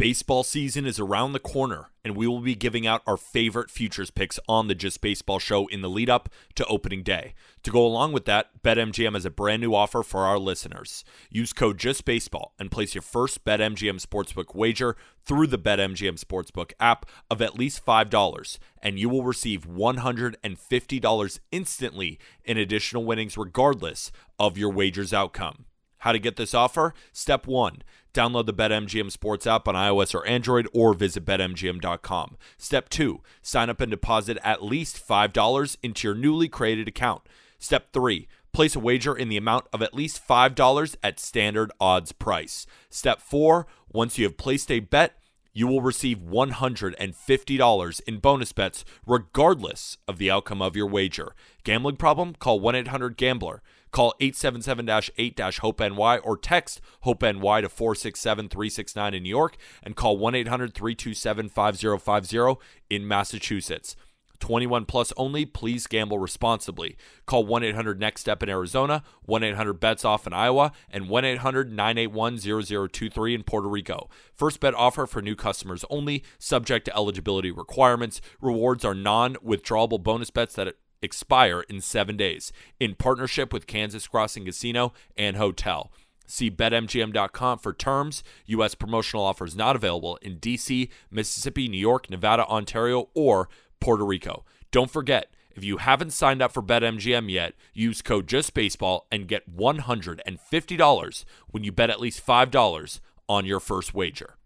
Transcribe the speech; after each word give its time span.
Baseball 0.00 0.44
season 0.44 0.86
is 0.86 0.98
around 0.98 1.34
the 1.34 1.38
corner, 1.38 1.90
and 2.02 2.16
we 2.16 2.26
will 2.26 2.40
be 2.40 2.54
giving 2.54 2.86
out 2.86 3.02
our 3.06 3.18
favorite 3.18 3.70
futures 3.70 4.10
picks 4.10 4.40
on 4.48 4.66
the 4.66 4.74
Just 4.74 5.02
Baseball 5.02 5.38
show 5.38 5.66
in 5.66 5.82
the 5.82 5.90
lead 5.90 6.08
up 6.08 6.30
to 6.54 6.64
opening 6.68 7.02
day. 7.02 7.34
To 7.64 7.70
go 7.70 7.84
along 7.84 8.14
with 8.14 8.24
that, 8.24 8.62
BetMGM 8.62 9.12
has 9.12 9.26
a 9.26 9.30
brand 9.30 9.60
new 9.60 9.74
offer 9.74 10.02
for 10.02 10.20
our 10.20 10.38
listeners. 10.38 11.04
Use 11.28 11.52
code 11.52 11.76
JustBaseball 11.76 12.52
and 12.58 12.70
place 12.70 12.94
your 12.94 13.02
first 13.02 13.44
BetMGM 13.44 14.02
Sportsbook 14.02 14.54
wager 14.54 14.96
through 15.26 15.48
the 15.48 15.58
BetMGM 15.58 16.18
Sportsbook 16.18 16.72
app 16.80 17.04
of 17.30 17.42
at 17.42 17.58
least 17.58 17.84
$5, 17.84 18.58
and 18.82 18.98
you 18.98 19.10
will 19.10 19.22
receive 19.22 19.68
$150 19.68 21.40
instantly 21.52 22.18
in 22.42 22.56
additional 22.56 23.04
winnings 23.04 23.36
regardless 23.36 24.10
of 24.38 24.56
your 24.56 24.70
wager's 24.70 25.12
outcome. 25.12 25.66
How 26.00 26.12
to 26.12 26.18
get 26.18 26.36
this 26.36 26.54
offer? 26.54 26.94
Step 27.12 27.46
one 27.46 27.82
download 28.12 28.46
the 28.46 28.54
BetMGM 28.54 29.10
Sports 29.10 29.46
app 29.46 29.68
on 29.68 29.74
iOS 29.74 30.14
or 30.14 30.26
Android 30.26 30.68
or 30.72 30.94
visit 30.94 31.24
BetMGM.com. 31.24 32.36
Step 32.58 32.88
two 32.88 33.20
sign 33.42 33.70
up 33.70 33.80
and 33.80 33.90
deposit 33.90 34.38
at 34.42 34.64
least 34.64 35.06
$5 35.06 35.76
into 35.82 36.08
your 36.08 36.14
newly 36.14 36.48
created 36.48 36.88
account. 36.88 37.22
Step 37.58 37.92
three 37.92 38.28
place 38.52 38.74
a 38.74 38.80
wager 38.80 39.14
in 39.14 39.28
the 39.28 39.36
amount 39.36 39.66
of 39.72 39.80
at 39.80 39.94
least 39.94 40.26
$5 40.26 40.96
at 41.02 41.20
standard 41.20 41.70
odds 41.80 42.12
price. 42.12 42.66
Step 42.88 43.20
four 43.20 43.66
once 43.92 44.18
you 44.18 44.24
have 44.24 44.36
placed 44.36 44.70
a 44.70 44.80
bet, 44.80 45.16
you 45.52 45.66
will 45.66 45.82
receive 45.82 46.18
$150 46.18 48.00
in 48.06 48.18
bonus 48.18 48.52
bets 48.52 48.84
regardless 49.06 49.98
of 50.08 50.18
the 50.18 50.30
outcome 50.30 50.62
of 50.62 50.76
your 50.76 50.86
wager. 50.86 51.34
Gambling 51.64 51.96
problem? 51.96 52.34
Call 52.34 52.60
1 52.60 52.74
800 52.74 53.16
Gambler. 53.16 53.62
Call 53.90 54.14
877-8-HOPE-NY 54.20 56.18
or 56.18 56.36
text 56.36 56.80
HOPE-NY 57.02 57.62
to 57.62 57.68
467-369 57.68 59.14
in 59.14 59.22
New 59.22 59.28
York 59.28 59.56
and 59.82 59.96
call 59.96 60.18
1-800-327-5050 60.18 62.58
in 62.88 63.08
Massachusetts. 63.08 63.96
21 64.40 64.86
plus 64.86 65.12
only. 65.16 65.44
Please 65.44 65.86
gamble 65.86 66.18
responsibly. 66.18 66.96
Call 67.26 67.44
1 67.44 67.62
800 67.62 68.00
NEXT 68.00 68.22
STEP 68.22 68.42
in 68.42 68.48
Arizona, 68.48 69.04
1 69.22 69.44
800 69.44 69.74
BETS 69.74 70.04
OFF 70.04 70.26
in 70.26 70.32
Iowa, 70.32 70.72
and 70.90 71.08
1 71.08 71.24
800 71.24 71.70
981 71.70 72.38
0023 72.38 73.34
in 73.34 73.42
Puerto 73.44 73.68
Rico. 73.68 74.08
First 74.34 74.60
bet 74.60 74.74
offer 74.74 75.06
for 75.06 75.22
new 75.22 75.36
customers 75.36 75.84
only, 75.90 76.24
subject 76.38 76.86
to 76.86 76.96
eligibility 76.96 77.50
requirements. 77.50 78.20
Rewards 78.40 78.84
are 78.84 78.94
non 78.94 79.36
withdrawable 79.36 80.02
bonus 80.02 80.30
bets 80.30 80.54
that 80.54 80.74
expire 81.02 81.62
in 81.62 81.80
seven 81.80 82.16
days 82.16 82.52
in 82.78 82.94
partnership 82.94 83.52
with 83.52 83.66
Kansas 83.66 84.06
Crossing 84.06 84.44
Casino 84.44 84.92
and 85.16 85.36
Hotel. 85.36 85.90
See 86.26 86.50
betmgm.com 86.50 87.58
for 87.58 87.72
terms. 87.72 88.22
U.S. 88.46 88.76
promotional 88.76 89.24
offers 89.24 89.56
not 89.56 89.74
available 89.74 90.16
in 90.22 90.38
D.C., 90.38 90.88
Mississippi, 91.10 91.66
New 91.66 91.78
York, 91.78 92.08
Nevada, 92.08 92.46
Ontario, 92.46 93.08
or 93.14 93.48
Puerto 93.80 94.04
Rico. 94.04 94.44
Don't 94.70 94.90
forget, 94.90 95.32
if 95.56 95.64
you 95.64 95.78
haven't 95.78 96.12
signed 96.12 96.40
up 96.40 96.52
for 96.52 96.62
BetMGM 96.62 97.30
yet, 97.30 97.54
use 97.74 98.00
code 98.00 98.28
JustBaseball 98.28 99.02
and 99.10 99.26
get 99.26 99.56
$150 99.56 101.24
when 101.48 101.64
you 101.64 101.72
bet 101.72 101.90
at 101.90 102.00
least 102.00 102.24
$5 102.24 103.00
on 103.28 103.44
your 103.44 103.60
first 103.60 103.92
wager. 103.92 104.36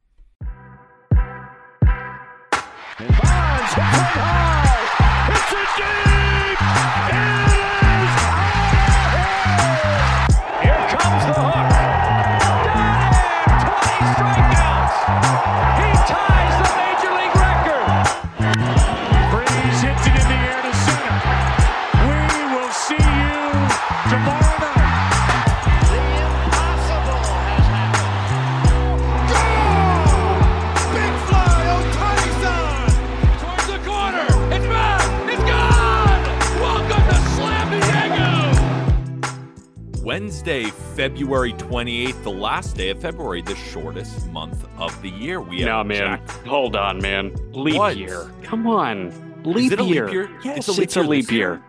And 2.97 3.09
Bonds 3.09 3.73
high. 3.75 4.75
It's 5.33 5.53
a 5.53 6.23
deep. 6.23 6.34
It 6.67 7.54
Wednesday, 40.15 40.63
February 40.95 41.53
28th, 41.55 42.23
the 42.23 42.31
last 42.31 42.77
day 42.77 42.91
of 42.91 43.01
February, 43.01 43.43
the 43.43 43.57
shortest 43.57 44.29
month 44.31 44.65
of 44.79 45.03
the 45.03 45.11
year. 45.11 45.41
We 45.41 45.59
have 45.63 45.67
No, 45.69 45.83
man. 45.83 46.21
Jack- 46.25 46.31
Hold 46.47 46.77
on, 46.77 47.03
man. 47.03 47.35
Leap 47.51 47.75
What? 47.75 47.97
year. 47.97 48.31
Come 48.45 48.69
on. 48.69 49.43
Leap 49.43 49.67
Is 49.67 49.73
it 49.73 49.81
a 49.81 49.83
leap 49.83 49.93
year. 49.95 50.09
year? 50.13 50.31
Yes, 50.45 50.69
It's 50.69 50.79
it's 50.79 50.97
a 50.97 51.01
a 51.01 51.03
leap 51.03 51.09
leap, 51.27 51.31
year 51.33 51.39
year. 51.55 51.63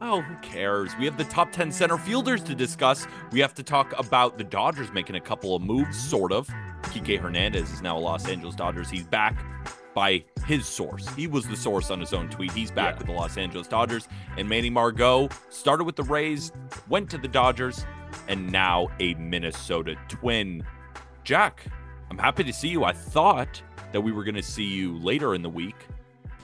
Oh, 0.00 0.20
who 0.20 0.36
cares? 0.42 0.92
We 0.96 1.06
have 1.06 1.16
the 1.18 1.24
top 1.24 1.50
10 1.50 1.72
center 1.72 1.98
fielders 1.98 2.40
to 2.44 2.54
discuss. 2.54 3.08
We 3.32 3.40
have 3.40 3.52
to 3.54 3.64
talk 3.64 3.92
about 3.98 4.38
the 4.38 4.44
Dodgers 4.44 4.92
making 4.92 5.16
a 5.16 5.20
couple 5.20 5.56
of 5.56 5.62
moves, 5.62 5.98
sort 5.98 6.30
of. 6.30 6.48
Kike 6.82 7.18
Hernandez 7.18 7.68
is 7.72 7.82
now 7.82 7.98
a 7.98 8.00
Los 8.00 8.28
Angeles 8.28 8.54
Dodgers. 8.54 8.88
He's 8.88 9.06
back 9.08 9.44
by 9.98 10.22
his 10.46 10.64
source. 10.64 11.08
He 11.16 11.26
was 11.26 11.48
the 11.48 11.56
source 11.56 11.90
on 11.90 11.98
his 11.98 12.12
own 12.12 12.28
tweet. 12.28 12.52
He's 12.52 12.70
back 12.70 12.94
Yeah. 12.94 12.98
with 12.98 13.06
the 13.08 13.12
Los 13.14 13.36
Angeles 13.36 13.66
Dodgers. 13.66 14.06
And 14.36 14.48
Manny 14.48 14.70
Margot 14.70 15.28
started 15.48 15.82
with 15.82 15.96
the 15.96 16.04
Rays, 16.04 16.52
went 16.88 17.10
to 17.10 17.18
the 17.18 17.26
Dodgers, 17.26 17.84
and 18.28 18.52
now 18.52 18.86
a 19.00 19.14
Minnesota 19.14 19.96
Twin. 20.06 20.64
Jack, 21.24 21.64
I'm 22.10 22.18
happy 22.18 22.44
to 22.44 22.52
see 22.52 22.68
you. 22.68 22.84
I 22.84 22.92
thought 22.92 23.60
that 23.90 24.00
we 24.00 24.12
were 24.12 24.22
going 24.22 24.36
to 24.36 24.42
see 24.42 24.62
you 24.62 24.96
later 24.98 25.34
in 25.34 25.42
the 25.42 25.50
week, 25.50 25.74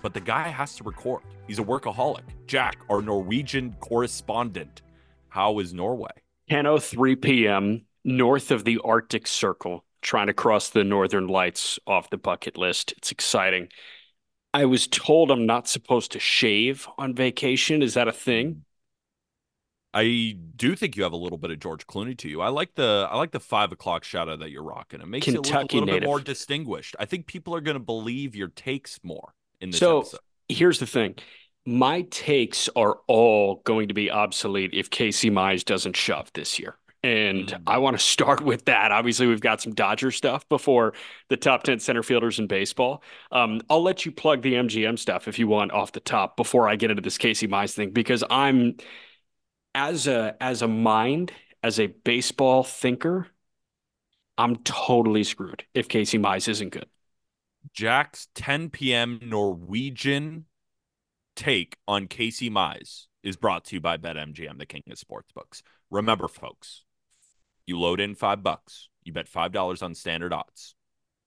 but 0.02 0.14
the 0.14 0.20
guy 0.20 0.48
has 0.48 0.74
to 0.76 0.82
record. 0.82 1.22
He's 1.46 1.60
a 1.60 1.64
workaholic. 1.64 2.24
Jack, 2.48 2.74
our 2.90 3.02
Norwegian 3.02 3.74
correspondent. 3.78 4.82
How 5.28 5.60
is 5.60 5.72
Norway? 5.72 6.10
10:03 6.50 7.22
p.m. 7.22 7.86
north 8.02 8.50
of 8.50 8.64
the 8.64 8.80
Arctic 8.84 9.28
Circle, 9.28 9.84
trying 10.04 10.28
to 10.28 10.32
cross 10.34 10.68
the 10.70 10.84
northern 10.84 11.26
lights 11.26 11.80
off 11.86 12.10
the 12.10 12.16
bucket 12.16 12.56
list. 12.56 12.92
It's 12.98 13.10
exciting. 13.10 13.68
I 14.52 14.66
was 14.66 14.86
told 14.86 15.32
I'm 15.32 15.46
not 15.46 15.66
supposed 15.66 16.12
to 16.12 16.20
shave 16.20 16.86
on 16.96 17.14
vacation. 17.14 17.82
Is 17.82 17.94
that 17.94 18.06
a 18.06 18.12
thing? 18.12 18.64
I 19.92 20.36
do 20.56 20.76
think 20.76 20.96
you 20.96 21.04
have 21.04 21.12
a 21.12 21.16
little 21.16 21.38
bit 21.38 21.50
of 21.50 21.60
George 21.60 21.86
Clooney 21.86 22.16
to 22.18 22.28
you. 22.28 22.40
I 22.40 22.48
like 22.48 22.74
the 22.74 23.08
I 23.10 23.16
like 23.16 23.30
the 23.30 23.40
five 23.40 23.72
o'clock 23.72 24.04
shadow 24.04 24.36
that 24.36 24.50
you're 24.50 24.62
rocking. 24.64 25.00
It 25.00 25.06
makes 25.08 25.24
Kentucky 25.24 25.76
you 25.76 25.80
look 25.80 25.88
a 25.88 25.92
little 25.92 26.00
bit 26.00 26.06
more 26.06 26.20
distinguished. 26.20 26.94
I 27.00 27.04
think 27.04 27.26
people 27.26 27.54
are 27.54 27.60
going 27.60 27.76
to 27.76 27.82
believe 27.82 28.36
your 28.36 28.48
takes 28.48 28.98
more 29.02 29.34
in 29.60 29.70
this 29.70 29.80
So- 29.80 30.00
episode. 30.00 30.20
Here's 30.50 30.78
the 30.78 30.86
thing. 30.86 31.14
My 31.64 32.02
takes 32.02 32.68
are 32.76 32.98
all 33.06 33.62
going 33.64 33.88
to 33.88 33.94
be 33.94 34.10
obsolete 34.10 34.74
if 34.74 34.90
Casey 34.90 35.30
Mize 35.30 35.64
doesn't 35.64 35.96
shove 35.96 36.30
this 36.34 36.58
year. 36.58 36.76
And 37.04 37.48
Mhm. 37.48 37.62
I 37.66 37.78
want 37.78 37.98
to 37.98 38.02
start 38.02 38.40
with 38.40 38.64
that. 38.64 38.90
Obviously, 38.90 39.26
we've 39.26 39.40
got 39.40 39.60
some 39.60 39.74
Dodger 39.74 40.10
stuff 40.10 40.48
before 40.48 40.94
the 41.28 41.36
top 41.36 41.62
10 41.62 41.78
center 41.78 42.02
fielders 42.02 42.38
in 42.38 42.46
baseball. 42.46 43.02
Um, 43.30 43.60
I'll 43.68 43.82
let 43.82 44.06
you 44.06 44.12
plug 44.12 44.40
the 44.42 44.56
MGM 44.56 44.96
stuff 44.96 45.28
if 45.28 45.38
you 45.38 45.46
want 45.46 45.72
off 45.72 45.92
the 45.92 46.00
top 46.00 46.36
before 46.36 46.66
I 46.68 46.76
get 46.76 46.90
into 46.90 47.02
this 47.02 47.18
Casey 47.18 47.46
Mize 47.46 47.74
thing, 47.74 47.90
because 47.90 48.24
I'm 48.30 48.76
as 49.74 50.06
a 50.06 50.36
as 50.40 50.62
a 50.62 50.68
mind, 50.68 51.32
as 51.62 51.78
a 51.78 51.88
baseball 51.88 52.62
thinker, 52.62 53.28
I'm 54.38 54.56
totally 54.56 55.24
screwed 55.24 55.64
if 55.74 55.88
Casey 55.88 56.18
Mize 56.18 56.48
isn't 56.48 56.70
good. 56.70 56.88
Jack's 57.72 58.28
10 58.34 58.70
p.m. 58.70 59.18
Norwegian 59.22 60.46
take 61.36 61.76
on 61.86 62.06
Casey 62.06 62.50
Mize 62.50 63.06
is 63.22 63.36
brought 63.36 63.64
to 63.66 63.76
you 63.76 63.80
by 63.80 63.96
BetMGM, 63.96 64.58
the 64.58 64.66
king 64.66 64.82
of 64.90 64.98
sportsbooks. 64.98 65.62
Remember, 65.90 66.28
folks, 66.28 66.83
you 67.66 67.78
load 67.78 68.00
in 68.00 68.14
five 68.14 68.42
bucks, 68.42 68.88
you 69.02 69.12
bet 69.12 69.28
five 69.28 69.52
dollars 69.52 69.82
on 69.82 69.94
standard 69.94 70.32
odds, 70.32 70.74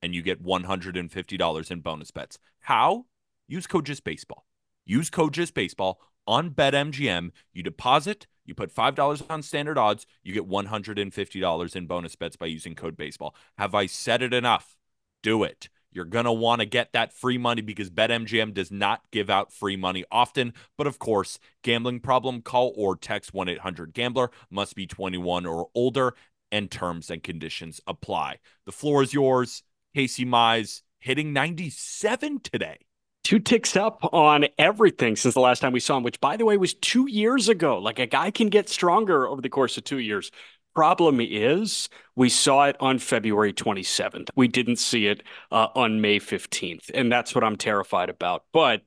and 0.02 0.14
you 0.14 0.22
get 0.22 0.42
one 0.42 0.64
hundred 0.64 0.98
and 0.98 1.12
fifty 1.12 1.38
dollars 1.38 1.72
in 1.72 1.82
bonus 1.82 2.12
bets. 2.12 2.38
How? 2.60 3.06
Use 3.48 3.68
code 3.68 3.86
Just 3.86 4.04
Baseball. 4.04 4.46
Use 4.86 5.10
code 5.10 5.34
Just 5.34 5.54
Baseball 5.54 6.00
on 6.26 6.52
BetMGM. 6.52 7.32
You 7.54 7.64
deposit, 7.64 8.28
you 8.46 8.54
put 8.54 8.72
five 8.72 8.96
dollars 8.96 9.24
on 9.30 9.42
standard 9.42 9.78
odds, 9.78 10.06
you 10.24 10.34
get 10.34 10.48
one 10.48 10.66
hundred 10.66 11.00
and 11.00 11.14
fifty 11.14 11.40
dollars 11.40 11.76
in 11.76 11.88
bonus 11.88 12.16
bets 12.16 12.36
by 12.36 12.48
using 12.48 12.76
code 12.76 12.98
Baseball. 12.98 13.36
Have 13.58 13.74
I 13.74 13.86
said 13.86 14.22
it 14.22 14.34
enough? 14.34 14.76
Do 15.24 15.44
it. 15.44 15.70
You're 15.92 16.06
going 16.06 16.26
to 16.26 16.32
want 16.32 16.60
to 16.60 16.66
get 16.66 16.94
that 16.94 17.14
free 17.14 17.38
money 17.38 17.62
because 17.62 17.90
BetMGM 17.90 18.54
does 18.54 18.72
not 18.72 19.02
give 19.12 19.30
out 19.30 19.52
free 19.52 19.76
money 19.76 20.06
often. 20.12 20.54
But 20.78 20.86
of 20.86 21.00
course, 21.00 21.40
gambling 21.64 22.02
problem, 22.02 22.42
call 22.42 22.74
or 22.76 22.96
text 22.96 23.34
1 23.34 23.50
800 23.50 23.94
Gambler, 23.94 24.30
must 24.52 24.76
be 24.76 24.86
21 24.86 25.46
or 25.46 25.70
older, 25.74 26.14
and 26.52 26.70
terms 26.72 27.10
and 27.10 27.24
conditions 27.24 27.82
apply. 27.88 28.40
The 28.66 28.72
floor 28.72 29.04
is 29.04 29.14
yours. 29.14 29.64
Casey 29.96 30.26
Mize 30.26 30.82
hitting 31.00 31.34
97 31.34 32.40
today. 32.42 32.78
two 33.24 33.40
ticks 33.40 33.76
up 33.76 34.00
on 34.14 34.46
everything 34.58 35.16
since 35.16 35.34
the 35.34 35.40
last 35.42 35.60
time 35.60 35.74
we 35.74 35.80
saw 35.80 35.98
him, 35.98 36.04
which 36.04 36.20
by 36.22 36.38
the 36.38 36.46
way 36.46 36.56
was 36.58 36.74
two 36.76 37.10
years 37.10 37.50
ago. 37.50 37.78
Like 37.80 38.00
a 38.00 38.06
guy 38.08 38.32
can 38.32 38.48
get 38.50 38.70
stronger 38.70 39.28
over 39.28 39.42
the 39.42 39.50
course 39.50 39.78
of 39.78 39.84
two 39.84 40.00
years. 40.00 40.32
problem 40.76 41.20
is 41.20 41.90
we 42.16 42.30
saw 42.30 42.66
it 42.66 42.76
on 42.80 43.00
February 43.00 43.52
27th. 43.54 44.30
We 44.36 44.48
didn't 44.48 44.78
see 44.78 45.08
it 45.08 45.24
uh, 45.52 45.68
on 45.76 46.02
May 46.02 46.20
15th. 46.20 46.92
And 46.94 47.12
that's 47.12 47.34
what 47.36 47.44
I'm 47.44 47.58
terrified 47.58 48.10
about. 48.10 48.44
But 48.54 48.84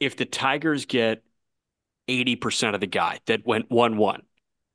if 0.00 0.16
the 0.16 0.24
Tigers 0.26 0.86
get 0.86 1.22
80% 2.08 2.74
of 2.74 2.80
the 2.80 2.86
guy 2.86 3.18
that 3.26 3.46
went 3.46 3.70
1 3.70 3.96
1 3.96 4.22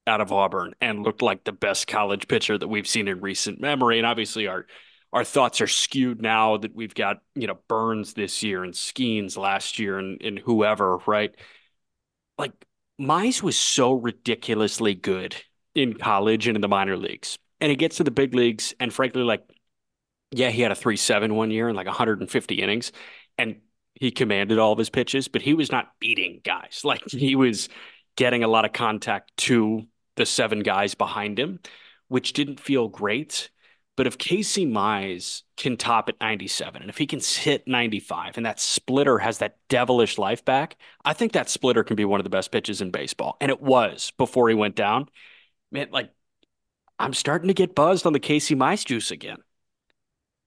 out 0.08 0.22
of 0.22 0.32
Auburn 0.32 0.74
and 0.82 1.04
looked 1.04 1.22
like 1.22 1.44
the 1.44 1.52
best 1.52 1.88
college 1.88 2.28
pitcher 2.28 2.58
that 2.58 2.68
we've 2.68 2.88
seen 2.88 3.08
in 3.08 3.22
recent 3.22 3.62
memory, 3.62 3.98
and 3.98 4.08
obviously 4.08 4.48
our 4.48 4.66
our 5.14 5.24
thoughts 5.24 5.60
are 5.60 5.68
skewed 5.68 6.22
now 6.22 6.56
that 6.58 6.74
we've 6.74 6.94
got, 6.94 7.18
you 7.36 7.46
know, 7.46 7.60
Burns 7.68 8.14
this 8.14 8.44
year 8.44 8.64
and 8.64 8.74
Skenes 8.74 9.38
last 9.38 9.78
year 9.78 10.00
and, 10.00 10.22
and 10.22 10.40
whoever, 10.40 11.00
right? 11.06 11.36
Like 12.38 12.54
Mize 13.00 13.44
was 13.44 13.58
so 13.58 13.94
ridiculously 13.94 14.94
good 14.94 15.36
in 15.76 15.94
college 15.96 16.48
and 16.48 16.56
in 16.56 16.62
the 16.62 16.68
minor 16.68 16.96
leagues. 16.96 17.38
And 17.60 17.70
he 17.70 17.76
gets 17.76 17.98
to 17.98 18.04
the 18.04 18.12
big 18.12 18.34
leagues, 18.34 18.74
and 18.80 18.92
frankly, 18.92 19.22
like, 19.22 19.44
yeah, 20.32 20.50
he 20.50 20.62
had 20.62 20.72
a 20.72 20.76
3 20.76 20.96
7 20.96 21.36
one 21.36 21.52
year 21.52 21.68
and 21.68 21.78
like 21.78 21.88
150 21.88 22.56
innings, 22.56 22.92
and 23.38 23.58
he 23.96 24.12
commanded 24.12 24.58
all 24.58 24.72
of 24.72 24.80
his 24.80 24.90
pitches, 24.90 25.28
but 25.28 25.42
he 25.42 25.54
was 25.54 25.72
not 25.72 25.92
beating 26.00 26.42
guys. 26.44 26.82
Like, 26.86 27.04
he 27.08 27.36
was 27.36 27.70
getting 28.16 28.44
a 28.44 28.48
lot 28.48 28.66
of 28.66 28.74
contact 28.74 29.32
to 29.38 29.84
the 30.22 30.26
seven 30.26 30.62
guys 30.62 30.96
behind 30.96 31.40
him, 31.40 31.60
which 32.08 32.34
didn't 32.34 32.60
feel 32.60 32.88
great. 32.88 33.50
But 33.98 34.08
if 34.08 34.18
Casey 34.18 34.66
Mize 34.66 35.44
can 35.58 35.76
top 35.76 36.08
at 36.08 36.20
97, 36.22 36.82
and 36.82 36.90
if 36.90 36.98
he 36.98 37.06
can 37.06 37.20
hit 37.20 37.68
95, 37.68 38.38
and 38.38 38.46
that 38.46 38.60
splitter 38.60 39.18
has 39.18 39.40
that 39.40 39.58
devilish 39.68 40.18
life 40.18 40.46
back, 40.46 40.78
I 41.04 41.14
think 41.14 41.34
that 41.34 41.50
splitter 41.50 41.84
can 41.84 41.98
be 41.98 42.06
one 42.06 42.20
of 42.20 42.24
the 42.24 42.30
best 42.30 42.52
pitches 42.52 42.82
in 42.82 42.92
baseball. 42.92 43.36
And 43.42 43.52
it 43.52 43.62
was 43.62 44.14
before 44.18 44.48
he 44.48 44.56
went 44.56 44.76
down 44.76 45.10
man, 45.72 45.90
like 45.92 46.12
I'm 47.00 47.14
starting 47.14 47.48
to 47.48 47.54
get 47.54 47.76
buzzed 47.76 48.06
on 48.06 48.14
the 48.14 48.20
Casey 48.20 48.56
Mize 48.56 48.86
juice 48.86 49.12
again. 49.12 49.38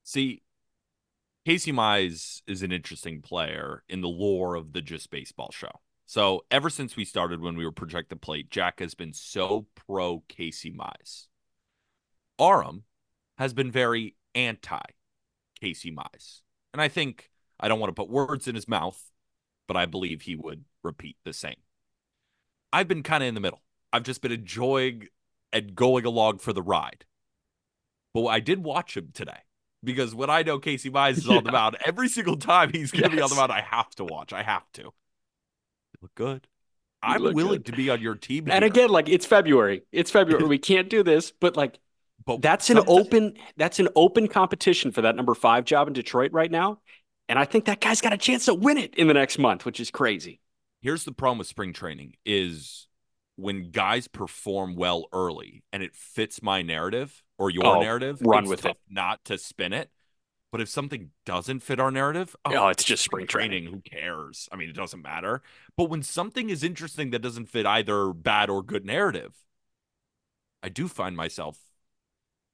See, 0.04 0.42
Casey 1.46 1.72
Mize 1.72 2.42
is 2.46 2.62
an 2.62 2.72
interesting 2.72 3.22
player 3.22 3.82
in 3.88 4.00
the 4.00 4.08
lore 4.08 4.54
of 4.54 4.72
the 4.72 4.82
Just 4.82 5.10
Baseball 5.10 5.50
show. 5.52 5.80
So 6.06 6.44
ever 6.50 6.70
since 6.70 6.96
we 6.96 7.04
started 7.04 7.40
when 7.40 7.56
we 7.56 7.64
were 7.64 7.72
Project 7.72 8.10
the 8.10 8.16
Plate, 8.16 8.50
Jack 8.50 8.80
has 8.80 8.94
been 8.94 9.12
so 9.12 9.66
pro 9.74 10.22
Casey 10.28 10.70
Mize. 10.70 11.26
Aram 12.38 12.84
has 13.38 13.54
been 13.54 13.70
very 13.70 14.16
anti 14.34 14.80
Casey 15.60 15.90
Mize. 15.90 16.40
And 16.72 16.82
I 16.82 16.88
think 16.88 17.30
I 17.58 17.68
don't 17.68 17.80
want 17.80 17.94
to 17.94 18.00
put 18.00 18.10
words 18.10 18.48
in 18.48 18.54
his 18.54 18.68
mouth, 18.68 19.00
but 19.66 19.76
I 19.76 19.86
believe 19.86 20.22
he 20.22 20.36
would 20.36 20.64
repeat 20.82 21.16
the 21.24 21.32
same. 21.32 21.56
I've 22.72 22.88
been 22.88 23.02
kind 23.02 23.22
of 23.22 23.28
in 23.28 23.34
the 23.34 23.40
middle. 23.40 23.62
I've 23.92 24.02
just 24.02 24.20
been 24.20 24.32
enjoying 24.32 25.08
and 25.52 25.74
going 25.74 26.04
along 26.04 26.38
for 26.38 26.52
the 26.52 26.62
ride. 26.62 27.04
But 28.12 28.26
I 28.26 28.40
did 28.40 28.64
watch 28.64 28.96
him 28.96 29.10
today 29.14 29.38
because 29.82 30.14
when 30.14 30.30
I 30.30 30.42
know 30.42 30.58
Casey 30.58 30.90
Mize 30.90 31.18
is 31.18 31.26
yeah. 31.28 31.36
on 31.36 31.44
the 31.44 31.52
mound, 31.52 31.76
every 31.86 32.08
single 32.08 32.36
time 32.36 32.70
he's 32.72 32.90
going 32.90 33.04
to 33.04 33.10
yes. 33.10 33.16
be 33.16 33.22
on 33.22 33.30
the 33.30 33.36
mound, 33.36 33.52
I 33.52 33.60
have 33.60 33.90
to 33.96 34.04
watch. 34.04 34.32
I 34.32 34.42
have 34.42 34.70
to. 34.74 34.92
Look 36.04 36.14
good. 36.16 36.46
You 37.02 37.14
I'm 37.14 37.22
look 37.22 37.34
willing 37.34 37.62
good. 37.62 37.66
to 37.66 37.72
be 37.72 37.88
on 37.88 38.02
your 38.02 38.14
team. 38.14 38.50
And 38.50 38.62
here. 38.62 38.70
again, 38.70 38.90
like 38.90 39.08
it's 39.08 39.24
February. 39.24 39.84
It's 39.90 40.10
February. 40.10 40.44
we 40.48 40.58
can't 40.58 40.90
do 40.90 41.02
this, 41.02 41.32
but 41.32 41.56
like 41.56 41.78
but 42.26 42.42
that's 42.42 42.68
an 42.68 42.80
open 42.86 43.38
that's 43.56 43.78
an 43.78 43.88
open 43.96 44.28
competition 44.28 44.92
for 44.92 45.00
that 45.00 45.16
number 45.16 45.34
five 45.34 45.64
job 45.64 45.88
in 45.88 45.94
Detroit 45.94 46.30
right 46.32 46.50
now. 46.50 46.80
And 47.26 47.38
I 47.38 47.46
think 47.46 47.64
that 47.64 47.80
guy's 47.80 48.02
got 48.02 48.12
a 48.12 48.18
chance 48.18 48.44
to 48.44 48.54
win 48.54 48.76
it 48.76 48.94
in 48.96 49.08
the 49.08 49.14
next 49.14 49.38
month, 49.38 49.64
which 49.64 49.80
is 49.80 49.90
crazy. 49.90 50.40
Here's 50.82 51.04
the 51.04 51.12
problem 51.12 51.38
with 51.38 51.46
spring 51.46 51.72
training 51.72 52.16
is 52.26 52.86
when 53.36 53.70
guys 53.70 54.06
perform 54.06 54.76
well 54.76 55.06
early 55.10 55.64
and 55.72 55.82
it 55.82 55.96
fits 55.96 56.42
my 56.42 56.60
narrative 56.60 57.22
or 57.38 57.48
your 57.48 57.64
oh, 57.64 57.80
narrative, 57.80 58.20
run 58.20 58.46
with 58.46 58.66
it. 58.66 58.76
Not 58.90 59.24
to 59.24 59.38
spin 59.38 59.72
it. 59.72 59.88
But 60.54 60.60
if 60.60 60.68
something 60.68 61.10
doesn't 61.26 61.64
fit 61.64 61.80
our 61.80 61.90
narrative, 61.90 62.36
oh, 62.44 62.54
oh 62.54 62.68
it's 62.68 62.84
just 62.84 63.02
spring 63.02 63.26
training. 63.26 63.64
training. 63.64 63.74
Who 63.74 63.80
cares? 63.80 64.48
I 64.52 64.56
mean, 64.56 64.68
it 64.68 64.76
doesn't 64.76 65.02
matter. 65.02 65.42
But 65.76 65.90
when 65.90 66.04
something 66.04 66.48
is 66.48 66.62
interesting 66.62 67.10
that 67.10 67.22
doesn't 67.22 67.46
fit 67.46 67.66
either 67.66 68.12
bad 68.12 68.50
or 68.50 68.62
good 68.62 68.86
narrative, 68.86 69.34
I 70.62 70.68
do 70.68 70.86
find 70.86 71.16
myself 71.16 71.58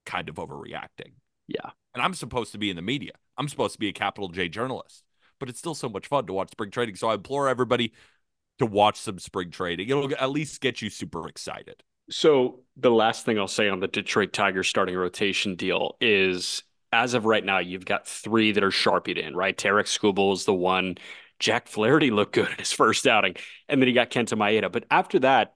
kind 0.06 0.30
of 0.30 0.36
overreacting. 0.36 1.12
Yeah. 1.46 1.72
And 1.92 2.02
I'm 2.02 2.14
supposed 2.14 2.52
to 2.52 2.58
be 2.58 2.70
in 2.70 2.76
the 2.76 2.80
media. 2.80 3.12
I'm 3.36 3.48
supposed 3.48 3.74
to 3.74 3.78
be 3.78 3.90
a 3.90 3.92
capital 3.92 4.30
J 4.30 4.48
journalist. 4.48 5.04
But 5.38 5.50
it's 5.50 5.58
still 5.58 5.74
so 5.74 5.90
much 5.90 6.06
fun 6.06 6.24
to 6.24 6.32
watch 6.32 6.52
spring 6.52 6.70
training. 6.70 6.94
So 6.94 7.10
I 7.10 7.14
implore 7.16 7.50
everybody 7.50 7.92
to 8.60 8.64
watch 8.64 8.98
some 8.98 9.18
spring 9.18 9.50
trading. 9.50 9.90
It'll 9.90 10.10
at 10.14 10.30
least 10.30 10.62
get 10.62 10.80
you 10.80 10.88
super 10.88 11.28
excited. 11.28 11.82
So 12.08 12.60
the 12.78 12.90
last 12.90 13.26
thing 13.26 13.38
I'll 13.38 13.46
say 13.46 13.68
on 13.68 13.80
the 13.80 13.88
Detroit 13.88 14.32
Tigers 14.32 14.68
starting 14.68 14.96
rotation 14.96 15.54
deal 15.54 15.98
is 16.00 16.62
as 16.92 17.14
of 17.14 17.24
right 17.24 17.44
now, 17.44 17.58
you've 17.58 17.84
got 17.84 18.06
three 18.06 18.52
that 18.52 18.64
are 18.64 18.70
sharpied 18.70 19.18
in, 19.18 19.34
right? 19.36 19.56
Tarik 19.56 19.86
Skubal 19.86 20.32
is 20.34 20.44
the 20.44 20.54
one. 20.54 20.96
Jack 21.38 21.68
Flaherty 21.68 22.10
looked 22.10 22.34
good 22.34 22.48
in 22.50 22.58
his 22.58 22.72
first 22.72 23.06
outing. 23.06 23.36
And 23.68 23.80
then 23.80 23.88
he 23.88 23.94
got 23.94 24.10
Kenta 24.10 24.36
Maeda. 24.36 24.70
But 24.70 24.84
after 24.90 25.20
that, 25.20 25.54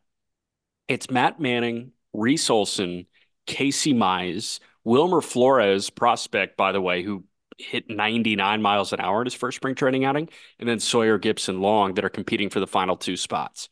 it's 0.88 1.10
Matt 1.10 1.40
Manning, 1.40 1.92
Reese 2.12 2.50
Olson, 2.50 3.06
Casey 3.46 3.94
Mize, 3.94 4.60
Wilmer 4.84 5.20
Flores, 5.20 5.90
prospect, 5.90 6.56
by 6.56 6.72
the 6.72 6.80
way, 6.80 7.02
who 7.02 7.24
hit 7.58 7.88
99 7.88 8.62
miles 8.62 8.92
an 8.92 9.00
hour 9.00 9.20
in 9.22 9.26
his 9.26 9.34
first 9.34 9.56
spring 9.56 9.74
training 9.74 10.04
outing, 10.04 10.28
and 10.58 10.68
then 10.68 10.80
Sawyer 10.80 11.18
Gipson-Long 11.18 11.94
that 11.94 12.04
are 12.04 12.10
competing 12.10 12.50
for 12.50 12.60
the 12.60 12.66
final 12.66 12.96
two 12.96 13.16
spots. 13.16 13.68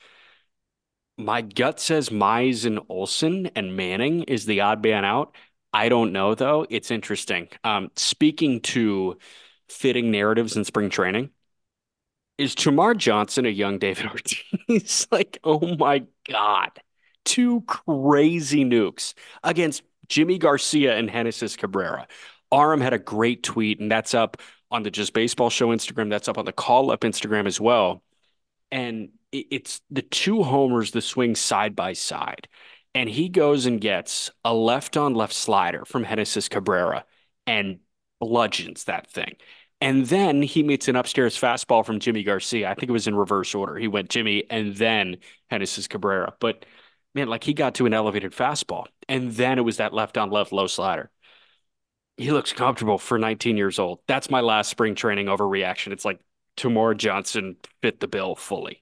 My 1.19 1.43
gut 1.43 1.79
says 1.79 2.09
Mize 2.09 2.64
and 2.64 2.81
Olson 2.88 3.50
and 3.55 3.76
Manning 3.76 4.23
is 4.25 4.47
the 4.47 4.62
odd 4.62 4.82
man 4.82 5.05
out. 5.05 5.37
I 5.72 5.88
don't 5.88 6.12
know 6.12 6.34
though. 6.34 6.66
It's 6.69 6.90
interesting. 6.90 7.48
Um, 7.64 7.90
speaking 7.96 8.60
to 8.62 9.19
fitting 9.69 10.10
narratives 10.10 10.56
in 10.56 10.64
spring 10.64 10.90
training, 10.90 11.30
is 12.38 12.54
Termarr 12.54 12.96
Johnson 12.96 13.46
a 13.46 13.50
young 13.50 13.78
David 13.78 14.06
Ortiz? 14.10 15.06
like, 15.10 15.38
oh 15.44 15.76
my 15.76 16.04
God. 16.28 16.70
Two 17.24 17.60
crazy 17.62 18.64
nukes 18.64 19.14
against 19.44 19.82
Jimmy 20.08 20.38
Garcia 20.38 20.96
and 20.96 21.10
Genesis 21.10 21.56
Cabrera. 21.56 22.08
Aram 22.52 22.80
had 22.80 22.92
a 22.92 22.98
great 22.98 23.42
tweet, 23.42 23.80
and 23.80 23.90
that's 23.90 24.12
up 24.12 24.38
on 24.70 24.82
the 24.82 24.90
Just 24.90 25.12
Baseball 25.12 25.48
Show 25.48 25.68
Instagram. 25.68 26.10
That's 26.10 26.28
up 26.28 26.36
on 26.36 26.44
the 26.44 26.52
Call 26.52 26.90
Up 26.90 27.00
Instagram 27.02 27.46
as 27.46 27.60
well. 27.60 28.02
And 28.70 29.10
it's 29.30 29.80
the 29.90 30.02
two 30.02 30.42
homers, 30.42 30.90
the 30.90 31.00
swing 31.00 31.34
side 31.36 31.76
by 31.76 31.92
side. 31.92 32.48
And 32.94 33.08
he 33.08 33.28
goes 33.28 33.66
and 33.66 33.80
gets 33.80 34.30
a 34.44 34.52
left 34.52 34.96
on 34.96 35.14
left 35.14 35.32
slider 35.32 35.84
from 35.84 36.04
Genesis 36.04 36.48
Cabrera 36.48 37.04
and 37.46 37.80
bludgeons 38.20 38.84
that 38.84 39.10
thing. 39.10 39.36
And 39.80 40.06
then 40.06 40.42
he 40.42 40.62
meets 40.62 40.88
an 40.88 40.96
upstairs 40.96 41.38
fastball 41.38 41.84
from 41.84 41.99
Jimmy 42.00 42.22
Garcia. 42.22 42.70
I 42.70 42.75
think 42.75 42.88
it 42.88 42.92
was 42.92 43.08
in 43.08 43.16
reverse 43.16 43.54
order. 43.54 43.76
He 43.76 43.88
went 43.88 44.11
Jimmy 44.11 44.44
and 44.49 44.76
then 44.76 45.16
Genesis 45.50 45.88
Cabrera. 45.88 46.34
But 46.38 46.66
man, 47.14 47.28
like 47.28 47.44
he 47.44 47.54
got 47.54 47.75
to 47.76 47.87
an 47.87 47.94
elevated 47.94 48.32
fastball. 48.32 48.87
And 49.08 49.32
then 49.32 49.58
it 49.58 49.62
was 49.62 49.78
that 49.78 49.94
left 49.94 50.18
on 50.18 50.30
left 50.30 50.52
low 50.52 50.66
slider 50.66 51.11
he 52.16 52.30
looks 52.32 52.52
comfortable 52.52 52.99
for 52.99 53.18
19 53.18 53.56
years 53.56 53.78
old. 53.78 54.00
That's 54.06 54.30
my 54.30 54.40
last 54.40 54.70
spring 54.70 54.94
training 54.94 55.26
overreaction. 55.26 55.92
It's 55.92 56.04
like 56.04 56.20
Termarr 56.56 56.96
Johnson 56.96 57.56
fit 57.80 58.00
the 58.00 58.08
bill 58.08 58.34
fully. 58.34 58.81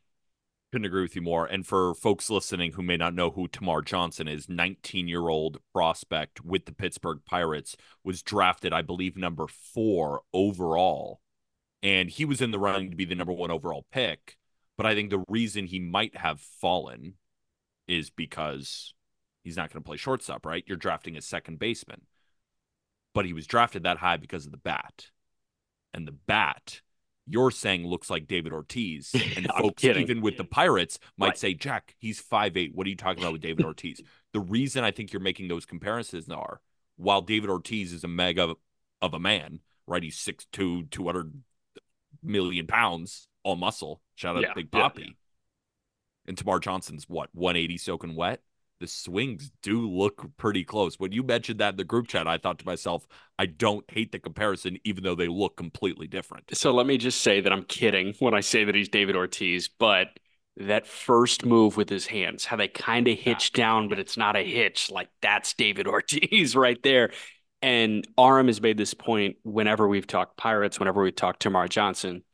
Couldn't 0.73 0.87
agree 0.87 1.03
with 1.03 1.17
you 1.17 1.23
more. 1.23 1.47
And 1.47 1.67
for 1.67 1.95
folks 1.95 2.31
listening 2.31 2.73
who 2.73 2.83
may 2.83 2.97
not 2.97 3.15
know 3.15 3.31
who 3.31 3.49
Termarr 3.49 3.85
Johnson 3.85 4.29
is, 4.29 4.49
19 4.49 5.09
year 5.09 5.29
old 5.29 5.59
prospect 5.73 6.45
with 6.45 6.67
the 6.67 6.73
Pittsburgh 6.73 7.21
Pirates, 7.27 7.77
was 8.05 8.23
drafted, 8.23 8.73
I 8.73 8.83
believe, 8.83 9.17
number 9.17 9.47
four 9.47 10.23
overall. 10.33 11.21
And 11.83 12.11
he 12.11 12.25
was 12.25 12.41
in 12.41 12.51
the 12.51 12.59
running 12.59 12.91
to 12.91 12.97
be 12.97 13.05
the 13.05 13.15
number 13.15 13.33
one 13.33 13.51
overall 13.51 13.87
pick. 13.91 14.37
But 14.77 14.87
I 14.87 14.95
think 14.95 15.11
the 15.11 15.25
reason 15.29 15.67
he 15.67 15.81
might 15.81 16.17
have 16.17 16.41
fallen 16.41 17.15
is 17.89 18.11
because 18.11 18.95
he's 19.43 19.57
not 19.57 19.73
going 19.73 19.83
to 19.83 19.87
play 19.87 19.97
shortstop, 19.97 20.47
right? 20.47 20.65
You're 20.67 20.77
drafting 20.77 21.17
a 21.17 21.23
second 21.23 21.59
baseman 21.59 22.03
but 23.15 23.27
he 23.27 23.33
was 23.33 23.47
drafted 23.47 23.83
that 23.83 23.99
high 23.99 24.17
because 24.17 24.47
of 24.47 24.53
the 24.53 24.59
bat. 24.59 25.07
And 25.93 26.07
the 26.07 26.13
bat, 26.13 26.81
you're 27.31 27.51
saying 27.51 27.87
looks 27.87 28.11
like 28.11 28.27
David 28.27 28.53
Ortiz. 28.53 29.15
And 29.37 29.47
folks, 29.59 29.83
kidding. 29.83 30.03
even 30.03 30.21
with 30.21 30.37
the 30.37 30.45
Pirates, 30.45 30.99
might 31.17 31.29
right. 31.29 31.39
say, 31.39 31.55
Jack, 31.55 31.95
he's 31.99 32.21
five 32.21 32.57
eight. 32.57 32.75
What 32.75 32.87
are 32.87 32.91
you 32.91 32.97
talking 32.97 33.23
about 33.23 33.33
with 33.33 33.43
David 33.43 33.65
Ortiz? 33.71 34.03
the 34.33 34.41
reason 34.41 34.85
I 34.85 34.91
think 34.91 35.13
you're 35.13 35.21
making 35.21 35.49
those 35.49 35.67
comparisons 35.67 36.29
are 36.29 36.61
while 36.97 37.21
David 37.21 37.51
Ortiz 37.51 37.93
is 37.93 38.05
a 38.05 38.09
mega 38.09 38.55
of 39.01 39.15
a 39.15 39.19
man, 39.19 39.61
right? 39.87 40.03
He's 40.03 40.17
6'2, 40.19 40.91
200 40.91 41.43
million 42.23 42.67
pounds, 42.67 43.27
all 43.43 43.57
muscle. 43.57 44.03
Shout 44.15 44.37
out 44.37 44.43
yeah, 44.43 44.55
Big 44.55 44.71
Poppy. 44.71 45.03
Yeah, 45.03 45.07
yeah. 45.09 45.15
And 46.27 46.37
Termarr 46.37 46.61
Johnson's 46.61 47.09
what, 47.09 47.31
180 47.33 47.79
soaking 47.79 48.15
wet? 48.15 48.41
The 48.81 48.87
swings 48.87 49.51
do 49.63 49.89
look 49.89 50.27
pretty 50.39 50.65
close. 50.65 50.99
When 50.99 51.13
you 51.13 51.23
mentioned 51.23 51.61
that 51.61 51.75
in 51.75 51.77
the 51.77 51.85
group 51.85 52.09
chat, 52.09 52.27
I 52.27 52.39
thought 52.39 52.59
to 52.61 52.67
myself, 52.67 53.07
I 53.39 53.47
don't 53.47 53.85
hate 53.91 54.11
the 54.11 54.19
comparison, 54.19 54.79
even 54.85 55.05
though 55.05 55.15
they 55.15 55.29
look 55.29 55.57
completely 55.57 56.07
different. 56.07 56.57
So 56.57 56.73
let 56.73 56.87
me 56.87 56.97
just 56.97 57.21
say 57.21 57.41
that 57.43 57.53
I'm 57.53 57.65
kidding 57.65 58.15
when 58.19 58.35
I 58.35 58.41
say 58.41 58.65
that 58.65 58.75
he's 58.75 58.89
David 58.89 59.17
Ortiz, 59.17 59.69
but 59.69 60.09
that 60.57 60.87
first 60.87 61.45
move 61.45 61.77
with 61.77 61.89
his 61.89 62.07
hands, 62.07 62.45
how 62.45 62.57
they 62.57 62.69
kind 62.69 63.07
of 63.07 63.19
hitch 63.19 63.53
down, 63.53 63.89
but 63.89 63.99
it's 63.99 64.17
not 64.17 64.37
a 64.37 64.43
hitch. 64.43 64.91
Like 64.91 65.09
that's 65.21 65.55
David 65.55 65.87
Ortiz 65.87 66.57
right 66.57 66.83
there. 66.83 67.13
And 67.63 68.07
Aram 68.19 68.47
has 68.47 68.61
made 68.63 68.79
this 68.79 68.95
point 68.95 69.37
whenever 69.43 69.87
we've 69.87 70.07
talked 70.07 70.39
Pirates, 70.39 70.79
whenever 70.79 71.03
we've 71.03 71.15
talked 71.15 71.43
Termarr 71.43 71.69
Johnson. 71.69 72.25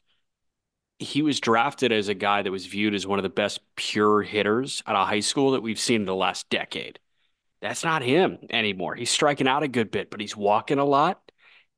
He 0.98 1.22
was 1.22 1.40
drafted 1.40 1.92
as 1.92 2.08
a 2.08 2.14
guy 2.14 2.42
that 2.42 2.50
was 2.50 2.66
viewed 2.66 2.94
as 2.94 3.06
one 3.06 3.18
of 3.18 3.22
the 3.22 3.28
best 3.28 3.60
pure 3.76 4.22
hitters 4.22 4.82
out 4.86 4.96
of 4.96 5.08
high 5.08 5.20
school 5.20 5.50
that 5.52 5.62
we've 5.62 5.78
seen 5.78 6.02
in 6.02 6.06
the 6.06 6.14
last 6.14 6.48
decade. 6.48 6.98
That's 7.60 7.84
not 7.84 8.02
him 8.02 8.38
anymore. 8.50 8.94
He's 8.94 9.10
striking 9.10 9.48
out 9.48 9.62
a 9.62 9.68
good 9.68 9.90
bit, 9.90 10.10
but 10.10 10.20
he's 10.20 10.36
walking 10.36 10.78
a 10.78 10.84
lot 10.84 11.20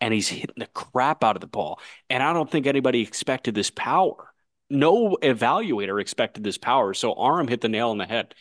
and 0.00 0.14
he's 0.14 0.28
hitting 0.28 0.56
the 0.56 0.66
crap 0.66 1.24
out 1.24 1.36
of 1.36 1.40
the 1.40 1.46
ball. 1.46 1.80
And 2.08 2.22
I 2.22 2.32
don't 2.32 2.50
think 2.50 2.66
anybody 2.66 3.00
expected 3.00 3.54
this 3.54 3.70
power. 3.70 4.32
No 4.70 5.16
evaluator 5.22 6.00
expected 6.00 6.44
this 6.44 6.58
power. 6.58 6.94
So 6.94 7.12
Aram 7.12 7.48
hit 7.48 7.60
the 7.60 7.68
nail 7.68 7.90
on 7.90 7.98
the 7.98 8.06
head. 8.06 8.34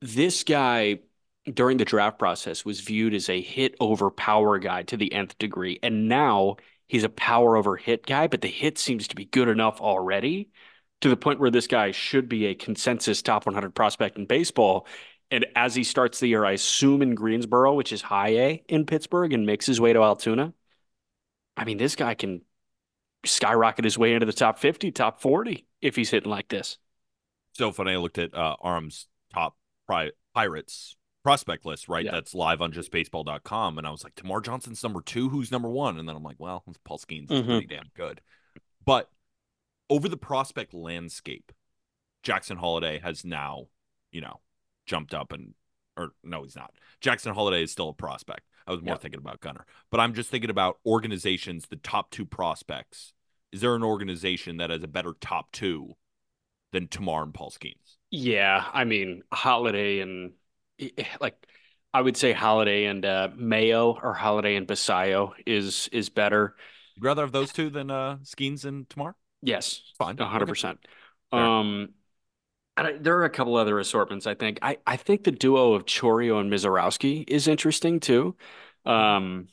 This 0.00 0.42
guy 0.42 1.00
during 1.52 1.76
the 1.76 1.84
draft 1.84 2.18
process 2.18 2.64
was 2.64 2.80
viewed 2.80 3.14
as 3.14 3.28
a 3.28 3.40
hit 3.40 3.74
over 3.78 4.10
power 4.10 4.58
guy 4.58 4.82
to 4.84 4.96
the 4.96 5.12
nth 5.12 5.36
degree. 5.38 5.78
And 5.82 6.08
now 6.08 6.56
he's 6.86 7.04
a 7.04 7.08
power 7.08 7.56
over 7.56 7.76
hit 7.76 8.06
guy, 8.06 8.26
but 8.26 8.40
the 8.40 8.48
hit 8.48 8.78
seems 8.78 9.08
to 9.08 9.16
be 9.16 9.24
good 9.24 9.48
enough 9.48 9.80
already 9.80 10.50
to 11.00 11.08
the 11.08 11.16
point 11.16 11.40
where 11.40 11.50
this 11.50 11.66
guy 11.66 11.90
should 11.90 12.28
be 12.28 12.46
a 12.46 12.54
consensus 12.54 13.22
top 13.22 13.46
100 13.46 13.74
prospect 13.74 14.16
in 14.16 14.26
baseball. 14.26 14.86
And 15.30 15.46
as 15.56 15.74
he 15.74 15.84
starts 15.84 16.20
the 16.20 16.28
year, 16.28 16.44
I 16.44 16.52
assume 16.52 17.02
in 17.02 17.14
Greensboro, 17.14 17.74
which 17.74 17.92
is 17.92 18.02
high 18.02 18.36
A 18.36 18.64
in 18.68 18.86
Pittsburgh, 18.86 19.32
and 19.32 19.46
makes 19.46 19.66
his 19.66 19.80
way 19.80 19.92
to 19.92 20.00
Altoona. 20.00 20.52
I 21.56 21.64
mean, 21.64 21.78
this 21.78 21.96
guy 21.96 22.14
can 22.14 22.42
skyrocket 23.24 23.84
his 23.84 23.98
way 23.98 24.14
into 24.14 24.26
the 24.26 24.32
top 24.32 24.58
50, 24.58 24.92
top 24.92 25.20
40 25.20 25.66
if 25.80 25.96
he's 25.96 26.10
hitting 26.10 26.30
like 26.30 26.48
this. 26.48 26.78
So 27.52 27.72
funny. 27.72 27.92
I 27.92 27.96
looked 27.96 28.18
at 28.18 28.34
uh, 28.34 28.56
Aram's 28.60 29.06
top 29.32 29.56
pri- 29.86 30.10
Pirates 30.34 30.96
prospect 31.24 31.64
list, 31.66 31.88
right? 31.88 32.04
Yeah. 32.04 32.12
That's 32.12 32.34
live 32.34 32.60
on 32.60 32.72
justbaseball.com. 32.72 33.78
And 33.78 33.86
I 33.86 33.90
was 33.90 34.04
like, 34.04 34.14
Termarr 34.14 34.44
Johnson's 34.44 34.82
number 34.82 35.00
two. 35.00 35.30
Who's 35.30 35.50
number 35.50 35.68
one? 35.70 35.98
And 35.98 36.08
then 36.08 36.14
I'm 36.14 36.22
like, 36.22 36.36
well, 36.38 36.62
Paul 36.84 36.98
Skenes 36.98 37.30
is 37.32 37.42
Mhm. 37.42 37.46
pretty 37.46 37.66
damn 37.66 37.90
good. 37.94 38.20
But 38.84 39.10
over 39.90 40.08
the 40.08 40.16
prospect 40.18 40.74
landscape, 40.74 41.50
Jackson 42.22 42.58
Holliday 42.58 42.98
has 43.00 43.24
now, 43.24 43.66
you 44.12 44.20
know, 44.20 44.40
jumped 44.86 45.14
up 45.14 45.32
and, 45.32 45.54
or 45.96 46.10
no, 46.22 46.42
he's 46.44 46.56
not. 46.56 46.72
Jackson 47.00 47.34
Holliday 47.34 47.62
is 47.62 47.72
still 47.72 47.88
a 47.88 47.94
prospect. 47.94 48.42
I 48.66 48.72
was 48.72 48.82
more 48.82 48.94
Yeah. 48.94 48.98
thinking 48.98 49.20
about 49.20 49.40
Gunnar, 49.40 49.66
but 49.90 50.00
I'm 50.00 50.14
just 50.14 50.30
thinking 50.30 50.50
about 50.50 50.78
organizations, 50.86 51.66
the 51.66 51.76
top 51.76 52.10
two 52.10 52.24
prospects. 52.26 53.12
Is 53.52 53.60
there 53.60 53.74
an 53.74 53.82
organization 53.82 54.56
that 54.58 54.70
has 54.70 54.82
a 54.82 54.88
better 54.88 55.14
top 55.20 55.52
two 55.52 55.96
than 56.72 56.88
Termarr 56.88 57.22
and 57.22 57.34
Paul 57.34 57.50
Skenes? 57.50 57.96
Yeah, 58.10 58.68
I 58.72 58.84
mean, 58.84 59.22
Holliday 59.32 60.00
and 60.00 60.32
like 61.20 61.36
I 61.92 62.00
would 62.00 62.16
say 62.16 62.32
Holliday 62.32 62.86
and 62.86 63.04
uh, 63.04 63.28
Mayo 63.36 63.98
or 64.02 64.14
Holliday 64.14 64.56
and 64.56 64.66
Basallo 64.66 65.32
is 65.46 65.88
is 65.92 66.08
better. 66.08 66.56
You'd 66.96 67.04
rather 67.04 67.22
have 67.22 67.32
those 67.32 67.52
two 67.52 67.70
than 67.70 67.90
uh 67.90 68.18
Skenes 68.22 68.64
and 68.64 68.88
Termarr? 68.88 69.14
Yes, 69.42 69.82
Fine. 69.98 70.18
hundred 70.18 70.46
Okay. 70.46 70.52
percent. 70.52 70.78
Um, 71.32 71.90
there 72.76 73.16
are 73.18 73.24
a 73.24 73.30
couple 73.30 73.56
other 73.56 73.78
assortments. 73.78 74.26
I 74.26 74.34
think 74.34 74.58
I 74.62 74.78
I 74.86 74.96
think 74.96 75.24
the 75.24 75.30
duo 75.30 75.74
of 75.74 75.86
Chourio 75.86 76.40
and 76.40 76.50
Misiorowski 76.52 77.24
is 77.28 77.48
interesting 77.48 78.00
too. 78.00 78.36
Um, 78.86 79.48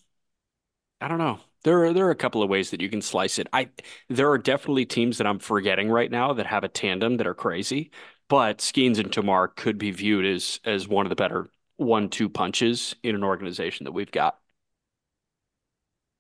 I 1.00 1.08
don't 1.08 1.18
know. 1.18 1.40
There 1.64 1.84
are 1.86 1.94
there 1.94 2.08
are 2.08 2.12
a 2.12 2.16
couple 2.16 2.42
of 2.44 2.50
ways 2.50 2.72
that 2.72 2.82
you 2.82 2.90
can 2.90 3.02
slice 3.02 3.38
it. 3.40 3.48
I 3.54 3.70
there 4.10 4.30
are 4.32 4.38
definitely 4.38 4.86
teams 4.86 5.18
that 5.18 5.28
I'm 5.28 5.40
forgetting 5.40 5.90
right 5.90 6.10
now 6.10 6.34
that 6.34 6.46
have 6.48 6.64
a 6.64 6.68
tandem 6.70 7.18
that 7.18 7.28
are 7.28 7.34
crazy, 7.36 7.92
but 8.32 8.60
Skenes 8.60 8.98
and 8.98 9.12
Termarr 9.12 9.54
could 9.54 9.78
be 9.78 9.92
viewed 9.92 10.26
as 10.26 10.62
as 10.64 10.88
one 10.88 11.06
of 11.06 11.10
the 11.10 11.18
better 11.18 11.50
one-two 11.76 12.30
punches 12.30 12.96
in 13.04 13.14
an 13.14 13.26
organization 13.26 13.84
that 13.84 13.92
we've 13.92 14.12
got. 14.12 14.40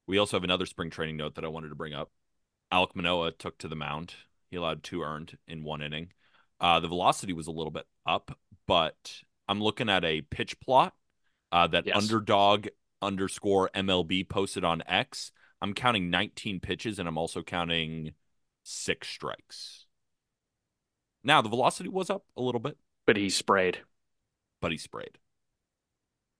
We 0.08 0.18
also 0.18 0.36
have 0.36 0.44
another 0.44 0.65
spring 0.65 0.89
training 0.89 1.15
note 1.15 1.36
that 1.36 1.46
I 1.46 1.48
wanted 1.48 1.70
to 1.70 1.75
bring 1.75 1.94
up. 1.94 2.12
Alek 2.74 2.96
Manoah 2.96 3.32
took 3.32 3.58
to 3.60 3.70
the 3.70 3.77
mound. 3.77 4.15
He 4.50 4.58
allowed 4.58 4.84
two 4.84 5.03
earned 5.03 5.38
in 5.48 5.63
one 5.63 5.82
inning. 5.82 6.10
Uh, 6.60 6.82
the 6.82 6.89
velocity 6.89 7.32
was 7.32 7.48
a 7.48 7.51
little 7.51 7.72
bit 7.72 7.86
up, 8.06 8.38
but 8.68 9.22
I'm 9.48 9.62
looking 9.62 9.89
at 9.89 10.03
a 10.03 10.22
pitch 10.22 10.60
plot 10.60 10.94
uh, 11.53 11.68
that 11.68 11.88
Yes. 11.88 11.96
underdog 11.96 12.68
underscore 13.01 13.70
MLB 13.74 14.27
posted 14.27 14.65
on 14.65 14.84
X. 14.86 15.32
I'm 15.62 15.74
counting 15.74 16.10
19 16.10 16.60
pitches 16.60 17.00
and 17.00 17.08
I'm 17.08 17.18
also 17.18 17.41
counting 17.41 18.15
six 18.63 19.08
strikes. 19.08 19.86
Now, 21.24 21.42
the 21.42 21.50
velocity 21.50 21.90
was 21.90 22.10
up 22.10 22.25
a 22.36 22.42
little 22.42 22.60
bit, 22.62 22.78
But 23.06 23.18
he 23.18 23.30
sprayed. 23.30 23.80
but 24.62 24.72
he 24.72 24.78
sprayed. 24.78 25.18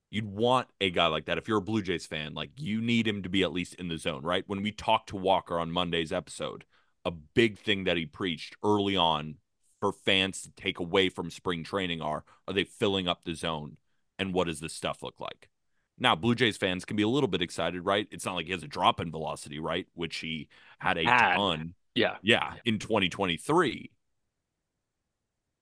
You'd 0.10 0.26
want 0.26 0.68
a 0.82 0.90
guy 0.92 1.08
like 1.08 1.26
that. 1.26 1.38
If 1.38 1.48
you're 1.48 1.60
a 1.60 1.62
Blue 1.62 1.82
Jays 1.82 2.06
fan, 2.06 2.34
like 2.34 2.50
you 2.58 2.82
need 2.82 3.08
him 3.08 3.24
to 3.24 3.30
be 3.30 3.44
at 3.44 3.54
least 3.54 3.76
in 3.76 3.88
the 3.88 3.98
zone, 3.98 4.24
right? 4.24 4.44
When 4.48 4.62
we 4.62 4.72
talked 4.72 5.10
to 5.10 5.16
Walker 5.16 5.58
on 5.58 5.72
Monday's 5.72 6.12
episode, 6.12 6.66
a 7.06 7.12
big 7.12 7.58
thing 7.58 7.86
that 7.86 7.96
he 7.98 8.06
preached 8.06 8.56
early 8.64 8.98
on 8.98 9.36
for 9.80 9.92
fans 9.94 10.42
to 10.42 10.52
take 10.52 10.80
away 10.80 11.08
from 11.10 11.32
spring 11.32 11.64
training 11.64 12.02
are 12.02 12.24
are 12.48 12.54
they 12.54 12.64
filling 12.66 13.08
up 13.08 13.24
the 13.24 13.34
zone 13.34 13.78
and 14.20 14.34
what 14.34 14.48
does 14.48 14.60
this 14.60 14.74
stuff 14.74 15.02
look 15.02 15.20
like? 15.20 15.50
Now, 15.98 16.16
Blue 16.16 16.36
Jays 16.36 16.58
fans 16.58 16.84
can 16.84 16.98
be 16.98 17.04
a 17.04 17.08
little 17.08 17.28
bit 17.30 17.42
excited, 17.42 17.82
right? 17.86 18.08
It's 18.12 18.26
not 18.26 18.36
like 18.36 18.48
he 18.48 18.52
has 18.52 18.64
a 18.64 18.68
drop 18.68 19.00
in 19.00 19.12
velocity, 19.12 19.60
right? 19.60 19.88
Which 19.94 20.18
he 20.18 20.50
had 20.80 20.98
a 20.98 21.06
Had. 21.06 21.36
ton 21.38 21.74
Yeah. 21.96 22.18
yeah, 22.22 22.56
in 22.66 22.80
2023. 22.80 23.92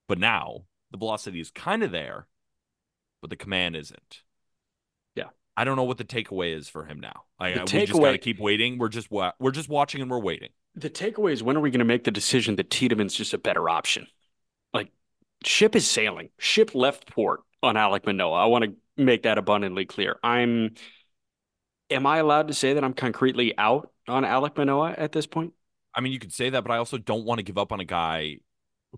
But 0.10 0.20
now 0.20 0.64
the 0.92 0.98
velocity 0.98 1.40
is 1.40 1.52
kind 1.52 1.84
of 1.84 1.92
there, 1.92 2.28
but 3.22 3.30
the 3.30 3.36
command 3.38 3.76
isn't. 3.78 4.24
Yeah. 5.16 5.30
I 5.56 5.64
don't 5.64 5.76
know 5.78 5.84
what 5.84 5.98
the 6.00 6.04
takeaway 6.04 6.54
is 6.58 6.68
for 6.68 6.84
him 6.84 7.00
now. 7.00 7.24
I, 7.40 7.52
The 7.52 7.60
I- 7.62 7.64
we 7.64 7.86
just 7.86 7.94
got 7.94 8.12
to 8.12 8.18
takeaway- 8.18 8.22
keep 8.22 8.40
waiting. 8.40 8.78
We're 8.80 8.90
just 8.90 9.10
wa- 9.12 9.34
we're 9.40 9.52
just 9.52 9.70
watching 9.70 10.02
and 10.02 10.10
we're 10.12 10.20
waiting. 10.20 10.50
The 10.76 10.90
takeaway 10.90 11.32
is 11.32 11.44
when 11.44 11.56
are 11.56 11.62
we 11.62 11.70
going 11.72 11.80
to 11.80 11.86
make 11.86 12.04
the 12.04 12.12
decision 12.12 12.56
that 12.58 12.70
Tiedemann's 12.70 13.14
just 13.14 13.34
a 13.34 13.38
better 13.38 13.70
option? 13.70 14.08
Like, 14.74 14.92
ship 15.46 15.76
is 15.76 15.88
sailing. 15.90 16.30
Ship 16.40 16.74
left 16.74 17.08
port 17.12 17.42
on 17.62 17.76
Alek 17.76 18.06
Manoah. 18.06 18.34
I 18.44 18.46
want 18.46 18.66
to 18.66 18.74
make 18.98 19.24
that 19.24 19.38
abundantly 19.38 19.86
clear. 19.86 20.18
I'm. 20.24 20.74
Am 21.92 22.06
I 22.06 22.18
allowed 22.18 22.48
to 22.50 22.54
say 22.54 22.74
that 22.74 22.84
I'm 22.84 22.94
concretely 22.94 23.58
out 23.58 23.92
on 24.08 24.24
Alek 24.24 24.58
Manoah 24.58 24.94
at 24.98 25.12
this 25.12 25.26
point? 25.26 25.54
I 25.94 26.02
mean, 26.02 26.14
you 26.14 26.20
could 26.20 26.32
say 26.34 26.52
that, 26.52 26.64
but 26.64 26.72
I 26.72 26.78
also 26.78 27.00
don't 27.00 27.26
want 27.26 27.40
to 27.40 27.44
give 27.44 27.58
up 27.58 27.72
on 27.72 27.80
a 27.80 27.86
guy 27.86 28.38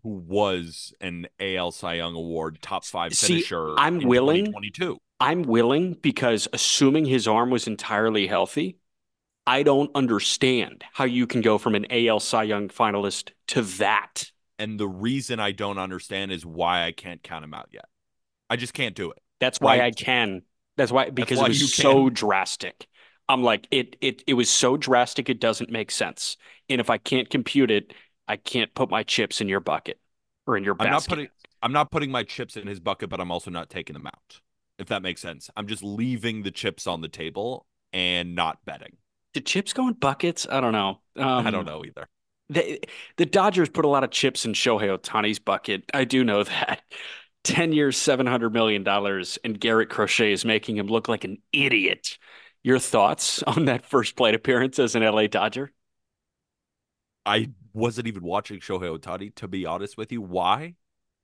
who 0.04 0.10
was 0.28 0.94
an 1.02 1.28
AL 1.40 1.72
Cy 1.72 1.96
Young 1.96 2.16
Award 2.16 2.60
top 2.62 2.86
five 2.86 3.14
See, 3.14 3.36
finisher. 3.36 3.76
I'm 3.78 4.02
in 4.02 4.08
willing- 4.08 4.46
2022. 4.46 4.98
I'm 5.20 5.44
willing 5.44 5.94
because 5.94 6.48
assuming 6.52 7.06
his 7.06 7.28
arm 7.28 7.52
was 7.52 7.68
entirely 7.68 8.26
healthy, 8.28 8.78
I 9.46 9.64
don't 9.64 9.92
understand 9.96 10.84
how 10.94 11.04
you 11.04 11.28
can 11.28 11.42
go 11.42 11.58
from 11.58 11.76
an 11.76 11.86
AL 11.92 12.20
Cy 12.22 12.44
Young 12.44 12.70
finalist 12.70 13.32
to 13.50 13.62
that. 13.64 14.32
And 14.58 14.80
the 14.80 14.88
reason 14.88 15.40
I 15.40 15.52
don't 15.52 15.78
understand 15.78 16.32
is 16.32 16.46
why 16.46 16.86
I 16.86 16.92
can't 16.92 17.22
count 17.22 17.44
him 17.44 17.54
out 17.54 17.70
yet. 17.72 17.86
I 18.50 18.56
just 18.56 18.74
can't 18.74 18.96
do 18.96 19.12
it. 19.12 19.18
That's 19.40 19.60
why 19.60 19.80
Right. 19.80 19.86
I 19.86 19.92
can. 19.92 20.44
That's 20.78 20.92
why 20.92 21.10
because 21.10 21.38
why 21.40 21.46
it 21.46 21.50
was 21.50 21.74
so 21.74 22.10
drastic. 22.10 22.88
I'm 23.30 23.44
like 23.44 23.68
it 23.72 23.96
it 24.02 24.24
it 24.28 24.34
was 24.34 24.50
so 24.50 24.78
drastic 24.78 25.30
it 25.30 25.40
doesn't 25.40 25.70
make 25.70 25.92
sense. 25.92 26.38
And 26.70 26.82
if 26.82 26.90
I 26.90 26.98
can't 26.98 27.30
compute 27.30 27.72
it, 27.72 27.94
I 28.28 28.38
can't 28.38 28.74
put 28.74 28.90
my 28.90 29.04
chips 29.04 29.42
in 29.42 29.50
your 29.50 29.60
bucket 29.60 30.00
or 30.48 30.58
in 30.58 30.64
your 30.64 30.76
I'm 30.80 30.88
not 30.88 30.94
basket. 30.94 31.10
putting 31.10 31.28
I'm 31.62 31.72
not 31.72 31.92
putting 31.92 32.12
my 32.12 32.24
chips 32.24 32.58
in 32.58 32.68
his 32.68 32.80
bucket, 32.80 33.10
but 33.10 33.20
I'm 33.20 33.32
also 33.32 33.52
not 33.52 33.70
taking 33.70 33.94
them 33.94 34.08
out. 34.08 34.42
If 34.80 34.88
that 34.88 35.04
makes 35.04 35.22
sense. 35.22 35.50
I'm 35.56 35.68
just 35.68 35.84
leaving 35.84 36.42
the 36.42 36.52
chips 36.52 36.88
on 36.88 37.02
the 37.02 37.08
table 37.08 37.68
and 37.94 38.36
not 38.36 38.66
betting. 38.66 38.98
Did 39.34 39.46
chips 39.46 39.74
go 39.74 39.88
in 39.88 39.94
buckets? 39.94 40.48
I 40.50 40.60
don't 40.60 40.74
know. 40.74 41.02
Um, 41.16 41.46
I 41.46 41.52
don't 41.52 41.66
know 41.66 41.86
either. 41.86 42.08
The, 42.50 42.82
the 43.18 43.26
Dodgers 43.26 43.70
put 43.70 43.86
a 43.86 43.88
lot 43.88 44.04
of 44.04 44.12
chips 44.12 44.44
in 44.44 44.54
Shohei 44.54 44.98
Ohtani's 44.98 45.40
bucket. 45.40 45.84
I 45.94 46.04
do 46.04 46.24
know 46.24 46.44
that. 46.44 46.82
10 47.44 47.74
years, 47.74 47.98
$700 47.98 48.52
million, 48.52 48.88
and 49.44 49.60
Garrett 49.60 49.90
Crochet 49.90 50.32
is 50.32 50.46
making 50.46 50.78
him 50.78 50.86
look 50.88 51.08
like 51.08 51.24
an 51.24 51.40
idiot. 51.52 52.20
Your 52.62 52.78
thoughts 52.78 53.42
on 53.44 53.66
that 53.66 53.86
first 53.86 54.16
plate 54.16 54.36
appearance 54.36 54.78
as 54.78 54.94
an 54.96 55.04
LA 55.04 55.26
Dodger? 55.28 55.72
I 57.26 57.50
wasn't 57.74 58.08
even 58.08 58.24
watching 58.24 58.60
Shohei 58.60 58.98
Ohtani, 58.98 59.34
to 59.36 59.48
be 59.48 59.66
honest 59.66 59.98
with 59.98 60.12
you. 60.12 60.22
Why? 60.22 60.76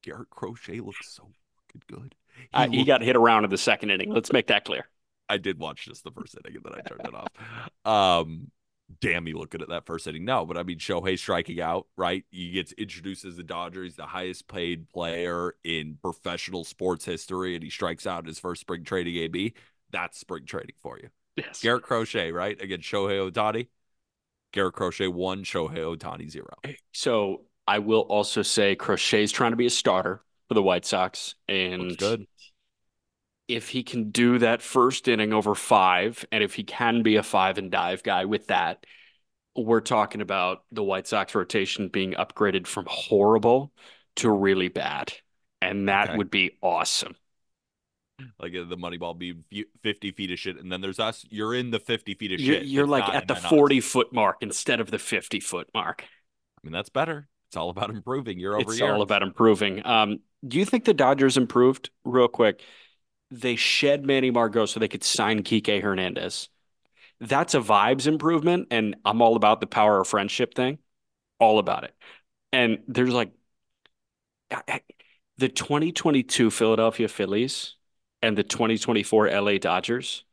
Garrett 0.04 0.30
Crochet 0.30 0.80
looks 0.80 1.13
so 1.13 1.24
fucking 1.56 1.82
good. 1.88 2.16
He, 2.36 2.48
Uh, 2.54 2.70
he 2.70 2.77
looked- 2.77 2.88
got 2.88 3.01
hit 3.01 3.16
around 3.16 3.44
in 3.44 3.50
the 3.50 3.58
second 3.58 3.89
inning. 3.92 4.12
Let's 4.13 4.32
make 4.32 4.48
that 4.48 4.63
clear. 4.66 4.88
I 5.30 5.38
did 5.38 5.60
watch 5.60 5.86
just 5.86 6.04
the 6.04 6.12
first 6.12 6.36
inning 6.36 6.56
and 6.58 6.63
then 6.63 6.74
I 6.74 6.82
turned 6.88 7.06
it 7.06 7.13
off. 7.13 8.22
Um, 8.24 8.51
damn, 9.01 9.25
he 9.25 9.34
looked 9.34 9.51
good 9.51 9.62
at 9.62 9.70
that 9.70 9.86
first 9.86 10.08
inning. 10.08 10.24
No, 10.24 10.46
but 10.46 10.58
I 10.58 10.63
mean, 10.63 10.80
Shohei 10.80 11.20
striking 11.20 11.60
out, 11.60 11.88
right? 11.98 12.24
He 12.32 12.51
gets 12.51 12.72
introduced 12.74 13.25
as 13.25 13.36
the 13.36 13.44
Dodger. 13.44 13.84
He's 13.84 13.96
the 13.98 14.06
highest 14.06 14.48
paid 14.48 14.89
player 14.89 15.56
in 15.66 15.98
professional 16.01 16.63
sports 16.63 17.04
history, 17.04 17.56
and 17.56 17.63
he 17.63 17.70
strikes 17.70 18.08
out 18.08 18.20
in 18.22 18.27
his 18.27 18.39
first 18.39 18.62
spring 18.62 18.86
training 18.86 19.18
AB. 19.18 19.54
That's 19.92 20.18
spring 20.18 20.46
training 20.46 20.75
for 20.77 20.98
you. 20.98 21.10
Yes. 21.36 21.62
Garrett 21.62 21.84
Crochet, 21.84 22.32
right? 22.32 22.60
Against 22.62 22.89
Shohei 22.89 23.30
Ohtani. 23.32 23.68
Garrett 24.51 24.74
Crochet 24.75 25.08
one, 25.08 25.44
Shohei 25.44 25.98
Ohtani 25.98 26.30
zero. 26.30 26.54
So 26.94 27.44
I 27.68 27.80
will 27.80 28.01
also 28.01 28.42
say 28.42 28.75
Crochet's 28.75 29.32
trying 29.32 29.51
to 29.51 29.58
be 29.58 29.66
a 29.66 29.72
starter 29.72 30.24
for 30.48 30.54
the 30.54 30.63
White 30.63 30.86
Sox. 30.86 31.36
And 31.48 31.84
Looks 31.84 31.96
good. 31.98 32.27
if 33.48 33.70
he 33.70 33.84
can 33.84 34.12
do 34.12 34.39
that 34.39 34.62
first 34.62 35.08
inning 35.08 35.34
over 35.34 35.56
five, 35.56 36.25
and 36.32 36.44
if 36.44 36.54
he 36.56 36.63
can 36.63 37.04
be 37.04 37.16
a 37.16 37.24
five 37.24 37.58
and 37.58 37.72
dive 37.72 38.04
guy 38.04 38.25
with 38.25 38.48
that, 38.48 38.86
we're 39.56 39.82
talking 39.82 40.22
about 40.22 40.63
the 40.72 40.84
White 40.84 41.08
Sox 41.08 41.34
rotation 41.34 41.88
being 41.89 42.13
upgraded 42.13 42.68
from 42.68 42.86
horrible 42.89 43.72
to 44.18 44.30
really 44.30 44.68
bad. 44.68 45.13
And 45.62 45.89
that 45.89 46.10
Okay. 46.10 46.18
would 46.18 46.30
be 46.30 46.58
awesome. 46.62 47.16
Like 48.39 48.55
uh, 48.55 48.63
the 48.67 48.77
money 48.77 48.97
ball 48.97 49.13
be 49.13 49.36
50 49.83 50.12
feet 50.12 50.31
of 50.31 50.39
shit, 50.39 50.57
and 50.57 50.71
then 50.71 50.81
there's 50.81 51.00
us. 51.00 51.24
You're 51.29 51.53
in 51.53 51.69
the 51.69 51.79
50 51.79 52.15
feet 52.15 52.31
of 52.31 52.39
You're, 52.39 52.55
shit. 52.55 52.65
you're 52.65 52.88
like 52.88 53.07
at 53.09 53.27
the 53.27 53.36
then 53.36 53.43
us. 53.43 53.50
40 53.50 53.79
foot 53.81 54.13
mark 54.13 54.38
instead 54.41 54.79
of 54.79 54.89
the 54.89 54.97
50 55.00 55.39
foot 55.39 55.69
mark. 55.74 56.03
I 56.03 56.59
mean, 56.63 56.74
that's 56.74 56.89
better. 56.89 57.27
It's 57.50 57.57
all 57.57 57.69
about 57.69 57.89
improving 57.89 58.39
year 58.39 58.53
over 58.53 58.63
here. 58.63 58.69
It's 58.71 58.79
year. 58.79 58.93
all 58.93 59.01
about 59.01 59.21
improving. 59.21 59.86
Um, 59.86 60.19
do 60.47 60.57
you 60.57 60.65
think 60.65 60.86
the 60.86 60.93
Dodgers 60.93 61.38
improved 61.38 61.89
real 62.03 62.27
quick? 62.27 62.62
They 63.29 63.55
shed 63.55 64.05
Manny 64.05 64.31
Margot 64.31 64.65
so 64.65 64.79
they 64.79 64.88
could 64.88 65.03
sign 65.03 65.43
Kike 65.43 65.81
Hernandez. 65.81 66.50
That's 67.19 67.53
a 67.55 67.59
vibes 67.59 68.07
improvement, 68.07 68.67
and 68.71 68.95
I'm 69.05 69.21
all 69.21 69.36
about 69.36 69.62
the 69.62 69.67
power 69.67 70.00
of 70.01 70.07
friendship 70.07 70.53
thing. 70.53 70.79
All 71.39 71.59
about 71.59 71.83
it. 71.83 71.95
And 72.51 72.79
there's 72.88 73.13
like 73.13 73.31
I- 74.51 74.63
I- 74.67 74.81
the 75.38 75.50
2022 75.50 76.50
Philadelphia 76.50 77.07
Phillies 77.07 77.75
and 78.21 78.38
the 78.38 78.43
2024 78.43 79.27
LA 79.27 79.57
Dodgers. 79.57 80.24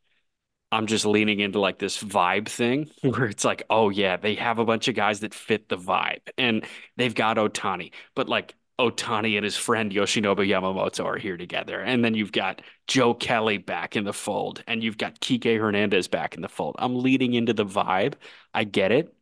I'm 0.71 0.87
just 0.87 1.05
leaning 1.05 1.39
into 1.39 1.59
like 1.59 1.79
this 1.79 2.01
vibe 2.03 2.47
thing 2.49 2.89
where 3.01 3.25
it's 3.25 3.45
like, 3.45 3.63
oh 3.69 3.89
yeah, 3.89 4.17
they 4.17 4.35
have 4.35 4.59
a 4.59 4.65
bunch 4.65 4.87
of 4.87 4.95
guys 4.95 5.21
that 5.21 5.33
fit 5.33 5.69
the 5.69 5.77
vibe. 5.77 6.21
And 6.37 6.65
they've 6.97 7.15
got 7.15 7.37
Ohtani, 7.37 7.91
but 8.15 8.27
like 8.29 8.55
Ohtani 8.79 9.37
and 9.37 9.45
his 9.45 9.55
friend 9.55 9.91
Yoshinobu 9.91 10.47
Yamamoto 10.47 11.05
are 11.05 11.17
here 11.17 11.37
together. 11.37 11.79
And 11.79 12.03
then 12.03 12.13
you've 12.13 12.31
got 12.31 12.61
Joe 12.87 13.13
Kelly 13.13 13.57
back 13.57 13.95
in 13.95 14.03
the 14.03 14.13
fold, 14.13 14.63
and 14.67 14.83
you've 14.83 14.97
got 14.97 15.21
Kike 15.21 15.59
Hernandez 15.59 16.07
back 16.07 16.35
in 16.35 16.41
the 16.41 16.49
fold. 16.49 16.75
I'm 16.79 16.95
leading 16.99 17.33
into 17.33 17.53
the 17.53 17.65
vibe. 17.65 18.15
I 18.53 18.63
get 18.65 18.91
it. 18.91 19.15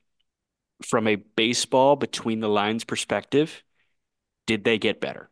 From 0.85 1.07
a 1.07 1.15
baseball 1.15 1.95
between 1.95 2.39
the 2.39 2.49
lines 2.49 2.83
perspective, 2.83 3.63
did 4.47 4.63
they 4.63 4.77
get 4.79 5.01
better? 5.01 5.29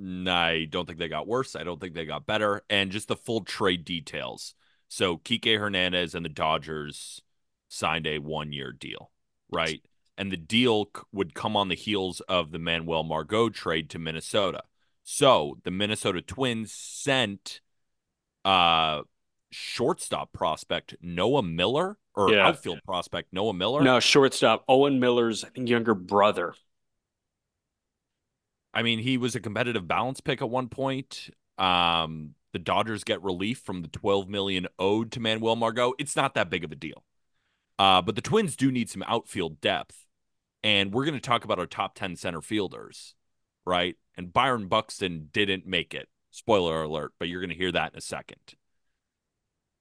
I 0.00 0.66
don't 0.70 0.86
think 0.86 0.98
they 0.98 1.08
got 1.08 1.26
worse. 1.26 1.56
I 1.56 1.64
don't 1.64 1.80
think 1.80 1.94
they 1.94 2.04
got 2.04 2.26
better. 2.26 2.62
And 2.70 2.90
just 2.92 3.08
the 3.08 3.16
full 3.16 3.42
trade 3.42 3.84
details. 3.84 4.54
So 4.88 5.18
Kike 5.18 5.58
Hernandez 5.58 6.14
and 6.14 6.24
the 6.24 6.30
Dodgers 6.30 7.20
signed 7.68 8.06
a 8.06 8.18
one 8.18 8.52
year 8.52 8.72
deal, 8.72 9.10
right? 9.50 9.82
And 10.16 10.32
the 10.32 10.36
deal 10.36 10.90
would 11.12 11.34
come 11.34 11.56
on 11.56 11.68
the 11.68 11.74
heels 11.74 12.20
of 12.28 12.50
the 12.50 12.58
Manuel 12.58 13.04
Margot 13.04 13.48
trade 13.50 13.90
to 13.90 13.98
Minnesota. 13.98 14.62
So 15.04 15.58
the 15.64 15.70
Minnesota 15.70 16.22
Twins 16.22 16.72
sent 16.72 17.60
uh 18.44 19.02
shortstop 19.50 20.32
prospect 20.32 20.94
Noah 21.00 21.42
Miller 21.42 21.98
or 22.14 22.32
Yeah. 22.32 22.46
outfield 22.48 22.80
prospect 22.84 23.32
Noah 23.32 23.54
Miller. 23.54 23.82
No, 23.82 24.00
shortstop 24.00 24.64
Owen 24.68 25.00
Miller's, 25.00 25.44
I 25.44 25.48
think, 25.48 25.68
younger 25.68 25.94
brother. 25.94 26.54
I 28.74 28.82
mean, 28.82 28.98
he 28.98 29.16
was 29.16 29.34
a 29.34 29.40
competitive 29.40 29.88
balance 29.88 30.20
pick 30.20 30.42
at 30.42 30.50
one 30.50 30.68
point. 30.68 31.30
Um, 31.56 32.34
the 32.52 32.58
Dodgers 32.58 33.04
get 33.04 33.22
relief 33.22 33.58
from 33.58 33.82
the 33.82 33.88
12 33.88 34.28
million 34.28 34.66
owed 34.78 35.12
to 35.12 35.20
Manuel 35.20 35.56
Margot. 35.56 35.94
It's 35.98 36.16
not 36.16 36.34
that 36.34 36.50
big 36.50 36.64
of 36.64 36.72
a 36.72 36.76
deal. 36.76 37.04
Uh, 37.78 38.02
but 38.02 38.16
the 38.16 38.22
Twins 38.22 38.56
do 38.56 38.70
need 38.70 38.90
some 38.90 39.04
outfield 39.06 39.60
depth. 39.60 40.06
And 40.62 40.92
we're 40.92 41.04
going 41.04 41.14
to 41.14 41.20
talk 41.20 41.44
about 41.44 41.58
our 41.58 41.66
top 41.66 41.94
10 41.94 42.16
center 42.16 42.40
fielders, 42.40 43.14
right? 43.64 43.96
And 44.16 44.32
Byron 44.32 44.66
Buxton 44.66 45.28
didn't 45.32 45.66
make 45.66 45.94
it. 45.94 46.08
Spoiler 46.30 46.82
alert, 46.82 47.12
but 47.18 47.28
you're 47.28 47.40
going 47.40 47.50
to 47.50 47.56
hear 47.56 47.72
that 47.72 47.92
in 47.92 47.98
a 47.98 48.02
second. 48.02 48.54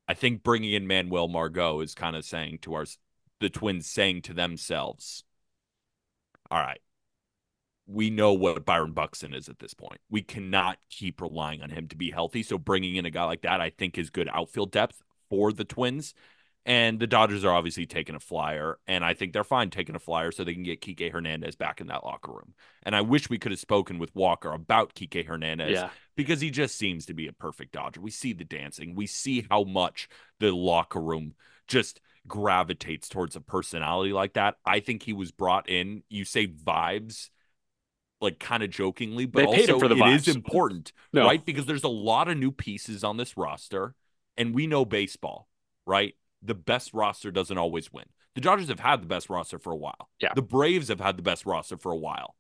I 0.08 0.14
think 0.14 0.44
bringing 0.44 0.74
in 0.74 0.88
Manuel 0.88 1.28
Margot 1.28 1.82
is 1.82 1.94
kind 1.94 2.16
of 2.16 2.24
saying 2.24 2.60
to 2.62 2.74
our 2.76 2.86
the 3.40 3.50
Twins 3.50 3.88
saying 3.88 4.24
to 4.24 4.34
themselves, 4.34 5.24
"All 6.50 6.60
right, 6.60 6.80
we 7.88 8.10
know 8.10 8.34
what 8.34 8.66
Byron 8.66 8.92
Buxton 8.92 9.34
is 9.34 9.50
at 9.50 9.60
this 9.60 9.74
point. 9.74 10.00
We 10.10 10.22
cannot 10.22 10.78
keep 10.90 11.22
relying 11.22 11.62
on 11.62 11.70
him 11.70 11.88
to 11.88 11.96
be 11.96 12.12
healthy. 12.12 12.44
So 12.44 12.58
bringing 12.58 12.98
in 12.98 13.06
a 13.06 13.10
guy 13.10 13.24
like 13.24 13.42
that, 13.42 13.62
I 13.62 13.70
think, 13.70 13.98
is 13.98 14.10
good 14.10 14.30
outfield 14.32 14.72
depth 14.72 15.02
for 15.30 15.54
the 15.54 15.64
Twins. 15.64 16.14
And 16.66 17.00
the 17.00 17.08
Dodgers 17.08 17.46
are 17.46 17.54
obviously 17.54 17.86
taking 17.86 18.14
a 18.14 18.20
flyer, 18.20 18.78
and 18.88 19.06
I 19.06 19.14
think 19.14 19.32
they're 19.32 19.46
fine 19.46 19.70
taking 19.70 19.96
a 19.96 20.00
flyer 20.00 20.34
so 20.34 20.44
they 20.44 20.54
can 20.54 20.64
get 20.64 20.82
Kike 20.82 21.14
Hernandez 21.14 21.56
back 21.56 21.80
in 21.80 21.88
that 21.88 22.04
locker 22.04 22.34
room. 22.34 22.56
And 22.84 22.94
I 22.94 23.00
wish 23.00 23.30
we 23.30 23.38
could 23.38 23.54
have 23.54 23.60
spoken 23.60 24.00
with 24.00 24.14
Walker 24.14 24.52
about 24.52 24.94
Kike 24.94 25.26
Hernandez 25.26 25.72
Yeah. 25.72 25.92
because 26.18 26.42
he 26.42 26.52
just 26.52 26.78
seems 26.78 27.06
to 27.06 27.14
be 27.14 27.28
a 27.28 27.32
perfect 27.32 27.72
Dodger. 27.72 28.02
We 28.02 28.12
see 28.12 28.34
the 28.34 28.44
dancing, 28.44 28.96
we 28.96 29.08
see 29.08 29.48
how 29.50 29.64
much 29.64 30.10
the 30.42 30.52
locker 30.54 31.00
room 31.00 31.36
just 31.70 32.02
gravitates 32.28 33.08
towards 33.08 33.38
a 33.38 33.42
personality 33.42 34.12
like 34.12 34.34
that. 34.34 34.56
I 34.66 34.82
think 34.82 35.04
he 35.04 35.14
was 35.14 35.32
brought 35.32 35.70
in. 35.70 36.04
You 36.10 36.26
say 36.26 36.48
vibes, 36.48 37.30
like 38.20 38.40
kind 38.40 38.64
of 38.64 38.70
jokingly, 38.70 39.26
but 39.26 39.40
They 39.42 39.46
also 39.72 39.88
the 39.88 39.96
it 39.96 40.16
is 40.16 40.28
important, 40.28 40.92
No. 41.14 41.26
right? 41.26 41.44
Because 41.46 41.66
there's 41.66 41.84
a 41.84 41.88
lot 41.90 42.28
of 42.28 42.38
new 42.38 42.52
pieces 42.52 43.04
on 43.04 43.18
this 43.18 43.38
roster, 43.38 43.94
and 44.36 44.56
we 44.56 44.68
know 44.68 44.86
baseball, 44.86 45.48
right? 45.86 46.16
The 46.42 46.56
best 46.56 46.94
roster 46.94 47.32
doesn't 47.32 47.58
always 47.58 47.92
win. 47.92 48.06
The 48.36 48.42
Dodgers 48.42 48.70
have 48.70 48.80
had 48.80 49.02
the 49.02 49.08
best 49.08 49.30
roster 49.30 49.58
for 49.60 49.72
a 49.72 49.76
while. 49.78 50.10
Yeah. 50.20 50.34
The 50.36 50.42
Braves 50.44 50.90
have 50.90 51.00
had 51.00 51.18
the 51.18 51.24
best 51.24 51.46
roster 51.46 51.78
for 51.78 51.92
a 51.92 51.98
while. 51.98 52.36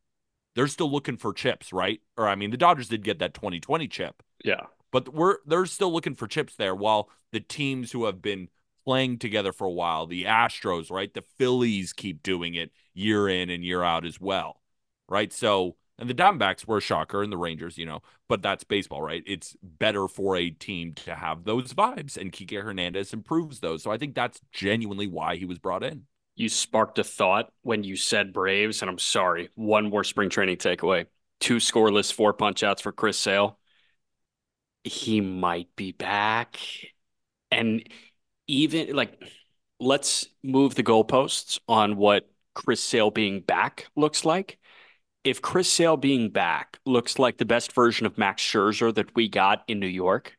They're 0.55 0.67
still 0.67 0.91
looking 0.91 1.17
for 1.17 1.33
chips, 1.33 1.71
right? 1.73 2.01
Or 2.17 2.27
I 2.27 2.35
mean, 2.35 2.51
the 2.51 2.57
Dodgers 2.57 2.87
did 2.89 3.03
get 3.03 3.19
that 3.19 3.33
2020 3.35 3.87
chip, 3.87 4.23
Yeah. 4.43 4.65
but 4.91 5.13
we're 5.13 5.37
they're 5.45 5.65
still 5.67 5.91
looking 5.91 6.15
for 6.15 6.27
chips 6.27 6.55
there. 6.55 6.73
While 6.75 7.09
the 7.31 7.39
teams 7.39 7.91
who 7.91 8.05
have 8.05 8.21
been 8.21 8.49
playing 8.85 9.19
together 9.19 9.51
for 9.51 9.65
a 9.67 9.71
while, 9.71 10.07
the 10.07 10.23
Astros, 10.23 10.89
right, 10.89 11.13
the 11.13 11.21
Phillies 11.21 11.93
keep 11.93 12.23
doing 12.23 12.55
it 12.55 12.71
year 12.93 13.27
in 13.29 13.49
and 13.49 13.63
year 13.63 13.83
out 13.83 14.05
as 14.05 14.19
well, 14.19 14.61
right? 15.09 15.31
So 15.31 15.75
and 15.99 16.09
the 16.09 16.13
Diamondbacks 16.13 16.67
were 16.67 16.77
a 16.77 16.81
shocker, 16.81 17.23
and 17.23 17.31
the 17.31 17.37
Rangers, 17.37 17.77
you 17.77 17.85
know, 17.85 18.01
but 18.29 18.43
that's 18.43 18.63
baseball, 18.63 19.01
right? 19.01 19.23
It's 19.25 19.55
better 19.63 20.07
for 20.07 20.35
a 20.35 20.51
team 20.51 20.93
to 21.05 21.15
have 21.15 21.43
those 21.43 21.73
vibes, 21.73 22.17
and 22.17 22.31
Kike 22.31 22.61
Hernandez 22.61 23.13
improves 23.13 23.59
those. 23.59 23.81
So 23.81 23.91
I 23.91 23.97
think 23.97 24.13
that's 24.13 24.39
genuinely 24.51 25.07
why 25.07 25.37
he 25.37 25.45
was 25.45 25.57
brought 25.57 25.83
in. 25.83 26.03
You 26.35 26.49
sparked 26.49 26.99
a 26.99 27.03
thought 27.03 27.51
when 27.63 27.83
you 27.83 27.95
said 27.95 28.31
Braves, 28.31 28.81
and 28.81 28.91
I'm 28.91 28.99
sorry. 28.99 29.49
One 29.55 29.89
more 29.89 30.03
spring 30.03 30.29
training 30.29 30.57
takeaway. 30.57 31.07
Two 31.39 31.57
scoreless, 31.57 32.13
four 32.13 32.31
punch 32.33 32.61
outs 32.61 32.81
for 32.81 32.91
Chris 32.91 33.17
Sale. 33.17 33.57
He 34.83 35.19
might 35.19 35.75
be 35.75 35.93
back. 35.93 36.59
And 37.49 37.87
even 38.45 38.95
like, 38.95 39.19
let's 39.79 40.27
move 40.43 40.75
the 40.75 40.83
goalposts 40.83 41.59
on 41.67 41.97
what 41.97 42.29
Chris 42.53 42.81
Sale 42.83 43.09
being 43.11 43.41
back 43.41 43.87
looks 43.95 44.23
like. 44.23 44.59
If 45.27 45.41
Chris 45.41 45.69
Sale 45.69 45.97
being 45.97 46.29
back 46.29 46.79
looks 46.85 47.19
like 47.19 47.37
the 47.37 47.43
best 47.43 47.73
version 47.73 48.05
of 48.05 48.17
Max 48.17 48.41
Scherzer 48.41 48.95
that 48.95 49.13
we 49.13 49.27
got 49.27 49.61
in 49.67 49.77
New 49.77 49.85
York, 49.85 50.37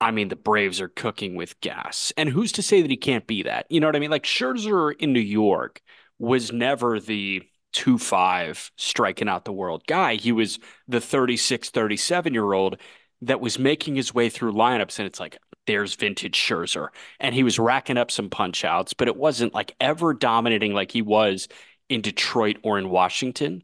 I 0.00 0.10
mean, 0.10 0.28
the 0.28 0.36
Braves 0.36 0.80
are 0.80 0.88
cooking 0.88 1.34
with 1.34 1.60
gas. 1.60 2.14
And 2.16 2.30
who's 2.30 2.50
to 2.52 2.62
say 2.62 2.80
that 2.80 2.90
he 2.90 2.96
can't 2.96 3.26
be 3.26 3.42
that? 3.42 3.66
You 3.68 3.80
know 3.80 3.88
what 3.88 3.94
I 3.94 3.98
mean? 3.98 4.10
Like 4.10 4.24
Scherzer 4.24 4.96
in 4.98 5.12
New 5.12 5.20
York 5.20 5.82
was 6.18 6.50
never 6.50 6.98
the 6.98 7.42
2 7.74 7.98
5 7.98 8.72
striking 8.76 9.28
out 9.28 9.44
the 9.44 9.52
world 9.52 9.82
guy. 9.86 10.14
He 10.14 10.32
was 10.32 10.58
the 10.88 11.02
36, 11.02 11.68
37 11.68 12.32
year 12.32 12.54
old 12.54 12.78
that 13.20 13.42
was 13.42 13.58
making 13.58 13.96
his 13.96 14.14
way 14.14 14.30
through 14.30 14.54
lineups. 14.54 14.98
And 14.98 15.06
it's 15.06 15.20
like, 15.20 15.36
there's 15.66 15.94
vintage 15.94 16.36
Scherzer. 16.38 16.88
And 17.20 17.34
he 17.34 17.42
was 17.42 17.58
racking 17.58 17.98
up 17.98 18.10
some 18.10 18.30
punch 18.30 18.64
outs, 18.64 18.94
but 18.94 19.08
it 19.08 19.16
wasn't 19.16 19.52
like 19.52 19.76
ever 19.78 20.14
dominating 20.14 20.72
like 20.72 20.90
he 20.90 21.02
was 21.02 21.48
in 21.88 22.00
Detroit 22.00 22.58
or 22.62 22.78
in 22.78 22.90
Washington. 22.90 23.62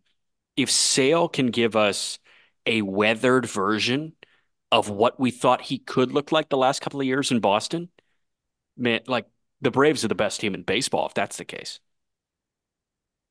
If 0.57 0.71
Sale 0.71 1.29
can 1.29 1.49
give 1.49 1.77
us 1.77 2.19
a 2.67 2.83
weathered 2.83 3.47
version 3.47 4.15
of 4.71 4.91
what 4.91 5.19
we 5.19 5.31
thought 5.31 5.63
he 5.63 5.79
could 5.79 6.13
look 6.13 6.33
like 6.33 6.49
the 6.49 6.57
last 6.57 6.81
couple 6.81 7.01
of 7.01 7.07
years 7.07 7.31
in 7.31 7.41
Boston, 7.41 7.89
man, 8.77 9.01
like 9.07 9.27
the 9.61 9.71
Braves 9.71 10.05
are 10.05 10.09
the 10.09 10.15
best 10.15 10.41
team 10.41 10.55
in 10.55 10.63
baseball 10.63 11.07
if 11.07 11.15
that's 11.15 11.39
the 11.39 11.45
case. 11.45 11.81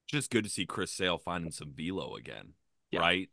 Just 0.08 0.32
good 0.32 0.46
to 0.46 0.50
see 0.50 0.66
Chris 0.66 0.92
Sale 0.92 1.18
finding 1.18 1.52
some 1.52 1.74
velo 1.76 2.16
again, 2.16 2.54
Yeah. 2.92 3.02
right? 3.02 3.30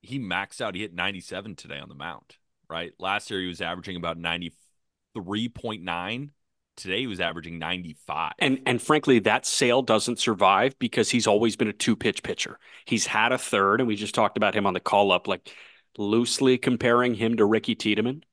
He 0.00 0.18
maxed 0.18 0.60
out. 0.60 0.74
He 0.74 0.82
hit 0.82 0.94
97 0.94 1.56
today 1.56 1.80
on 1.80 1.88
the 1.88 1.94
mound, 1.94 2.36
right? 2.68 2.92
Last 2.98 3.30
year 3.30 3.40
he 3.40 3.48
was 3.48 3.60
averaging 3.60 3.96
about 3.96 4.18
93.9. 4.18 6.30
Today 6.76 7.00
he 7.00 7.06
was 7.06 7.20
averaging 7.20 7.58
95. 7.58 8.32
And 8.38 8.60
and 8.66 8.82
frankly, 8.82 9.20
that 9.20 9.46
sale 9.46 9.82
doesn't 9.82 10.18
survive 10.18 10.78
because 10.78 11.10
he's 11.10 11.26
always 11.26 11.56
been 11.56 11.68
a 11.68 11.72
two 11.72 11.96
pitch 11.96 12.22
pitcher. 12.22 12.58
He's 12.84 13.06
had 13.06 13.32
a 13.32 13.38
third, 13.38 13.80
and 13.80 13.88
we 13.88 13.96
just 13.96 14.14
talked 14.14 14.36
about 14.36 14.54
him 14.54 14.66
on 14.66 14.74
the 14.74 14.80
call 14.80 15.12
up, 15.12 15.28
like 15.28 15.54
loosely 15.96 16.58
comparing 16.58 17.14
him 17.14 17.36
to 17.36 17.44
Ricky 17.44 17.74
Tiedemann. 17.74 18.24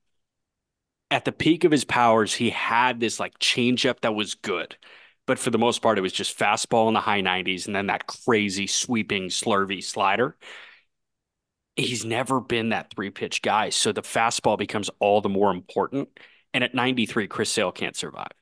At 1.10 1.24
the 1.24 1.32
peak 1.32 1.64
of 1.64 1.70
his 1.72 1.84
powers, 1.84 2.34
he 2.34 2.50
had 2.50 2.98
this 2.98 3.20
like 3.20 3.38
changeup 3.38 4.00
that 4.00 4.14
was 4.14 4.34
good. 4.34 4.76
But 5.26 5.38
for 5.38 5.50
the 5.50 5.58
most 5.58 5.80
part, 5.82 5.98
it 5.98 6.00
was 6.02 6.12
just 6.12 6.36
fastball 6.38 6.88
in 6.88 6.94
the 6.94 7.00
high 7.00 7.20
90s 7.22 7.66
and 7.66 7.76
then 7.76 7.86
that 7.86 8.06
crazy 8.06 8.66
sweeping 8.66 9.28
slurvy 9.28 9.82
slider. 9.82 10.36
He's 11.76 12.04
never 12.04 12.40
been 12.40 12.70
that 12.70 12.92
three 12.94 13.10
pitch 13.10 13.40
guy. 13.40 13.70
So 13.70 13.92
the 13.92 14.02
fastball 14.02 14.58
becomes 14.58 14.90
all 14.98 15.20
the 15.20 15.28
more 15.28 15.50
important. 15.50 16.08
And 16.54 16.62
at 16.64 16.74
93, 16.74 17.28
Chris 17.28 17.50
Sale 17.50 17.72
can't 17.72 17.96
survive, 17.96 18.32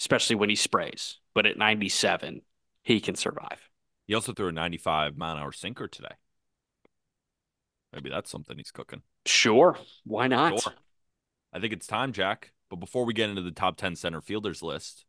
especially 0.00 0.36
when 0.36 0.48
he 0.48 0.56
sprays. 0.56 1.18
But 1.34 1.46
at 1.46 1.56
97, 1.56 2.42
he 2.82 3.00
can 3.00 3.14
survive. 3.14 3.68
He 4.06 4.14
also 4.14 4.32
threw 4.32 4.48
a 4.48 4.52
95 4.52 5.16
mile 5.16 5.36
an 5.36 5.42
hour 5.42 5.52
sinker 5.52 5.88
today. 5.88 6.14
Maybe 7.92 8.10
that's 8.10 8.30
something 8.30 8.56
he's 8.56 8.72
cooking. 8.72 9.02
Sure. 9.24 9.78
Why 10.04 10.26
not? 10.26 10.60
Sure. 10.60 10.72
I 11.52 11.60
think 11.60 11.72
it's 11.72 11.86
time, 11.86 12.12
Jack. 12.12 12.52
But 12.68 12.80
before 12.80 13.04
we 13.04 13.14
get 13.14 13.30
into 13.30 13.42
the 13.42 13.52
top 13.52 13.76
10 13.76 13.94
center 13.94 14.20
fielders 14.20 14.62
list, 14.62 15.04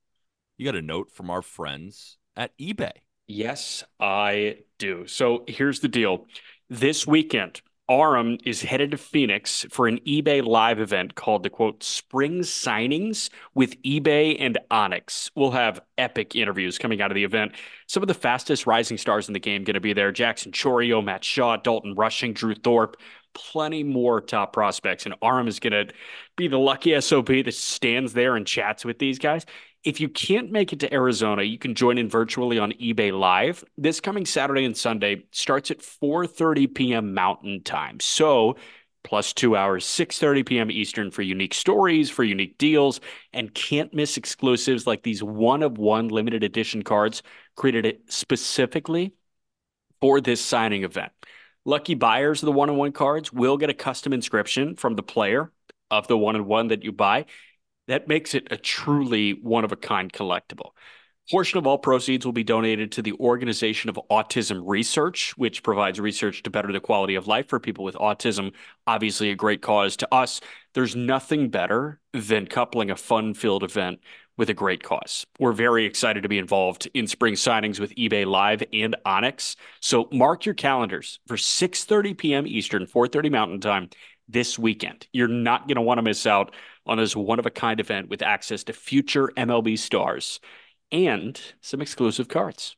you 0.58 0.65
got 0.65 0.75
a 0.75 0.81
note 0.81 1.12
from 1.12 1.29
our 1.29 1.41
friends 1.41 2.17
at 2.36 2.55
eBay. 2.60 2.91
Yes, 3.27 3.84
I 3.99 4.58
do. 4.77 5.08
So 5.08 5.43
here's 5.47 5.79
the 5.79 5.88
deal. 5.88 6.27
This 6.69 7.08
weekend, 7.08 7.62
Aram 7.89 8.39
is 8.43 8.63
headed 8.63 8.91
to 8.91 8.98
Phoenix 8.98 9.65
for 9.69 9.88
an 9.88 10.00
eBay 10.00 10.43
live 10.43 10.80
event 10.80 11.13
called 11.13 11.43
the 11.43 11.52
quote 11.52 11.84
Spring 11.84 12.39
Signings 12.39 13.30
with 13.54 13.80
eBay 13.84 14.36
and 14.39 14.58
Onyx. 14.71 15.30
We'll 15.36 15.52
have 15.52 15.82
epic 15.98 16.36
interviews 16.36 16.80
coming 16.80 17.00
out 17.02 17.12
of 17.12 17.15
the 17.15 17.24
event. 17.24 17.54
Some 17.86 18.02
of 18.02 18.08
the 18.08 18.15
fastest 18.15 18.65
rising 18.65 18.98
stars 18.98 19.28
in 19.28 19.34
the 19.34 19.39
game 19.39 19.63
going 19.63 19.76
to 19.76 19.80
be 19.80 19.93
there 19.93 20.12
Jackson 20.12 20.52
Chourio, 20.52 21.04
Matt 21.04 21.24
Shaw, 21.24 21.58
Dalton 21.58 21.93
Rushing, 21.93 22.34
Drew 22.34 22.56
Thorpe, 22.56 22.98
plenty 23.36 23.84
more 23.84 24.19
top 24.19 24.52
prospects. 24.52 25.06
And 25.06 25.13
Aram 25.21 25.48
is 25.48 25.60
going 25.60 25.74
to 25.74 25.93
be 26.36 26.48
the 26.48 26.58
lucky 26.58 27.00
SOB 27.00 27.28
that 27.28 27.54
stands 27.54 28.13
there 28.13 28.36
and 28.36 28.48
chats 28.48 28.84
with 28.84 28.98
these 28.98 29.19
guys. 29.19 29.45
If 29.86 30.00
you 30.00 30.10
can't 30.10 30.52
make 30.52 30.74
it 30.74 30.80
to 30.80 30.91
Arizona, 30.91 31.43
you 31.43 31.60
can 31.60 31.76
join 31.76 32.00
in 32.00 32.10
virtually 32.10 32.58
on 32.58 32.71
eBay 32.71 33.17
Live. 33.17 33.63
This 33.78 34.00
coming 34.00 34.26
Saturday 34.26 34.65
and 34.65 34.76
Sunday 34.76 35.26
starts 35.30 35.69
at 35.69 35.78
4:30 35.78 36.74
p.m. 36.74 37.13
Mountain 37.13 37.62
Time. 37.62 38.00
So, 38.00 38.56
plus 39.04 39.32
2 39.34 39.56
hours 39.56 39.86
6:30 39.86 40.43
p.m. 40.43 40.71
Eastern 40.71 41.12
for 41.12 41.21
unique 41.21 41.54
stories, 41.54 42.10
for 42.10 42.24
unique 42.24 42.58
deals, 42.58 43.00
and 43.32 43.54
can't 43.54 43.93
miss 43.93 44.17
exclusives 44.17 44.88
like 44.88 45.04
these 45.04 45.21
one 45.21 45.62
of 45.62 45.78
one 45.78 46.08
limited 46.08 46.43
edition 46.43 46.82
cards 46.82 47.21
created 47.56 48.00
specifically 48.10 49.13
for 50.02 50.19
this 50.19 50.41
signing 50.41 50.84
event. 50.84 51.12
Lucky 51.63 51.93
buyers 51.93 52.41
of 52.41 52.48
the 52.48 52.52
one 52.52 52.71
on 52.71 52.76
one 52.78 52.91
cards 52.91 53.32
will 53.32 53.58
get 53.58 53.69
a 53.69 53.74
custom 53.76 54.13
inscription 54.13 54.78
from 54.78 54.95
the 54.95 55.04
player 55.04 55.52
of 55.91 56.08
the 56.08 56.17
one 56.17 56.36
on 56.36 56.45
one 56.45 56.69
that 56.69 56.84
you 56.84 56.91
buy 56.91 57.26
that 57.88 58.08
makes 58.08 58.34
it 58.34 58.48
a 58.52 58.58
truly 58.58 59.32
one 59.32 59.63
of 59.63 59.71
a 59.71 59.78
kind 59.78 60.12
collectible. 60.12 60.71
Portion 61.32 61.58
of 61.58 61.65
all 61.65 61.80
proceeds 61.80 62.24
will 62.24 62.34
be 62.34 62.43
donated 62.43 62.91
to 62.91 63.02
the 63.02 63.13
Organization 63.13 63.89
of 63.89 64.00
Autism 64.12 64.62
Research, 64.63 65.36
which 65.38 65.63
provides 65.63 66.00
research 66.00 66.43
to 66.43 66.52
better 66.52 66.71
the 66.71 66.80
quality 66.80 67.15
of 67.15 67.26
life 67.26 67.48
for 67.48 67.60
people 67.60 67.84
with 67.84 67.95
autism. 67.95 68.54
Obviously, 68.86 69.32
a 69.32 69.36
great 69.36 69.63
cause 69.63 69.98
to 69.98 70.13
us. 70.13 70.39
There's 70.76 70.95
nothing 70.95 71.50
better 71.50 72.00
than 72.13 72.45
coupling 72.45 72.91
a 72.91 72.95
fun 72.95 73.34
filled 73.34 73.63
event 73.63 74.02
with 74.38 74.50
a 74.52 74.54
great 74.54 74.84
cause. 74.84 75.26
We're 75.39 75.54
very 75.54 75.86
excited 75.86 76.21
to 76.24 76.30
be 76.30 76.38
involved 76.38 76.88
in 76.93 77.08
spring 77.08 77.34
signings 77.34 77.80
with 77.80 77.95
eBay 77.95 78.26
Live 78.26 78.62
and 78.71 78.95
Onyx. 79.04 79.56
So 79.80 80.08
mark 80.12 80.45
your 80.45 80.54
calendars 80.54 81.19
for 81.26 81.38
6:30 81.38 82.15
p.m. 82.17 82.45
Eastern, 82.45 82.86
4:30 82.86 83.32
Mountain 83.32 83.62
Time 83.62 83.89
this 84.28 84.58
weekend. 84.58 85.08
You're 85.14 85.28
not 85.28 85.68
going 85.68 85.76
to 85.76 85.82
want 85.82 85.98
to 85.98 86.02
miss 86.02 86.26
out 86.26 86.54
on 86.86 86.98
this 86.98 87.16
one 87.16 87.40
of 87.40 87.46
a 87.46 87.52
kind 87.52 87.80
event 87.80 88.10
with 88.10 88.22
access 88.22 88.64
to 88.66 88.74
future 88.74 89.32
MLB 89.38 89.78
stars 89.78 90.40
and 90.92 91.40
some 91.62 91.82
exclusive 91.82 92.28
cards. 92.28 92.76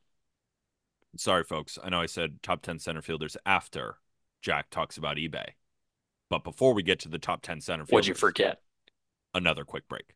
Sorry, 1.17 1.43
folks. 1.43 1.79
I 1.83 1.89
know 1.89 2.01
I 2.01 2.05
said 2.05 2.43
top 2.43 2.61
10 2.61 2.79
center 2.79 3.01
fielders 3.01 3.37
after 3.45 3.97
Jack 4.41 4.69
talks 4.69 4.97
about 4.97 5.17
eBay. 5.17 5.49
But 6.29 6.43
before 6.43 6.73
we 6.73 6.83
get 6.83 6.99
to 6.99 7.09
the 7.09 7.19
top 7.19 7.41
10 7.41 7.61
center 7.61 7.85
fielders, 7.85 7.93
what'd 7.93 8.07
you 8.07 8.13
forget? 8.13 8.61
Another 9.33 9.63
quick 9.63 9.87
break. 9.87 10.13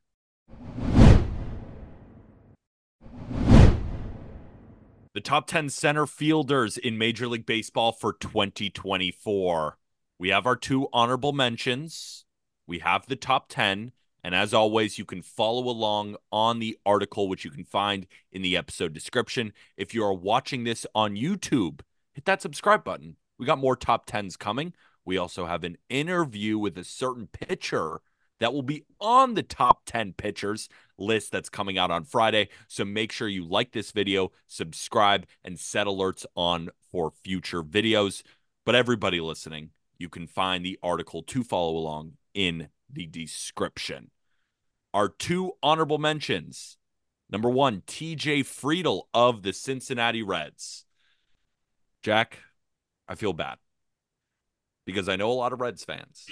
The 5.13 5.21
top 5.21 5.47
10 5.47 5.69
center 5.69 6.05
fielders 6.05 6.77
in 6.77 6.97
Major 6.97 7.27
League 7.27 7.45
Baseball 7.45 7.91
for 7.91 8.13
2024. 8.13 9.77
We 10.21 10.29
have 10.29 10.45
our 10.45 10.55
two 10.55 10.87
honorable 10.93 11.33
mentions. 11.33 12.25
We 12.67 12.77
have 12.77 13.07
the 13.07 13.15
top 13.15 13.49
10. 13.49 13.91
And 14.23 14.35
as 14.35 14.53
always, 14.53 14.99
you 14.99 15.03
can 15.03 15.23
follow 15.23 15.67
along 15.67 16.15
on 16.31 16.59
the 16.59 16.77
article, 16.85 17.27
which 17.27 17.43
you 17.43 17.49
can 17.49 17.63
find 17.63 18.05
in 18.31 18.43
the 18.43 18.55
episode 18.55 18.93
description. 18.93 19.51
If 19.77 19.95
you 19.95 20.03
are 20.03 20.13
watching 20.13 20.63
this 20.63 20.85
on 20.93 21.15
YouTube, 21.15 21.79
hit 22.13 22.25
that 22.25 22.39
subscribe 22.39 22.83
button. 22.83 23.15
We 23.39 23.47
got 23.47 23.57
more 23.57 23.75
top 23.75 24.05
10s 24.05 24.37
coming. 24.37 24.75
We 25.05 25.17
also 25.17 25.47
have 25.47 25.63
an 25.63 25.79
interview 25.89 26.59
with 26.59 26.77
a 26.77 26.83
certain 26.83 27.25
pitcher 27.25 28.01
that 28.39 28.53
will 28.53 28.61
be 28.61 28.85
on 28.99 29.33
the 29.33 29.41
top 29.41 29.85
10 29.87 30.13
pitchers 30.13 30.69
list 30.99 31.31
that's 31.31 31.49
coming 31.49 31.79
out 31.79 31.89
on 31.89 32.03
Friday. 32.03 32.49
So 32.67 32.85
make 32.85 33.11
sure 33.11 33.27
you 33.27 33.43
like 33.43 33.71
this 33.71 33.89
video, 33.89 34.31
subscribe, 34.45 35.25
and 35.43 35.59
set 35.59 35.87
alerts 35.87 36.27
on 36.35 36.69
for 36.91 37.09
future 37.09 37.63
videos. 37.63 38.21
But 38.63 38.75
everybody 38.75 39.19
listening, 39.19 39.71
you 40.01 40.09
can 40.09 40.27
find 40.27 40.65
the 40.65 40.79
article 40.81 41.21
to 41.21 41.43
follow 41.43 41.77
along 41.77 42.13
in 42.33 42.69
the 42.91 43.05
description. 43.05 44.09
Our 44.93 45.07
two 45.07 45.53
honorable 45.61 45.99
mentions. 45.99 46.77
Number 47.29 47.49
one, 47.49 47.81
TJ 47.81 48.41
Friedl 48.41 49.03
of 49.13 49.43
the 49.43 49.53
Cincinnati 49.53 50.23
Reds. 50.23 50.85
Jack, 52.03 52.39
I 53.07 53.15
feel 53.15 53.31
bad 53.31 53.57
because 54.85 55.07
I 55.07 55.15
know 55.15 55.31
a 55.31 55.33
lot 55.33 55.53
of 55.53 55.61
Reds 55.61 55.85
fans 55.85 56.25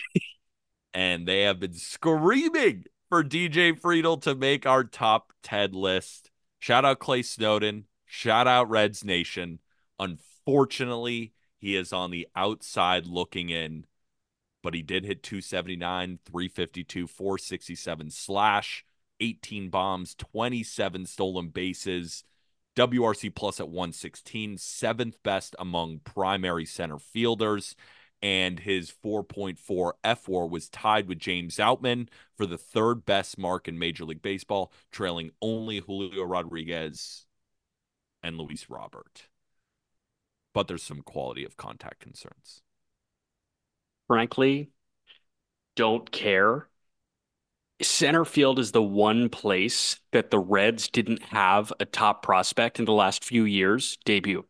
and 0.94 1.28
they 1.28 1.44
have 1.44 1.60
been 1.60 1.76
screaming 1.76 2.86
for 3.08 3.24
TJ 3.24 3.80
Friedl 3.80 4.22
to 4.24 4.36
make 4.36 4.66
our 4.66 4.84
top 4.84 5.32
10 5.44 5.72
list. 5.74 6.32
Shout 6.58 6.84
out 6.84 7.00
Clay 7.00 7.22
Snowden. 7.22 7.86
Shout 8.06 8.48
out 8.48 8.70
Reds 8.70 9.06
Nation. 9.06 9.60
Unfortunately, 10.00 11.34
he 11.60 11.76
is 11.76 11.92
on 11.92 12.12
the 12.12 12.28
outside 12.36 13.06
looking 13.06 13.50
in, 13.50 13.86
but 14.64 14.74
he 14.74 14.82
did 14.82 15.06
hit 15.06 15.24
279, 15.24 16.20
352, 16.26 17.08
467 17.08 18.12
slash, 18.12 18.86
18 19.20 19.70
bombs, 19.70 20.16
27 20.16 21.06
stolen 21.06 21.50
bases, 21.50 22.24
WRC 22.78 23.36
plus 23.36 23.60
at 23.60 23.68
116, 23.68 24.58
seventh 24.58 25.22
best 25.22 25.56
among 25.60 26.00
primary 26.00 26.66
center 26.66 26.98
fielders. 26.98 27.76
And 28.22 28.60
his 28.60 28.92
4.4 28.92 29.94
fWAR 30.04 30.50
was 30.50 30.68
tied 30.68 31.08
with 31.08 31.20
James 31.20 31.56
Outman 31.56 32.10
for 32.36 32.46
the 32.46 32.58
third 32.58 33.06
best 33.06 33.38
mark 33.38 33.70
in 33.70 33.80
Major 33.80 34.04
League 34.04 34.22
Baseball, 34.22 34.74
trailing 34.92 35.32
only 35.42 35.80
Julio 35.80 36.24
Rodriguez 36.24 37.26
and 38.22 38.38
Luis 38.38 38.70
Robert 38.70 39.30
but 40.54 40.68
there's 40.68 40.84
some 40.84 41.02
quality 41.02 41.46
of 41.46 41.58
contact 41.58 42.00
concerns. 42.00 42.62
Frankly, 44.08 44.72
don't 45.76 46.12
care. 46.12 46.68
Center 47.82 48.26
field 48.26 48.60
is 48.60 48.72
the 48.72 48.84
one 48.84 49.30
place 49.30 50.00
that 50.12 50.32
the 50.32 50.40
Reds 50.40 50.90
didn't 50.90 51.24
have 51.24 51.72
a 51.80 51.86
top 51.86 52.24
prospect 52.24 52.80
in 52.80 52.86
the 52.86 52.92
last 52.92 53.24
few 53.24 53.46
years 53.46 53.98
debut. 54.04 54.46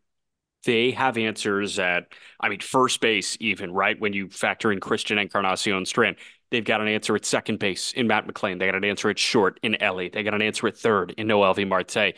They 0.65 0.91
have 0.91 1.17
answers 1.17 1.77
at, 1.79 2.11
I 2.39 2.49
mean, 2.49 2.59
first 2.59 2.99
base, 2.99 3.37
even, 3.39 3.71
right? 3.71 3.99
When 3.99 4.13
you 4.13 4.29
factor 4.29 4.71
in 4.71 4.79
Christian 4.79 5.17
Encarnacion 5.17 5.75
and 5.75 5.87
Strand, 5.87 6.17
they've 6.51 6.65
got 6.65 6.81
an 6.81 6.87
answer 6.87 7.15
at 7.15 7.25
second 7.25 7.59
base 7.59 7.93
in 7.93 8.07
Matt 8.07 8.27
McLain. 8.27 8.59
They 8.59 8.65
got 8.65 8.75
an 8.75 8.83
answer 8.83 9.09
at 9.09 9.19
short 9.19 9.59
in 9.61 9.81
Ellie. 9.81 10.09
They 10.09 10.23
got 10.23 10.33
an 10.33 10.41
answer 10.41 10.67
at 10.67 10.77
third 10.77 11.13
in 11.17 11.27
Noelvi 11.27 11.67
Marte. 11.67 12.15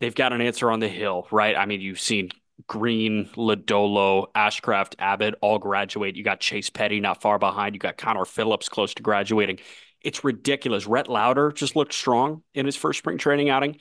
They've 0.00 0.14
got 0.14 0.32
an 0.32 0.40
answer 0.40 0.70
on 0.70 0.80
the 0.80 0.88
hill, 0.88 1.26
right? 1.30 1.56
I 1.56 1.66
mean, 1.66 1.80
you've 1.80 2.00
seen 2.00 2.30
Greene, 2.66 3.26
Lodolo, 3.36 4.26
Ashcraft, 4.34 4.94
Abbott 4.98 5.34
all 5.40 5.58
graduate. 5.58 6.16
You 6.16 6.24
got 6.24 6.40
Chase 6.40 6.70
Petty 6.70 7.00
not 7.00 7.22
far 7.22 7.38
behind. 7.38 7.74
You 7.74 7.78
got 7.78 7.96
Connor 7.96 8.24
Phillips 8.24 8.68
close 8.68 8.94
to 8.94 9.02
graduating. 9.02 9.58
It's 10.02 10.24
ridiculous. 10.24 10.86
Rhett 10.86 11.08
Lowder 11.08 11.52
just 11.52 11.76
looked 11.76 11.92
strong 11.92 12.42
in 12.54 12.66
his 12.66 12.76
first 12.76 12.98
spring 12.98 13.18
training 13.18 13.50
outing. 13.50 13.76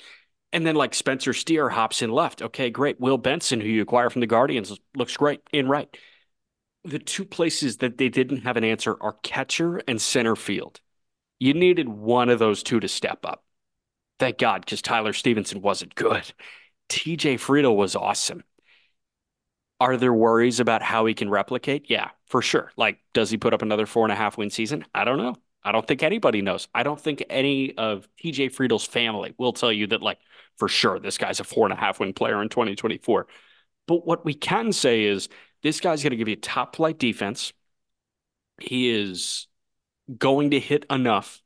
And 0.52 0.66
then 0.66 0.76
like 0.76 0.94
Spencer 0.94 1.34
Steer 1.34 1.70
hops 1.70 2.02
in 2.02 2.12
left. 2.12 2.42
Okay, 2.42 2.70
great. 2.70 3.00
Will 3.00 3.18
Benson, 3.18 3.62
who 3.62 3.68
you 3.68 3.82
acquire 3.82 4.10
from 4.10 4.22
the 4.22 4.28
Guardians, 4.28 4.78
looks 4.96 5.16
great 5.16 5.42
in 5.54 5.68
right. 5.68 5.96
The 6.84 7.00
two 7.00 7.26
places 7.26 7.78
that 7.78 7.98
they 7.98 8.10
didn't 8.10 8.42
have 8.44 8.58
an 8.58 8.64
answer 8.64 8.96
are 9.00 9.18
catcher 9.22 9.82
and 9.88 10.02
center 10.02 10.36
field. 10.36 10.80
You 11.40 11.54
needed 11.54 11.88
one 11.88 12.30
of 12.30 12.40
those 12.40 12.64
two 12.64 12.80
to 12.80 12.88
step 12.88 13.20
up. 13.26 13.44
Thank 14.18 14.38
God, 14.38 14.62
because 14.62 14.82
Tyler 14.82 15.14
Stephenson 15.14 15.62
wasn't 15.62 15.96
good. 15.96 16.34
TJ 16.90 17.36
Friedl 17.36 17.76
was 17.76 17.96
awesome. 17.96 18.44
Are 19.80 19.96
there 19.96 20.14
worries 20.14 20.60
about 20.60 20.82
how 20.82 21.06
he 21.06 21.14
can 21.14 21.30
replicate? 21.30 21.90
Yeah, 21.90 22.10
for 22.28 22.42
sure. 22.42 22.72
Like, 22.76 23.00
does 23.14 23.30
he 23.30 23.38
put 23.38 23.54
up 23.54 23.62
another 23.62 23.86
four 23.86 24.04
and 24.04 24.12
a 24.12 24.16
half 24.16 24.38
win 24.38 24.50
season? 24.50 24.86
I 24.94 25.06
don't 25.06 25.18
know. 25.18 25.36
I 25.64 25.72
don't 25.72 25.88
think 25.88 26.04
anybody 26.04 26.42
knows. 26.42 26.68
I 26.74 26.84
don't 26.84 27.00
think 27.00 27.24
any 27.30 27.76
of 27.78 28.08
TJ 28.18 28.50
Friedl's 28.50 28.86
family 28.86 29.34
will 29.38 29.54
tell 29.54 29.72
you 29.72 29.88
that, 29.88 30.02
like, 30.02 30.20
for 30.58 30.68
sure, 30.68 31.00
this 31.00 31.18
guy's 31.18 31.40
a 31.40 31.44
four 31.44 31.66
and 31.66 31.74
a 31.74 31.78
half 31.78 32.00
win 32.00 32.14
player 32.14 32.42
in 32.42 32.50
2024. 32.50 33.28
But 33.88 34.06
what 34.06 34.26
we 34.26 34.34
can 34.34 34.72
say 34.72 35.04
is 35.04 35.30
this 35.64 35.80
guy's 35.80 36.04
going 36.04 36.12
to 36.12 36.18
give 36.18 36.28
you 36.28 36.36
top 36.36 36.76
flight 36.76 37.00
defense. 37.00 37.54
He 38.60 38.90
is 38.90 39.48
going 40.18 40.52
to 40.52 40.60
hit 40.60 40.86
enough, 40.90 41.42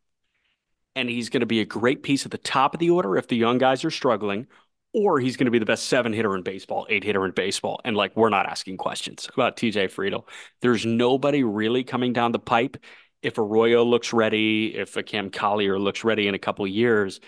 and 0.96 1.10
he's 1.10 1.30
going 1.30 1.42
to 1.42 1.48
be 1.48 1.62
a 1.62 1.66
great 1.66 2.04
piece 2.04 2.26
at 2.26 2.32
the 2.32 2.38
top 2.38 2.74
of 2.74 2.80
the 2.80 2.90
order 2.92 3.18
if 3.18 3.28
the 3.28 3.38
young 3.38 3.58
guys 3.58 3.84
are 3.84 3.92
struggling, 3.92 4.48
or 4.94 5.20
he's 5.20 5.38
going 5.38 5.46
to 5.46 5.52
be 5.52 5.60
the 5.60 5.66
best 5.66 5.88
seven 5.88 6.14
hitter 6.14 6.36
in 6.36 6.44
baseball, 6.44 6.86
eight 6.90 7.04
hitter 7.04 7.26
in 7.26 7.32
baseball. 7.32 7.82
And 7.84 7.98
like, 7.98 8.16
we're 8.16 8.30
not 8.30 8.46
asking 8.46 8.78
questions 8.78 9.28
about 9.34 9.58
TJ 9.58 9.92
Friedl. 9.92 10.28
There's 10.62 10.86
nobody 10.86 11.44
really 11.44 11.84
coming 11.84 12.14
down 12.14 12.32
the 12.32 12.40
pipe. 12.40 12.78
If 13.22 13.38
Arroyo 13.38 13.84
looks 13.84 14.14
ready, 14.14 14.76
if 14.76 14.96
a 14.96 15.04
Cam 15.04 15.32
Collier 15.32 15.80
looks 15.80 16.04
ready 16.04 16.28
in 16.28 16.36
a 16.36 16.40
couple 16.40 16.68
years, 16.68 17.20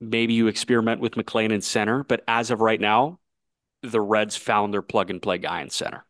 maybe 0.00 0.34
you 0.34 0.48
experiment 0.48 1.00
with 1.00 1.14
McLain 1.14 1.52
in 1.52 1.62
center. 1.62 2.04
But 2.04 2.22
as 2.28 2.50
of 2.50 2.60
right 2.60 2.80
now, 2.80 3.18
the 3.82 4.00
Reds 4.00 4.36
found 4.36 4.74
their 4.74 4.82
plug 4.82 5.10
and 5.10 5.22
play 5.22 5.38
guy 5.38 5.62
in 5.62 5.70
center. 5.70 6.04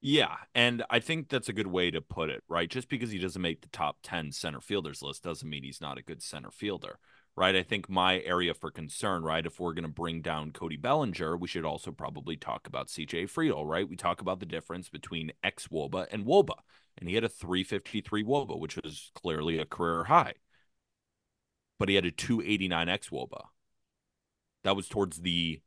Yeah, 0.00 0.34
and 0.54 0.82
I 0.90 0.98
think 0.98 1.28
that's 1.28 1.48
a 1.48 1.52
good 1.52 1.66
way 1.66 1.90
to 1.92 2.00
put 2.00 2.28
it, 2.28 2.42
right? 2.48 2.68
Just 2.68 2.88
because 2.88 3.10
he 3.10 3.18
doesn't 3.18 3.40
make 3.40 3.60
the 3.60 3.68
top 3.68 3.98
10 4.02 4.32
center 4.32 4.60
fielders 4.60 5.00
list 5.02 5.22
doesn't 5.22 5.48
mean 5.48 5.62
he's 5.62 5.80
not 5.80 5.98
a 5.98 6.02
good 6.02 6.22
center 6.22 6.50
fielder 6.50 6.98
right? 7.36 7.56
I 7.56 7.62
think 7.62 7.88
my 7.88 8.20
area 8.20 8.54
for 8.54 8.70
concern, 8.70 9.22
right, 9.22 9.46
if 9.46 9.58
we're 9.58 9.72
going 9.72 9.84
to 9.84 9.88
bring 9.88 10.20
down 10.20 10.52
Cody 10.52 10.76
Bellinger, 10.76 11.36
we 11.36 11.48
should 11.48 11.64
also 11.64 11.90
probably 11.90 12.36
talk 12.36 12.66
about 12.66 12.88
TJ 12.88 13.24
Friedl, 13.24 13.66
right? 13.66 13.88
We 13.88 13.96
talk 13.96 14.20
about 14.20 14.40
the 14.40 14.46
difference 14.46 14.88
between 14.88 15.32
xwOBA 15.44 16.08
and 16.12 16.26
wOBA, 16.26 16.56
and 16.98 17.08
he 17.08 17.14
had 17.14 17.24
a 17.24 17.28
353 17.28 18.22
wOBA, 18.22 18.58
which 18.58 18.76
was 18.76 19.10
clearly 19.14 19.58
a 19.58 19.64
career 19.64 20.04
high, 20.04 20.34
but 21.78 21.88
he 21.88 21.94
had 21.94 22.04
a 22.04 22.10
289 22.10 22.88
xwOBA. 22.88 23.44
That 24.64 24.76
was 24.76 24.88
towards 24.88 25.22
the 25.22 25.60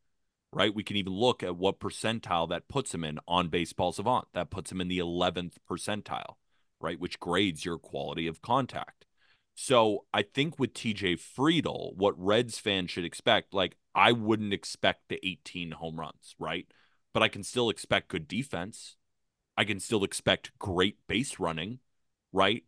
right. 0.53 0.73
We 0.73 0.83
can 0.83 0.95
even 0.95 1.13
look 1.13 1.43
at 1.43 1.57
what 1.57 1.79
percentile 1.79 2.47
that 2.49 2.69
puts 2.69 2.93
him 2.93 3.03
in 3.03 3.19
on 3.27 3.49
Baseball 3.49 3.91
Savant. 3.91 4.27
That 4.33 4.49
puts 4.49 4.71
him 4.71 4.79
in 4.79 4.87
the 4.87 4.99
11th 4.99 5.55
percentile, 5.69 6.35
right, 6.79 6.99
which 6.99 7.19
grades 7.19 7.65
your 7.65 7.77
quality 7.77 8.27
of 8.27 8.41
contact. 8.41 9.05
So 9.55 10.05
I 10.13 10.21
think 10.21 10.59
with 10.59 10.73
TJ 10.73 11.15
Friedl, 11.15 11.95
what 11.95 12.13
Reds 12.21 12.59
fans 12.59 12.91
should 12.91 13.05
expect, 13.05 13.53
like 13.53 13.77
I 13.95 14.11
wouldn't 14.11 14.53
expect 14.53 15.07
the 15.07 15.25
18 15.25 15.71
home 15.71 15.97
runs, 15.99 16.35
right? 16.37 16.67
But 17.13 17.23
I 17.23 17.29
can 17.29 17.43
still 17.43 17.69
expect 17.69 18.09
good 18.09 18.27
defense. 18.27 18.97
I 19.57 19.63
can 19.63 19.79
still 19.79 20.03
expect 20.03 20.51
great 20.59 20.97
base 21.07 21.39
running, 21.39 21.79
right? 22.33 22.63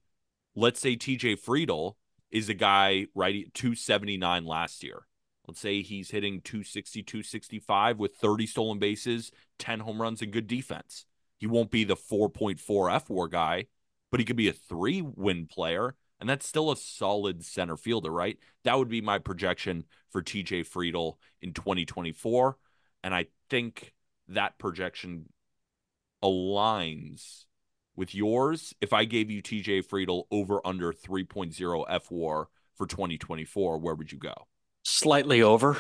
Let's 0.55 0.79
say 0.79 0.95
TJ 0.95 1.35
Friedl 1.35 1.95
is 2.31 2.47
a 2.47 2.53
guy 2.53 3.07
right 3.13 3.53
279 3.53 4.45
last 4.45 4.81
year. 4.81 5.07
Let's 5.45 5.59
say 5.59 5.81
he's 5.81 6.11
hitting 6.11 6.41
260, 6.41 7.03
265 7.03 7.99
with 7.99 8.15
30 8.15 8.47
stolen 8.47 8.79
bases, 8.79 9.31
10 9.59 9.81
home 9.81 10.01
runs, 10.01 10.21
and 10.21 10.31
good 10.31 10.47
defense. 10.47 11.05
He 11.37 11.47
won't 11.47 11.71
be 11.71 11.83
the 11.83 11.95
4.4 11.95 12.57
fWAR 12.57 13.29
guy, 13.29 13.67
but 14.09 14.19
he 14.21 14.25
could 14.25 14.35
be 14.37 14.47
a 14.47 14.53
three 14.53 15.01
win 15.01 15.47
player 15.47 15.95
and 16.19 16.29
that's 16.29 16.47
still 16.47 16.71
a 16.71 16.77
solid 16.77 17.43
center 17.45 17.77
fielder, 17.77 18.11
right? 18.11 18.37
That 18.63 18.77
would 18.77 18.89
be 18.89 19.01
my 19.01 19.19
projection 19.19 19.85
for 20.09 20.21
TJ 20.21 20.67
Friedl 20.67 21.17
in 21.41 21.53
2024. 21.53 22.57
And 23.03 23.13
I 23.13 23.27
think 23.49 23.93
that 24.27 24.57
projection 24.57 25.29
aligns 26.23 27.45
with 27.95 28.15
yours. 28.15 28.73
If 28.81 28.93
I 28.93 29.05
gave 29.05 29.29
you 29.29 29.41
TJ 29.41 29.85
Friedl 29.85 30.23
over 30.31 30.65
under 30.65 30.91
3.0 30.91 31.53
fWAR 31.55 32.45
for 32.75 32.87
2024, 32.87 33.77
where 33.77 33.95
would 33.95 34.11
you 34.11 34.17
go? 34.17 34.47
Slightly 34.83 35.41
over. 35.41 35.77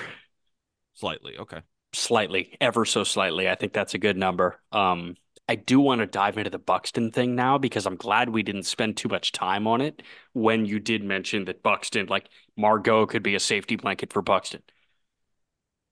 Slightly. 0.93 1.37
Okay. 1.37 1.61
Slightly, 1.93 2.57
ever 2.59 2.85
so 2.85 3.03
slightly. 3.03 3.49
I 3.49 3.55
think 3.55 3.73
that's 3.73 3.93
a 3.93 3.99
good 3.99 4.17
number. 4.17 4.59
Um, 4.71 5.15
I 5.49 5.55
do 5.55 5.79
want 5.79 5.99
to 6.01 6.07
dive 6.07 6.37
into 6.37 6.49
the 6.49 6.59
Buxton 6.59 7.11
thing 7.11 7.35
now 7.35 7.57
because 7.57 7.85
I'm 7.85 7.95
glad 7.95 8.29
we 8.29 8.43
didn't 8.43 8.63
spend 8.63 8.97
too 8.97 9.07
much 9.07 9.31
time 9.31 9.65
on 9.65 9.79
it 9.79 10.03
when 10.33 10.65
you 10.65 10.79
did 10.79 11.03
mention 11.03 11.45
that 11.45 11.63
Buxton, 11.63 12.07
like 12.07 12.29
Margot, 12.57 13.05
could 13.05 13.23
be 13.23 13.35
a 13.35 13.39
safety 13.39 13.77
blanket 13.77 14.11
for 14.11 14.21
Buxton. 14.21 14.61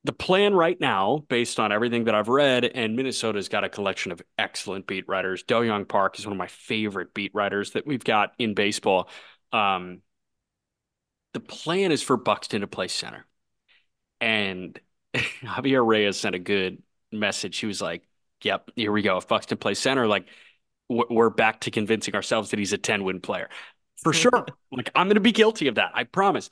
The 0.04 0.13
plan 0.13 0.54
right 0.54 0.80
now, 0.80 1.24
based 1.30 1.60
on 1.60 1.72
everything 1.72 2.04
that 2.04 2.13
I've 2.13 2.28
read, 2.28 2.65
and 2.65 2.96
Minnesota's 2.96 3.50
got 3.50 3.63
a 3.63 3.70
collection 3.70 4.12
of 4.12 4.22
excellent 4.38 4.88
beat 4.88 5.08
writers. 5.08 5.41
Do-Hyoung 5.44 5.88
Park 5.88 6.20
is 6.20 6.28
one 6.28 6.34
of 6.34 6.38
my 6.38 6.48
favorite 6.48 7.13
beat 7.13 7.34
writers 7.34 7.72
that 7.72 7.88
we've 7.88 8.04
got 8.04 8.34
in 8.38 8.54
baseball. 8.54 9.10
Um, 9.52 10.02
the 11.34 11.39
plan 11.39 11.91
is 11.91 12.04
for 12.04 12.18
Buxton 12.18 12.62
to 12.62 12.68
play 12.68 12.88
center. 12.88 13.26
And 14.22 14.80
Javier 15.15 15.86
Reyes 15.86 16.18
sent 16.18 16.36
a 16.36 16.39
good 16.39 16.84
message. 17.12 17.58
He 17.58 17.65
was 17.65 17.82
like, 17.82 18.04
yep, 18.46 18.70
here 18.76 18.92
we 18.92 19.02
go. 19.02 19.18
If 19.18 19.28
Buxton 19.28 19.58
plays 19.58 19.80
center, 19.80 20.08
like 20.08 20.28
we're 20.88 21.32
back 21.32 21.62
to 21.62 21.72
convincing 21.72 22.14
ourselves 22.14 22.52
that 22.52 22.60
he's 22.60 22.72
a 22.72 22.78
10 22.78 23.04
win 23.04 23.20
player 23.20 23.50
for 23.98 24.14
mm-hmm. 24.14 24.22
sure. 24.22 24.46
like 24.72 24.92
I'm 24.96 25.08
going 25.08 25.16
to 25.16 25.22
be 25.22 25.32
guilty 25.32 25.68
of 25.68 25.76
that. 25.76 25.92
I 25.94 26.04
promise. 26.06 26.50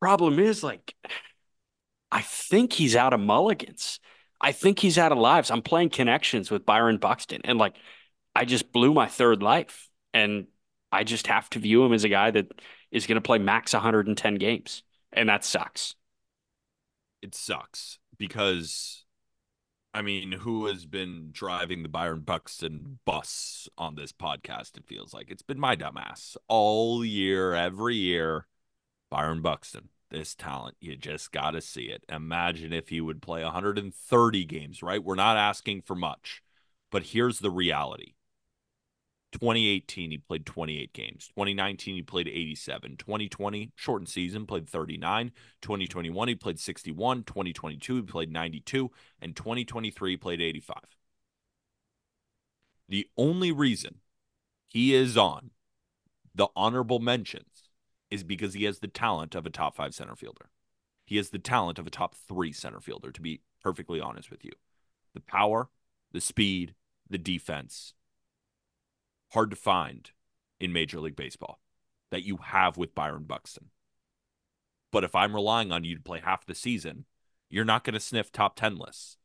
Problem 0.00 0.38
is, 0.38 0.62
like, 0.62 0.94
I 2.10 2.20
think 2.20 2.72
he's 2.72 2.96
out 2.96 3.14
of 3.14 3.20
mulligans. 3.20 4.00
I 4.40 4.52
think 4.52 4.78
he's 4.78 4.98
out 4.98 5.12
of 5.12 5.18
lives. 5.18 5.50
I'm 5.50 5.62
playing 5.62 5.90
connections 5.90 6.50
with 6.50 6.66
Byron 6.66 6.98
Buxton, 6.98 7.42
and 7.44 7.58
like, 7.58 7.76
I 8.34 8.44
just 8.44 8.72
blew 8.72 8.92
my 8.92 9.06
third 9.06 9.42
life, 9.42 9.88
and 10.12 10.46
I 10.92 11.04
just 11.04 11.26
have 11.26 11.48
to 11.50 11.58
view 11.58 11.84
him 11.84 11.92
as 11.92 12.04
a 12.04 12.08
guy 12.08 12.30
that 12.30 12.52
is 12.90 13.06
going 13.06 13.16
to 13.16 13.22
play 13.22 13.38
max 13.38 13.72
110 13.72 14.34
games, 14.36 14.82
and 15.12 15.28
that 15.28 15.44
sucks. 15.44 15.94
It 17.22 17.34
sucks 17.34 17.98
because 18.18 19.04
I 19.98 20.02
mean, 20.02 20.30
who 20.30 20.66
has 20.66 20.86
been 20.86 21.30
driving 21.32 21.82
the 21.82 21.88
Byron 21.88 22.20
Buxton 22.20 23.00
bus 23.04 23.68
on 23.76 23.96
this 23.96 24.12
podcast? 24.12 24.76
It 24.76 24.86
feels 24.86 25.12
like 25.12 25.28
it's 25.28 25.42
been 25.42 25.58
my 25.58 25.74
dumbass 25.74 26.36
all 26.46 27.04
year, 27.04 27.52
every 27.52 27.96
year. 27.96 28.46
Byron 29.10 29.42
Buxton, 29.42 29.88
this 30.08 30.36
talent, 30.36 30.76
you 30.80 30.94
just 30.94 31.32
got 31.32 31.50
to 31.50 31.60
see 31.60 31.86
it. 31.86 32.04
Imagine 32.08 32.72
if 32.72 32.90
he 32.90 33.00
would 33.00 33.20
play 33.20 33.42
130 33.42 34.44
games, 34.44 34.84
right? 34.84 35.02
We're 35.02 35.16
not 35.16 35.36
asking 35.36 35.82
for 35.82 35.96
much, 35.96 36.44
but 36.92 37.02
here's 37.02 37.40
the 37.40 37.50
reality 37.50 38.12
2018, 39.32 40.10
he 40.10 40.18
played 40.18 40.46
28 40.46 40.92
games. 40.92 41.28
2019, 41.28 41.96
he 41.96 42.02
played 42.02 42.28
87. 42.28 42.96
2020, 42.96 43.72
shortened 43.76 44.08
season, 44.08 44.46
played 44.46 44.68
39. 44.68 45.32
2021, 45.60 46.28
he 46.28 46.34
played 46.34 46.58
61. 46.58 47.24
2022, 47.24 47.96
he 47.96 48.02
played 48.02 48.32
92. 48.32 48.90
And 49.20 49.36
2023, 49.36 50.10
he 50.10 50.16
played 50.16 50.40
85. 50.40 50.78
The 52.88 53.06
only 53.18 53.52
reason 53.52 53.96
he 54.66 54.94
is 54.94 55.16
on 55.16 55.50
the 56.34 56.48
honorable 56.56 56.98
mentions 56.98 57.64
is 58.10 58.24
because 58.24 58.54
he 58.54 58.64
has 58.64 58.78
the 58.78 58.88
talent 58.88 59.34
of 59.34 59.44
a 59.44 59.50
top 59.50 59.76
five 59.76 59.94
center 59.94 60.16
fielder. 60.16 60.48
He 61.04 61.16
has 61.16 61.30
the 61.30 61.38
talent 61.38 61.78
of 61.78 61.86
a 61.86 61.90
top 61.90 62.14
three 62.14 62.52
center 62.52 62.80
fielder, 62.80 63.12
to 63.12 63.20
be 63.20 63.42
perfectly 63.62 64.00
honest 64.00 64.30
with 64.30 64.44
you. 64.44 64.52
The 65.14 65.20
power, 65.20 65.68
the 66.12 66.20
speed, 66.20 66.74
the 67.10 67.18
defense, 67.18 67.94
hard 69.32 69.50
to 69.50 69.56
find 69.56 70.10
in 70.60 70.72
Major 70.72 71.00
League 71.00 71.16
Baseball 71.16 71.60
that 72.10 72.22
you 72.24 72.38
have 72.42 72.76
with 72.76 72.94
Byron 72.94 73.24
Buxton. 73.24 73.66
But 74.90 75.04
if 75.04 75.14
I'm 75.14 75.34
relying 75.34 75.70
on 75.72 75.84
you 75.84 75.94
to 75.96 76.02
play 76.02 76.20
half 76.24 76.46
the 76.46 76.54
season, 76.54 77.04
you're 77.50 77.64
not 77.64 77.84
going 77.84 77.94
to 77.94 78.00
sniff 78.00 78.32
top 78.32 78.56
10 78.56 78.76
lists. 78.76 79.16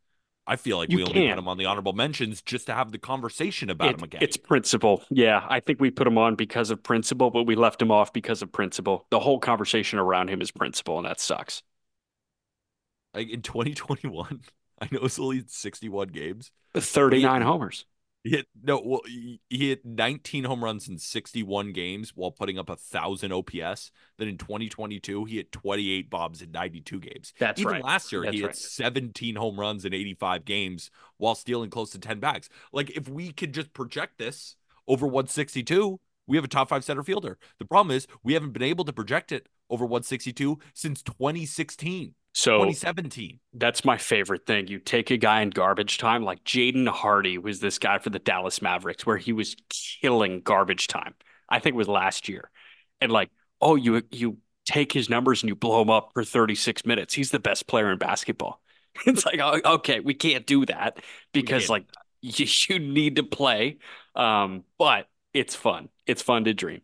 I 0.46 0.58
feel 0.58 0.76
like 0.78 0.92
You 0.92 0.98
we 0.98 1.04
only 1.04 1.14
can't. 1.14 1.36
put 1.38 1.40
him 1.40 1.48
on 1.48 1.58
the 1.58 1.66
honorable 1.66 1.94
mentions 1.94 2.42
just 2.42 2.66
to 2.66 2.74
have 2.74 2.92
the 2.92 2.98
conversation 2.98 3.70
about 3.70 3.92
It- 3.92 3.98
him 3.98 4.04
again. 4.04 4.22
It's 4.22 4.36
principle. 4.36 5.02
Yeah, 5.10 5.46
I 5.48 5.62
think 5.62 5.80
we 5.80 5.90
put 5.90 6.06
him 6.06 6.18
on 6.18 6.36
because 6.36 6.70
of 6.70 6.84
principle, 6.84 7.32
but 7.32 7.44
we 7.44 7.56
left 7.56 7.82
him 7.82 7.92
off 7.92 8.12
because 8.12 8.42
of 8.42 8.52
principle. 8.52 9.08
The 9.10 9.22
whole 9.22 9.40
conversation 9.40 10.00
around 10.00 10.30
him 10.30 10.42
is 10.42 10.52
principle, 10.52 10.98
and 10.98 11.08
that 11.08 11.22
sucks. 11.22 11.64
like 13.14 13.30
in 13.30 13.42
2021. 13.42 14.42
I 14.82 14.90
know 14.92 15.02
it's 15.04 15.20
only 15.20 15.44
61 15.48 16.10
games. 16.10 16.52
39 16.76 17.42
homers. 17.44 17.86
He 18.24 18.30
hit 18.30 18.48
no, 18.64 18.82
well, 18.84 19.02
he, 19.06 19.40
hit 19.50 19.86
19 19.86 20.46
home 20.46 20.64
runs 20.64 20.88
in 20.88 20.98
61 20.98 21.74
games 21.74 22.14
while 22.16 22.32
putting 22.32 22.58
up 22.58 22.70
a 22.70 22.76
thousand 22.78 23.34
OPS. 23.34 23.92
Then 24.18 24.30
in 24.30 24.38
2022, 24.38 25.26
he 25.26 25.36
hit 25.38 25.52
28 25.52 26.10
bombs 26.10 26.42
in 26.42 26.52
92 26.52 27.00
games. 27.02 27.34
That's 27.38 27.60
Even 27.60 27.74
right. 27.74 27.84
last 27.84 28.14
year, 28.14 28.24
That's 28.24 28.36
he 28.36 28.42
hit 28.42 28.56
17 28.56 29.36
home 29.36 29.60
runs 29.60 29.84
in 29.84 29.94
85 29.94 30.46
games 30.46 30.90
while 31.18 31.36
stealing 31.36 31.70
close 31.70 31.92
to 31.92 32.00
10 32.00 32.22
bags. 32.22 32.50
Like 32.72 32.92
if 32.92 33.10
we 33.10 33.34
could 33.34 33.54
just 33.54 33.74
project 33.74 34.18
this 34.18 34.56
over 34.88 35.06
162, 35.06 36.00
we 36.26 36.38
have 36.38 36.46
a 36.46 36.50
top 36.50 36.70
five 36.70 36.86
center 36.86 37.04
fielder. 37.04 37.38
The 37.60 37.66
problem 37.66 37.96
is 37.96 38.08
we 38.24 38.34
haven't 38.34 38.54
been 38.54 38.64
able 38.64 38.86
to 38.86 38.94
project 38.94 39.34
it 39.34 39.50
over 39.70 39.86
162 39.86 40.60
since 40.74 41.02
2016, 41.02 42.14
So 42.34 42.60
2017. 42.60 43.40
that's 43.54 43.86
my 43.86 43.98
favorite 43.98 44.46
thing. 44.48 44.68
You 44.68 44.80
take 44.80 45.12
a 45.12 45.18
guy 45.18 45.42
in 45.42 45.52
garbage 45.52 46.00
time, 46.00 46.24
like 46.24 46.44
Jaden 46.44 46.88
Hardy 46.88 47.38
was 47.38 47.60
this 47.60 47.78
guy 47.78 48.00
for 48.00 48.10
the 48.10 48.20
Dallas 48.20 48.62
Mavericks, 48.62 49.06
where 49.06 49.18
he 49.18 49.34
was 49.34 49.56
killing 50.02 50.42
garbage 50.42 50.88
time. 50.88 51.14
I 51.48 51.60
think 51.60 51.76
it 51.76 51.78
was 51.78 51.88
last 51.88 52.28
year. 52.28 52.50
And 53.00 53.12
like, 53.12 53.30
oh, 53.62 53.76
you 53.76 54.02
you 54.12 54.38
take 54.66 54.92
his 54.92 55.10
numbers 55.10 55.44
and 55.44 55.50
you 55.50 55.56
blow 55.56 55.82
him 55.82 55.90
up 55.90 56.12
for 56.14 56.24
36 56.24 56.86
minutes. 56.86 57.14
He's 57.14 57.32
the 57.32 57.40
best 57.40 57.68
player 57.68 57.92
in 57.92 57.98
basketball. 57.98 58.60
It's 59.08 59.26
like, 59.26 59.40
oh, 59.40 59.60
okay, 59.78 60.02
we 60.02 60.14
can't 60.14 60.46
do 60.46 60.68
that 60.68 61.00
because 61.34 61.68
like 61.68 61.86
you, 62.22 62.46
you 62.70 62.78
need 62.78 63.16
to 63.16 63.24
play. 63.24 63.80
Um, 64.16 64.66
but 64.78 65.08
it's 65.34 65.56
fun. 65.56 65.90
It's 66.06 66.22
fun 66.22 66.44
to 66.44 66.54
dream. 66.54 66.82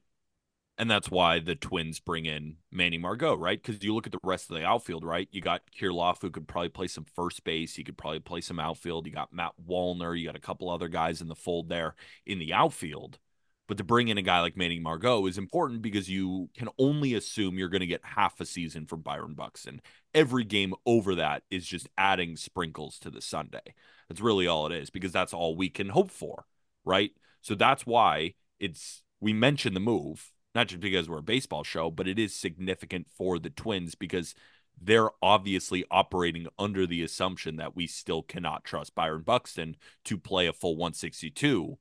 And 0.79 0.89
that's 0.89 1.11
why 1.11 1.39
the 1.39 1.55
Twins 1.55 1.99
bring 1.99 2.25
in 2.25 2.55
Manny 2.71 2.97
Margot, 2.97 3.35
right? 3.35 3.61
Because 3.61 3.83
you 3.83 3.93
look 3.93 4.05
at 4.05 4.13
the 4.13 4.19
rest 4.23 4.49
of 4.49 4.55
the 4.55 4.65
outfield, 4.65 5.03
right? 5.03 5.27
You 5.29 5.41
got 5.41 5.61
Kirilloff, 5.77 6.21
who 6.21 6.31
could 6.31 6.47
probably 6.47 6.69
play 6.69 6.87
some 6.87 7.03
first 7.03 7.43
base. 7.43 7.75
He 7.75 7.83
could 7.83 7.97
probably 7.97 8.21
play 8.21 8.39
some 8.39 8.61
outfield. 8.61 9.05
You 9.05 9.11
got 9.11 9.33
Matt 9.33 9.51
Wallner. 9.67 10.17
You 10.17 10.25
got 10.25 10.37
a 10.37 10.39
couple 10.39 10.69
other 10.69 10.87
guys 10.87 11.19
in 11.19 11.27
the 11.27 11.35
fold 11.35 11.67
there 11.67 11.95
in 12.25 12.39
the 12.39 12.53
outfield. 12.53 13.19
But 13.67 13.77
to 13.77 13.83
bring 13.83 14.07
in 14.07 14.17
a 14.17 14.21
guy 14.21 14.39
like 14.39 14.55
Manny 14.55 14.79
Margot 14.79 15.27
is 15.27 15.37
important 15.37 15.81
because 15.81 16.09
you 16.09 16.49
can 16.57 16.69
only 16.79 17.13
assume 17.13 17.59
you're 17.59 17.67
going 17.67 17.81
to 17.81 17.85
get 17.85 18.01
half 18.05 18.39
a 18.39 18.45
season 18.45 18.85
from 18.85 19.01
Byron 19.01 19.33
Buxton. 19.33 19.81
Every 20.15 20.45
game 20.45 20.73
over 20.85 21.13
that 21.15 21.43
is 21.51 21.67
just 21.67 21.89
adding 21.97 22.37
sprinkles 22.37 22.99
to 22.99 23.11
the 23.11 23.21
Sunday. 23.21 23.75
That's 24.07 24.21
really 24.21 24.47
all 24.47 24.65
it 24.65 24.71
is 24.71 24.89
because 24.89 25.11
that's 25.11 25.33
all 25.33 25.57
we 25.57 25.69
can 25.69 25.89
hope 25.89 26.09
for, 26.09 26.45
right? 26.85 27.11
So 27.41 27.53
that's 27.53 27.85
why 27.85 28.35
it's 28.61 29.03
we 29.19 29.33
mention 29.33 29.73
the 29.73 29.81
move 29.81 30.31
not 30.55 30.67
just 30.67 30.81
because 30.81 31.07
we're 31.07 31.19
a 31.19 31.23
baseball 31.23 31.63
show, 31.63 31.91
but 31.91 32.07
it 32.07 32.17
is 32.17 32.33
significant 32.33 33.07
for 33.15 33.39
the 33.39 33.49
Twins 33.49 33.95
because 33.95 34.33
they're 34.81 35.09
obviously 35.21 35.85
operating 35.91 36.47
under 36.57 36.87
the 36.87 37.03
assumption 37.03 37.57
that 37.57 37.75
we 37.75 37.85
still 37.85 38.23
cannot 38.23 38.63
trust 38.63 38.95
Byron 38.95 39.21
Buxton 39.21 39.75
to 40.05 40.17
play 40.17 40.47
a 40.47 40.53
full 40.53 40.75
162. 40.75 41.77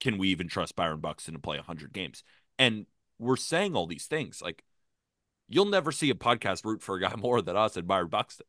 Can 0.00 0.18
we 0.18 0.28
even 0.28 0.48
trust 0.48 0.74
Byron 0.74 1.00
Buxton 1.00 1.34
to 1.34 1.40
play 1.40 1.58
100 1.58 1.92
games? 1.92 2.24
And 2.58 2.86
we're 3.18 3.36
saying 3.36 3.76
all 3.76 3.86
these 3.86 4.06
things 4.06 4.42
like 4.42 4.64
you'll 5.48 5.66
never 5.66 5.92
see 5.92 6.10
a 6.10 6.14
podcast 6.14 6.64
root 6.64 6.82
for 6.82 6.96
a 6.96 7.00
guy 7.00 7.14
more 7.18 7.42
than 7.42 7.56
us 7.56 7.76
and 7.76 7.86
Byron 7.86 8.08
Buxton. 8.08 8.46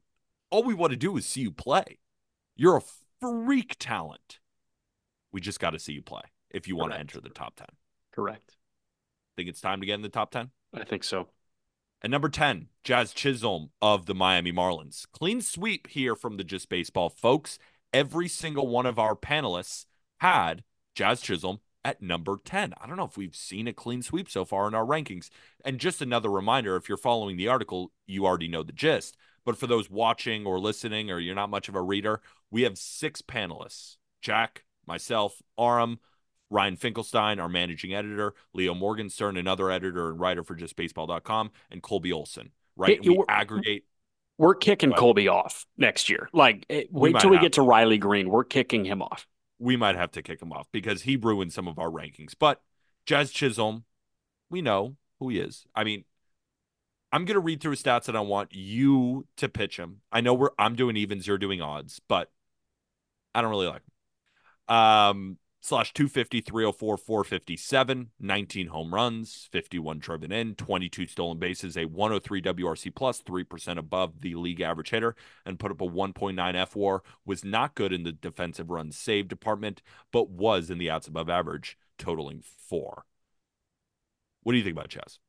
All 0.50 0.63
we 0.63 0.74
want 0.74 0.92
to 0.92 0.98
do 0.98 1.16
is 1.18 1.26
see 1.26 1.42
you 1.42 1.52
play. 1.52 2.00
You're 2.56 2.78
a 2.78 2.82
freak 3.20 3.76
talent. 3.80 4.39
We 5.32 5.42
just 5.42 5.60
got 5.60 5.72
to 5.72 5.80
see 5.80 5.94
you 5.94 6.02
play 6.02 6.22
if 6.52 6.68
you 6.68 6.76
want 6.76 6.94
to 6.94 7.00
enter 7.00 7.20
the 7.20 7.30
top 7.30 7.56
10. 7.56 7.68
Correct. 8.12 8.56
Think 9.36 9.50
it's 9.50 9.62
time 9.62 9.80
to 9.80 9.86
get 9.86 9.96
in 9.96 10.02
the 10.02 10.10
top 10.10 10.32
10? 10.32 10.52
I 10.74 10.84
think 10.84 11.04
so. 11.04 11.30
And 12.02 12.12
number 12.12 12.30
10, 12.30 12.67
Jazz 12.84 13.13
Chisholm 13.13 13.69
of 13.82 14.06
the 14.06 14.15
Miami 14.15 14.52
Marlins. 14.52 15.06
Clean 15.13 15.41
sweep 15.41 15.88
here 15.88 16.15
from 16.15 16.38
the 16.38 16.43
Just 16.43 16.67
Baseball 16.69 17.10
folks. 17.10 17.58
Every 17.93 18.28
single 18.28 18.67
one 18.67 18.86
of 18.86 19.00
our 19.00 19.15
panelists 19.15 19.86
had 20.19 20.63
Jazz 20.96 21.22
Chisholm 21.22 21.60
at 21.86 22.02
number 22.02 22.38
10. 22.43 22.74
I 22.80 22.88
don't 22.88 22.98
know 22.98 23.06
if 23.06 23.17
we've 23.17 23.36
seen 23.36 23.67
a 23.67 23.74
clean 23.74 24.02
sweep 24.02 24.30
so 24.30 24.46
far 24.46 24.67
in 24.67 24.76
our 24.76 24.86
rankings. 24.86 25.30
And 25.63 25.80
just 25.80 26.02
another 26.02 26.30
reminder 26.30 26.76
if 26.76 26.89
you're 26.89 26.98
following 26.98 27.38
the 27.38 27.48
article, 27.48 27.91
you 28.06 28.26
already 28.26 28.48
know 28.48 28.63
the 28.63 28.74
gist. 28.74 29.15
But 29.46 29.58
for 29.58 29.67
those 29.67 29.89
watching 29.89 30.46
or 30.46 30.60
listening, 30.60 31.12
or 31.12 31.19
you're 31.19 31.36
not 31.36 31.50
much 31.50 31.69
of 31.69 31.76
a 31.76 31.82
reader, 31.82 32.22
we 32.52 32.63
have 32.63 32.78
six 32.78 33.22
panelists 33.22 33.98
Jack, 34.22 34.63
myself, 34.86 35.41
Aram, 35.60 36.00
Ryan 36.54 36.76
Finkelstein, 36.76 37.39
our 37.39 37.50
managing 37.50 37.94
editor, 37.94 38.36
Leo 38.54 38.76
Morgenstern, 38.76 39.38
another 39.38 39.72
editor 39.72 40.10
and 40.12 40.20
writer 40.20 40.44
for 40.44 40.56
justbaseball.com, 40.56 41.52
and 41.72 41.82
Colby 41.82 42.13
Olson. 42.13 42.52
Right. 42.76 43.04
we 43.04 43.18
we're, 43.18 43.26
aggregate. 43.28 43.86
We're 44.38 44.56
kicking 44.56 44.92
but, 44.92 45.00
Colby 45.00 45.28
off 45.28 45.66
next 45.78 46.10
year. 46.10 46.30
Like, 46.32 46.66
eh, 46.70 46.84
wait 46.92 47.20
till 47.20 47.32
we 47.32 47.38
get 47.39 47.54
to, 47.54 47.62
to 47.62 47.63
Riley 47.63 47.98
Greene. 47.98 48.30
We're 48.30 48.44
kicking 48.44 48.86
him 48.86 49.02
off. 49.02 49.28
We 49.58 49.78
might 49.78 49.96
have 49.96 50.12
to 50.12 50.22
kick 50.22 50.42
him 50.42 50.52
off 50.52 50.68
because 50.72 51.02
he 51.02 51.16
ruined 51.16 51.54
some 51.54 51.68
of 51.68 51.80
our 51.80 51.89
rankings. 51.89 52.34
But 52.38 52.62
Jazz 53.06 53.32
Chisholm, 53.32 53.86
we 54.50 54.62
know 54.62 54.96
who 55.20 55.30
he 55.30 55.39
is. 55.39 55.66
I 55.76 55.84
mean, 55.84 56.06
I'm 57.12 57.26
gonna 57.26 57.39
read 57.39 57.62
through 57.62 57.72
his 57.72 57.84
stats 57.84 58.08
and 58.08 58.18
I 58.18 58.22
want 58.22 58.54
you 58.54 59.26
to 59.38 59.50
pitch 59.50 59.78
him. 59.78 60.02
I 60.12 60.22
know 60.22 60.34
we're 60.34 60.50
I'm 60.58 60.76
doing 60.76 60.98
evens, 60.98 61.28
you're 61.28 61.38
doing 61.38 61.62
odds, 61.62 62.00
but 62.08 62.32
I 63.36 63.42
don't 63.42 63.52
really 63.52 63.68
like 63.68 63.82
him. 63.82 64.76
Um, 64.76 65.38
slash 65.63 65.93
250, 65.93 66.41
304, 66.41 66.97
457, 66.97 68.10
19 68.19 68.67
home 68.67 68.93
runs, 68.93 69.47
51 69.49 69.97
driven 69.97 70.32
in, 70.32 70.56
22 70.56 71.08
stolen 71.08 71.39
bases, 71.39 71.78
a 71.78 71.86
103 71.86 72.41
WRC 72.41 72.93
plus, 72.93 73.21
3% 73.21 73.78
above 73.78 74.19
the 74.19 74.36
league 74.36 74.60
average 74.60 74.89
hitter, 74.89 75.15
and 75.45 75.58
put 75.58 75.71
up 75.71 75.80
a 75.80 75.88
1.9 75.88 76.56
F 76.56 76.76
war. 76.76 77.02
Was 77.26 77.45
not 77.45 77.76
good 77.76 77.93
in 77.93 78.04
the 78.04 78.12
defensive 78.12 78.69
runs 78.69 78.97
save 78.97 79.30
department, 79.30 79.82
but 80.12 80.30
was 80.30 80.69
in 80.69 80.80
the 80.80 80.89
outs 80.89 81.08
above 81.08 81.30
average, 81.30 81.78
totaling 81.97 82.43
four. 82.43 83.06
What 84.43 84.52
do 84.52 84.58
you 84.58 84.65
think 84.65 84.76
about 84.76 84.89
Jazz? 84.89 85.19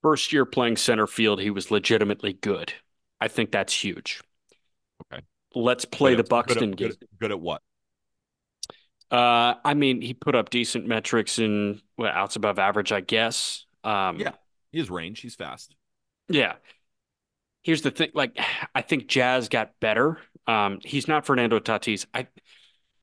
First 0.00 0.32
year 0.32 0.46
playing 0.46 0.78
center 0.78 1.06
field, 1.06 1.42
he 1.42 1.50
was 1.50 1.70
legitimately 1.70 2.32
good. 2.32 2.72
I 3.20 3.28
think 3.28 3.52
that's 3.52 3.74
huge. 3.74 4.22
Okay. 5.12 5.22
Let's 5.54 5.84
play 5.84 6.12
good 6.12 6.24
the 6.24 6.28
Buxton 6.28 6.70
good 6.70 6.76
game. 6.76 6.88
Good 6.88 7.08
good 7.20 7.30
at 7.30 7.40
what? 7.40 7.60
Uh, 9.10 9.54
I 9.64 9.74
mean, 9.74 10.00
he 10.00 10.14
put 10.14 10.34
up 10.34 10.50
decent 10.50 10.86
metrics 10.86 11.38
in 11.38 11.80
well, 11.96 12.12
outs 12.12 12.36
above 12.36 12.58
average, 12.58 12.92
I 12.92 13.00
guess. 13.00 13.64
Um, 13.84 14.18
yeah, 14.18 14.32
his 14.72 14.90
range, 14.90 15.20
he's 15.20 15.34
fast. 15.34 15.74
Yeah. 16.28 16.54
Here's 17.62 17.82
the 17.82 17.90
thing: 17.90 18.10
like, 18.14 18.38
I 18.74 18.82
think 18.82 19.06
Jazz 19.06 19.48
got 19.48 19.72
better. 19.80 20.18
Um, 20.46 20.78
he's 20.82 21.08
not 21.08 21.26
Fernando 21.26 21.58
Tatis. 21.58 22.06
I. 22.14 22.26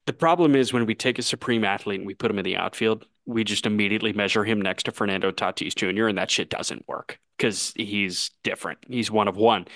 The 0.08 0.14
problem 0.14 0.56
is 0.56 0.74
when 0.74 0.88
we 0.88 0.96
take 0.96 1.20
a 1.20 1.22
supreme 1.22 1.64
athlete 1.64 2.00
and 2.00 2.08
we 2.08 2.16
put 2.16 2.32
him 2.32 2.40
in 2.40 2.44
the 2.44 2.58
outfield, 2.58 3.06
we 3.28 3.44
just 3.44 3.68
immediately 3.68 4.14
measure 4.14 4.44
him 4.44 4.60
next 4.60 4.84
to 4.84 4.92
Fernando 4.92 5.32
Tatis 5.32 5.76
Jr. 5.76 6.08
and 6.08 6.18
that 6.18 6.32
shit 6.32 6.50
doesn't 6.50 6.88
work 6.88 7.20
because 7.38 7.72
he's 7.76 8.32
different. 8.44 8.80
He's 8.88 9.12
one 9.12 9.28
of 9.28 9.38
one. 9.38 9.68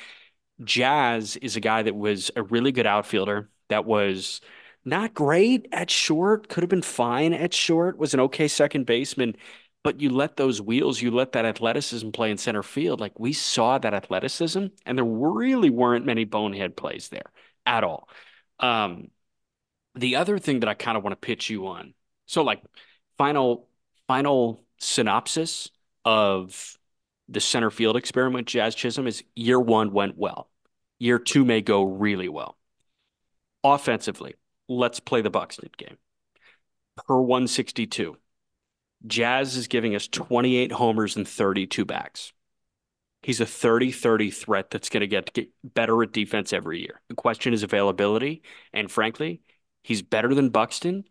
Jazz 0.64 1.36
is 1.38 1.56
a 1.56 1.60
guy 1.60 1.84
that 1.84 1.96
was 1.96 2.32
a 2.36 2.42
really 2.44 2.72
good 2.72 2.88
outfielder 2.88 3.50
that 3.70 3.86
was 3.86 4.42
not 4.86 5.14
great 5.14 5.68
at 5.72 5.90
short, 5.90 6.48
could 6.48 6.62
have 6.62 6.70
been 6.70 6.82
fine 6.82 7.34
at 7.34 7.54
short, 7.54 7.98
was 7.98 8.14
an 8.14 8.20
okay 8.22 8.48
second 8.48 8.86
baseman. 8.86 9.36
But 9.84 10.02
you 10.02 10.10
let 10.10 10.38
those 10.38 10.62
wheels, 10.62 11.02
you 11.02 11.12
let 11.12 11.34
that 11.34 11.46
athleticism 11.46 12.10
play 12.10 12.32
in 12.32 12.38
center 12.38 12.64
field. 12.64 13.00
Like 13.00 13.20
we 13.20 13.34
saw 13.34 13.78
that 13.78 13.94
athleticism, 13.94 14.68
and 14.86 14.98
there 14.98 15.06
really 15.06 15.70
weren't 15.70 16.06
many 16.06 16.24
bonehead 16.26 16.76
plays 16.76 17.10
there 17.10 17.32
at 17.66 17.84
all. 17.84 18.10
Um, 18.60 19.10
the 19.94 20.16
other 20.16 20.40
thing 20.40 20.62
that 20.62 20.70
I 20.70 20.74
kind 20.74 20.98
of 20.98 21.04
want 21.04 21.12
to 21.12 21.26
pitch 21.26 21.50
you 21.50 21.68
on, 21.68 21.94
so 22.26 22.44
like 22.44 22.62
final 23.18 23.68
final 24.08 24.64
synopsis 24.80 25.70
of 26.04 26.78
the 27.30 27.40
center 27.40 27.72
field 27.72 27.96
experiment, 27.96 28.48
Jazz 28.48 28.76
Chisholm, 28.76 29.08
is 29.08 29.24
year 29.36 29.60
one 29.60 29.92
went 29.92 30.18
well. 30.18 30.50
Year 31.00 31.20
two 31.20 31.44
may 31.46 31.62
go 31.62 31.84
really 31.84 32.30
well. 32.30 32.58
Offensively, 33.64 34.36
let's 34.68 35.00
play 35.00 35.22
the 35.22 35.30
Buxton 35.30 35.70
game. 35.78 35.98
Per 37.08 37.20
162, 37.20 38.18
Jazz 39.06 39.56
is 39.58 39.68
giving 39.68 39.96
us 39.96 40.08
28 40.08 40.72
homers 40.72 41.16
and 41.16 41.28
32 41.28 41.86
backs. 41.86 42.32
He's 43.22 43.42
a 43.42 43.46
30 43.46 43.92
30 43.92 44.32
threat 44.32 44.70
that's 44.70 44.90
going 44.90 45.02
to 45.02 45.08
get 45.08 45.36
better 45.64 46.02
at 46.04 46.12
defense 46.12 46.54
every 46.54 46.80
year. 46.82 47.02
The 47.10 47.16
question 47.16 47.54
is 47.54 47.64
availability. 47.64 48.44
And 48.72 48.90
frankly, 48.92 49.42
he's 49.84 50.02
better 50.04 50.34
than 50.34 50.50
Buxton 50.50 51.06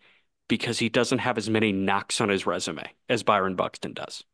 because 0.48 0.78
he 0.78 0.88
doesn't 0.88 1.18
have 1.18 1.38
as 1.38 1.50
many 1.50 1.72
knocks 1.72 2.20
on 2.20 2.28
his 2.28 2.46
resume 2.46 2.84
as 3.08 3.24
Byron 3.24 3.56
Buxton 3.56 3.94
does. 3.94 4.24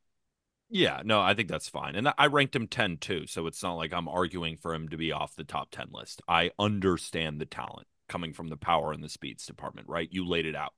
Yeah, 0.68 1.02
no, 1.04 1.20
I 1.20 1.34
think 1.34 1.48
that's 1.48 1.68
fine. 1.68 1.96
And 1.96 2.12
I 2.16 2.26
ranked 2.26 2.54
him 2.54 2.68
10 2.68 2.98
too. 2.98 3.26
So 3.26 3.46
it's 3.46 3.62
not 3.62 3.74
like 3.74 3.92
I'm 3.92 4.08
arguing 4.08 4.56
for 4.56 4.72
him 4.72 4.88
to 4.90 4.96
be 4.96 5.10
off 5.10 5.34
the 5.34 5.42
top 5.42 5.70
10 5.72 5.88
list. 5.90 6.22
I 6.28 6.50
understand 6.58 7.40
the 7.40 7.46
talent 7.46 7.88
coming 8.10 8.32
from 8.32 8.48
the 8.48 8.56
power 8.56 8.92
and 8.92 9.02
the 9.02 9.08
speeds 9.08 9.46
department, 9.46 9.88
right? 9.88 10.08
You 10.10 10.26
laid 10.26 10.44
it 10.44 10.56
out. 10.56 10.74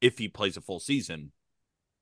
If 0.00 0.18
he 0.18 0.28
plays 0.28 0.56
a 0.56 0.62
full 0.62 0.80
season, 0.80 1.32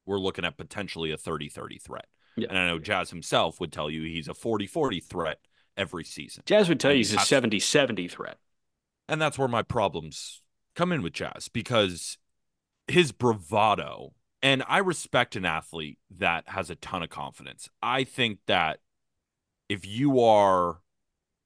we're 0.07 0.19
looking 0.19 0.45
at 0.45 0.57
potentially 0.57 1.11
a 1.11 1.17
30 1.17 1.49
30 1.49 1.79
threat. 1.79 2.07
Yeah. 2.37 2.49
And 2.51 2.59
I 2.59 2.69
know 2.69 2.79
Jazz 2.79 3.11
himself 3.11 3.59
would 3.59 3.73
tell 3.73 3.91
you 3.91 4.03
he's 4.03 4.29
a 4.29 4.35
40 4.35 4.67
40 4.67 5.01
threat 5.01 5.39
every 5.77 6.05
season. 6.05 6.45
Jazz 6.47 6.69
would 6.69 6.79
tell 6.79 6.91
and 6.91 6.99
you 6.99 7.05
he's 7.05 7.15
a 7.15 7.19
70 7.19 7.59
70 7.59 8.07
threat. 8.07 8.39
And 9.09 9.21
that's 9.21 9.39
where 9.39 9.49
my 9.49 9.63
problems 9.63 10.43
come 10.77 10.93
in 10.93 11.03
with 11.03 11.15
Jazz 11.15 11.49
because 11.49 12.19
his 12.87 13.11
bravado, 13.11 14.13
and 14.43 14.63
I 14.69 14.79
respect 14.79 15.35
an 15.35 15.47
athlete 15.47 15.99
that 16.19 16.45
has 16.49 16.71
a 16.71 16.77
ton 16.77 17.03
of 17.03 17.09
confidence. 17.09 17.69
I 17.83 18.05
think 18.05 18.41
that 18.47 18.81
if 19.69 19.87
you 19.87 20.21
are 20.21 20.79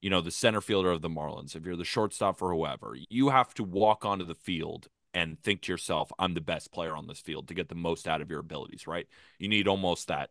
you 0.02 0.10
know, 0.10 0.20
the 0.20 0.30
center 0.30 0.60
fielder 0.60 0.90
of 0.90 1.00
the 1.00 1.08
Marlins, 1.08 1.56
if 1.56 1.64
you're 1.64 1.76
the 1.76 1.84
shortstop 1.84 2.38
for 2.38 2.52
whoever, 2.52 2.94
you 3.08 3.30
have 3.30 3.54
to 3.54 3.64
walk 3.64 4.04
onto 4.04 4.24
the 4.24 4.34
field 4.34 4.88
and 5.14 5.40
think 5.40 5.62
to 5.62 5.72
yourself, 5.72 6.10
I'm 6.18 6.34
the 6.34 6.40
best 6.40 6.72
player 6.72 6.96
on 6.96 7.06
this 7.06 7.20
field 7.20 7.48
to 7.48 7.54
get 7.54 7.68
the 7.68 7.74
most 7.74 8.08
out 8.08 8.20
of 8.20 8.30
your 8.30 8.40
abilities, 8.40 8.86
right? 8.86 9.06
You 9.38 9.48
need 9.48 9.68
almost 9.68 10.08
that 10.08 10.30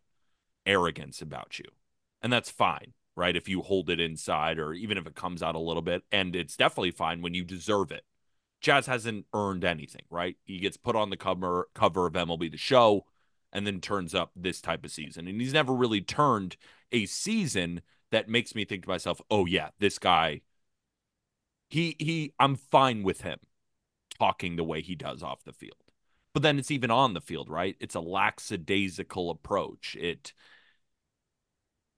arrogance 0.66 1.22
about 1.22 1.58
you. 1.58 1.64
And 2.20 2.32
that's 2.32 2.50
fine, 2.50 2.92
right? 3.16 3.34
If 3.34 3.48
you 3.48 3.62
hold 3.62 3.90
it 3.90 3.98
inside 3.98 4.58
or 4.58 4.74
even 4.74 4.98
if 4.98 5.06
it 5.06 5.14
comes 5.14 5.42
out 5.42 5.54
a 5.54 5.60
little 5.60 5.82
bit. 5.82 6.02
And 6.12 6.36
it's 6.36 6.56
definitely 6.56 6.90
fine 6.90 7.22
when 7.22 7.34
you 7.34 7.44
deserve 7.44 7.90
it. 7.90 8.04
Jazz 8.60 8.86
hasn't 8.86 9.26
earned 9.34 9.64
anything, 9.64 10.02
right? 10.10 10.36
He 10.44 10.58
gets 10.58 10.76
put 10.76 10.96
on 10.96 11.10
the 11.10 11.16
cover 11.16 11.68
cover 11.74 12.06
of 12.06 12.12
MLB 12.12 12.50
the 12.50 12.58
show. 12.58 13.06
and 13.52 13.66
then 13.66 13.80
turns 13.80 14.14
up 14.14 14.30
this 14.34 14.60
type 14.60 14.84
of 14.84 14.90
season. 14.90 15.28
And 15.28 15.40
he's 15.40 15.52
never 15.52 15.74
really 15.74 16.00
turned 16.00 16.56
a 16.90 17.06
season 17.06 17.82
that 18.12 18.28
makes 18.28 18.54
me 18.54 18.64
think 18.64 18.84
to 18.84 18.88
myself, 18.88 19.20
"Oh 19.30 19.46
yeah, 19.46 19.70
this 19.78 19.98
guy 19.98 20.42
he 21.68 21.96
he 21.98 22.32
I'm 22.38 22.56
fine 22.56 23.02
with 23.02 23.22
him 23.22 23.38
talking 24.18 24.56
the 24.56 24.64
way 24.64 24.80
he 24.82 24.94
does 24.94 25.22
off 25.22 25.44
the 25.44 25.52
field." 25.52 25.76
But 26.32 26.42
then 26.42 26.58
it's 26.58 26.70
even 26.70 26.90
on 26.90 27.14
the 27.14 27.20
field, 27.20 27.50
right? 27.50 27.76
It's 27.80 27.94
a 27.94 28.00
lackadaisical 28.00 29.30
approach. 29.30 29.96
It 29.96 30.32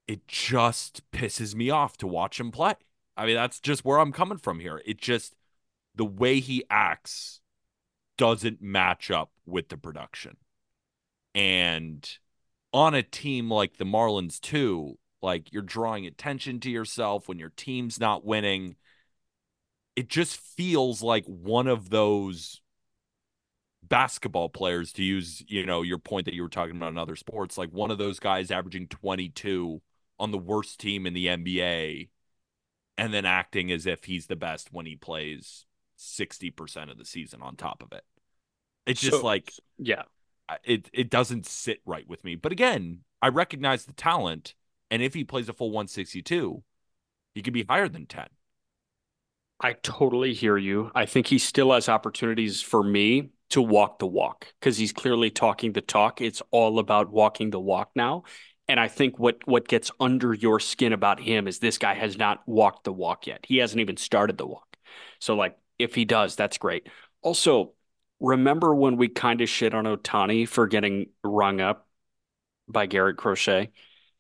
it 0.07 0.27
just 0.29 1.03
pisses 1.13 1.55
me 1.55 1.71
off 1.71 1.97
to 1.99 2.07
watch 2.07 2.39
him 2.39 2.51
play. 2.51 2.75
I 3.17 3.27
mean, 3.27 3.37
that's 3.37 3.61
just 3.61 3.85
where 3.85 3.99
I'm 3.99 4.13
coming 4.13 4.39
from 4.39 4.61
here. 4.61 4.83
It 4.85 5.01
just 5.01 5.35
the 5.95 6.05
way 6.05 6.41
he 6.41 6.65
acts 6.69 7.41
doesn't 8.19 8.61
match 8.61 9.11
up 9.11 9.31
with 9.47 9.69
the 9.69 9.77
production. 9.77 10.37
And 11.35 12.09
on 12.73 12.95
a 12.95 13.03
team 13.03 13.51
like 13.51 13.77
the 13.77 13.85
Marlins, 13.85 14.41
too, 14.41 14.99
like 15.25 15.53
you're 15.53 15.63
drawing 15.63 16.07
attention 16.07 16.61
to 16.61 16.71
yourself 16.71 17.29
when 17.29 17.39
your 17.39 17.53
team's 17.57 17.99
not 17.99 18.25
winning. 18.25 18.77
It 19.97 20.09
just 20.09 20.37
feels 20.37 21.03
like 21.03 21.25
one 21.27 21.67
of 21.67 21.89
those 21.91 22.61
basketball 23.83 24.49
players, 24.49 24.93
to 24.93 25.03
use, 25.03 25.43
you 25.47 25.67
know, 25.67 25.83
your 25.83 25.99
point 25.99 26.27
that 26.27 26.35
you 26.35 26.43
were 26.43 26.49
talking 26.49 26.77
about 26.77 26.93
in 26.93 26.99
other 26.99 27.17
sports, 27.17 27.59
like 27.59 27.71
one 27.71 27.91
of 27.91 27.99
those 27.99 28.19
guys 28.19 28.51
averaging 28.51 28.89
22 28.89 29.81
on 30.19 30.31
the 30.31 30.39
worst 30.39 30.79
team 30.79 31.07
in 31.07 31.15
the 31.15 31.27
NBA 31.27 32.09
and 32.97 33.13
then 33.13 33.25
acting 33.25 33.73
as 33.73 33.87
if 33.87 34.05
he's 34.05 34.27
the 34.27 34.37
best 34.37 34.69
when 34.73 34.87
he 34.87 34.97
plays 34.97 35.67
60% 35.99 36.91
of 36.91 36.99
the 36.99 37.05
season 37.05 37.43
on 37.43 37.57
top 37.57 37.83
of 37.83 37.93
it. 37.93 38.05
It's 38.87 39.01
just 39.01 39.19
So- 39.19 39.25
like 39.25 39.53
Yeah. 39.79 40.05
it 40.63 40.89
it 40.93 41.11
doesn't 41.11 41.47
sit 41.47 41.81
right 41.85 42.07
with 42.09 42.25
me. 42.25 42.35
But 42.37 42.53
again, 42.53 43.05
I 43.23 43.29
recognize 43.29 43.85
the 43.85 43.93
talent 43.93 44.55
and 44.95 45.03
if 45.03 45.13
he 45.13 45.25
plays 45.25 45.49
a 45.49 45.53
full 45.53 45.73
162, 45.73 46.63
he 47.35 47.43
could 47.43 47.53
be 47.53 47.65
higher 47.69 47.89
than 47.89 48.07
10. 48.07 48.29
I 49.59 49.73
totally 49.73 50.35
hear 50.35 50.57
you. 50.57 50.93
I 50.95 51.05
think 51.05 51.27
he 51.27 51.39
still 51.39 51.73
has 51.73 51.89
opportunities 51.89 52.63
for 52.63 52.81
me 52.81 53.31
to 53.51 53.61
walk 53.61 53.99
the 53.99 54.07
walk 54.07 54.47
because 54.61 54.79
he's 54.79 54.93
clearly 54.93 55.33
talking 55.33 55.73
the 55.73 55.81
talk. 55.81 56.21
It's 56.21 56.43
all 56.53 56.79
about 56.79 57.11
walking 57.11 57.51
the 57.51 57.59
walk 57.59 57.91
now. 57.97 58.23
And 58.69 58.79
I 58.79 58.87
think 58.87 59.19
what 59.19 59.39
what 59.47 59.67
gets 59.67 59.91
under 59.99 60.33
your 60.33 60.61
skin 60.61 60.93
about 60.93 61.19
him 61.19 61.49
is 61.49 61.59
this 61.59 61.77
guy 61.77 61.95
has 61.95 62.17
not 62.17 62.47
walked 62.47 62.85
the 62.85 62.93
walk 62.93 63.27
yet. 63.27 63.45
He 63.49 63.57
hasn't 63.57 63.81
even 63.81 63.97
started 63.97 64.39
the 64.39 64.47
walk. 64.47 64.77
So 65.19 65.35
like 65.35 65.59
if 65.77 65.97
he 65.97 66.05
does, 66.05 66.37
that's 66.37 66.57
great. 66.57 66.87
Also, 67.21 67.73
remember 68.21 68.73
when 68.73 68.97
we 68.97 69.09
kind 69.09 69.41
of 69.41 69.49
shit 69.49 69.75
on 69.75 69.87
Ohtani 69.87 70.49
for 70.49 70.69
getting 70.69 71.07
rung 71.25 71.61
up 71.61 71.89
by 72.69 72.87
Garrett 72.87 73.17
Crochet? 73.17 73.73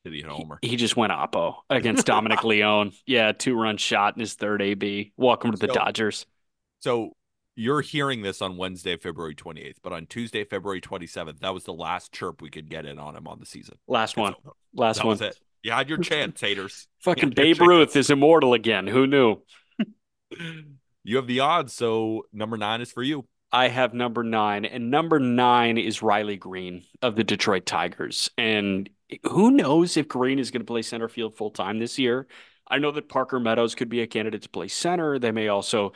Did 0.05 0.13
he 0.13 0.21
hit 0.21 0.29
a 0.31 0.35
He, 0.35 0.43
homer? 0.43 0.59
he 0.63 0.77
just 0.77 0.97
went 0.97 1.13
oppo 1.13 1.57
against 1.71 2.07
Dominic 2.07 2.45
Leone. 2.45 2.93
Yeah, 3.07 3.33
two 3.33 3.59
run 3.59 3.77
shot 3.79 4.15
in 4.17 4.21
his 4.21 4.35
third 4.35 4.61
AB. 4.63 5.13
Welcome 5.17 5.53
to 5.53 5.57
the 5.57 5.69
So- 5.69 5.75
Dodgers. 5.75 6.27
So 6.81 7.13
you're 7.57 7.81
hearing 7.81 8.21
this 8.21 8.43
on 8.43 8.57
Wednesday, 8.59 8.97
February 8.99 9.35
28th, 9.35 9.77
but 9.83 9.93
on 9.95 10.07
Tuesday, 10.07 10.45
February 10.45 10.83
27th, 10.83 11.41
that 11.41 11.55
was 11.55 11.65
the 11.65 11.73
last 11.73 12.13
chirp 12.13 12.43
we 12.43 12.51
could 12.51 12.69
get 12.69 12.85
in 12.85 12.99
on 12.99 13.17
him 13.17 13.27
on 13.27 13.39
the 13.41 13.47
season. 13.47 13.79
Last 13.89 14.11
It's 14.11 14.17
one. 14.19 14.35
over. 14.45 14.55
Last 14.75 14.99
that 14.99 15.05
one. 15.07 15.13
was 15.13 15.21
it. 15.23 15.39
You 15.63 15.71
had 15.73 15.89
your 15.89 15.99
chance, 15.99 16.39
haters. 16.41 16.87
Fucking 17.01 17.31
Babe 17.31 17.61
Ruth 17.63 17.97
is 17.97 18.11
immortal 18.11 18.53
again. 18.53 18.87
Who 18.87 19.07
knew? 19.07 19.37
You 21.07 21.17
have 21.17 21.27
the 21.27 21.41
odds, 21.41 21.75
so 21.75 22.25
number 22.33 22.57
nine 22.57 22.81
is 22.81 22.91
for 22.91 23.03
you. 23.03 23.27
I 23.53 23.69
have 23.69 23.93
number 23.93 24.25
nine, 24.25 24.65
and 24.65 24.91
number 24.91 25.21
nine 25.21 25.77
is 25.77 26.01
Riley 26.03 26.37
Greene 26.37 26.85
of 27.03 27.15
the 27.15 27.23
Detroit 27.23 27.67
Tigers. 27.67 28.31
And 28.39 28.89
who 29.25 29.51
knows 29.51 29.97
if 29.97 30.09
Greene 30.09 30.39
is 30.39 30.51
going 30.51 30.61
to 30.63 30.67
play 30.67 30.83
center 30.83 31.09
field 31.09 31.37
full 31.37 31.51
time 31.51 31.79
this 31.79 31.99
year? 31.99 32.27
I 32.67 32.79
know 32.79 32.91
that 32.93 33.09
Parker 33.09 33.39
Meadows 33.39 33.75
could 33.75 33.89
be 33.89 34.01
a 34.01 34.07
candidate 34.07 34.43
to 34.43 34.49
play 34.49 34.69
center. 34.69 35.19
They 35.19 35.31
may 35.31 35.49
also 35.49 35.93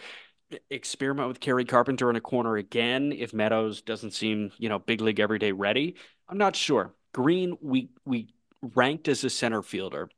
experiment 0.70 1.28
with 1.28 1.40
Kerry 1.40 1.64
Carpenter 1.64 2.10
in 2.10 2.16
a 2.16 2.20
corner 2.20 2.56
again 2.56 3.12
if 3.12 3.34
Meadows 3.34 3.82
doesn't 3.82 4.12
seem, 4.12 4.50
you 4.58 4.68
know, 4.68 4.78
big 4.78 5.00
league 5.00 5.20
everyday 5.20 5.52
ready. 5.52 5.96
I'm 6.28 6.38
not 6.38 6.56
sure. 6.56 6.94
Greene, 7.12 7.56
we 7.60 7.90
we 8.04 8.28
ranked 8.74 9.08
as 9.08 9.24
a 9.24 9.30
center 9.30 9.62
fielder. 9.62 10.10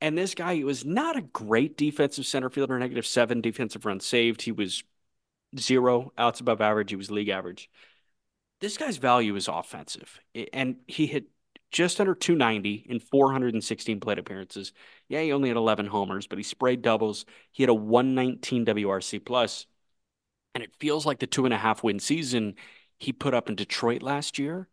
And 0.00 0.16
this 0.16 0.34
guy 0.34 0.62
was 0.62 0.84
not 0.84 1.16
a 1.16 1.22
great 1.22 1.76
defensive 1.76 2.26
center 2.26 2.50
fielder, 2.50 2.78
negative 2.78 3.06
seven 3.06 3.40
defensive 3.40 3.84
runs 3.84 4.06
saved. 4.06 4.42
He 4.42 4.52
was 4.52 4.84
zero 5.58 6.12
outs 6.16 6.40
above 6.40 6.60
average. 6.60 6.90
He 6.90 6.96
was 6.96 7.10
league 7.10 7.28
average. 7.28 7.68
This 8.60 8.76
guy's 8.76 8.96
value 8.96 9.34
is 9.36 9.48
offensive, 9.48 10.20
and 10.52 10.76
he 10.86 11.06
hit 11.06 11.26
just 11.70 12.00
under 12.00 12.14
290 12.14 12.86
in 12.88 13.00
416 13.00 14.00
plate 14.00 14.18
appearances. 14.18 14.72
Yeah, 15.08 15.20
he 15.22 15.32
only 15.32 15.48
had 15.48 15.56
11 15.56 15.86
homers, 15.86 16.26
but 16.26 16.38
he 16.38 16.44
sprayed 16.44 16.82
doubles. 16.82 17.24
He 17.52 17.62
had 17.62 17.70
a 17.70 17.74
119 17.74 18.64
WRC 18.64 19.24
plus, 19.24 19.66
and 20.54 20.64
it 20.64 20.74
feels 20.80 21.06
like 21.06 21.18
the 21.18 21.26
two 21.26 21.44
and 21.44 21.54
a 21.54 21.58
half 21.58 21.82
win 21.82 22.00
season 22.00 22.54
he 22.98 23.12
put 23.12 23.34
up 23.34 23.48
in 23.48 23.54
Detroit 23.54 24.02
last 24.02 24.38
year 24.38 24.68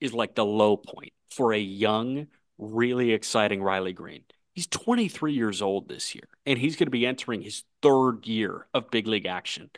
is 0.00 0.12
like 0.12 0.34
the 0.34 0.44
low 0.44 0.76
point 0.76 1.12
for 1.30 1.52
a 1.52 1.58
young, 1.58 2.28
really 2.58 3.12
exciting 3.12 3.62
Riley 3.62 3.92
Greene. 3.92 4.24
He's 4.54 4.66
23 4.66 5.32
years 5.32 5.60
old 5.60 5.88
this 5.88 6.14
year, 6.14 6.28
and 6.46 6.58
he's 6.58 6.76
going 6.76 6.86
to 6.86 6.90
be 6.90 7.06
entering 7.06 7.42
his 7.42 7.64
third 7.82 8.26
year 8.26 8.66
of 8.72 8.90
big 8.90 9.06
league 9.06 9.26
action. 9.26 9.70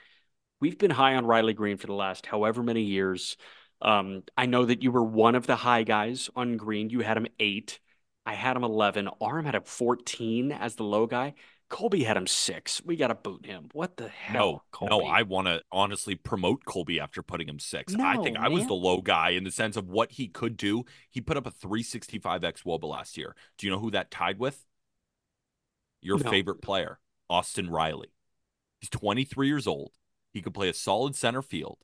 We've 0.60 0.78
been 0.78 0.90
high 0.90 1.14
on 1.14 1.26
Riley 1.26 1.54
Greene 1.54 1.78
for 1.78 1.86
the 1.86 1.94
last 1.94 2.26
however 2.26 2.62
many 2.62 2.82
years. 2.82 3.36
Um, 3.80 4.24
I 4.36 4.46
know 4.46 4.64
that 4.64 4.82
you 4.82 4.90
were 4.90 5.04
one 5.04 5.34
of 5.34 5.46
the 5.46 5.56
high 5.56 5.84
guys 5.84 6.28
on 6.34 6.56
Greene. 6.56 6.90
You 6.90 7.00
had 7.00 7.16
him 7.16 7.26
eight. 7.38 7.78
I 8.26 8.34
had 8.34 8.56
him 8.56 8.64
11. 8.64 9.08
Aram 9.22 9.44
had 9.44 9.54
him 9.54 9.62
14 9.64 10.52
as 10.52 10.74
the 10.74 10.84
low 10.84 11.06
guy. 11.06 11.34
Colby 11.70 12.02
had 12.02 12.16
him 12.16 12.26
six. 12.26 12.82
We 12.84 12.96
got 12.96 13.08
to 13.08 13.14
boot 13.14 13.44
him. 13.44 13.68
What 13.72 13.96
the 13.98 14.08
hell, 14.08 14.34
No, 14.34 14.62
Colby? 14.72 14.90
no, 14.90 15.02
I 15.02 15.22
want 15.22 15.48
to 15.48 15.62
honestly 15.70 16.14
promote 16.14 16.64
Colby 16.64 16.98
after 16.98 17.22
putting 17.22 17.46
him 17.48 17.58
six. 17.58 17.92
No, 17.92 18.04
I 18.06 18.16
think 18.16 18.38
I 18.38 18.48
was 18.48 18.66
the 18.66 18.74
low 18.74 19.02
guy 19.02 19.30
in 19.30 19.44
the 19.44 19.50
sense 19.50 19.76
of 19.76 19.86
what 19.88 20.12
he 20.12 20.28
could 20.28 20.56
do. 20.56 20.84
He 21.10 21.20
put 21.20 21.36
up 21.36 21.46
a 21.46 21.50
365 21.50 22.40
xwOBA 22.40 22.84
last 22.84 23.18
year. 23.18 23.36
Do 23.58 23.66
you 23.66 23.70
know 23.70 23.78
who 23.78 23.90
that 23.90 24.10
tied 24.10 24.38
with? 24.38 24.64
Your 26.00 26.18
No. 26.18 26.30
favorite 26.30 26.62
player, 26.62 27.00
Austin 27.28 27.68
Riley. 27.70 28.08
He's 28.80 28.90
23 28.90 29.48
years 29.48 29.66
old. 29.66 29.92
He 30.32 30.40
could 30.40 30.54
play 30.54 30.68
a 30.68 30.74
solid 30.74 31.16
center 31.16 31.42
field. 31.42 31.78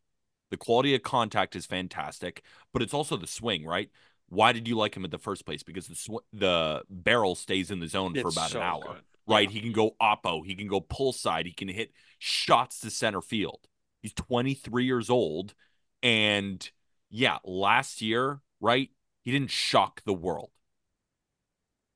The 0.50 0.56
quality 0.56 0.94
of 0.94 1.02
contact 1.02 1.56
is 1.56 1.66
fantastic, 1.66 2.42
but 2.72 2.82
it's 2.82 2.94
also 2.94 3.16
the 3.16 3.26
swing, 3.26 3.64
right? 3.64 3.90
Why 4.28 4.52
did 4.52 4.68
you 4.68 4.76
like 4.76 4.96
him 4.96 5.04
in 5.04 5.10
the 5.10 5.18
first 5.18 5.44
place? 5.44 5.62
Because 5.62 5.86
the 5.88 5.94
sw- 5.94 6.24
the 6.32 6.82
barrel 6.88 7.34
stays 7.34 7.70
in 7.70 7.80
the 7.80 7.88
zone 7.88 8.14
for 8.14 8.28
about 8.28 8.50
so 8.50 8.58
an 8.58 8.64
hour 8.64 8.82
good. 8.82 9.02
right? 9.26 9.48
Yeah. 9.48 9.54
He 9.54 9.60
can 9.60 9.72
go 9.72 9.96
oppo, 10.00 10.44
he 10.44 10.54
can 10.54 10.68
go 10.68 10.80
pull 10.80 11.12
side, 11.12 11.46
he 11.46 11.52
can 11.52 11.68
hit 11.68 11.92
shots 12.18 12.80
to 12.80 12.90
center 12.90 13.20
field. 13.20 13.60
He's 14.02 14.12
23 14.12 14.84
years 14.84 15.10
old. 15.10 15.54
And 16.02 16.68
yeah, 17.10 17.38
last 17.44 18.02
year, 18.02 18.40
right? 18.60 18.90
He 19.22 19.32
didn't 19.32 19.50
shock 19.50 20.02
the 20.04 20.12
world. 20.14 20.50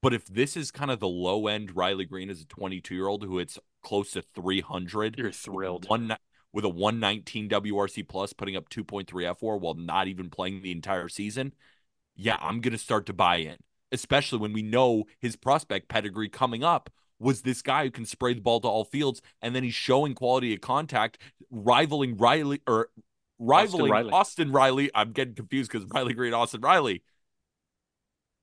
But 0.01 0.15
if 0.15 0.27
this 0.27 0.57
is 0.57 0.71
kind 0.71 0.91
of 0.91 1.01
the 1.01 1.09
low 1.09 1.47
end 1.49 1.75
Riley 1.77 2.05
Greene 2.05 2.31
as 2.31 2.41
a 2.41 2.47
22 2.47 2.95
year 2.95 3.09
old 3.09 3.25
who 3.25 3.39
hits 3.39 3.59
close 3.83 4.13
to 4.13 4.23
300, 4.23 5.19
You're 5.19 5.33
thrilled. 5.33 5.89
one 5.89 6.17
with 6.53 6.65
a 6.65 6.69
119 6.69 7.49
WRC 7.49 8.07
plus, 8.09 8.33
putting 8.33 8.57
up 8.57 8.69
2.3 8.69 9.07
fWAR 9.07 9.61
while 9.61 9.75
not 9.75 10.09
even 10.09 10.31
playing 10.31 10.63
the 10.63 10.73
entire 10.73 11.09
season, 11.09 11.53
yeah, 12.17 12.37
I'm 12.41 12.61
gonna 12.61 12.79
start 12.79 13.07
to 13.07 13.13
buy 13.13 13.37
in. 13.37 13.57
Especially 13.91 14.39
when 14.39 14.53
we 14.53 14.63
know 14.63 15.05
his 15.19 15.37
prospect 15.37 15.89
pedigree 15.89 16.29
coming 16.29 16.63
up 16.63 16.91
was 17.19 17.43
this 17.43 17.63
guy 17.63 17.85
who 17.85 17.91
can 17.91 18.05
spray 18.05 18.35
the 18.35 18.41
ball 18.41 18.61
to 18.61 18.69
all 18.69 18.85
fields, 18.85 19.23
and 19.41 19.55
then 19.55 19.65
he's 19.65 19.75
showing 19.75 20.15
quality 20.15 20.55
of 20.55 20.61
contact, 20.61 21.19
rivaling 21.51 22.17
Riley 22.17 22.61
or 22.67 22.91
rivaling 23.39 23.91
Riley. 23.91 24.11
Austin 24.11 24.53
Riley. 24.53 24.91
I'm 24.95 25.13
getting 25.13 25.35
confused 25.35 25.71
because 25.73 25.89
Riley 25.89 26.15
Greene, 26.15 26.35
Austin 26.35 26.61
Riley. 26.61 27.03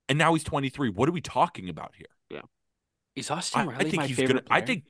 And 0.10 0.18
now 0.18 0.34
he's 0.34 0.44
23. 0.44 0.90
What 0.90 1.10
are 1.10 1.12
we 1.12 1.22
talking 1.22 1.70
about 1.70 1.94
here? 1.96 2.08
Is 3.16 3.32
Austin 3.32 3.70
I, 3.70 3.76
I 3.76 3.84
think 3.84 3.96
my 3.96 4.08
he's 4.08 4.18
favorite 4.18 4.46
gonna. 4.46 4.56
I 4.56 4.62
think. 4.62 4.84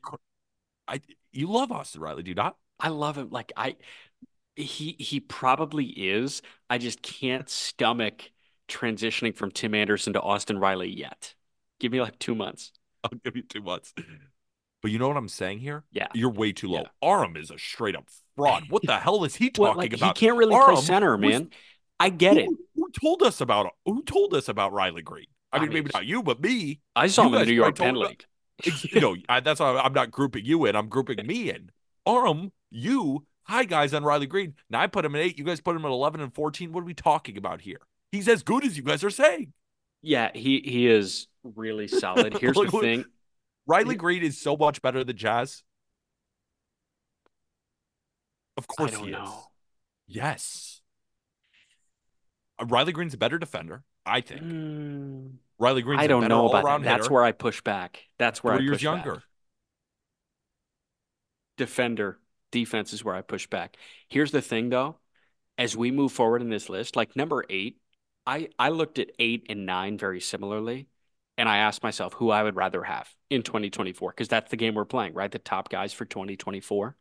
I 0.88 1.00
you 1.32 1.50
love 1.50 1.70
Austin 1.70 2.00
Riley, 2.00 2.22
do 2.22 2.30
you 2.30 2.34
not? 2.34 2.56
I 2.78 2.88
love 2.88 3.16
him. 3.16 3.28
Like 3.30 3.52
I, 3.56 3.76
he 4.54 4.96
he 4.98 5.20
probably 5.20 5.86
is. 5.86 6.42
I 6.68 6.78
just 6.78 7.02
can't 7.02 7.48
stomach 7.48 8.30
transitioning 8.68 9.34
from 9.36 9.50
Tim 9.50 9.74
Anderson 9.74 10.12
to 10.14 10.20
Austin 10.20 10.58
Riley 10.58 10.88
yet. 10.90 11.34
Give 11.78 11.92
me 11.92 12.00
like 12.00 12.18
two 12.18 12.34
months. 12.34 12.72
I'll 13.04 13.18
give 13.24 13.36
you 13.36 13.42
two 13.42 13.62
months. 13.62 13.94
But 14.82 14.90
you 14.90 14.98
know 14.98 15.08
what 15.08 15.16
I'm 15.16 15.28
saying 15.28 15.60
here? 15.60 15.84
Yeah. 15.90 16.08
You're 16.14 16.30
way 16.30 16.52
too 16.52 16.68
low. 16.68 16.82
Yeah. 16.82 16.88
Aram 17.08 17.36
is 17.36 17.50
a 17.50 17.58
straight 17.58 17.96
up 17.96 18.08
fraud. 18.36 18.64
What 18.68 18.82
the 18.84 18.96
hell 18.98 19.24
is 19.24 19.34
he 19.34 19.50
Well, 19.58 19.70
talking 19.74 19.90
like, 19.90 19.92
about? 19.94 20.16
He 20.18 20.26
can't 20.26 20.36
really 20.38 20.54
Aram 20.54 20.74
play 20.74 20.82
center, 20.84 21.16
was- 21.16 21.20
man. 21.30 21.50
I 21.98 22.10
get 22.10 22.36
it. 22.36 22.46
Who, 22.46 22.58
who 22.74 22.90
told 23.00 23.22
us 23.22 23.40
about 23.40 23.70
who 23.86 24.02
told 24.04 24.34
us 24.34 24.48
about 24.48 24.72
Riley 24.72 25.02
Greene? 25.02 25.26
I 25.52 25.56
I 25.56 25.60
mean, 25.60 25.70
mean, 25.70 25.74
maybe 25.78 25.90
not 25.94 26.04
you, 26.04 26.22
but 26.22 26.40
me. 26.40 26.80
I 26.94 27.06
saw 27.06 27.22
you 27.22 27.28
him 27.28 27.34
in 27.34 27.40
the 27.40 27.46
New 27.46 27.52
York 27.54 27.78
Penn 27.78 27.94
League. 27.94 28.24
Ex- 28.64 28.86
no, 28.94 29.16
I, 29.28 29.40
that's 29.40 29.60
why 29.60 29.76
I'm 29.78 29.94
not 29.94 30.10
grouping 30.10 30.44
you 30.44 30.66
in. 30.66 30.76
I'm 30.76 30.88
grouping 30.88 31.26
me 31.26 31.50
in. 31.50 31.70
Aram, 32.06 32.52
you, 32.70 33.26
hi 33.44 33.64
guys 33.64 33.92
on 33.92 34.04
Riley 34.04 34.26
Greene. 34.26 34.54
Now 34.70 34.80
I 34.80 34.86
put 34.86 35.04
him 35.04 35.14
at 35.14 35.22
eight. 35.22 35.38
You 35.38 35.44
guys 35.44 35.60
put 35.60 35.74
him 35.76 35.84
at 35.84 35.90
11 35.90 36.20
and 36.20 36.32
14. 36.34 36.72
What 36.72 36.82
are 36.82 36.84
we 36.84 36.94
talking 36.94 37.36
about 37.36 37.62
here? 37.62 37.80
He's 38.12 38.28
as 38.28 38.42
good 38.42 38.64
as 38.64 38.76
you 38.76 38.82
guys 38.82 39.02
are 39.02 39.10
saying. 39.10 39.52
Yeah, 40.02 40.30
he 40.32 40.62
he 40.64 40.86
is 40.86 41.26
really 41.42 41.88
solid. 41.88 42.38
Here's 42.38 42.56
Look, 42.56 42.70
the 42.70 42.80
thing. 42.80 43.04
Riley 43.66 43.96
Greene 43.96 44.22
is 44.22 44.40
so 44.40 44.56
much 44.56 44.80
better 44.80 45.02
than 45.02 45.16
Jazz. 45.16 45.64
Of 48.56 48.68
course 48.68 48.94
he 48.94 49.06
is. 49.06 49.12
know. 49.12 49.42
Yes. 50.06 50.80
Uh, 52.58 52.66
Riley 52.66 52.92
Greene's 52.92 53.14
a 53.14 53.18
better 53.18 53.38
defender, 53.38 53.82
I 54.06 54.20
think. 54.20 54.42
Mm, 54.42 55.32
Riley 55.58 55.82
Greene's 55.82 56.04
I 56.04 56.06
don't 56.06 56.22
better 56.22 56.28
know 56.28 56.48
about 56.48 56.64
that. 56.64 56.84
That's 56.84 57.04
hitter, 57.06 57.14
where 57.14 57.24
I 57.24 57.32
push 57.32 57.60
back. 57.60 58.04
That's 58.18 58.42
where 58.42 58.56
three 58.56 58.64
I 58.64 58.68
years 58.68 58.82
younger. 58.82 59.14
back. 59.16 59.22
Defender, 61.56 62.18
defense 62.50 62.92
is 62.92 63.04
where 63.04 63.14
I 63.14 63.22
push 63.22 63.46
back. 63.46 63.76
Here's 64.08 64.32
the 64.32 64.42
thing 64.42 64.68
though, 64.70 64.96
as 65.58 65.76
we 65.76 65.90
move 65.90 66.12
forward 66.12 66.42
in 66.42 66.50
this 66.50 66.68
list, 66.68 66.96
like 66.96 67.16
number 67.16 67.44
eight, 67.50 67.78
I, 68.26 68.48
I 68.58 68.70
looked 68.70 68.98
at 68.98 69.10
eight 69.18 69.46
and 69.48 69.66
nine 69.66 69.98
very 69.98 70.20
similarly. 70.20 70.88
And 71.38 71.50
I 71.50 71.58
asked 71.58 71.82
myself 71.82 72.14
who 72.14 72.30
I 72.30 72.42
would 72.42 72.56
rather 72.56 72.82
have 72.82 73.14
in 73.28 73.42
2024, 73.42 74.10
because 74.10 74.28
that's 74.28 74.50
the 74.50 74.56
game 74.56 74.74
we're 74.74 74.86
playing, 74.86 75.12
right? 75.12 75.30
The 75.30 75.38
top 75.38 75.68
guys 75.68 75.92
for 75.92 76.06
2024. 76.06 76.96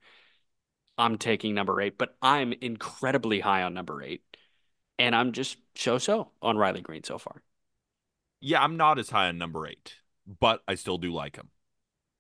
I'm 0.98 1.18
taking 1.18 1.56
number 1.56 1.80
eight, 1.82 1.98
but 1.98 2.18
I'm 2.22 2.54
incredibly 2.54 3.40
high 3.40 3.64
on 3.64 3.74
number 3.74 4.04
eight. 4.04 4.24
And 5.00 5.16
I'm 5.16 5.32
just 5.32 5.58
so 5.76 5.98
so 5.98 6.32
on 6.42 6.58
Riley 6.58 6.82
Greene 6.82 7.04
so 7.04 7.18
far. 7.18 7.42
Yeah, 8.42 8.62
I'm 8.62 8.78
not 8.78 9.00
as 9.00 9.10
high 9.10 9.28
on 9.28 9.38
number 9.38 9.68
eight, 9.68 9.96
but 10.40 10.62
I 10.68 10.76
still 10.76 10.98
do 10.98 11.14
like 11.14 11.36
him. 11.38 11.50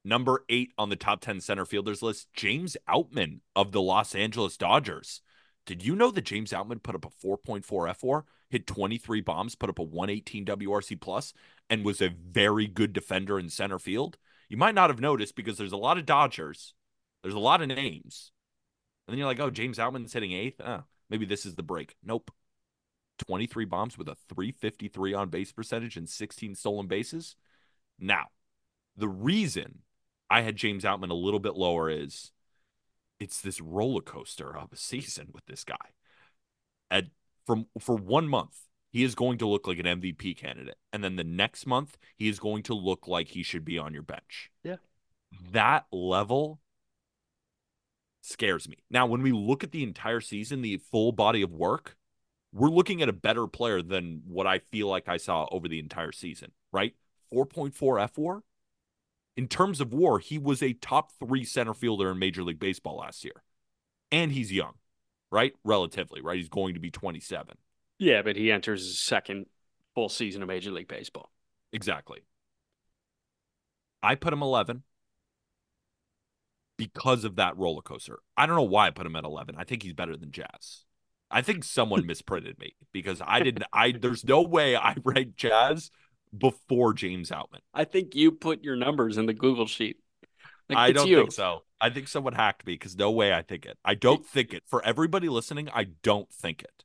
Number 0.08 0.46
eight 0.50 0.72
on 0.78 0.90
the 0.90 0.96
top 0.96 1.20
10 1.22 1.42
center 1.42 1.66
fielders 1.66 2.04
list, 2.04 2.28
James 2.36 2.78
Outman 2.88 3.40
of 3.56 3.72
the 3.72 3.82
Los 3.82 4.14
Angeles 4.14 4.56
Dodgers. 4.56 5.22
Did 5.66 5.84
you 5.84 5.96
know 5.96 6.12
that 6.12 6.22
James 6.22 6.52
Outman 6.52 6.84
put 6.84 6.94
up 6.94 7.06
a 7.06 7.26
4.4 7.26 7.64
fWAR, 7.66 8.24
hit 8.52 8.68
23 8.68 9.22
bombs, 9.22 9.56
put 9.56 9.72
up 9.72 9.80
a 9.80 9.84
118 9.84 10.46
WRC 10.46 11.02
plus, 11.02 11.34
and 11.72 11.84
was 11.84 12.04
a 12.04 12.10
very 12.10 12.68
good 12.68 12.94
defender 12.94 13.40
in 13.40 13.50
center 13.50 13.80
field? 13.80 14.20
You 14.48 14.58
might 14.58 14.76
not 14.76 14.92
have 14.92 15.02
noticed 15.02 15.36
because 15.36 15.58
there's 15.58 15.72
a 15.72 15.78
lot 15.78 15.98
of 15.98 16.06
Dodgers, 16.06 16.76
there's 17.24 17.34
a 17.34 17.40
lot 17.40 17.64
of 17.64 17.68
names. 17.68 18.32
And 19.08 19.14
then 19.14 19.18
you're 19.18 19.28
like, 19.28 19.40
oh, 19.40 19.50
James 19.50 19.80
Outman's 19.80 20.14
hitting 20.14 20.34
eighth. 20.34 20.62
Oh, 20.64 20.84
maybe 21.10 21.26
this 21.26 21.48
is 21.48 21.56
the 21.56 21.64
break. 21.64 21.96
Nope. 22.04 22.30
23 23.26 23.66
bombs 23.66 23.98
with 23.98 24.08
a 24.08 24.18
353 24.30 25.16
on 25.16 25.30
base 25.30 25.52
percentage 25.52 25.98
and 25.98 26.08
16 26.08 26.54
stolen 26.54 26.86
bases. 26.86 27.36
Now, 27.98 28.26
the 28.98 29.08
reason 29.08 29.80
I 30.36 30.42
had 30.42 30.58
James 30.58 30.84
Outman 30.84 31.12
a 31.12 31.14
little 31.14 31.40
bit 31.40 31.56
lower 31.56 31.90
is 31.90 32.32
it's 33.22 33.40
this 33.40 33.62
roller 33.62 34.02
coaster 34.02 34.54
of 34.58 34.74
a 34.74 34.76
season 34.76 35.30
with 35.34 35.46
this 35.46 35.64
guy. 35.64 35.94
At 36.92 37.06
from 37.48 37.68
for 37.80 37.96
one 37.96 38.28
month, 38.28 38.58
he 38.92 39.06
is 39.06 39.16
going 39.16 39.38
to 39.38 39.48
look 39.48 39.66
like 39.66 39.80
an 39.80 39.86
MVP 39.86 40.36
candidate, 40.36 40.76
and 40.92 41.02
then 41.02 41.16
the 41.16 41.24
next 41.24 41.66
month, 41.66 41.98
he 42.18 42.28
is 42.28 42.38
going 42.38 42.64
to 42.64 42.74
look 42.74 43.08
like 43.08 43.30
he 43.30 43.44
should 43.44 43.64
be 43.64 43.78
on 43.78 43.94
your 43.94 44.04
bench. 44.04 44.52
Yeah. 44.62 44.76
that 45.54 45.86
level 45.94 46.60
scares 48.22 48.68
me. 48.68 48.80
Now, 48.92 49.06
when 49.06 49.22
we 49.22 49.32
look 49.32 49.64
at 49.64 49.72
the 49.72 49.84
entire 49.84 50.20
season, 50.20 50.62
the 50.62 50.80
full 50.92 51.14
body 51.14 51.44
of 51.44 51.54
work, 51.54 51.96
we're 52.52 52.68
looking 52.68 53.02
at 53.02 53.08
a 53.08 53.14
better 53.14 53.48
player 53.48 53.82
than 53.82 54.24
what 54.28 54.48
I 54.48 54.60
feel 54.60 54.90
like 54.90 55.08
I 55.08 55.16
saw 55.16 55.48
over 55.50 55.70
the 55.70 55.80
entire 55.80 56.12
season, 56.12 56.52
right? 56.74 56.94
4.4 57.34 57.74
fWAR. 58.12 58.42
In 59.38 59.48
terms 59.48 59.82
of 59.82 59.94
war, 59.94 60.20
he 60.20 60.38
was 60.38 60.64
a 60.64 60.74
top 60.74 61.12
three 61.20 61.44
center 61.44 61.74
fielder 61.74 62.12
in 62.12 62.20
Major 62.20 62.44
League 62.44 62.60
Baseball 62.60 62.98
last 62.98 63.26
year. 63.26 63.44
And 64.12 64.32
he's 64.32 64.52
young, 64.52 64.74
right? 65.32 65.54
Relatively, 65.64 66.22
right? 66.22 66.38
He's 66.38 66.50
going 66.50 66.76
to 66.76 66.80
be 66.80 66.92
27. 66.92 67.58
Yeah, 68.00 68.22
but 68.22 68.36
he 68.36 68.52
enters 68.52 68.86
his 68.86 69.00
second 69.00 69.48
full 69.94 70.10
season 70.10 70.42
of 70.42 70.48
Major 70.48 70.72
League 70.72 70.88
Baseball. 70.88 71.32
Exactly. 71.74 72.20
I 74.02 74.16
put 74.16 74.34
him 74.34 74.42
11 74.42 74.84
because 76.78 77.24
of 77.24 77.38
that 77.38 77.58
roller 77.58 77.82
coaster. 77.82 78.20
I 78.38 78.46
don't 78.46 78.56
know 78.56 78.64
why 78.64 78.88
I 78.88 78.92
put 78.92 79.06
him 79.06 79.16
at 79.16 79.24
11. 79.24 79.56
I 79.58 79.64
think 79.64 79.84
he's 79.84 79.94
better 79.94 80.16
than 80.16 80.32
Jazz. 80.32 80.84
I 81.32 81.42
think 81.42 81.64
someone 81.64 82.06
misprinted 82.08 82.60
me 82.60 82.76
because 82.94 83.22
I 83.26 83.40
didn't. 83.42 83.66
I 83.74 83.92
there's 83.92 84.24
no 84.24 84.42
way 84.42 84.76
I 84.76 84.96
ranked 85.04 85.38
Jazz 85.38 85.90
before 86.38 86.94
James 86.94 87.30
Outman. 87.30 87.60
I 87.74 87.86
think 87.86 88.16
you 88.16 88.32
put 88.32 88.64
your 88.64 88.76
numbers 88.76 89.18
in 89.18 89.26
the 89.26 89.34
Google 89.34 89.68
sheet. 89.68 89.98
Like, 90.70 90.78
I 90.78 90.92
don't 90.92 91.08
you. 91.08 91.18
think 91.18 91.32
so. 91.32 91.64
I 91.80 91.90
think 91.90 92.08
someone 92.08 92.34
hacked 92.34 92.66
me 92.66 92.74
because 92.74 92.98
no 92.98 93.12
way 93.12 93.34
I 93.34 93.42
think 93.42 93.66
it. 93.66 93.78
I 93.86 93.96
don't 93.96 94.26
think 94.26 94.54
it. 94.54 94.64
For 94.66 94.84
everybody 94.84 95.30
listening, 95.30 95.70
I 95.74 95.88
don't 96.04 96.32
think 96.32 96.64
it. 96.64 96.84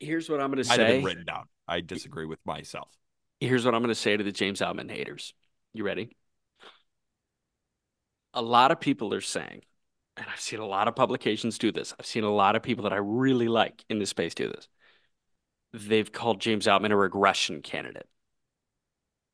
Here's 0.00 0.30
what 0.30 0.40
I'm 0.40 0.50
going 0.50 0.62
to 0.62 0.64
say. 0.64 1.02
written 1.02 1.24
down. 1.26 1.44
I 1.66 1.80
disagree 1.80 2.24
with 2.24 2.38
myself. 2.46 2.88
Here's 3.40 3.64
what 3.64 3.74
I'm 3.74 3.82
going 3.82 3.90
to 3.90 3.94
say 3.94 4.16
to 4.16 4.24
the 4.24 4.32
James 4.32 4.60
Outman 4.60 4.90
haters. 4.90 5.34
You 5.74 5.84
ready? 5.84 6.16
A 8.32 8.42
lot 8.42 8.70
of 8.70 8.80
people 8.80 9.12
are 9.12 9.20
saying, 9.20 9.62
and 10.16 10.26
I've 10.32 10.40
seen 10.40 10.60
a 10.60 10.66
lot 10.66 10.88
of 10.88 10.96
publications 10.96 11.58
do 11.58 11.70
this. 11.70 11.94
I've 11.98 12.06
seen 12.06 12.24
a 12.24 12.32
lot 12.32 12.56
of 12.56 12.62
people 12.62 12.84
that 12.84 12.92
I 12.92 12.98
really 12.98 13.48
like 13.48 13.84
in 13.88 13.98
this 13.98 14.10
space 14.10 14.34
do 14.34 14.48
this. 14.48 14.68
They've 15.72 16.10
called 16.10 16.40
James 16.40 16.66
Outman 16.66 16.92
a 16.92 16.96
regression 16.96 17.60
candidate. 17.60 18.08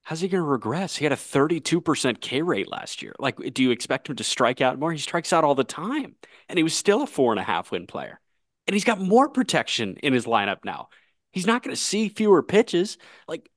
How's 0.05 0.21
he 0.21 0.29
going 0.29 0.43
to 0.43 0.47
regress? 0.47 0.97
He 0.97 1.07
had 1.07 1.13
a 1.13 1.17
32% 1.17 2.21
K 2.21 2.43
rate 2.43 2.71
last 2.71 3.03
year. 3.03 3.15
Like, 3.19 3.37
do 3.55 3.63
you 3.63 3.71
expect 3.71 4.09
him 4.11 4.17
to 4.17 4.25
strike 4.25 4.61
out 4.61 4.79
more? 4.79 4.93
He 4.93 4.99
strikes 4.99 5.33
out 5.33 5.45
all 5.45 5.55
the 5.55 5.65
time. 5.65 6.15
And 6.49 6.59
he 6.59 6.63
was 6.63 6.75
still 6.75 7.03
a 7.03 7.07
four 7.07 7.33
and 7.33 7.41
a 7.41 7.45
half 7.45 7.71
win 7.71 7.87
player. 7.87 8.21
And 8.67 8.75
he's 8.75 8.85
got 8.85 9.01
more 9.01 9.31
protection 9.31 9.97
in 10.03 10.13
his 10.13 10.27
lineup 10.27 10.59
now. 10.63 10.89
He's 11.33 11.47
not 11.47 11.63
going 11.63 11.75
to 11.75 11.81
see 11.81 12.11
fewer 12.11 12.43
pitches. 12.43 12.99
Like, 13.27 13.51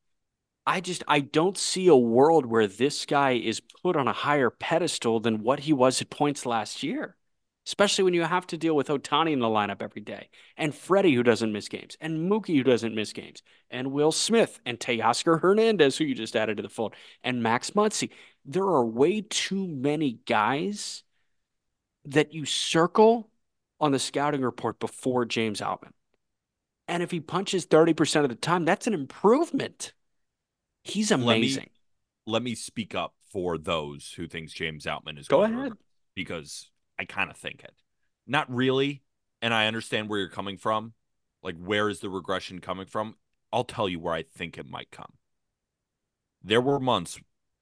I 0.65 0.79
just 0.79 1.03
I 1.07 1.19
don't 1.19 1.57
see 1.57 1.87
a 1.87 1.95
world 1.95 2.45
where 2.45 2.67
this 2.67 3.05
guy 3.05 3.31
is 3.31 3.61
put 3.83 3.97
on 3.97 4.07
a 4.07 4.13
higher 4.13 4.49
pedestal 4.49 5.19
than 5.19 5.43
what 5.43 5.59
he 5.59 5.73
was 5.73 6.01
at 6.01 6.09
points 6.09 6.45
last 6.45 6.81
year. 6.81 7.16
Especially 7.67 8.05
when 8.05 8.13
you 8.13 8.23
have 8.23 8.47
to 8.47 8.57
deal 8.57 8.77
with 8.77 8.87
Ohtani 8.87 9.33
in 9.33 9.39
the 9.39 9.47
lineup 9.47 9.81
every 9.81 10.01
day, 10.01 10.29
and 10.55 10.73
Freddie 10.73 11.13
who 11.13 11.21
doesn't 11.21 11.51
miss 11.51 11.67
games, 11.67 11.97
and 11.99 12.31
Mookie 12.31 12.55
who 12.55 12.63
doesn't 12.63 12.95
miss 12.95 13.11
games, 13.11 13.43
and 13.69 13.91
Will 13.91 14.13
Smith 14.13 14.61
and 14.65 14.79
Teoscar 14.79 15.41
Hernandez 15.41 15.97
who 15.97 16.05
you 16.05 16.15
just 16.15 16.37
added 16.37 16.55
to 16.57 16.63
the 16.63 16.69
fold, 16.69 16.95
and 17.25 17.43
Max 17.43 17.71
Muncy. 17.71 18.09
There 18.45 18.63
are 18.63 18.85
way 18.85 19.19
too 19.29 19.67
many 19.67 20.19
guys 20.25 21.03
that 22.05 22.33
you 22.33 22.45
circle 22.45 23.29
on 23.81 23.91
the 23.91 23.99
scouting 23.99 24.41
report 24.41 24.79
before 24.79 25.25
James 25.25 25.59
Outman. 25.59 25.91
And 26.87 27.03
if 27.03 27.11
he 27.11 27.19
punches 27.19 27.67
30% 27.67 28.23
of 28.23 28.29
the 28.29 28.35
time, 28.35 28.63
that's 28.63 28.87
an 28.87 28.93
improvement. 28.93 29.91
He's 30.85 31.11
Let 31.11 31.19
me- 31.19 31.25
amazing. 31.25 31.69
Let 32.25 32.43
me 32.43 32.55
speak 32.55 32.95
up 32.95 33.13
for 33.29 33.57
those 33.57 34.13
who 34.15 34.25
thinks 34.25 34.53
James 34.53 34.85
Outman 34.85 35.19
is 35.19 35.27
Go 35.27 35.43
ahead. 35.43 35.73
because 36.15 36.71
I 36.99 37.05
kind 37.05 37.29
of 37.29 37.37
think 37.37 37.63
it. 37.63 37.73
Not 38.25 38.53
really, 38.53 39.03
and 39.41 39.53
I 39.53 39.67
understand 39.67 40.09
where 40.09 40.19
you're 40.19 40.29
coming 40.29 40.57
from. 40.57 40.93
Like, 41.43 41.55
where 41.57 41.89
is 41.89 41.99
the 41.99 42.09
regression 42.09 42.59
coming 42.59 42.87
from? 42.87 43.15
I'll 43.53 43.63
tell 43.63 43.87
you 43.87 43.99
where 43.99 44.13
I 44.13 44.23
think 44.23 44.57
it 44.57 44.69
might 44.69 44.91
come. 44.91 45.13
There 46.43 46.61
were 46.61 46.79
months, 46.79 47.19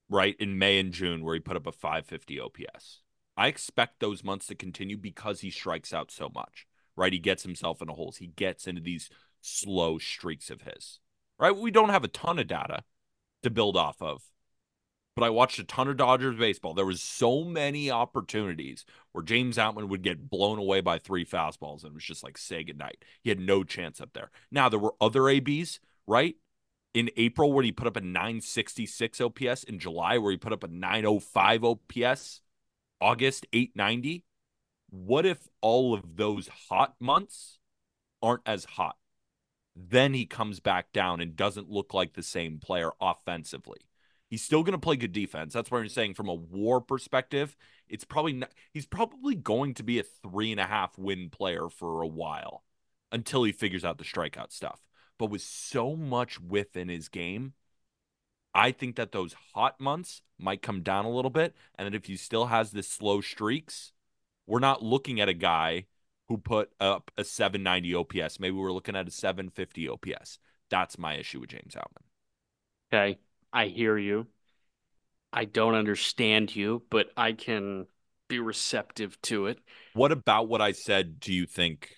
right, 0.09 0.35
in 0.39 0.57
May 0.57 0.79
and 0.79 0.91
June 0.91 1.23
where 1.23 1.35
he 1.35 1.39
put 1.39 1.57
up 1.57 1.67
a 1.67 1.71
550 1.71 2.39
OPS. 2.39 3.01
I 3.37 3.47
expect 3.47 3.99
those 3.99 4.23
months 4.23 4.47
to 4.47 4.55
continue 4.55 4.97
because 4.97 5.41
he 5.41 5.51
strikes 5.51 5.93
out 5.93 6.09
so 6.09 6.29
much, 6.33 6.65
right? 6.95 7.13
He 7.13 7.19
gets 7.19 7.43
himself 7.43 7.81
into 7.81 7.93
holes. 7.93 8.17
He 8.17 8.27
gets 8.27 8.67
into 8.67 8.81
these 8.81 9.09
slow 9.41 9.97
streaks 9.97 10.49
of 10.49 10.61
his, 10.61 10.99
right? 11.37 11.55
We 11.55 11.71
don't 11.71 11.89
have 11.89 12.03
a 12.03 12.09
ton 12.09 12.39
of 12.39 12.47
data 12.47 12.83
to 13.43 13.49
build 13.49 13.77
off 13.77 14.01
of, 14.01 14.23
but 15.15 15.23
I 15.23 15.29
watched 15.29 15.59
a 15.59 15.63
ton 15.63 15.87
of 15.87 15.97
Dodgers 15.97 16.37
baseball. 16.37 16.73
There 16.73 16.85
was 16.85 17.01
so 17.01 17.45
many 17.45 17.89
opportunities 17.89 18.85
where 19.13 19.23
James 19.23 19.57
Outman 19.57 19.87
would 19.87 20.01
get 20.01 20.29
blown 20.29 20.59
away 20.59 20.81
by 20.81 20.99
three 20.99 21.25
fastballs 21.25 21.83
and 21.83 21.91
it 21.91 21.93
was 21.93 22.03
just 22.03 22.23
like 22.23 22.37
say 22.37 22.63
goodnight. 22.63 23.03
He 23.23 23.29
had 23.29 23.39
no 23.39 23.63
chance 23.63 24.01
up 24.01 24.11
there. 24.13 24.29
Now 24.51 24.67
there 24.67 24.79
were 24.79 24.95
other 24.99 25.29
ABs, 25.29 25.79
right? 26.05 26.35
In 26.93 27.09
April 27.15 27.53
where 27.53 27.63
he 27.63 27.71
put 27.71 27.87
up 27.87 27.95
a 27.95 28.01
966 28.01 29.21
OPS, 29.21 29.63
in 29.63 29.79
July 29.79 30.17
where 30.17 30.31
he 30.31 30.37
put 30.37 30.53
up 30.53 30.63
a 30.63 30.67
905 30.67 31.63
OPS, 31.63 32.41
August 32.99 33.45
890. 33.53 34.25
What 34.89 35.25
if 35.25 35.47
all 35.61 35.93
of 35.93 36.17
those 36.17 36.49
hot 36.69 36.95
months 36.99 37.59
aren't 38.21 38.43
as 38.45 38.65
hot? 38.65 38.97
Then 39.75 40.13
he 40.13 40.25
comes 40.25 40.59
back 40.59 40.93
down 40.93 41.19
and 41.19 41.35
doesn't 41.35 41.69
look 41.69 41.93
like 41.93 42.13
the 42.13 42.23
same 42.23 42.59
player 42.59 42.91
offensively. 43.01 43.79
He's 44.35 44.43
still 44.43 44.63
going 44.63 44.73
to 44.73 44.77
play 44.77 44.97
good 44.97 45.13
defense. 45.13 45.53
That's 45.53 45.71
why 45.71 45.79
I'm 45.79 45.87
saying 45.87 46.15
from 46.15 46.27
a 46.27 46.33
war 46.33 46.81
perspective, 46.81 47.55
it's 47.87 48.03
probably 48.03 48.33
not, 48.33 48.51
he's 48.73 48.85
probably 48.85 49.33
going 49.33 49.73
to 49.75 49.83
be 49.83 49.97
a 49.97 50.03
three 50.03 50.51
and 50.51 50.59
a 50.59 50.65
half 50.65 50.97
win 50.97 51.29
player 51.29 51.69
for 51.69 52.01
a 52.01 52.07
while 52.07 52.65
until 53.13 53.45
he 53.45 53.53
figures 53.53 53.85
out 53.85 53.97
the 53.97 54.03
strikeout 54.03 54.51
stuff. 54.51 54.81
But 55.17 55.27
with 55.27 55.41
so 55.41 55.95
much 55.95 56.37
whiff 56.37 56.75
in 56.75 56.89
his 56.89 57.07
game, 57.07 57.53
I 58.53 58.73
think 58.73 58.97
that 58.97 59.13
those 59.13 59.37
hot 59.53 59.79
months 59.79 60.21
might 60.37 60.61
come 60.61 60.81
down 60.81 61.05
a 61.05 61.09
little 61.09 61.31
bit. 61.31 61.55
And 61.75 61.85
that 61.85 61.95
if 61.95 62.07
he 62.07 62.17
still 62.17 62.47
has 62.47 62.71
this 62.71 62.89
slow 62.89 63.21
streaks, 63.21 63.93
we're 64.45 64.59
not 64.59 64.83
looking 64.83 65.21
at 65.21 65.29
a 65.29 65.33
guy 65.33 65.85
who 66.27 66.37
put 66.37 66.73
up 66.81 67.09
a 67.15 67.23
790 67.23 67.95
OPS. 67.95 68.37
Maybe 68.41 68.57
we're 68.57 68.73
looking 68.73 68.97
at 68.97 69.07
a 69.07 69.11
750 69.11 69.87
OPS. 69.87 70.39
That's 70.69 70.97
my 70.97 71.15
issue 71.15 71.39
with 71.39 71.51
James 71.51 71.75
Outman. 71.75 72.03
Okay. 72.91 73.19
I 73.55 73.67
hear 73.67 73.97
you. 73.97 74.27
I 75.31 75.45
don't 75.45 75.75
understand 75.75 76.53
you, 76.53 76.83
but 76.89 77.07
I 77.15 77.31
can 77.31 77.87
be 78.27 78.39
receptive 78.39 79.19
to 79.23 79.47
it. 79.47 79.59
What 79.93 80.11
about 80.11 80.49
what 80.49 80.61
I 80.61 80.73
said 80.73 81.21
do 81.21 81.33
you 81.33 81.45
think 81.45 81.95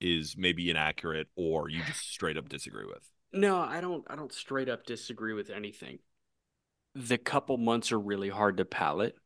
is 0.00 0.36
maybe 0.38 0.70
inaccurate 0.70 1.26
or 1.34 1.68
you 1.68 1.82
just 1.82 2.08
straight 2.08 2.36
up 2.36 2.48
disagree 2.48 2.86
with? 2.86 3.10
No, 3.32 3.58
I 3.58 3.80
don't 3.80 4.04
I 4.08 4.14
don't 4.14 4.32
straight 4.32 4.68
up 4.68 4.86
disagree 4.86 5.32
with 5.32 5.50
anything. 5.50 5.98
The 6.94 7.18
couple 7.18 7.56
months 7.56 7.90
are 7.90 7.98
really 7.98 8.28
hard 8.28 8.58
to 8.58 8.64
palate. 8.64 9.16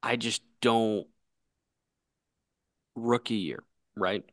I 0.00 0.14
just 0.14 0.42
don't 0.60 1.08
rookie 2.94 3.34
year, 3.34 3.64
right? 3.96 4.24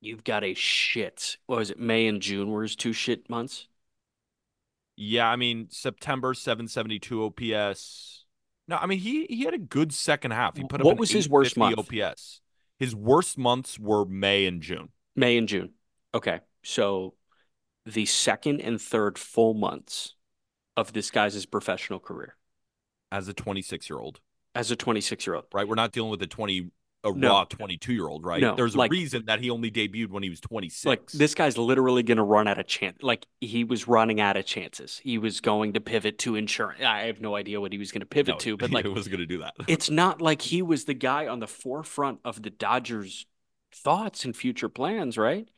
You've 0.00 0.22
got 0.22 0.44
a 0.44 0.54
shit. 0.54 1.38
What 1.46 1.58
was 1.58 1.70
it? 1.70 1.80
May 1.80 2.06
and 2.06 2.22
June 2.22 2.50
were 2.50 2.62
his 2.62 2.76
two 2.76 2.92
shit 2.92 3.28
months. 3.28 3.66
Yeah, 5.00 5.28
I 5.28 5.36
mean 5.36 5.68
September 5.70 6.34
772 6.34 7.24
OPS. 7.24 8.24
No, 8.66 8.76
I 8.76 8.86
mean 8.86 8.98
he 8.98 9.26
he 9.26 9.44
had 9.44 9.54
a 9.54 9.58
good 9.58 9.94
second 9.94 10.32
half. 10.32 10.56
He 10.56 10.64
put 10.64 10.80
up 10.80 10.86
What 10.86 10.98
was 10.98 11.12
his 11.12 11.28
worst 11.28 11.56
850 11.56 12.02
OPS. 12.02 12.40
His 12.80 12.96
worst 12.96 13.38
months 13.38 13.78
were 13.78 14.04
May 14.04 14.46
and 14.46 14.60
June. 14.60 14.88
May 15.14 15.38
and 15.38 15.46
June. 15.46 15.70
Okay. 16.14 16.40
So 16.64 17.14
the 17.86 18.06
second 18.06 18.60
and 18.60 18.80
third 18.80 19.18
full 19.18 19.54
months 19.54 20.14
of 20.76 20.92
this 20.92 21.12
guy's 21.12 21.46
professional 21.46 22.00
career 22.00 22.36
as 23.12 23.28
a 23.28 23.32
26 23.32 23.88
year 23.88 24.00
old, 24.00 24.20
as 24.56 24.72
a 24.72 24.76
26 24.76 25.26
year 25.26 25.36
old. 25.36 25.46
right? 25.52 25.66
We're 25.66 25.76
not 25.76 25.92
dealing 25.92 26.10
with 26.10 26.22
a 26.22 26.26
20 26.26 26.70
a 27.04 27.12
No. 27.12 27.28
raw 27.28 27.44
22 27.44 27.92
year 27.92 28.08
old, 28.08 28.24
right? 28.24 28.40
No, 28.40 28.54
There's 28.56 28.74
a 28.74 28.78
like- 28.78 28.90
reason 28.90 29.26
that 29.26 29.40
he 29.40 29.50
only 29.50 29.70
debuted 29.70 30.08
when 30.08 30.22
he 30.22 30.28
was 30.30 30.40
26. 30.40 30.84
Like 30.84 31.10
this 31.12 31.34
guy's 31.34 31.56
literally 31.56 32.02
going 32.02 32.16
to 32.18 32.24
run 32.24 32.48
out 32.48 32.58
of 32.58 32.66
chance. 32.66 33.02
Like 33.02 33.24
he 33.40 33.62
was 33.64 33.86
running 33.86 34.20
out 34.20 34.36
of 34.36 34.44
chances. 34.46 34.98
He 34.98 35.16
was 35.18 35.40
going 35.40 35.74
to 35.74 35.80
pivot 35.80 36.18
to 36.20 36.34
insurance. 36.34 36.82
I 36.82 37.02
have 37.02 37.20
no 37.20 37.36
idea 37.36 37.60
what 37.60 37.72
he 37.72 37.78
was 37.78 37.92
going 37.92 38.00
to 38.00 38.06
pivot 38.06 38.34
No, 38.34 38.38
to, 38.40 38.56
but 38.56 38.70
like 38.72 38.84
he 38.84 38.90
was 38.92 39.06
going 39.08 39.20
to 39.20 39.26
do 39.26 39.38
that. 39.38 39.54
it's 39.68 39.88
not 39.90 40.20
like 40.20 40.42
he 40.42 40.60
was 40.60 40.84
the 40.84 40.94
guy 40.94 41.28
on 41.28 41.38
the 41.38 41.46
forefront 41.46 42.18
of 42.24 42.42
the 42.42 42.50
Dodgers' 42.50 43.26
thoughts 43.72 44.24
and 44.24 44.34
future 44.36 44.68
plans, 44.68 45.16
right? 45.16 45.48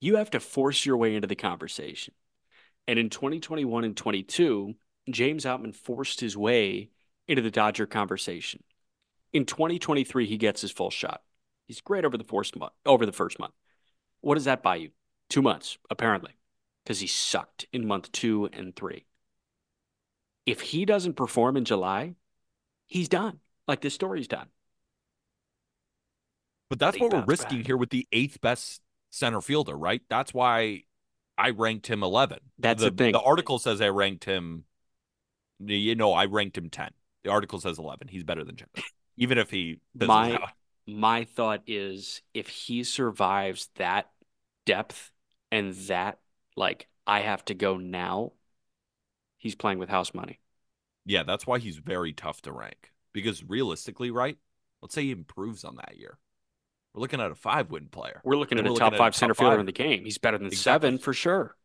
You 0.00 0.16
have 0.16 0.30
to 0.32 0.40
force 0.40 0.84
your 0.84 0.98
way 0.98 1.14
into 1.14 1.28
the 1.28 1.34
conversation. 1.36 2.12
And 2.86 2.98
in 2.98 3.08
2021 3.08 3.84
and 3.84 3.96
22, 3.96 4.74
James 5.10 5.46
Outman 5.46 5.74
forced 5.74 6.20
his 6.20 6.36
way 6.36 6.90
into 7.26 7.40
the 7.40 7.50
Dodger 7.50 7.86
conversation. 7.86 8.62
In 9.34 9.44
2023, 9.44 10.26
he 10.26 10.38
gets 10.38 10.62
his 10.62 10.70
full 10.70 10.90
shot. 10.90 11.20
He's 11.66 11.80
great 11.80 12.04
over 12.04 12.16
the 12.16 12.24
first 12.24 12.56
month. 12.56 12.72
Over 12.86 13.04
the 13.04 13.12
first 13.12 13.38
month, 13.38 13.52
what 14.20 14.36
does 14.36 14.44
that 14.44 14.62
buy 14.62 14.76
you? 14.76 14.90
Two 15.28 15.42
months, 15.42 15.76
apparently, 15.90 16.32
because 16.84 17.00
he 17.00 17.06
sucked 17.06 17.66
in 17.72 17.86
month 17.86 18.12
two 18.12 18.48
and 18.52 18.74
three. 18.76 19.04
If 20.46 20.60
he 20.60 20.84
doesn't 20.84 21.14
perform 21.14 21.56
in 21.56 21.64
July, 21.64 22.14
he's 22.86 23.08
done. 23.08 23.40
Like 23.66 23.80
this 23.80 23.94
story's 23.94 24.28
done. 24.28 24.48
But 26.70 26.78
that's 26.78 26.98
what 26.98 27.12
we're 27.12 27.24
risking 27.24 27.58
back. 27.58 27.66
here 27.66 27.76
with 27.76 27.90
the 27.90 28.06
eighth 28.12 28.40
best 28.40 28.82
center 29.10 29.40
fielder, 29.40 29.76
right? 29.76 30.02
That's 30.08 30.32
why 30.34 30.84
I 31.36 31.50
ranked 31.50 31.86
him 31.86 32.02
11. 32.02 32.38
That's 32.58 32.82
the 32.82 32.90
thing. 32.90 33.12
The 33.12 33.20
article 33.20 33.58
says 33.58 33.80
I 33.80 33.88
ranked 33.88 34.24
him. 34.24 34.64
You 35.60 35.94
know, 35.94 36.12
I 36.12 36.26
ranked 36.26 36.58
him 36.58 36.68
10. 36.68 36.90
The 37.24 37.30
article 37.30 37.60
says 37.60 37.78
11. 37.78 38.08
He's 38.08 38.24
better 38.24 38.44
than 38.44 38.56
Jim, 38.56 38.68
even 39.16 39.38
if 39.38 39.50
he 39.50 39.80
My- 39.94 40.34
out. 40.34 40.50
My 40.86 41.24
thought 41.24 41.62
is 41.66 42.20
if 42.34 42.46
he 42.48 42.84
survives 42.84 43.68
that 43.76 44.10
depth 44.66 45.12
and 45.50 45.72
that, 45.88 46.18
like, 46.56 46.88
I 47.06 47.20
have 47.20 47.42
to 47.46 47.54
go 47.54 47.78
now, 47.78 48.32
he's 49.38 49.54
playing 49.54 49.78
with 49.78 49.88
house 49.88 50.12
money. 50.12 50.40
Yeah, 51.06 51.22
that's 51.22 51.46
why 51.46 51.58
he's 51.58 51.78
very 51.78 52.12
tough 52.12 52.42
to 52.42 52.52
rank. 52.52 52.92
Because 53.14 53.42
realistically, 53.44 54.10
right? 54.10 54.36
Let's 54.82 54.94
say 54.94 55.04
he 55.04 55.10
improves 55.10 55.64
on 55.64 55.76
that 55.76 55.96
year. 55.96 56.18
We're 56.92 57.00
looking 57.00 57.20
at 57.20 57.30
a 57.30 57.34
five 57.34 57.70
win 57.70 57.86
player. 57.88 58.20
We're 58.24 58.36
looking 58.36 58.58
at 58.58 58.66
a 58.66 58.70
we're 58.72 58.76
top 58.76 58.92
looking 58.92 58.94
at 58.94 59.00
a 59.00 59.04
five 59.04 59.12
top 59.14 59.18
center 59.20 59.34
fielder 59.34 59.52
five. 59.54 59.60
in 59.60 59.66
the 59.66 59.72
game. 59.72 60.04
He's 60.04 60.18
better 60.18 60.36
than 60.36 60.48
Exactly. 60.48 60.88
seven 60.88 60.98
for 60.98 61.14
sure. 61.14 61.56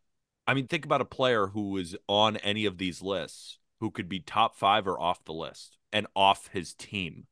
I 0.48 0.54
mean, 0.54 0.68
think 0.68 0.86
about 0.86 1.02
a 1.02 1.06
player 1.06 1.48
who 1.48 1.76
is 1.78 1.96
on 2.08 2.38
any 2.38 2.66
of 2.66 2.78
these 2.78 3.02
lists 3.02 3.60
who 3.82 3.92
could 3.92 4.08
be 4.08 4.20
top 4.22 4.56
five 4.56 4.88
or 4.88 5.00
off 5.00 5.26
the 5.26 5.34
list 5.34 5.78
and 5.92 6.08
off 6.16 6.48
his 6.54 6.74
team. 6.74 7.28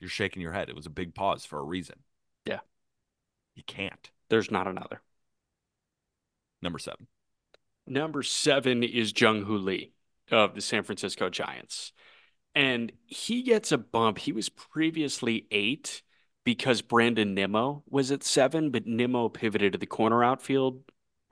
You're 0.00 0.10
shaking 0.10 0.42
your 0.42 0.52
head. 0.52 0.68
It 0.68 0.76
was 0.76 0.86
a 0.86 0.90
big 0.90 1.14
pause 1.14 1.44
for 1.44 1.58
a 1.58 1.64
reason. 1.64 1.96
Yeah. 2.44 2.60
You 3.54 3.62
can't. 3.66 4.10
There's 4.30 4.50
not 4.50 4.66
another. 4.66 5.00
Number 6.62 6.78
seven. 6.78 7.06
Number 7.86 8.22
seven 8.22 8.82
is 8.82 9.12
Jung 9.18 9.44
Hoo 9.44 9.58
Lee 9.58 9.92
of 10.30 10.54
the 10.54 10.60
San 10.60 10.82
Francisco 10.82 11.30
Giants. 11.30 11.92
And 12.54 12.92
he 13.06 13.42
gets 13.42 13.72
a 13.72 13.78
bump. 13.78 14.18
He 14.18 14.32
was 14.32 14.48
previously 14.48 15.46
eight 15.50 16.02
because 16.44 16.82
Brandon 16.82 17.34
Nimmo 17.34 17.82
was 17.88 18.10
at 18.10 18.22
seven, 18.22 18.70
but 18.70 18.86
Nimmo 18.86 19.28
pivoted 19.28 19.72
to 19.72 19.78
the 19.78 19.86
corner 19.86 20.24
outfield 20.24 20.82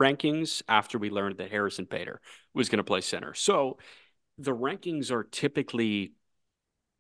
rankings 0.00 0.62
after 0.68 0.98
we 0.98 1.10
learned 1.10 1.38
that 1.38 1.50
Harrison 1.50 1.86
Bader 1.86 2.20
was 2.54 2.68
going 2.68 2.78
to 2.78 2.84
play 2.84 3.00
center. 3.00 3.34
So 3.34 3.78
the 4.38 4.54
rankings 4.54 5.10
are 5.10 5.24
typically 5.24 6.12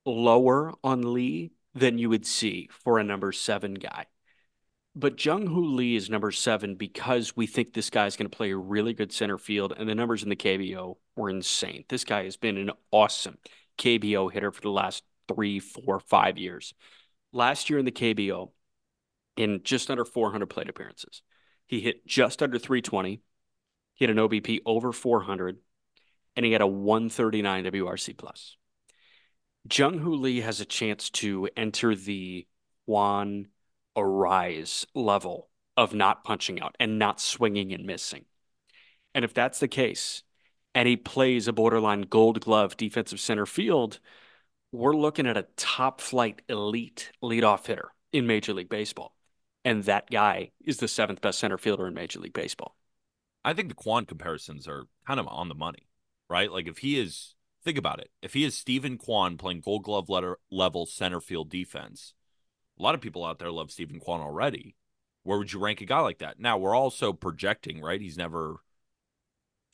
lower 0.04 0.72
on 0.82 1.12
Lee 1.12 1.52
than 1.76 1.98
you 1.98 2.08
would 2.08 2.26
see 2.26 2.68
for 2.72 2.98
a 2.98 3.04
number 3.04 3.30
seven 3.30 3.74
guy. 3.74 4.06
But 4.94 5.22
Jung 5.22 5.46
Hoo 5.46 5.74
Lee 5.74 5.94
is 5.94 6.08
number 6.08 6.32
seven 6.32 6.74
because 6.74 7.36
we 7.36 7.46
think 7.46 7.74
this 7.74 7.90
guy 7.90 8.06
is 8.06 8.16
going 8.16 8.30
to 8.30 8.34
play 8.36 8.50
a 8.50 8.56
really 8.56 8.94
good 8.94 9.12
center 9.12 9.36
field, 9.36 9.74
and 9.76 9.86
the 9.86 9.94
numbers 9.94 10.22
in 10.22 10.30
the 10.30 10.36
KBO 10.36 10.96
were 11.14 11.28
insane. 11.28 11.84
This 11.90 12.02
guy 12.02 12.24
has 12.24 12.38
been 12.38 12.56
an 12.56 12.70
awesome 12.90 13.36
KBO 13.76 14.32
hitter 14.32 14.50
for 14.50 14.62
the 14.62 14.70
last 14.70 15.04
three, 15.28 15.58
four, 15.58 16.00
five 16.00 16.38
years. 16.38 16.72
Last 17.30 17.68
year 17.68 17.78
in 17.78 17.84
the 17.84 17.92
KBO, 17.92 18.52
in 19.36 19.60
just 19.62 19.90
under 19.90 20.06
400 20.06 20.46
plate 20.46 20.70
appearances, 20.70 21.20
he 21.66 21.80
hit 21.80 22.06
just 22.06 22.42
under 22.42 22.58
320. 22.58 23.20
He 23.92 24.04
had 24.04 24.16
an 24.16 24.22
OBP 24.22 24.60
over 24.64 24.92
400, 24.92 25.58
and 26.36 26.46
he 26.46 26.52
had 26.52 26.62
a 26.62 26.66
139 26.66 27.64
WRC 27.64 28.16
plus. 28.16 28.56
Jung 29.72 29.98
Hoo 29.98 30.14
Lee 30.14 30.40
has 30.40 30.60
a 30.60 30.66
chance 30.66 31.10
to 31.10 31.48
enter 31.56 31.94
the 31.94 32.46
Kwan 32.84 33.48
Arraez 33.96 34.86
level 34.94 35.48
of 35.76 35.94
not 35.94 36.24
punching 36.24 36.60
out 36.60 36.76
and 36.78 36.98
not 36.98 37.20
swinging 37.20 37.72
and 37.72 37.84
missing. 37.84 38.24
And 39.14 39.24
if 39.24 39.32
that's 39.32 39.58
the 39.58 39.68
case, 39.68 40.22
and 40.74 40.86
he 40.86 40.96
plays 40.96 41.48
a 41.48 41.52
borderline 41.52 42.02
gold 42.02 42.40
glove 42.40 42.76
defensive 42.76 43.20
center 43.20 43.46
field, 43.46 43.98
we're 44.72 44.94
looking 44.94 45.26
at 45.26 45.38
a 45.38 45.46
top 45.56 46.00
flight 46.00 46.42
elite 46.48 47.12
leadoff 47.22 47.66
hitter 47.66 47.92
in 48.12 48.26
Major 48.26 48.52
League 48.52 48.68
Baseball. 48.68 49.14
And 49.64 49.84
that 49.84 50.10
guy 50.10 50.50
is 50.64 50.76
the 50.76 50.88
seventh 50.88 51.20
best 51.20 51.38
center 51.38 51.56
fielder 51.56 51.86
in 51.86 51.94
Major 51.94 52.20
League 52.20 52.34
Baseball. 52.34 52.76
I 53.44 53.54
think 53.54 53.68
the 53.68 53.74
Kwan 53.74 54.04
comparisons 54.04 54.68
are 54.68 54.84
kind 55.06 55.18
of 55.18 55.28
on 55.28 55.48
the 55.48 55.54
money, 55.54 55.88
right? 56.28 56.52
Like 56.52 56.68
if 56.68 56.78
he 56.78 57.00
is, 57.00 57.35
think 57.66 57.76
about 57.76 57.98
it. 57.98 58.10
If 58.22 58.32
he 58.32 58.44
is 58.44 58.56
Stephen 58.56 58.96
Kwan 58.96 59.36
playing 59.36 59.62
Gold 59.62 59.82
Glove 59.82 60.08
letter, 60.08 60.38
level 60.50 60.86
center 60.86 61.20
field 61.20 61.50
defense, 61.50 62.14
a 62.78 62.82
lot 62.82 62.94
of 62.94 63.00
people 63.00 63.24
out 63.24 63.40
there 63.40 63.50
love 63.50 63.72
Stephen 63.72 63.98
Kwan 63.98 64.20
already. 64.20 64.76
Where 65.24 65.36
would 65.36 65.52
you 65.52 65.58
rank 65.58 65.80
a 65.80 65.84
guy 65.84 65.98
like 65.98 66.18
that? 66.18 66.38
Now 66.38 66.56
we're 66.56 66.76
also 66.76 67.12
projecting, 67.12 67.82
right? 67.82 68.00
He's 68.00 68.16
never 68.16 68.62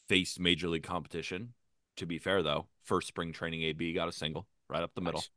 faced 0.09 0.40
major 0.40 0.68
league 0.68 0.82
competition. 0.82 1.53
To 1.97 2.07
be 2.07 2.18
fair, 2.18 2.43
though, 2.43 2.68
first 2.82 3.09
spring 3.09 3.34
training 3.34 3.62
AB 3.64 3.93
got 3.93 4.09
a 4.09 4.12
single 4.12 4.47
right 4.70 4.82
up 4.82 4.95
the 4.95 5.03
middle. 5.03 5.20
Nice. 5.20 5.28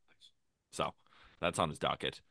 So 0.71 0.93
that's 1.41 1.59
on 1.59 1.69
his 1.69 1.77
docket. 1.79 2.21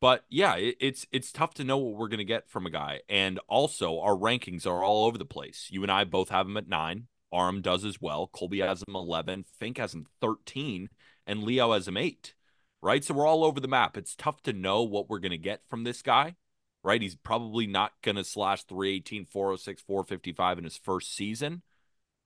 But 0.00 0.24
yeah, 0.30 0.56
it, 0.56 0.76
it's 0.80 1.06
it's 1.12 1.30
tough 1.30 1.52
to 1.54 1.64
know 1.64 1.76
what 1.76 1.98
we're 1.98 2.08
gonna 2.08 2.24
get 2.24 2.48
from 2.48 2.64
a 2.64 2.70
guy. 2.70 3.00
And 3.10 3.38
also 3.48 4.00
our 4.00 4.14
rankings 4.14 4.66
are 4.66 4.82
all 4.82 5.04
over 5.04 5.18
the 5.18 5.26
place. 5.26 5.68
You 5.70 5.82
and 5.82 5.92
I 5.92 6.04
both 6.04 6.30
have 6.30 6.46
him 6.46 6.56
at 6.56 6.68
nine. 6.68 7.08
Aram 7.32 7.60
does 7.62 7.84
as 7.84 8.00
well. 8.00 8.28
Colby 8.32 8.60
has 8.60 8.82
him 8.86 8.94
eleven. 8.94 9.44
Fink 9.58 9.78
has 9.78 9.94
him 9.94 10.06
thirteen, 10.20 10.88
and 11.26 11.42
Leo 11.42 11.72
has 11.72 11.88
him 11.88 11.96
eight. 11.96 12.34
Right. 12.80 13.04
So 13.04 13.14
we're 13.14 13.26
all 13.26 13.44
over 13.44 13.60
the 13.60 13.68
map. 13.68 13.96
It's 13.96 14.14
tough 14.14 14.42
to 14.44 14.52
know 14.52 14.82
what 14.82 15.08
we're 15.08 15.18
gonna 15.18 15.36
get 15.36 15.62
from 15.68 15.84
this 15.84 16.02
guy. 16.02 16.36
Right. 16.84 17.02
He's 17.02 17.16
probably 17.16 17.66
not 17.66 17.92
gonna 18.02 18.24
slash 18.24 18.64
318, 18.64 19.26
406, 19.26 19.82
455 19.82 20.58
in 20.58 20.64
his 20.64 20.76
first 20.76 21.14
season. 21.14 21.62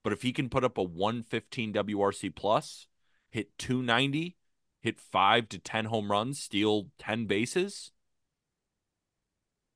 But 0.05 0.13
if 0.13 0.23
he 0.23 0.33
can 0.33 0.49
put 0.49 0.65
up 0.65 0.79
a 0.79 0.83
115 0.83 1.73
WRC 1.73 2.35
plus, 2.35 2.87
hit 3.31 3.57
290, 3.59 4.37
hit 4.83 5.01
five 5.01 5.49
to 5.51 5.59
10 5.59 5.87
home 5.87 6.11
runs, 6.11 6.41
steal 6.41 6.89
10 6.99 7.27
bases. 7.27 7.93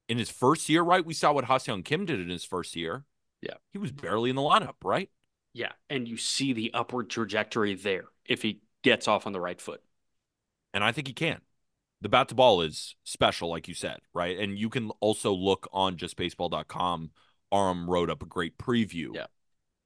In 0.08 0.18
his 0.18 0.30
first 0.30 0.68
year, 0.68 0.82
right? 0.82 1.04
We 1.04 1.14
saw 1.14 1.32
what 1.32 1.44
Ha-Seong 1.44 1.84
Kim 1.84 2.04
did 2.06 2.20
in 2.20 2.28
his 2.28 2.44
first 2.44 2.76
year. 2.76 3.04
Yeah. 3.40 3.54
He 3.72 3.78
was 3.78 3.92
barely 3.92 4.30
in 4.30 4.36
the 4.36 4.42
lineup, 4.42 4.74
right? 4.84 5.10
Yeah. 5.56 5.72
And 5.88 6.06
you 6.06 6.18
see 6.18 6.52
the 6.52 6.70
upward 6.74 7.08
trajectory 7.08 7.74
there 7.74 8.04
if 8.26 8.42
he 8.42 8.60
gets 8.82 9.08
off 9.08 9.26
on 9.26 9.32
the 9.32 9.40
right 9.40 9.58
foot. 9.58 9.82
And 10.74 10.84
I 10.84 10.92
think 10.92 11.06
he 11.08 11.14
can. 11.14 11.40
the 12.02 12.10
bat 12.10 12.28
to 12.28 12.34
ball 12.34 12.60
is 12.60 12.94
special, 13.04 13.48
like 13.48 13.66
you 13.68 13.72
said, 13.74 14.00
right? 14.12 14.38
And 14.38 14.58
you 14.58 14.68
can 14.68 14.90
also 15.00 15.32
look 15.32 15.66
on 15.72 15.96
justbaseball.com. 15.96 17.10
Aram 17.50 17.88
wrote 17.88 18.10
up 18.10 18.22
a 18.22 18.26
great 18.26 18.58
preview 18.58 19.14
Yeah. 19.14 19.26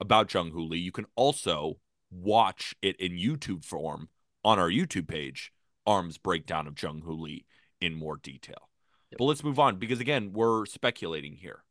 about 0.01 0.35
Jung 0.35 0.51
Hoo 0.51 0.65
Lee. 0.65 0.79
You 0.79 0.91
can 0.91 1.07
also 1.15 1.79
watch 2.11 2.75
it 2.83 2.97
in 2.97 3.13
YouTube 3.13 3.65
form 3.65 4.09
on 4.45 4.59
our 4.59 4.69
YouTube 4.69 5.07
page, 5.07 5.53
Aram's 5.87 6.19
breakdown 6.19 6.67
of 6.67 6.83
Jung 6.83 7.03
Hoo 7.03 7.13
Lee 7.15 7.47
in 7.81 7.95
more 7.95 8.17
detail. 8.17 8.69
Yep. 9.13 9.19
But 9.19 9.25
let's 9.27 9.45
move 9.45 9.61
on 9.61 9.77
because 9.77 10.01
again, 10.01 10.33
we're 10.33 10.67
speculating 10.67 11.37
here. 11.37 11.63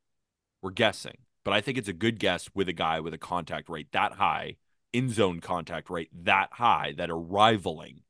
We're 0.61 0.71
guessing. 0.71 1.17
But 1.43 1.53
I 1.53 1.61
think 1.61 1.77
it's 1.77 1.87
a 1.87 1.93
good 1.93 2.19
guess 2.19 2.49
with 2.53 2.69
a 2.69 2.73
guy 2.73 2.99
with 2.99 3.13
a 3.13 3.17
contact 3.17 3.69
rate 3.69 3.91
that 3.91 4.13
high, 4.13 4.57
in 4.91 5.09
zone 5.09 5.39
contact 5.39 5.89
rate 5.89 6.09
that 6.23 6.49
high, 6.53 6.93
that 6.97 7.09
are 7.09 7.19
rivaling 7.19 8.01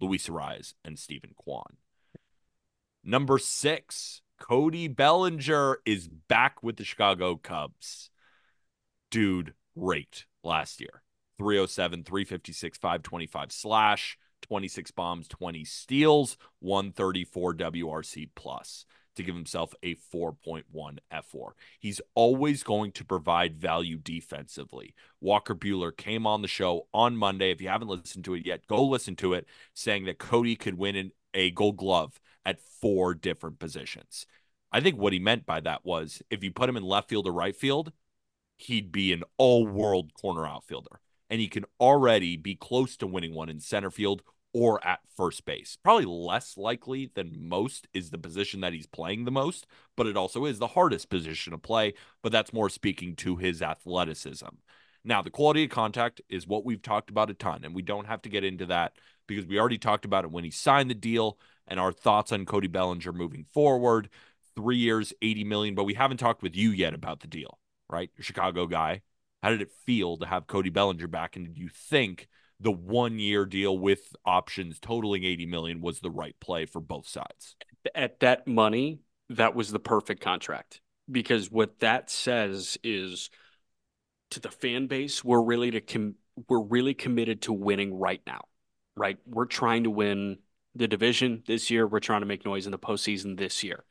Luis 0.00 0.28
Arraez 0.28 0.74
and 0.84 0.98
Stephen 0.98 1.32
Kwan. 1.36 1.76
Number 3.04 3.38
six, 3.38 4.22
Cody 4.38 4.88
Bellinger 4.88 5.78
is 5.84 6.08
back 6.08 6.62
with 6.62 6.76
the 6.76 6.84
Chicago 6.84 7.36
Cubs. 7.36 8.10
Dude 9.10 9.54
raked 9.74 10.26
last 10.44 10.80
year. 10.80 11.02
307, 11.38 12.04
356, 12.04 12.78
525 12.78 13.52
slash, 13.52 14.18
26 14.42 14.90
bombs, 14.90 15.28
20 15.28 15.64
steals, 15.64 16.36
134 16.60 17.54
WRC 17.54 18.28
plus 18.34 18.84
to 19.18 19.22
give 19.22 19.34
himself 19.34 19.74
a 19.82 19.94
4.1 19.94 20.64
fWAR. 21.12 21.50
He's 21.78 22.00
always 22.14 22.62
going 22.62 22.92
to 22.92 23.04
provide 23.04 23.60
value 23.60 23.98
defensively. 23.98 24.94
Walker 25.20 25.54
Buehler 25.54 25.94
came 25.94 26.26
on 26.26 26.42
the 26.42 26.48
show 26.48 26.86
on 26.94 27.16
Monday. 27.16 27.50
If 27.50 27.60
you 27.60 27.68
haven't 27.68 27.88
listened 27.88 28.24
to 28.24 28.34
it 28.34 28.46
yet, 28.46 28.66
go 28.66 28.84
listen 28.84 29.16
to 29.16 29.34
it, 29.34 29.46
saying 29.74 30.06
that 30.06 30.18
Cody 30.18 30.56
could 30.56 30.78
win 30.78 30.96
an, 30.96 31.12
a 31.34 31.50
gold 31.50 31.76
glove 31.76 32.18
at 32.46 32.60
four 32.80 33.14
different 33.14 33.58
positions. 33.58 34.26
I 34.72 34.80
think 34.80 34.98
what 34.98 35.12
he 35.12 35.18
meant 35.18 35.46
by 35.46 35.60
that 35.60 35.84
was 35.84 36.22
if 36.30 36.42
you 36.42 36.50
put 36.50 36.68
him 36.68 36.76
in 36.76 36.82
left 36.82 37.08
field 37.08 37.26
or 37.26 37.32
right 37.32 37.56
field, 37.56 37.92
he'd 38.56 38.92
be 38.92 39.12
an 39.12 39.22
all 39.36 39.66
world 39.66 40.12
corner 40.14 40.46
outfielder. 40.46 41.00
And 41.30 41.40
he 41.40 41.48
can 41.48 41.64
already 41.78 42.36
be 42.36 42.54
close 42.54 42.96
to 42.98 43.06
winning 43.06 43.34
one 43.34 43.48
in 43.50 43.60
center 43.60 43.90
field 43.90 44.22
or 44.52 44.84
at 44.86 45.00
first 45.16 45.44
base. 45.44 45.76
Probably 45.82 46.06
less 46.06 46.56
likely 46.56 47.10
than 47.14 47.48
most 47.48 47.86
is 47.92 48.10
the 48.10 48.18
position 48.18 48.60
that 48.60 48.72
he's 48.72 48.86
playing 48.86 49.24
the 49.24 49.30
most, 49.30 49.66
but 49.96 50.06
it 50.06 50.16
also 50.16 50.44
is 50.44 50.58
the 50.58 50.68
hardest 50.68 51.10
position 51.10 51.52
to 51.52 51.58
play. 51.58 51.94
But 52.22 52.32
that's 52.32 52.52
more 52.52 52.70
speaking 52.70 53.14
to 53.16 53.36
his 53.36 53.62
athleticism. 53.62 54.46
Now, 55.04 55.22
the 55.22 55.30
quality 55.30 55.64
of 55.64 55.70
contact 55.70 56.20
is 56.28 56.46
what 56.46 56.64
we've 56.64 56.82
talked 56.82 57.10
about 57.10 57.30
a 57.30 57.34
ton, 57.34 57.64
and 57.64 57.74
we 57.74 57.82
don't 57.82 58.06
have 58.06 58.22
to 58.22 58.28
get 58.28 58.44
into 58.44 58.66
that 58.66 58.94
because 59.26 59.46
we 59.46 59.58
already 59.58 59.78
talked 59.78 60.04
about 60.04 60.24
it 60.24 60.30
when 60.30 60.44
he 60.44 60.50
signed 60.50 60.90
the 60.90 60.94
deal 60.94 61.38
and 61.66 61.78
our 61.78 61.92
thoughts 61.92 62.32
on 62.32 62.46
Cody 62.46 62.66
Bellinger 62.66 63.12
moving 63.12 63.44
forward. 63.44 64.08
Three 64.56 64.78
years, 64.78 65.12
80 65.22 65.44
million, 65.44 65.74
but 65.74 65.84
we 65.84 65.94
haven't 65.94 66.16
talked 66.16 66.42
with 66.42 66.56
you 66.56 66.70
yet 66.70 66.94
about 66.94 67.20
the 67.20 67.28
deal, 67.28 67.58
right? 67.88 68.10
Chicago 68.18 68.66
guy. 68.66 69.02
How 69.42 69.50
did 69.50 69.62
it 69.62 69.70
feel 69.86 70.16
to 70.16 70.26
have 70.26 70.48
Cody 70.48 70.70
Bellinger 70.70 71.06
back? 71.06 71.36
And 71.36 71.46
did 71.46 71.58
you 71.58 71.68
think 71.68 72.26
the 72.60 72.72
one 72.72 73.18
year 73.18 73.44
deal 73.44 73.78
with 73.78 74.14
options 74.24 74.80
totaling 74.80 75.24
80 75.24 75.46
million 75.46 75.80
was 75.80 76.00
the 76.00 76.10
right 76.10 76.34
play 76.40 76.66
for 76.66 76.80
both 76.80 77.06
sides? 77.06 77.56
At 77.94 78.20
that 78.20 78.46
money, 78.46 79.00
that 79.30 79.54
was 79.54 79.70
the 79.70 79.78
perfect 79.78 80.20
contract 80.20 80.80
because 81.10 81.50
what 81.50 81.80
that 81.80 82.10
says 82.10 82.78
is 82.82 83.30
to 84.30 84.40
the 84.40 84.50
fan 84.50 84.86
base, 84.86 85.24
we're 85.24 85.42
really 85.42 85.70
to 85.70 85.80
com- 85.80 86.16
we're 86.48 86.60
really 86.60 86.94
committed 86.94 87.42
to 87.42 87.52
winning 87.52 87.98
right 87.98 88.20
now, 88.26 88.42
right? 88.96 89.18
We're 89.26 89.46
trying 89.46 89.84
to 89.84 89.90
win 89.90 90.38
the 90.74 90.86
division 90.86 91.42
this 91.46 91.70
year. 91.70 91.86
We're 91.86 92.00
trying 92.00 92.20
to 92.20 92.26
make 92.26 92.44
noise 92.44 92.66
in 92.66 92.72
the 92.72 92.78
postseason 92.78 93.36
this 93.36 93.64
year. 93.64 93.84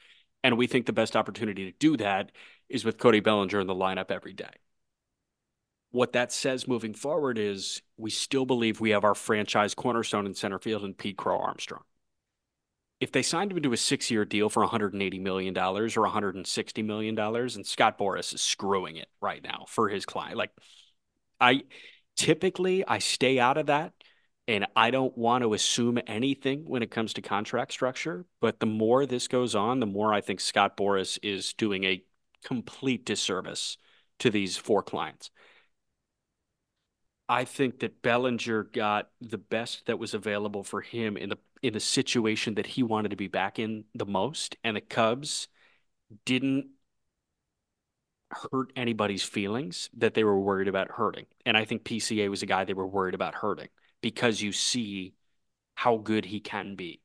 And 0.44 0.58
we 0.58 0.68
think 0.68 0.86
the 0.86 0.94
best 0.94 1.16
opportunity 1.16 1.66
to 1.66 1.78
do 1.78 1.98
that 1.98 2.32
is 2.70 2.86
with 2.86 2.98
Cody 2.98 3.20
Bellinger 3.20 3.60
in 3.60 3.68
the 3.68 3.76
lineup 3.76 4.12
every 4.12 4.34
day. 4.34 4.52
What 5.98 6.14
that 6.14 6.32
says 6.32 6.68
moving 6.68 6.94
forward 6.94 7.40
is 7.40 7.82
we 7.98 8.12
still 8.12 8.46
believe 8.46 8.80
we 8.80 8.92
have 8.92 9.04
our 9.04 9.16
franchise 9.16 9.74
cornerstone 9.74 10.28
in 10.28 10.36
center 10.36 10.60
field 10.60 10.84
and 10.84 10.96
Pete 10.96 11.18
Crow-Armstrong. 11.18 11.82
If 13.00 13.12
they 13.12 13.24
signed 13.24 13.52
him 13.52 13.64
to 13.64 13.74
a 13.74 13.78
six 13.78 14.12
year 14.12 14.24
deal 14.24 14.48
for 14.48 14.64
$180 14.64 15.20
million 15.20 15.58
or 15.58 15.88
$160 15.88 16.86
million, 16.86 17.18
and 17.18 17.66
Scott 17.66 17.98
Boras 17.98 18.32
is 18.36 18.42
screwing 18.42 18.98
it 18.98 19.08
right 19.22 19.44
now 19.44 19.66
for 19.68 19.90
his 19.90 20.06
client, 20.06 20.38
like 20.38 20.52
I 21.42 21.64
typically 22.16 22.88
I 22.88 23.00
stay 23.00 23.40
out 23.40 23.58
of 23.58 23.66
that 23.66 23.94
and 24.48 24.68
I 24.76 24.92
don't 24.92 25.18
want 25.18 25.42
to 25.42 25.56
assume 25.56 25.98
anything 26.06 26.66
when 26.68 26.84
it 26.84 26.92
comes 26.92 27.14
to 27.14 27.24
contract 27.24 27.72
structure. 27.72 28.24
But 28.40 28.60
the 28.60 28.68
more 28.68 29.08
this 29.08 29.28
goes 29.28 29.56
on, 29.56 29.80
the 29.80 29.88
more 29.88 30.14
I 30.14 30.22
think 30.22 30.42
Scott 30.42 30.78
Boras 30.78 31.18
is 31.24 31.54
doing 31.54 31.86
a 31.86 32.04
complete 32.44 33.04
disservice 33.04 33.78
to 34.20 34.30
these 34.30 34.58
four 34.58 34.84
clients. 34.84 35.32
I 37.30 37.44
think 37.46 37.80
that 37.80 38.02
Bellinger 38.02 38.64
got 38.64 39.10
the 39.20 39.38
best 39.38 39.86
that 39.88 40.00
was 40.00 40.14
available 40.14 40.64
for 40.64 40.82
him 40.82 41.18
in 41.18 41.30
the 41.30 41.38
in 41.62 41.74
the 41.74 41.80
situation 41.80 42.56
that 42.56 42.68
he 42.68 42.84
wanted 42.84 43.10
to 43.10 43.18
be 43.18 43.28
back 43.28 43.60
in 43.60 43.86
the 43.96 44.06
most, 44.06 44.56
and 44.64 44.78
the 44.78 44.82
Cubs 44.82 45.48
didn't 46.26 46.68
hurt 48.32 48.72
anybody's 48.76 49.24
feelings 49.24 49.90
that 49.98 50.14
they 50.14 50.24
were 50.24 50.40
worried 50.40 50.68
about 50.68 50.92
hurting. 50.92 51.26
And 51.46 51.58
I 51.58 51.66
think 51.66 51.84
PCA 51.84 52.30
was 52.30 52.44
a 52.44 52.46
guy 52.46 52.66
they 52.66 52.74
were 52.74 52.88
worried 52.88 53.16
about 53.16 53.36
hurting 53.36 53.70
because 54.02 54.42
you 54.42 54.52
see 54.52 55.14
how 55.76 55.98
good 55.98 56.26
he 56.26 56.40
can 56.40 56.76
be. 56.76 57.02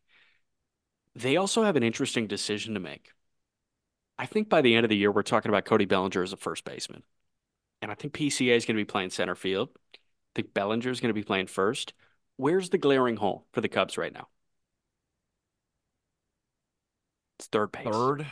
They 1.14 1.36
also 1.36 1.62
have 1.62 1.76
an 1.76 1.82
interesting 1.82 2.26
decision 2.26 2.74
to 2.74 2.80
make. 2.80 3.10
I 4.18 4.26
think 4.26 4.48
by 4.48 4.62
the 4.62 4.74
end 4.74 4.84
of 4.84 4.90
the 4.90 4.96
year, 4.96 5.10
we're 5.10 5.22
talking 5.22 5.50
about 5.50 5.64
Cody 5.64 5.84
Bellinger 5.84 6.22
as 6.22 6.32
a 6.32 6.36
first 6.36 6.64
baseman. 6.64 7.02
And 7.80 7.90
I 7.90 7.94
think 7.94 8.14
PCA 8.14 8.56
is 8.56 8.64
going 8.64 8.76
to 8.76 8.80
be 8.80 8.84
playing 8.84 9.10
center 9.10 9.34
field. 9.34 9.70
I 10.34 10.40
think 10.40 10.54
Bellinger 10.54 10.90
is 10.90 11.00
going 11.00 11.10
to 11.10 11.14
be 11.14 11.24
playing 11.24 11.46
first. 11.46 11.92
Where's 12.36 12.70
the 12.70 12.78
glaring 12.78 13.16
hole 13.16 13.46
for 13.52 13.60
the 13.60 13.68
Cubs 13.68 13.98
right 13.98 14.12
now? 14.12 14.28
It's 17.38 17.48
third 17.48 17.72
base. 17.72 17.84
Third? 17.84 18.26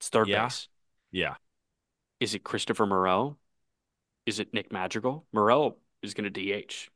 It's 0.00 0.08
third 0.08 0.28
Yeah. 0.28 0.44
base. 0.46 0.68
Yeah. 1.12 1.36
Is 2.20 2.34
it 2.34 2.44
Christopher 2.44 2.86
Morel? 2.86 3.38
Is 4.26 4.40
it 4.40 4.52
Nick 4.52 4.72
Madrigal? 4.72 5.26
Morel 5.32 5.78
is 6.02 6.14
going 6.14 6.24
to 6.24 6.30
DH. 6.30 6.90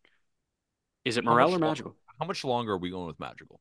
Is 1.05 1.17
it 1.17 1.25
Morel 1.25 1.49
or 1.49 1.51
longer- 1.53 1.67
Madrigal? 1.67 1.97
How 2.19 2.27
much 2.27 2.43
longer 2.45 2.73
are 2.73 2.79
we 2.79 2.91
going 2.91 3.07
with 3.07 3.21
Madrigal? 3.21 3.61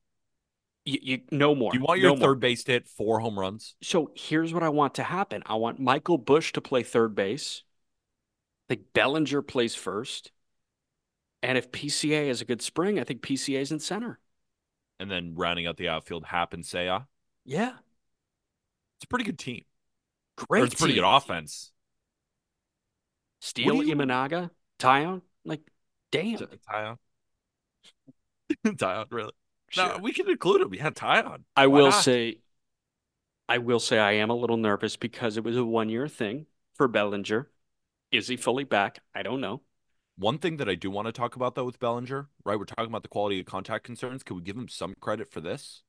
You, 0.84 0.98
you 1.02 1.22
no 1.30 1.54
more. 1.54 1.70
Do 1.72 1.78
you 1.78 1.84
want 1.84 2.00
your 2.00 2.14
No 2.14 2.16
third 2.16 2.26
more. 2.26 2.34
base 2.36 2.64
to 2.64 2.72
hit 2.72 2.88
four 2.88 3.20
home 3.20 3.38
runs? 3.38 3.76
So 3.82 4.10
here's 4.16 4.52
what 4.54 4.62
I 4.62 4.68
want 4.70 4.94
to 4.94 5.02
happen. 5.04 5.42
I 5.46 5.54
want 5.54 5.78
Michael 5.78 6.18
Busch 6.18 6.52
to 6.54 6.60
play 6.60 6.82
third 6.82 7.14
base. 7.14 7.62
I 8.68 8.74
think 8.74 8.92
Bellinger 8.94 9.42
plays 9.42 9.74
first. 9.74 10.32
And 11.42 11.56
if 11.56 11.70
PCA 11.70 12.26
is 12.28 12.40
a 12.40 12.44
good 12.44 12.62
spring, 12.62 12.98
I 12.98 13.04
think 13.04 13.22
PCA 13.22 13.60
is 13.60 13.70
in 13.72 13.78
center. 13.78 14.18
And 14.98 15.10
then 15.10 15.34
rounding 15.36 15.66
out 15.66 15.76
the 15.76 15.88
outfield, 15.88 16.24
Happ 16.24 16.52
and 16.52 16.64
Seiya. 16.64 17.06
Yeah. 17.44 17.70
It's 18.98 19.04
a 19.04 19.08
pretty 19.08 19.24
good 19.24 19.38
team. 19.38 19.62
Or 20.40 20.46
Great. 20.46 20.64
it's 20.64 20.74
a 20.74 20.78
pretty 20.78 20.94
good 20.94 21.04
offense. 21.04 21.72
Steele, 23.40 23.82
you- 23.84 23.94
Imanaga, 23.94 24.50
Taillon. 24.78 25.22
Like, 25.44 25.60
damn. 26.10 26.38
Taillon. 26.38 26.98
Taillon, 28.66 29.06
really? 29.10 29.32
No, 29.76 29.98
we 30.02 30.12
can 30.12 30.28
include 30.28 30.62
him. 30.62 30.74
Yeah, 30.74 30.90
Taillon. 30.90 31.44
I 31.54 31.66
Why 31.66 31.78
will 31.78 31.90
not? 31.90 32.02
say, 32.02 32.40
I 33.48 33.58
will 33.58 33.80
say 33.80 33.98
I 33.98 34.12
am 34.12 34.30
a 34.30 34.34
little 34.34 34.56
nervous 34.56 34.96
because 34.96 35.36
it 35.36 35.44
was 35.44 35.56
a 35.56 35.64
one 35.64 35.88
year 35.88 36.08
thing 36.08 36.46
for 36.74 36.88
Bellinger. 36.88 37.48
Is 38.10 38.26
he 38.28 38.36
fully 38.36 38.64
back? 38.64 39.00
I 39.14 39.22
don't 39.22 39.40
know. 39.40 39.60
One 40.18 40.38
thing 40.38 40.56
that 40.56 40.68
I 40.68 40.74
do 40.74 40.90
want 40.90 41.06
to 41.06 41.12
talk 41.12 41.36
about 41.36 41.54
though 41.54 41.64
with 41.64 41.78
Bellinger, 41.78 42.28
right? 42.44 42.58
We're 42.58 42.64
talking 42.64 42.90
about 42.90 43.02
the 43.02 43.08
quality 43.08 43.38
of 43.38 43.46
contact 43.46 43.84
concerns. 43.84 44.24
Can 44.24 44.34
we 44.36 44.42
give 44.42 44.56
him 44.56 44.68
some 44.68 44.96
credit 45.00 45.30
for 45.30 45.40
this? 45.40 45.82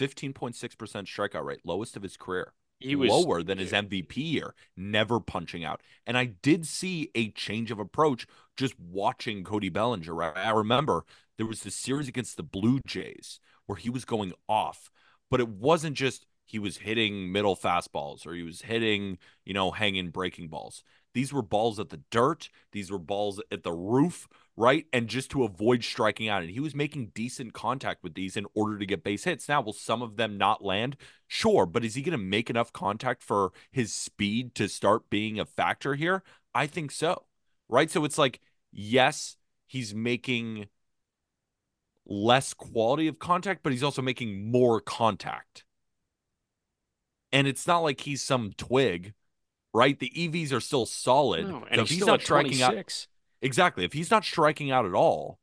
15.6% 0.00 0.54
strikeout 0.56 1.44
rate, 1.44 1.60
lowest 1.64 1.96
of 1.96 2.02
his 2.02 2.16
career. 2.16 2.52
He 2.80 2.96
was 2.96 3.10
lower 3.10 3.42
than 3.42 3.58
his 3.58 3.72
MVP 3.72 4.16
year, 4.16 4.54
never 4.76 5.18
punching 5.18 5.64
out. 5.64 5.80
And 6.06 6.16
I 6.16 6.26
did 6.26 6.66
see 6.66 7.10
a 7.14 7.30
change 7.30 7.70
of 7.70 7.80
approach 7.80 8.26
just 8.56 8.78
watching 8.78 9.42
Cody 9.42 9.68
Bellinger. 9.68 10.14
Right? 10.14 10.36
I 10.36 10.50
remember 10.50 11.04
there 11.36 11.46
was 11.46 11.62
this 11.62 11.74
series 11.74 12.08
against 12.08 12.36
the 12.36 12.42
Blue 12.42 12.80
Jays 12.86 13.40
where 13.66 13.76
he 13.76 13.90
was 13.90 14.04
going 14.04 14.32
off, 14.48 14.90
but 15.30 15.40
it 15.40 15.48
wasn't 15.48 15.96
just 15.96 16.26
he 16.44 16.58
was 16.58 16.78
hitting 16.78 17.30
middle 17.30 17.56
fastballs 17.56 18.26
or 18.26 18.32
he 18.32 18.42
was 18.42 18.62
hitting, 18.62 19.18
you 19.44 19.54
know, 19.54 19.70
hanging 19.70 20.10
breaking 20.10 20.48
balls. 20.48 20.82
These 21.18 21.32
were 21.32 21.42
balls 21.42 21.80
at 21.80 21.88
the 21.88 22.00
dirt, 22.12 22.48
these 22.70 22.92
were 22.92 22.98
balls 23.00 23.42
at 23.50 23.64
the 23.64 23.72
roof, 23.72 24.28
right? 24.56 24.86
And 24.92 25.08
just 25.08 25.32
to 25.32 25.42
avoid 25.42 25.82
striking 25.82 26.28
out. 26.28 26.42
And 26.42 26.50
he 26.52 26.60
was 26.60 26.76
making 26.76 27.10
decent 27.12 27.54
contact 27.54 28.04
with 28.04 28.14
these 28.14 28.36
in 28.36 28.46
order 28.54 28.78
to 28.78 28.86
get 28.86 29.02
base 29.02 29.24
hits. 29.24 29.48
Now, 29.48 29.60
will 29.60 29.72
some 29.72 30.00
of 30.00 30.14
them 30.14 30.38
not 30.38 30.64
land? 30.64 30.96
Sure, 31.26 31.66
but 31.66 31.84
is 31.84 31.96
he 31.96 32.02
going 32.02 32.16
to 32.16 32.24
make 32.24 32.50
enough 32.50 32.72
contact 32.72 33.24
for 33.24 33.50
his 33.72 33.92
speed 33.92 34.54
to 34.54 34.68
start 34.68 35.10
being 35.10 35.40
a 35.40 35.44
factor 35.44 35.96
here? 35.96 36.22
I 36.54 36.68
think 36.68 36.92
so. 36.92 37.24
Right? 37.68 37.90
So 37.90 38.04
it's 38.04 38.16
like, 38.16 38.38
yes, 38.70 39.38
he's 39.66 39.92
making 39.92 40.68
less 42.06 42.54
quality 42.54 43.08
of 43.08 43.18
contact, 43.18 43.64
but 43.64 43.72
he's 43.72 43.82
also 43.82 44.02
making 44.02 44.52
more 44.52 44.80
contact. 44.80 45.64
And 47.32 47.48
it's 47.48 47.66
not 47.66 47.80
like 47.80 48.02
he's 48.02 48.22
some 48.22 48.52
twig, 48.56 49.14
right? 49.74 49.98
The 49.98 50.10
EVs 50.10 50.52
are 50.52 50.60
still 50.60 50.86
solid. 50.86 51.48
No, 51.48 51.60
so 51.60 51.66
and 51.70 51.80
if 51.80 51.88
he's, 51.88 51.98
he's 51.98 52.06
not 52.06 52.22
striking 52.22 52.62
out, 52.62 52.74
exactly. 53.42 53.84
If 53.84 53.92
he's 53.92 54.10
not 54.10 54.24
striking 54.24 54.70
out 54.70 54.86
at 54.86 54.94
all, 54.94 55.38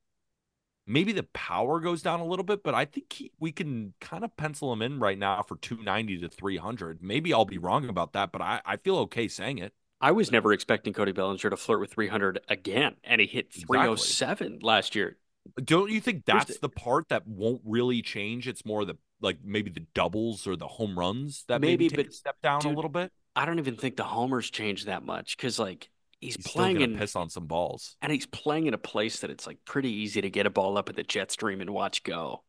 maybe 0.88 1.12
the 1.12 1.24
power 1.24 1.80
goes 1.80 2.02
down 2.02 2.20
a 2.20 2.26
little 2.26 2.46
bit, 2.46 2.64
but 2.64 2.74
I 2.74 2.86
think 2.86 3.12
he, 3.14 3.32
we 3.40 3.52
can 3.52 3.94
kind 4.02 4.24
of 4.24 4.36
pencil 4.38 4.72
him 4.74 4.82
in 4.82 5.00
right 5.00 5.18
now 5.18 5.42
for 5.42 5.58
290 5.58 6.20
to 6.20 6.30
300. 6.30 7.02
Maybe 7.02 7.34
I'll 7.34 7.46
be 7.46 7.58
wrong 7.58 7.88
about 7.90 8.14
that, 8.14 8.32
but 8.32 8.42
I, 8.42 8.62
I 8.66 8.78
feel 8.78 8.98
okay 9.00 9.28
saying 9.28 9.58
it. 9.60 9.74
I 10.02 10.12
was 10.12 10.32
never 10.32 10.52
expecting 10.52 10.94
Cody 10.94 11.14
Bellinger 11.14 11.50
to 11.50 11.58
flirt 11.58 11.80
with 11.80 11.92
300 11.92 12.42
again, 12.50 12.96
and 13.04 13.22
he 13.22 13.28
hit 13.28 13.48
Exactly. 13.48 13.78
307 13.78 14.60
last 14.62 14.94
year. 14.94 15.18
Don't 15.64 15.92
you 15.92 16.02
think 16.02 16.26
that's 16.26 16.58
the 16.58 16.70
part 16.70 17.10
that 17.10 17.28
won't 17.28 17.62
really 17.64 18.02
change? 18.02 18.48
It's 18.48 18.66
more 18.66 18.84
the 18.84 18.98
like 19.22 19.40
maybe 19.44 19.72
the 19.72 19.86
doubles 19.94 20.46
or 20.48 20.56
the 20.56 20.68
home 20.68 20.98
runs 21.00 21.46
that 21.48 21.62
maybe, 21.62 21.86
Maybe, 21.86 21.90
take 21.90 22.06
but, 22.08 22.08
a 22.08 22.12
step 22.12 22.42
down 22.42 22.60
dude, 22.62 22.74
a 22.74 22.76
little 22.76 22.90
bit. 22.90 23.12
I 23.36 23.46
don't 23.46 23.60
even 23.60 23.76
think 23.76 23.98
the 23.98 24.04
homers 24.04 24.50
changed 24.50 24.88
that 24.88 25.04
much 25.06 25.36
because, 25.36 25.60
like, 25.60 25.90
he's, 26.22 26.36
He's 26.36 26.48
playing 26.48 26.78
gonna 26.80 26.98
piss 26.98 27.16
on 27.16 27.30
some 27.30 27.48
balls. 27.48 27.96
and 28.02 28.12
he's 28.12 28.26
playing 28.26 28.68
in 28.68 28.74
a 28.74 28.78
place 28.78 29.20
that 29.20 29.30
it's 29.30 29.46
like 29.46 29.58
pretty 29.66 29.90
easy 29.92 30.22
to 30.22 30.30
get 30.30 30.46
a 30.46 30.50
ball 30.50 30.78
up 30.78 30.90
at 30.90 30.96
the 30.96 31.04
jet 31.04 31.32
stream 31.32 31.62
and 31.62 31.70
watch 31.72 32.04
go. 32.04 32.44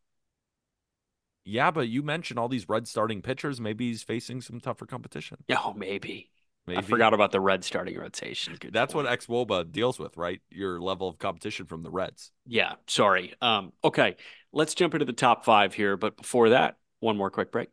Yeah, 1.45 1.71
but 1.71 1.89
you 1.89 2.03
mentioned 2.03 2.39
all 2.41 2.49
these 2.49 2.69
red 2.69 2.89
starting 2.89 3.23
pitchers. 3.23 3.61
Maybe 3.61 3.89
he's 3.89 4.03
facing 4.03 4.41
some 4.41 4.61
tougher 4.61 4.85
competition. 4.87 5.39
Oh, 5.51 5.73
maybe. 5.77 6.31
Maybe 6.67 6.79
I 6.79 6.83
forgot 6.83 7.15
about 7.15 7.31
the 7.31 7.41
red 7.41 7.63
starting 7.63 7.97
rotation. 7.97 8.57
Good 8.59 8.73
that's 8.73 8.93
point. 8.95 9.07
what 9.07 9.21
xwOBA 9.21 9.71
deals 9.71 10.01
with, 10.01 10.17
right? 10.17 10.41
Your 10.51 10.81
level 10.81 11.09
of 11.09 11.19
competition 11.19 11.67
from 11.67 11.85
the 11.85 11.91
Reds. 11.91 12.33
Yeah, 12.47 12.73
sorry. 12.89 13.35
Um, 13.41 13.73
okay, 13.85 14.17
let's 14.53 14.75
jump 14.75 14.95
into 14.95 15.05
the 15.05 15.13
top 15.13 15.45
five 15.45 15.75
here. 15.75 15.97
But 15.97 16.17
before 16.17 16.49
that, 16.49 16.79
one 16.99 17.17
more 17.17 17.31
quick 17.31 17.53
break. 17.53 17.69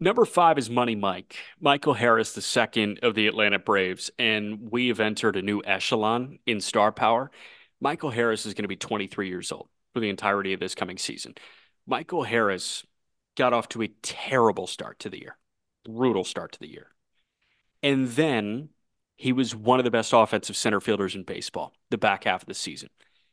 Number 0.00 0.24
five 0.24 0.58
is 0.58 0.70
Money 0.70 0.94
Mike, 0.94 1.36
Michael 1.60 1.94
Harris, 1.94 2.32
the 2.32 2.40
second 2.40 3.00
of 3.02 3.16
the 3.16 3.26
Atlanta 3.26 3.58
Braves, 3.58 4.12
and 4.16 4.70
we 4.70 4.88
have 4.88 5.00
entered 5.00 5.34
a 5.34 5.42
new 5.42 5.60
echelon 5.64 6.38
in 6.46 6.60
star 6.60 6.92
power. 6.92 7.32
Michael 7.80 8.10
Harris 8.10 8.46
is 8.46 8.54
going 8.54 8.62
to 8.62 8.68
be 8.68 8.76
23 8.76 9.28
years 9.28 9.50
old 9.50 9.68
for 9.92 9.98
the 9.98 10.08
entirety 10.08 10.52
of 10.52 10.60
this 10.60 10.76
coming 10.76 10.98
season. 10.98 11.34
Michael 11.84 12.22
Harris 12.22 12.86
got 13.36 13.52
off 13.52 13.68
to 13.70 13.82
a 13.82 13.88
terrible 14.02 14.68
start 14.68 15.00
to 15.00 15.10
the 15.10 15.18
year, 15.18 15.36
brutal 15.84 16.22
start 16.22 16.52
to 16.52 16.60
the 16.60 16.70
year. 16.70 16.92
And 17.82 18.06
then 18.08 18.68
he 19.16 19.32
was 19.32 19.52
one 19.52 19.80
of 19.80 19.84
the 19.84 19.90
best 19.90 20.12
offensive 20.12 20.56
center 20.56 20.80
fielders 20.80 21.16
in 21.16 21.24
baseball 21.24 21.72
the 21.90 21.98
back 21.98 22.22
half 22.22 22.42
of 22.42 22.48
the 22.48 22.54
season. 22.54 22.90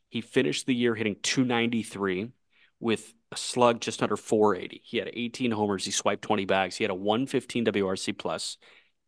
He 0.09 0.21
finished 0.21 0.65
the 0.65 0.73
year 0.73 0.95
hitting 0.95 1.17
293 1.21 2.31
with 2.79 3.13
a 3.35 3.37
slug 3.37 3.81
just 3.81 4.01
under 4.01 4.17
480. 4.17 4.81
He 4.83 4.97
had 4.97 5.09
18 5.13 5.51
homers. 5.51 5.85
He 5.85 5.91
swiped 5.91 6.23
20 6.23 6.45
bags. 6.45 6.75
He 6.75 6.83
had 6.83 6.91
a 6.91 6.95
115 6.95 7.65
WRC 7.65 8.17
plus, 8.17 8.57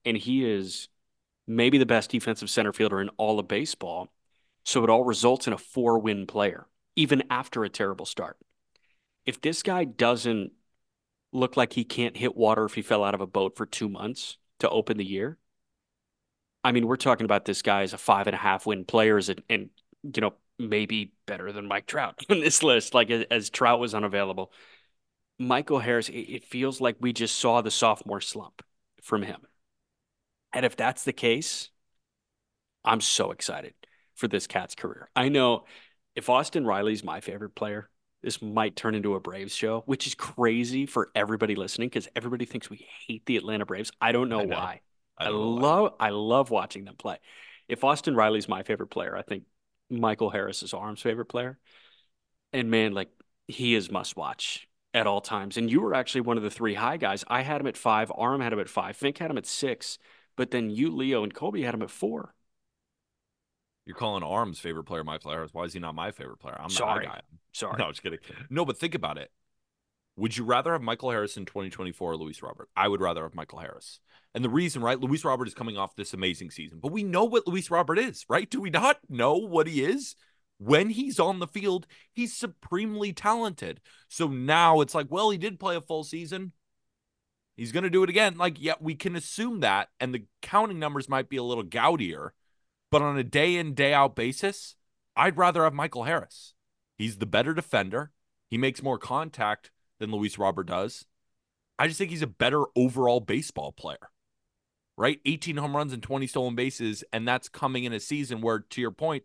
and 0.05 0.17
he 0.17 0.45
is 0.45 0.89
maybe 1.47 1.77
the 1.77 1.85
best 1.85 2.11
defensive 2.11 2.49
center 2.49 2.73
fielder 2.73 3.01
in 3.01 3.09
all 3.17 3.39
of 3.39 3.47
baseball. 3.47 4.09
So 4.65 4.83
it 4.83 4.89
all 4.89 5.05
results 5.05 5.47
in 5.47 5.53
a 5.53 5.57
four 5.57 5.97
win 5.99 6.27
player, 6.27 6.67
even 6.95 7.23
after 7.29 7.63
a 7.63 7.69
terrible 7.69 8.05
start. 8.05 8.37
If 9.25 9.41
this 9.41 9.63
guy 9.63 9.85
doesn't 9.85 10.51
look 11.31 11.57
like 11.57 11.73
he 11.73 11.83
can't 11.83 12.17
hit 12.17 12.35
water 12.35 12.65
if 12.65 12.73
he 12.73 12.81
fell 12.81 13.03
out 13.03 13.15
of 13.15 13.21
a 13.21 13.27
boat 13.27 13.55
for 13.55 13.65
two 13.65 13.89
months 13.89 14.37
to 14.59 14.69
open 14.69 14.97
the 14.97 15.05
year, 15.05 15.37
I 16.63 16.73
mean, 16.73 16.85
we're 16.85 16.97
talking 16.97 17.25
about 17.25 17.45
this 17.45 17.61
guy 17.61 17.83
as 17.83 17.93
a 17.93 17.97
five 17.97 18.27
and 18.27 18.35
a 18.35 18.39
half 18.39 18.65
win 18.65 18.83
player, 18.83 19.17
and, 19.17 19.41
and 19.49 19.69
you 20.03 20.21
know, 20.21 20.33
maybe 20.59 21.13
better 21.25 21.51
than 21.51 21.67
Mike 21.67 21.87
Trout 21.87 22.19
on 22.29 22.39
this 22.39 22.63
list, 22.63 22.93
like 22.93 23.09
as, 23.09 23.49
Trout 23.49 23.79
was 23.79 23.93
unavailable. 23.93 24.51
Michael 25.39 25.79
Harris, 25.79 26.09
it, 26.09 26.45
feels 26.45 26.81
like 26.81 26.95
we 26.99 27.13
just 27.13 27.35
saw 27.35 27.61
the 27.61 27.69
sophomore 27.69 28.21
slump 28.21 28.63
from 29.03 29.21
him. 29.21 29.41
And 30.51 30.65
if 30.65 30.75
that's 30.75 31.03
the 31.03 31.13
case, 31.13 31.69
I'm 32.83 33.01
so 33.01 33.31
excited 33.31 33.73
for 34.15 34.27
this 34.27 34.47
cat's 34.47 34.73
career. 34.73 35.09
I 35.15 35.29
know 35.29 35.65
if 36.15 36.29
Austin 36.29 36.65
Riley's 36.65 37.03
my 37.03 37.21
favorite 37.21 37.53
player, 37.53 37.89
this 38.23 38.41
might 38.41 38.75
turn 38.75 38.95
into 38.95 39.13
a 39.13 39.19
Braves 39.19 39.53
show, 39.53 39.83
which 39.85 40.07
is 40.07 40.15
crazy 40.15 40.87
for 40.87 41.11
everybody 41.13 41.55
listening 41.55 41.89
because 41.89 42.07
everybody 42.15 42.45
thinks 42.45 42.69
we 42.69 42.87
hate 43.07 43.25
the 43.27 43.37
Atlanta 43.37 43.65
Braves. 43.65 43.91
I 44.01 44.11
don't 44.11 44.29
know, 44.29 44.39
I 44.39 44.45
know. 44.45 44.55
why. 44.55 44.81
I, 45.19 45.29
why. 45.29 45.35
love 45.35 45.93
I 45.99 46.09
love 46.09 46.49
watching 46.49 46.85
them 46.85 46.95
play. 46.95 47.19
If 47.67 47.83
Austin 47.83 48.15
Riley's 48.15 48.49
my 48.49 48.63
favorite 48.63 48.87
player, 48.87 49.15
I 49.15 49.21
think 49.21 49.43
Michael 49.89 50.29
Harris 50.29 50.63
is 50.63 50.73
Aram's 50.73 51.01
favorite 51.01 51.25
player. 51.25 51.57
And 52.53 52.71
man, 52.71 52.93
like 52.93 53.09
he 53.47 53.75
is 53.75 53.91
must 53.91 54.15
watch 54.15 54.67
at 54.93 55.07
all 55.07 55.21
times. 55.21 55.57
And 55.57 55.69
you 55.69 55.81
were 55.81 55.93
actually 55.93 56.21
one 56.21 56.37
of 56.37 56.43
the 56.43 56.49
three 56.49 56.73
high 56.73 56.97
guys. 56.97 57.23
I 57.27 57.41
had 57.41 57.61
him 57.61 57.67
at 57.67 57.77
five, 57.77 58.11
Aram 58.17 58.41
had 58.41 58.53
him 58.53 58.59
at 58.59 58.69
five, 58.69 58.95
Fink 58.95 59.17
had 59.17 59.31
him 59.31 59.37
at 59.37 59.45
six, 59.45 59.97
but 60.35 60.51
then 60.51 60.69
you, 60.69 60.89
Leo, 60.89 61.23
and 61.23 61.33
Colby 61.33 61.63
had 61.63 61.73
him 61.73 61.81
at 61.81 61.91
four. 61.91 62.33
You're 63.85 63.95
calling 63.95 64.23
Aram's 64.23 64.59
favorite 64.59 64.83
player 64.83 65.03
Michael 65.03 65.31
Harris. 65.31 65.53
Why 65.53 65.63
is 65.63 65.73
he 65.73 65.79
not 65.79 65.95
my 65.95 66.11
favorite 66.11 66.39
player? 66.39 66.57
I'm 66.59 66.69
Sorry. 66.69 67.05
the 67.05 67.09
high 67.09 67.15
guy. 67.15 67.21
Sorry. 67.53 67.75
No, 67.77 67.85
I'm 67.85 67.91
just 67.91 68.03
kidding. 68.03 68.19
No, 68.49 68.65
but 68.65 68.77
think 68.77 68.95
about 68.95 69.17
it. 69.17 69.31
Would 70.17 70.35
you 70.35 70.43
rather 70.43 70.73
have 70.73 70.81
Michael 70.81 71.11
Harris 71.11 71.37
in 71.37 71.45
2024 71.45 72.11
or 72.11 72.17
Luis 72.17 72.41
Robert? 72.41 72.69
I 72.75 72.87
would 72.87 73.01
rather 73.01 73.21
have 73.23 73.35
Michael 73.35 73.59
Harris. 73.59 73.99
And 74.33 74.43
the 74.43 74.49
reason, 74.49 74.81
right? 74.81 74.99
Luis 74.99 75.23
Robert 75.23 75.47
is 75.47 75.53
coming 75.53 75.77
off 75.77 75.95
this 75.95 76.13
amazing 76.13 76.49
season, 76.51 76.79
but 76.81 76.91
we 76.91 77.03
know 77.03 77.23
what 77.23 77.47
Luis 77.47 77.69
Robert 77.69 77.99
is, 77.99 78.25
right? 78.27 78.49
Do 78.49 78.59
we 78.59 78.71
not 78.71 78.99
know 79.07 79.35
what 79.35 79.67
he 79.67 79.83
is? 79.83 80.15
When 80.57 80.89
he's 80.89 81.19
on 81.19 81.37
the 81.37 81.47
field, 81.47 81.85
he's 82.11 82.35
supremely 82.35 83.13
talented. 83.13 83.79
So 84.09 84.27
now 84.27 84.81
it's 84.81 84.95
like, 84.95 85.05
well, 85.09 85.29
he 85.29 85.37
did 85.37 85.59
play 85.59 85.75
a 85.75 85.81
full 85.81 86.03
season. 86.03 86.51
He's 87.55 87.71
going 87.71 87.83
to 87.83 87.89
do 87.89 88.03
it 88.03 88.09
again. 88.09 88.37
Like, 88.37 88.57
yeah, 88.59 88.73
we 88.79 88.95
can 88.95 89.15
assume 89.15 89.59
that. 89.59 89.89
And 89.99 90.15
the 90.15 90.25
counting 90.41 90.79
numbers 90.79 91.07
might 91.07 91.29
be 91.29 91.37
a 91.37 91.43
little 91.43 91.63
gaudier, 91.63 92.33
but 92.89 93.03
on 93.03 93.17
a 93.19 93.23
day 93.23 93.55
in, 93.55 93.75
day 93.75 93.93
out 93.93 94.15
basis, 94.15 94.75
I'd 95.15 95.37
rather 95.37 95.63
have 95.63 95.73
Michael 95.73 96.03
Harris. 96.03 96.53
He's 96.97 97.17
the 97.17 97.25
better 97.27 97.53
defender. 97.53 98.11
He 98.49 98.57
makes 98.57 98.81
more 98.81 98.97
contact 98.97 99.71
than 99.99 100.11
Luis 100.11 100.37
Robert 100.37 100.67
does. 100.67 101.05
I 101.79 101.87
just 101.87 101.97
think 101.97 102.11
he's 102.11 102.21
a 102.21 102.27
better 102.27 102.63
overall 102.75 103.19
baseball 103.19 103.71
player, 103.71 104.09
right? 104.97 105.19
18 105.25 105.57
home 105.57 105.75
runs 105.75 105.93
and 105.93 106.01
20 106.01 106.27
stolen 106.27 106.55
bases. 106.55 107.03
And 107.13 107.27
that's 107.27 107.49
coming 107.49 107.83
in 107.83 107.93
a 107.93 107.99
season 107.99 108.41
where, 108.41 108.59
to 108.59 108.81
your 108.81 108.91
point, 108.91 109.23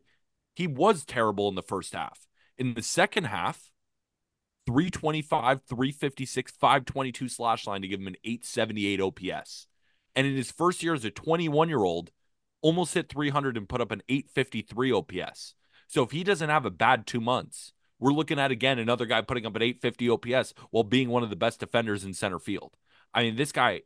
he 0.54 0.66
was 0.66 1.04
terrible 1.04 1.48
in 1.48 1.54
the 1.54 1.62
first 1.62 1.94
half. 1.94 2.26
In 2.58 2.74
the 2.74 2.82
second 2.82 3.24
half, 3.24 3.70
325, 4.66 5.62
356, 5.68 6.52
522 6.52 7.28
slash 7.28 7.66
line 7.66 7.82
to 7.82 7.88
give 7.88 8.00
him 8.00 8.06
an 8.06 8.16
878 8.24 9.00
OPS. 9.00 9.66
And 10.14 10.26
in 10.26 10.36
his 10.36 10.50
first 10.50 10.82
year 10.82 10.94
as 10.94 11.04
a 11.04 11.10
21 11.10 11.68
year 11.68 11.82
old, 11.82 12.10
almost 12.60 12.94
hit 12.94 13.08
300 13.08 13.56
and 13.56 13.68
put 13.68 13.80
up 13.80 13.90
an 13.90 14.02
853 14.08 14.92
OPS. 14.92 15.54
So 15.88 16.02
if 16.02 16.12
he 16.12 16.22
doesn't 16.22 16.48
have 16.48 16.64
a 16.64 16.70
bad 16.70 17.06
two 17.06 17.20
months, 17.20 17.72
we're 18.02 18.12
looking 18.12 18.40
at 18.40 18.50
again 18.50 18.80
another 18.80 19.06
guy 19.06 19.22
putting 19.22 19.46
up 19.46 19.54
an 19.54 19.62
850 19.62 20.10
OPS 20.10 20.54
while 20.70 20.82
being 20.82 21.08
one 21.08 21.22
of 21.22 21.30
the 21.30 21.36
best 21.36 21.60
defenders 21.60 22.04
in 22.04 22.12
center 22.12 22.40
field. 22.40 22.72
I 23.14 23.22
mean, 23.22 23.36
this 23.36 23.52
guy 23.52 23.82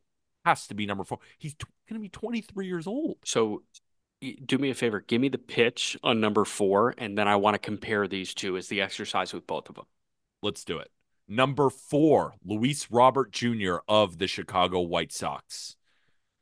has 0.47 0.67
to 0.69 0.75
be 0.75 0.87
number 0.87 1.05
four. 1.05 1.19
He's 1.39 1.53
t- 1.53 1.67
going 1.89 2.01
to 2.01 2.03
be 2.03 2.09
23 2.09 2.67
years 2.67 2.87
old. 2.87 3.19
So 3.27 3.63
do 4.47 4.57
me 4.57 4.71
a 4.71 4.75
favor, 4.75 5.01
give 5.01 5.21
me 5.21 5.29
the 5.29 5.37
pitch 5.37 5.99
on 6.03 6.19
number 6.19 6.47
four, 6.47 6.95
and 6.97 7.19
then 7.19 7.29
I 7.29 7.37
want 7.37 7.55
to 7.55 7.59
compare 7.59 8.09
these 8.09 8.33
two 8.33 8.57
as 8.57 8.69
the 8.69 8.81
exercise 8.81 9.35
with 9.35 9.47
both 9.47 9.69
of 9.69 9.75
them. 9.75 9.85
Let's 10.43 10.65
do 10.65 10.79
it. 10.79 10.91
Number 11.29 11.69
four, 11.69 12.35
Luis 12.43 12.91
Robert 12.91 13.33
Jr. 13.33 13.77
of 13.87 14.17
the 14.17 14.27
Chicago 14.27 14.81
White 14.81 15.13
Sox. 15.13 15.76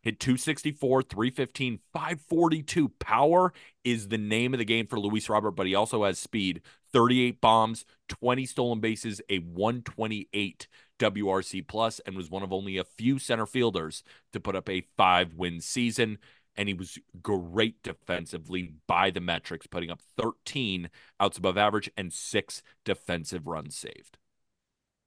Hit 0.05 0.21
264, 0.21 1.03
315, 1.03 1.79
542. 1.95 2.91
Power 2.91 3.55
is 3.85 4.09
the 4.09 4.19
name 4.19 4.53
of 4.53 4.59
the 4.59 4.65
game 4.67 4.87
for 4.87 5.01
Luis 5.01 5.31
Robert, 5.31 5.53
but 5.53 5.67
he 5.67 5.75
also 5.75 6.05
has 6.05 6.19
speed 6.19 6.61
38 6.93 7.41
bombs, 7.41 7.87
20 8.11 8.45
stolen 8.45 8.81
bases, 8.81 9.23
a 9.31 9.39
128 9.39 10.69
WRC 10.99 11.67
plus, 11.67 12.01
and 12.01 12.17
was 12.17 12.31
one 12.31 12.43
of 12.43 12.53
only 12.53 12.77
a 12.77 12.85
few 12.85 13.19
center 13.19 13.47
fielders 13.47 14.05
to 14.35 14.41
put 14.41 14.55
up 14.55 14.69
a 14.69 14.87
five 14.95 15.33
win 15.35 15.63
season. 15.63 16.19
And 16.55 16.69
he 16.69 16.75
was 16.75 16.99
great 17.23 17.83
defensively 17.83 18.75
by 18.87 19.11
the 19.11 19.23
metrics, 19.23 19.67
putting 19.67 19.91
up 19.91 20.03
13 20.19 20.91
outs 21.19 21.39
above 21.39 21.57
average 21.57 21.91
and 21.97 22.13
six 22.13 22.63
defensive 22.85 23.47
runs 23.47 23.75
saved. 23.75 24.19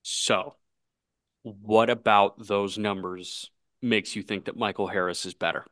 So, 0.01 0.55
what 1.43 1.91
about 1.91 2.47
those 2.47 2.79
numbers 2.79 3.51
makes 3.87 4.15
you 4.15 4.23
think 4.23 4.45
that 4.45 4.55
Michael 4.57 4.87
Harris 4.87 5.25
is 5.25 5.33
better? 5.33 5.65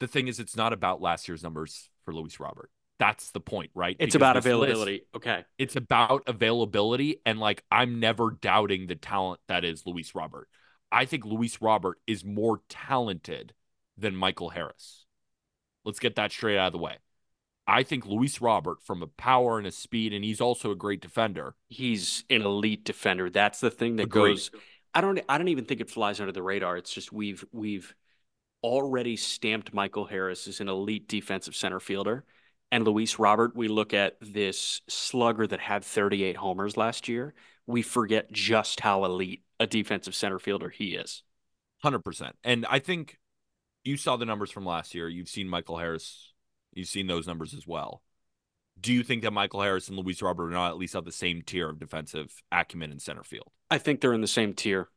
The 0.00 0.06
thing 0.08 0.28
is, 0.28 0.38
it's 0.40 0.56
not 0.56 0.72
about 0.72 1.00
last 1.00 1.28
year's 1.28 1.42
numbers 1.42 1.88
for 2.04 2.14
Luis 2.14 2.38
Robert. 2.40 2.70
That's 2.98 3.30
the 3.30 3.40
point, 3.40 3.70
right? 3.74 3.96
It's 3.98 4.14
Because 4.14 4.14
about 4.16 4.34
this 4.34 4.44
list- 4.44 4.56
availability. 4.56 5.02
okay. 5.14 5.44
it's 5.58 5.76
about 5.76 6.22
availability. 6.26 7.20
And 7.24 7.38
like, 7.38 7.62
I'm 7.70 8.00
never 8.00 8.30
doubting 8.40 8.86
the 8.88 8.96
talent 8.96 9.40
that 9.48 9.64
is 9.64 9.86
Luis 9.86 10.14
Robert. 10.14 10.48
I 10.90 11.04
think 11.04 11.24
Luis 11.24 11.60
Robert 11.60 11.98
is 12.06 12.24
more 12.24 12.60
talented 12.68 13.54
than 13.96 14.16
Michael 14.16 14.50
Harris. 14.50 15.04
Let's 15.84 15.98
get 16.00 16.16
that 16.16 16.32
straight 16.32 16.58
out 16.58 16.68
of 16.68 16.72
the 16.72 16.78
way. 16.78 16.96
I 17.66 17.82
think 17.82 18.06
Luis 18.06 18.40
Robert, 18.40 18.82
from 18.82 19.02
a 19.02 19.06
power 19.06 19.58
and 19.58 19.66
a 19.66 19.70
speed, 19.70 20.14
and 20.14 20.24
he's 20.24 20.40
also 20.40 20.70
a 20.70 20.74
great 20.76 21.00
defender. 21.02 21.54
He's 21.68 22.24
an 22.30 22.42
elite 22.42 22.82
defender. 22.84 23.28
That's 23.28 23.60
the 23.60 23.70
thing 23.70 23.96
that 23.96 24.04
Agreed. 24.04 24.32
goes. 24.36 24.50
I 24.94 25.00
don't. 25.00 25.20
I 25.28 25.38
don't 25.38 25.48
even 25.48 25.64
think 25.64 25.80
it 25.80 25.90
flies 25.90 26.20
under 26.20 26.32
the 26.32 26.42
radar. 26.42 26.76
It's 26.76 26.92
just 26.92 27.12
we've 27.12 27.44
we've 27.52 27.94
already 28.62 29.16
stamped 29.16 29.72
Michael 29.72 30.06
Harris 30.06 30.48
as 30.48 30.60
an 30.60 30.68
elite 30.68 31.08
defensive 31.08 31.54
center 31.54 31.80
fielder, 31.80 32.24
and 32.70 32.84
Luis 32.84 33.18
Robert. 33.18 33.54
We 33.54 33.68
look 33.68 33.94
at 33.94 34.16
this 34.20 34.80
slugger 34.88 35.46
that 35.46 35.60
had 35.60 35.84
38 35.84 36.36
homers 36.36 36.76
last 36.76 37.08
year. 37.08 37.34
We 37.66 37.82
forget 37.82 38.32
just 38.32 38.80
how 38.80 39.04
elite 39.04 39.44
a 39.60 39.66
defensive 39.66 40.14
center 40.14 40.38
fielder 40.38 40.70
he 40.70 40.94
is. 40.94 41.22
100%. 41.84 42.32
And 42.42 42.66
I 42.68 42.78
think 42.78 43.18
you 43.84 43.96
saw 43.96 44.16
the 44.16 44.24
numbers 44.24 44.50
from 44.50 44.66
last 44.66 44.94
year. 44.94 45.08
You've 45.08 45.28
seen 45.28 45.48
Michael 45.48 45.78
Harris. 45.78 46.32
You've 46.72 46.88
seen 46.88 47.06
those 47.06 47.26
numbers 47.26 47.54
as 47.54 47.66
well. 47.66 48.02
Do 48.80 48.92
you 48.92 49.02
think 49.02 49.22
that 49.22 49.32
Michael 49.32 49.62
Harris 49.62 49.88
and 49.88 49.96
Luis 49.98 50.22
Robert 50.22 50.48
are 50.48 50.50
not 50.50 50.70
at 50.70 50.78
least 50.78 50.94
on 50.96 51.04
the 51.04 51.12
same 51.12 51.42
tier 51.42 51.68
of 51.70 51.78
defensive 51.78 52.42
acumen 52.52 52.92
in 52.92 52.98
center 52.98 53.24
field? 53.24 53.50
I 53.70 53.78
think 53.78 54.00
they're 54.00 54.12
in 54.14 54.20
the 54.20 54.26
same 54.26 54.54
tier. 54.54 54.88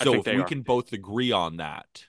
I 0.00 0.04
So 0.04 0.12
think 0.12 0.26
if 0.26 0.32
we 0.32 0.42
are. 0.42 0.44
can 0.44 0.62
both 0.62 0.92
agree 0.92 1.32
on 1.32 1.56
that, 1.56 2.04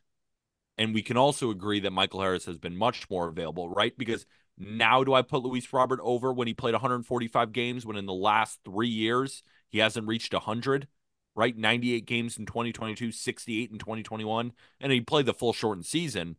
and 0.77 0.93
we 0.93 1.01
can 1.01 1.17
also 1.17 1.49
agree 1.49 1.79
that 1.81 1.91
Michael 1.91 2.21
Harris 2.21 2.45
has 2.45 2.57
been 2.57 2.77
much 2.77 3.09
more 3.09 3.27
available, 3.27 3.69
right? 3.69 3.97
Because 3.97 4.25
now 4.57 5.03
do 5.03 5.13
I 5.13 5.21
put 5.21 5.43
Luis 5.43 5.71
Robert 5.73 5.99
over 6.03 6.33
when 6.33 6.47
he 6.47 6.53
played 6.53 6.73
145 6.73 7.51
games 7.51 7.85
when 7.85 7.97
in 7.97 8.05
the 8.05 8.13
last 8.13 8.59
three 8.65 8.89
years 8.89 9.43
he 9.69 9.79
hasn't 9.79 10.07
reached 10.07 10.33
100, 10.33 10.87
right? 11.35 11.55
98 11.57 12.05
games 12.05 12.37
in 12.37 12.45
2022, 12.45 13.11
68 13.11 13.71
in 13.71 13.79
2021, 13.79 14.53
and 14.79 14.91
he 14.91 15.01
played 15.01 15.25
the 15.25 15.33
full 15.33 15.53
shortened 15.53 15.85
season. 15.85 16.37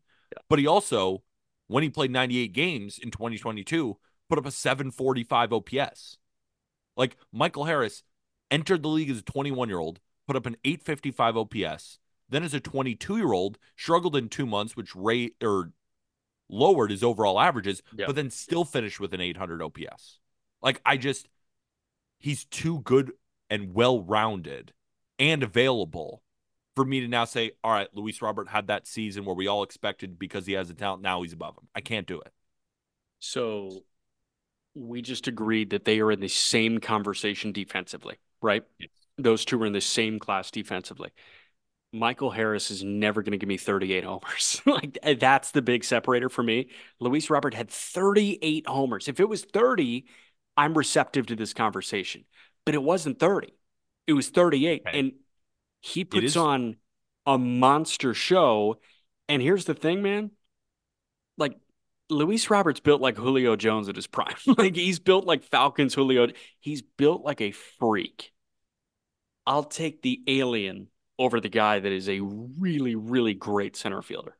But 0.48 0.58
he 0.58 0.66
also, 0.66 1.22
when 1.66 1.82
he 1.82 1.90
played 1.90 2.10
98 2.10 2.52
games 2.52 2.98
in 2.98 3.10
2022, 3.10 3.98
put 4.30 4.38
up 4.38 4.46
a 4.46 4.50
745 4.50 5.52
OPS. 5.52 6.16
Like 6.96 7.16
Michael 7.32 7.64
Harris 7.64 8.04
entered 8.50 8.82
the 8.82 8.88
league 8.88 9.10
as 9.10 9.18
a 9.18 9.22
21 9.22 9.68
year 9.68 9.78
old, 9.78 10.00
put 10.26 10.36
up 10.36 10.46
an 10.46 10.56
855 10.64 11.36
OPS. 11.36 11.98
Then 12.28 12.44
as 12.44 12.54
a 12.54 12.60
22 12.60 13.16
year 13.16 13.32
old, 13.32 13.58
struggled 13.76 14.14
in 14.16 14.28
two 14.28 14.46
months, 14.46 14.76
which 14.76 14.94
rate 14.94 15.34
or 15.42 15.72
lowered 16.48 16.90
his 16.92 17.02
overall 17.02 17.40
averages, 17.40 17.82
Yeah. 17.96 18.06
but 18.06 18.14
then 18.14 18.30
still 18.30 18.64
finished 18.64 19.00
with 19.00 19.12
an 19.12 19.20
800 19.20 19.60
OPS. 19.62 20.20
Like 20.62 20.80
I 20.86 20.96
just, 20.96 21.28
he's 22.18 22.44
too 22.44 22.80
good 22.80 23.12
and 23.48 23.74
well 23.74 24.00
rounded 24.00 24.72
and 25.18 25.42
available 25.42 26.22
for 26.76 26.84
me 26.84 27.00
to 27.00 27.08
now 27.08 27.24
say, 27.24 27.50
all 27.64 27.72
right, 27.72 27.88
Luis 27.92 28.22
Robert 28.22 28.48
had 28.48 28.68
that 28.68 28.86
season 28.86 29.24
where 29.24 29.34
we 29.34 29.48
all 29.48 29.64
expected 29.64 30.18
because 30.20 30.46
he 30.46 30.52
has 30.52 30.68
the 30.68 30.74
talent. 30.74 31.02
Now 31.02 31.22
he's 31.22 31.32
above 31.32 31.56
him. 31.58 31.66
I 31.74 31.80
can't 31.80 32.06
do 32.06 32.20
it. 32.20 32.32
So 33.18 33.82
we 34.74 35.02
just 35.02 35.26
agreed 35.26 35.70
that 35.70 35.84
they 35.84 36.00
are 36.00 36.12
in 36.12 36.20
the 36.20 36.28
same 36.28 36.78
conversation 36.78 37.52
defensively, 37.52 38.16
right? 38.40 38.62
Yes. 38.78 38.90
Those 39.18 39.44
two 39.44 39.62
are 39.62 39.66
in 39.66 39.72
the 39.72 39.80
same 39.80 40.18
class 40.18 40.50
defensively. 40.50 41.10
Michael 41.92 42.30
Harris 42.30 42.70
is 42.70 42.84
never 42.84 43.22
going 43.22 43.32
to 43.32 43.38
give 43.38 43.48
me 43.48 43.56
38 43.56 44.04
homers. 44.04 44.62
like 44.66 44.98
eh, 45.02 45.14
that's 45.18 45.50
the 45.50 45.62
big 45.62 45.82
separator 45.84 46.28
for 46.28 46.42
me. 46.42 46.70
Luis 47.00 47.30
Robert 47.30 47.52
had 47.52 47.68
38 47.68 48.66
homers. 48.66 49.08
If 49.08 49.18
it 49.18 49.28
was 49.28 49.44
30, 49.44 50.06
I'm 50.56 50.74
receptive 50.74 51.26
to 51.26 51.36
this 51.36 51.52
conversation. 51.52 52.24
But 52.64 52.74
it 52.74 52.82
wasn't 52.82 53.18
30. 53.18 53.52
It 54.06 54.12
was 54.12 54.28
38 54.28 54.82
Okay. 54.86 54.98
and 54.98 55.12
he 55.80 56.04
puts 56.04 56.36
on 56.36 56.76
a 57.26 57.38
monster 57.38 58.14
show. 58.14 58.80
And 59.28 59.42
here's 59.42 59.64
the 59.64 59.74
thing, 59.74 60.02
man. 60.02 60.30
Like 61.36 61.56
Luis 62.10 62.50
Roberts 62.50 62.80
built 62.80 63.00
like 63.00 63.16
Julio 63.16 63.56
Jones 63.56 63.88
at 63.88 63.96
his 63.96 64.06
prime. 64.06 64.34
like 64.58 64.76
he's 64.76 64.98
built 64.98 65.24
like 65.24 65.42
Falcons 65.44 65.94
Julio. 65.94 66.28
He's 66.58 66.82
built 66.82 67.24
like 67.24 67.40
a 67.40 67.52
freak. 67.52 68.32
I'll 69.46 69.64
take 69.64 70.02
the 70.02 70.22
alien 70.26 70.88
over 71.18 71.40
the 71.40 71.48
guy 71.48 71.78
that 71.78 71.92
is 71.92 72.08
a 72.08 72.20
really, 72.20 72.94
really 72.94 73.34
great 73.34 73.76
center 73.76 74.02
fielder. 74.02 74.36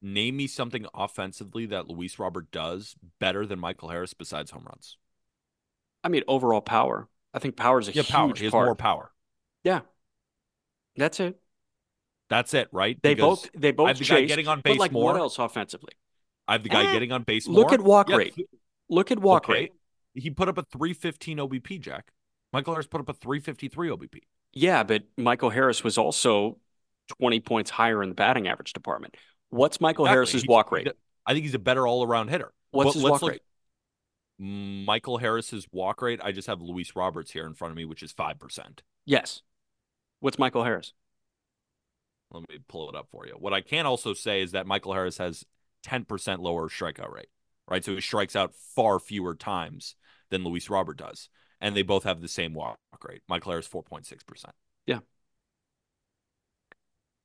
Name 0.00 0.36
me 0.36 0.46
something 0.46 0.86
offensively 0.94 1.66
that 1.66 1.88
Luis 1.88 2.18
Robert 2.18 2.50
does 2.50 2.96
better 3.20 3.46
than 3.46 3.58
Michael 3.60 3.88
Harris 3.90 4.14
besides 4.14 4.50
home 4.50 4.64
runs. 4.66 4.96
I 6.02 6.08
mean, 6.08 6.24
overall 6.26 6.60
power. 6.60 7.08
I 7.32 7.38
think 7.38 7.56
power 7.56 7.78
is 7.78 7.88
a 7.88 7.92
Yeah, 7.92 8.02
huge 8.02 8.10
power. 8.10 8.34
He 8.34 8.44
has 8.44 8.50
part. 8.50 8.66
more 8.66 8.74
power. 8.74 9.12
Yeah, 9.62 9.80
that's 10.96 11.20
it. 11.20 11.38
That's 12.28 12.54
it, 12.54 12.68
right? 12.72 12.98
They 13.02 13.14
Because 13.14 13.42
both 13.42 13.50
they 13.60 13.70
both 13.72 13.98
the 13.98 14.04
getting 14.26 14.48
on 14.48 14.58
but 14.58 14.64
base 14.70 14.78
like 14.78 14.92
more. 14.92 15.12
what 15.12 15.20
else 15.20 15.38
offensively? 15.38 15.92
I 16.48 16.52
have 16.52 16.62
the 16.62 16.68
guy 16.68 16.84
Eh, 16.84 16.92
getting 16.92 17.12
on 17.12 17.22
base 17.22 17.46
Look 17.46 17.68
more. 17.68 17.74
at 17.74 17.80
walk 17.80 18.08
Yeah, 18.08 18.16
rate. 18.16 18.34
Look 18.88 19.10
at 19.10 19.18
walk 19.18 19.44
okay. 19.44 19.52
rate. 19.52 19.72
He 20.14 20.30
put 20.30 20.48
up 20.48 20.58
a 20.58 20.62
315 20.62 21.38
OBP, 21.38 21.78
Jack. 21.80 22.12
Michael 22.52 22.74
Harris 22.74 22.86
put 22.86 23.00
up 23.00 23.08
a 23.08 23.14
353 23.14 23.88
OBP. 23.90 24.20
Yeah, 24.52 24.82
but 24.82 25.04
Michael 25.16 25.50
Harris 25.50 25.82
was 25.82 25.96
also 25.96 26.58
20 27.18 27.40
points 27.40 27.70
higher 27.70 28.02
in 28.02 28.10
the 28.10 28.14
batting 28.14 28.46
average 28.48 28.72
department. 28.74 29.16
What's 29.48 29.80
Michael 29.80 30.04
Exactly. 30.04 30.14
Harris's 30.16 30.42
He's- 30.42 30.48
walk 30.48 30.70
rate? 30.72 30.88
I 31.24 31.32
think 31.32 31.44
he's 31.44 31.54
a 31.54 31.58
better 31.58 31.86
all 31.86 32.04
around 32.04 32.28
hitter. 32.28 32.52
What's 32.72 32.88
But 32.88 32.94
his 32.94 33.02
walk 33.04 33.22
look- 33.22 33.30
rate? 33.32 33.42
Michael 34.38 35.18
Harris's 35.18 35.66
walk 35.72 36.02
rate, 36.02 36.20
I 36.22 36.32
just 36.32 36.48
have 36.48 36.60
Luis 36.60 36.96
Roberts 36.96 37.30
here 37.30 37.46
in 37.46 37.54
front 37.54 37.70
of 37.70 37.76
me, 37.76 37.84
which 37.84 38.02
is 38.02 38.12
5%. 38.12 38.82
Yes. 39.04 39.42
What's 40.20 40.38
Michael 40.38 40.64
Harris? 40.64 40.92
Let 42.30 42.48
me 42.48 42.58
pull 42.66 42.88
it 42.88 42.96
up 42.96 43.08
for 43.10 43.26
you. 43.26 43.34
What 43.34 43.52
I 43.52 43.60
can 43.60 43.86
also 43.86 44.14
say 44.14 44.40
is 44.42 44.52
that 44.52 44.66
Michael 44.66 44.94
Harris 44.94 45.18
has 45.18 45.44
10% 45.82 46.38
lower 46.38 46.68
strikeout 46.68 47.12
rate, 47.12 47.28
right? 47.68 47.84
So 47.84 47.94
he 47.94 48.00
strikes 48.00 48.36
out 48.36 48.54
far 48.54 48.98
fewer 48.98 49.34
times 49.34 49.96
than 50.30 50.44
Luis 50.44 50.70
Robert 50.70 50.96
does. 50.96 51.28
And 51.60 51.76
they 51.76 51.82
both 51.82 52.04
have 52.04 52.20
the 52.20 52.28
same 52.28 52.54
walk 52.54 52.78
rate. 53.06 53.22
Michael 53.28 53.52
is 53.52 53.68
4.6%. 53.68 54.44
Yeah. 54.86 54.98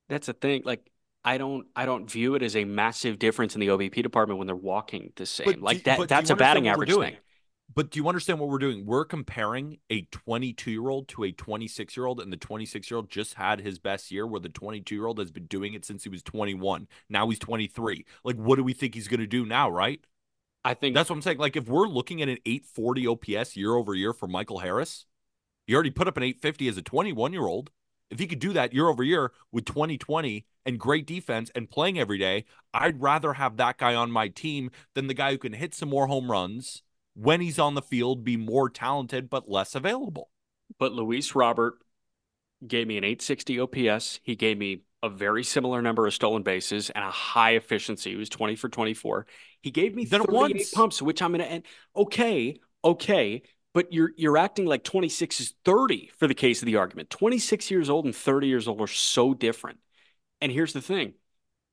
That's 0.08 0.26
the 0.26 0.32
thing. 0.32 0.62
Like 0.64 0.90
I 1.24 1.38
don't 1.38 1.66
I 1.76 1.84
don't 1.86 2.10
view 2.10 2.34
it 2.36 2.42
as 2.42 2.56
a 2.56 2.64
massive 2.64 3.18
difference 3.18 3.54
in 3.54 3.60
the 3.60 3.68
OBP 3.68 4.02
department 4.02 4.38
when 4.38 4.46
they're 4.46 4.56
walking 4.56 5.12
the 5.16 5.26
same. 5.26 5.46
But 5.46 5.60
like 5.60 5.84
that 5.84 5.98
do 5.98 6.06
that's 6.06 6.30
a 6.30 6.36
batting 6.36 6.68
average 6.68 6.94
thing. 6.94 7.16
But 7.74 7.90
do 7.90 7.98
you 7.98 8.08
understand 8.08 8.40
what 8.40 8.48
we're 8.48 8.58
doing? 8.58 8.86
We're 8.86 9.04
comparing 9.04 9.78
a 9.90 10.02
22 10.10 10.70
year 10.70 10.88
old 10.88 11.08
to 11.08 11.24
a 11.24 11.32
26 11.32 11.96
year 11.96 12.06
old, 12.06 12.20
and 12.20 12.32
the 12.32 12.36
26 12.36 12.90
year 12.90 12.96
old 12.96 13.10
just 13.10 13.34
had 13.34 13.60
his 13.60 13.78
best 13.78 14.10
year, 14.10 14.26
where 14.26 14.40
the 14.40 14.48
22 14.48 14.94
year 14.94 15.06
old 15.06 15.18
has 15.18 15.30
been 15.30 15.46
doing 15.46 15.74
it 15.74 15.84
since 15.84 16.02
he 16.02 16.08
was 16.08 16.22
21. 16.22 16.88
Now 17.08 17.28
he's 17.28 17.38
23. 17.38 18.04
Like, 18.24 18.36
what 18.36 18.56
do 18.56 18.64
we 18.64 18.72
think 18.72 18.94
he's 18.94 19.08
going 19.08 19.20
to 19.20 19.26
do 19.26 19.44
now, 19.44 19.70
right? 19.70 20.00
I 20.64 20.74
think 20.74 20.94
That's 20.94 21.08
what 21.08 21.16
I'm 21.16 21.22
saying. 21.22 21.38
Like, 21.38 21.56
if 21.56 21.68
we're 21.68 21.86
looking 21.86 22.20
at 22.20 22.28
an 22.28 22.38
840 22.44 23.06
OPS 23.06 23.56
year 23.56 23.74
over 23.74 23.94
year 23.94 24.12
for 24.12 24.26
Michael 24.26 24.58
Harris, 24.58 25.06
he 25.66 25.74
already 25.74 25.90
put 25.90 26.08
up 26.08 26.16
an 26.16 26.22
850 26.22 26.68
as 26.68 26.76
a 26.78 26.82
21 26.82 27.32
year 27.32 27.46
old. 27.46 27.70
If 28.10 28.18
he 28.18 28.26
could 28.26 28.38
do 28.38 28.54
that 28.54 28.72
year 28.72 28.88
over 28.88 29.04
year 29.04 29.32
with 29.52 29.66
2020 29.66 30.46
and 30.64 30.78
great 30.80 31.06
defense 31.06 31.50
and 31.54 31.70
playing 31.70 31.98
every 31.98 32.18
day, 32.18 32.46
I'd 32.72 33.02
rather 33.02 33.34
have 33.34 33.58
that 33.58 33.76
guy 33.76 33.94
on 33.94 34.10
my 34.10 34.28
team 34.28 34.70
than 34.94 35.08
the 35.08 35.14
guy 35.14 35.32
who 35.32 35.38
can 35.38 35.52
hit 35.52 35.74
some 35.74 35.90
more 35.90 36.06
home 36.06 36.30
runs 36.30 36.82
when 37.20 37.40
he's 37.40 37.58
on 37.58 37.74
the 37.74 37.82
field, 37.82 38.24
be 38.24 38.36
more 38.36 38.70
talented 38.70 39.28
but 39.28 39.48
less 39.48 39.74
available. 39.74 40.30
but 40.78 40.92
Luis 40.92 41.34
Robert 41.34 41.78
gave 42.66 42.86
me 42.86 42.98
an 42.98 43.04
860 43.04 43.60
OPS. 43.60 44.20
He 44.22 44.36
gave 44.36 44.58
me 44.58 44.82
a 45.02 45.08
very 45.08 45.42
similar 45.44 45.80
number 45.80 46.06
of 46.06 46.12
stolen 46.14 46.42
bases 46.42 46.90
and 46.90 47.04
a 47.04 47.10
high 47.10 47.52
efficiency. 47.52 48.10
He 48.10 48.16
was 48.16 48.28
20 48.28 48.54
for 48.56 48.68
24. 48.68 49.26
He 49.62 49.70
gave 49.70 49.94
me 49.94 50.04
Then 50.04 50.20
38 50.22 50.32
once- 50.54 50.70
pumps, 50.74 51.00
which 51.02 51.22
I'm 51.22 51.30
going 51.32 51.40
to 51.40 51.50
end. 51.50 51.62
Okay, 51.96 52.58
okay, 52.84 53.42
but 53.74 53.92
you're 53.92 54.10
you're 54.16 54.36
acting 54.36 54.66
like 54.66 54.84
26 54.84 55.40
is 55.40 55.54
30 55.64 56.10
for 56.18 56.26
the 56.26 56.34
case 56.34 56.60
of 56.62 56.66
the 56.66 56.76
argument. 56.76 57.10
26 57.10 57.70
years 57.70 57.88
old 57.88 58.04
and 58.04 58.14
30 58.14 58.46
years 58.48 58.66
old 58.68 58.80
are 58.80 58.86
so 58.86 59.34
different. 59.34 59.78
And 60.40 60.50
here's 60.52 60.72
the 60.72 60.82
thing. 60.82 61.14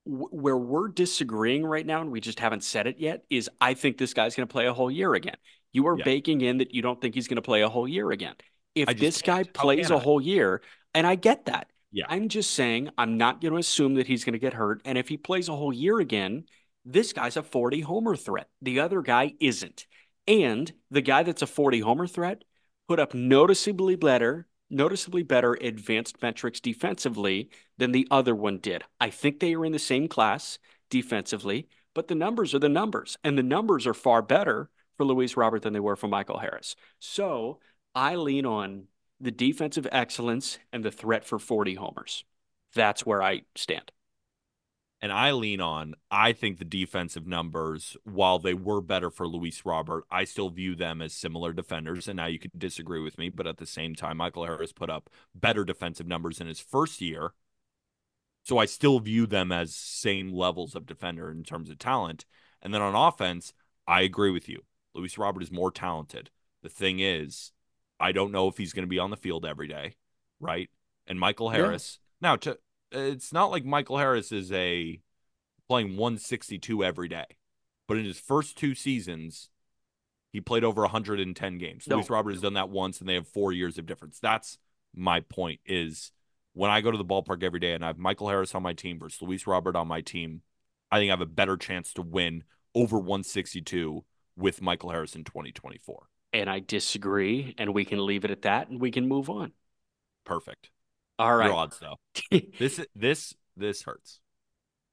Wh- 0.06 0.34
Where 0.34 0.58
we're 0.58 0.88
disagreeing 0.88 1.66
right 1.66 1.86
now, 1.86 2.02
and 2.02 2.12
we 2.12 2.22
just 2.22 2.40
haven't 2.40 2.64
said 2.64 2.88
it 2.88 3.00
yet, 3.00 3.26
is 3.30 3.50
I 3.60 3.74
think 3.74 3.98
this 3.98 4.14
guy's 4.14 4.36
going 4.36 4.48
to 4.48 4.52
play 4.52 4.68
a 4.68 4.74
whole 4.74 4.90
year 4.92 5.14
again. 5.14 5.38
You 5.74 5.88
are 5.88 5.98
Yeah. 5.98 6.06
baking 6.06 6.42
in 6.42 6.60
that 6.60 6.74
you 6.74 6.82
don't 6.82 7.02
think 7.02 7.16
he's 7.16 7.28
going 7.28 7.36
to 7.36 7.42
play 7.42 7.62
a 7.62 7.70
whole 7.70 7.88
year 7.88 8.12
again. 8.12 8.36
If 8.76 8.98
this 8.98 9.22
guy 9.22 9.44
can't. 9.44 9.58
How 9.58 9.64
plays 9.64 9.90
a 9.90 10.00
whole 10.00 10.22
year, 10.22 10.62
and 10.94 11.06
I 11.06 11.16
get 11.16 11.46
that. 11.46 11.70
Yeah. 11.92 12.06
I'm 12.10 12.28
just 12.30 12.52
saying 12.52 12.90
I'm 12.98 13.18
not 13.18 13.42
going 13.42 13.54
to 13.54 13.60
assume 13.60 13.96
that 13.96 14.08
he's 14.08 14.24
going 14.26 14.34
to 14.34 14.40
get 14.40 14.54
hurt. 14.54 14.82
And 14.86 14.98
if 14.98 15.08
he 15.08 15.18
plays 15.18 15.48
a 15.48 15.56
whole 15.56 15.74
year 15.74 16.00
again, 16.00 16.46
this 16.84 17.14
guy's 17.14 17.38
a 17.38 17.44
40 17.44 17.82
homer 17.82 18.16
threat. 18.16 18.48
The 18.62 18.82
other 18.82 19.02
guy 19.02 19.34
isn't. 19.40 19.88
And 20.28 20.72
the 20.92 21.02
guy 21.02 21.24
that's 21.24 21.42
a 21.42 21.48
40 21.48 21.80
homer 21.80 22.06
threat 22.06 22.44
put 22.88 23.00
up 23.00 23.14
noticeably 23.14 23.96
better, 23.96 24.46
noticeably 24.70 25.24
better 25.24 25.54
advanced 25.54 26.22
metrics 26.22 26.60
defensively 26.60 27.50
than 27.78 27.92
the 27.92 28.08
other 28.10 28.36
one 28.36 28.58
did. 28.58 28.84
I 29.00 29.10
think 29.10 29.40
they 29.40 29.54
are 29.54 29.66
in 29.66 29.72
the 29.72 29.80
same 29.80 30.08
class 30.08 30.60
defensively, 30.90 31.68
but 31.94 32.08
the 32.08 32.16
numbers 32.16 32.54
are 32.54 32.60
the 32.60 32.70
numbers. 32.70 33.18
And 33.24 33.38
the 33.38 33.44
numbers 33.44 33.86
are 33.88 33.94
far 33.94 34.22
better 34.22 34.70
for 34.98 35.06
Luis 35.06 35.38
Robert 35.38 35.62
than 35.62 35.74
they 35.74 35.80
were 35.80 35.96
for 35.96 36.08
Michael 36.08 36.40
Harris. 36.40 36.76
So 37.00 37.60
I 37.94 38.16
lean 38.16 38.46
on 38.46 38.86
the 39.20 39.32
defensive 39.32 39.88
excellence 39.92 40.60
and 40.74 40.84
the 40.84 40.92
threat 40.92 41.26
for 41.26 41.40
40 41.40 41.76
homers. 41.76 42.26
That's 42.74 43.06
where 43.06 43.24
I 43.24 43.44
stand. 43.56 43.92
And 45.06 45.14
I 45.14 45.34
lean 45.34 45.62
on, 45.62 45.94
I 46.10 46.34
think 46.34 46.58
the 46.58 46.66
defensive 46.66 47.28
numbers, 47.28 47.96
while 48.06 48.40
they 48.40 48.56
were 48.56 48.82
better 48.82 49.12
for 49.12 49.28
Luis 49.28 49.64
Robert, 49.64 50.04
I 50.10 50.24
still 50.24 50.50
view 50.50 50.74
them 50.74 51.00
as 51.00 51.14
similar 51.14 51.54
defenders. 51.54 52.08
And 52.08 52.18
now 52.18 52.26
you 52.26 52.40
can 52.40 52.50
disagree 52.58 53.00
with 53.00 53.20
me, 53.20 53.30
but 53.30 53.46
at 53.46 53.58
the 53.58 53.68
same 53.68 53.94
time, 53.94 54.18
Michael 54.18 54.48
Harris 54.48 54.74
put 54.74 54.90
up 54.90 55.12
better 55.36 55.64
defensive 55.64 56.08
numbers 56.08 56.42
in 56.42 56.48
his 56.48 56.60
first 56.60 57.02
year. 57.02 57.36
So 58.46 58.58
I 58.58 58.66
still 58.66 59.00
view 59.00 59.28
them 59.28 59.52
as 59.52 59.76
same 59.76 60.34
levels 60.34 60.74
of 60.74 60.88
defender 60.88 61.30
in 61.30 61.44
terms 61.44 61.70
of 61.70 61.78
talent. 61.78 62.26
And 62.64 62.74
then 62.74 62.82
on 62.82 62.96
offense, 62.96 63.54
I 63.86 64.02
agree 64.02 64.32
with 64.32 64.50
you. 64.50 64.64
Luis 64.96 65.20
Robert 65.20 65.44
is 65.44 65.52
more 65.52 65.70
talented. 65.70 66.32
The 66.64 66.70
thing 66.70 67.00
is, 67.00 67.52
I 68.00 68.12
don't 68.12 68.32
know 68.32 68.48
if 68.48 68.58
he's 68.58 68.74
going 68.74 68.86
to 68.86 68.88
be 68.88 68.98
on 68.98 69.12
the 69.12 69.18
field 69.18 69.46
every 69.46 69.68
day, 69.68 69.98
right? 70.40 70.72
And 71.06 71.20
Michael 71.20 71.52
Harris. 71.52 72.00
Yeah. 72.02 72.28
Now, 72.28 72.36
to 72.38 72.58
it's 72.96 73.34
not 73.34 73.52
like 73.52 73.66
Michael 73.66 73.98
Harris 73.98 74.32
is 74.32 74.52
a 74.52 75.00
playing 75.68 75.98
162 75.98 76.84
every 76.84 77.08
day, 77.08 77.26
but 77.88 77.98
in 77.98 78.06
his 78.06 78.20
first 78.20 78.58
two 78.58 78.76
seasons, 78.76 79.50
he 80.32 80.42
played 80.42 80.64
over 80.64 80.82
110 80.82 81.58
games. 81.58 81.88
No. 81.88 81.96
Luis 81.96 82.10
Robert 82.10 82.32
has 82.32 82.42
done 82.42 82.54
that 82.54 82.70
once, 82.70 83.00
and 83.00 83.08
they 83.08 83.14
have 83.14 83.28
four 83.28 83.52
years 83.52 83.78
of 83.78 83.86
difference. 83.86 84.20
That's 84.20 84.58
my 84.94 85.22
point. 85.22 85.60
Is 85.66 86.12
when 86.54 86.72
I 86.72 86.82
go 86.82 86.92
to 86.92 86.98
the 86.98 87.06
ballpark 87.06 87.44
every 87.44 87.60
day 87.60 87.74
and 87.74 87.84
I 87.84 87.88
have 87.88 87.98
Michael 87.98 88.30
Harris 88.30 88.56
on 88.56 88.64
my 88.64 88.74
team 88.74 89.00
versus 89.00 89.22
Luis 89.22 89.48
Robert 89.48 89.76
on 89.76 89.88
my 89.88 90.02
team, 90.02 90.42
I 90.92 91.00
think 91.00 91.10
I 91.10 91.14
have 91.14 91.22
a 91.22 91.26
better 91.26 91.58
chance 91.58 91.94
to 91.94 92.02
win 92.02 92.44
over 92.74 92.98
162 92.98 94.04
with 94.38 94.62
Michael 94.62 94.90
Harris 94.90 95.16
in 95.16 95.24
2024. 95.24 96.08
And 96.34 96.50
I 96.50 96.60
disagree, 96.60 97.56
and 97.58 97.74
we 97.74 97.86
can 97.86 98.06
leave 98.06 98.26
it 98.26 98.32
at 98.32 98.42
that, 98.42 98.70
and 98.70 98.82
we 98.82 98.92
can 98.92 99.08
move 99.08 99.30
on. 99.30 99.54
Perfect. 100.26 100.70
All 101.18 101.36
right. 101.36 101.48
Your 101.48 101.56
odds 101.56 101.80
though. 101.80 101.98
this 102.60 102.80
this 102.96 103.34
this 103.56 103.84
hurts. 103.84 104.20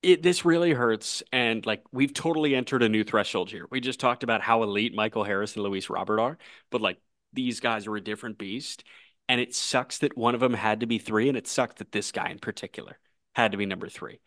It 0.02 0.22
this 0.22 0.44
really 0.44 0.72
hurts, 0.72 1.22
and 1.32 1.64
like 1.64 1.82
we've 1.92 2.12
totally 2.12 2.54
entered 2.54 2.82
a 2.82 2.88
new 2.88 3.04
threshold 3.04 3.50
here. 3.50 3.66
We 3.70 3.80
just 3.80 4.00
talked 4.00 4.22
about 4.22 4.40
how 4.40 4.62
elite 4.62 4.94
Michael 4.94 5.24
Harris 5.24 5.54
and 5.54 5.62
Luis 5.62 5.88
Robert 5.88 6.20
are, 6.20 6.38
but 6.70 6.80
like 6.80 6.98
these 7.32 7.60
guys 7.60 7.86
are 7.86 7.96
a 7.96 8.00
different 8.00 8.36
beast, 8.36 8.84
and 9.28 9.40
it 9.40 9.54
sucks 9.54 9.98
that 9.98 10.16
one 10.16 10.34
of 10.34 10.40
them 10.40 10.54
had 10.54 10.80
to 10.80 10.86
be 10.86 10.98
three, 10.98 11.28
and 11.28 11.38
it 11.38 11.46
sucked 11.46 11.78
that 11.78 11.92
this 11.92 12.10
guy 12.10 12.30
in 12.30 12.38
particular 12.38 12.98
had 13.34 13.52
to 13.52 13.58
be 13.58 13.66
number 13.66 13.88
three. 13.88 14.20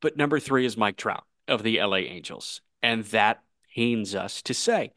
But 0.00 0.16
number 0.16 0.38
three 0.38 0.66
is 0.66 0.76
Mike 0.76 0.96
Trout 0.96 1.24
of 1.48 1.62
the 1.62 1.80
LA 1.80 1.98
Angels, 1.98 2.60
and 2.82 3.04
that 3.06 3.42
pains 3.74 4.14
us 4.14 4.42
to 4.42 4.54
say. 4.54 4.92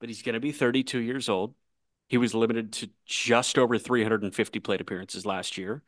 But 0.00 0.08
he's 0.08 0.22
going 0.22 0.34
to 0.34 0.40
be 0.40 0.52
32 0.52 0.98
years 0.98 1.28
old. 1.28 1.54
He 2.10 2.18
was 2.18 2.34
limited 2.34 2.72
to 2.72 2.90
just 3.06 3.56
over 3.56 3.78
350 3.78 4.58
plate 4.58 4.80
appearances 4.80 5.24
last 5.24 5.56
year. 5.56 5.82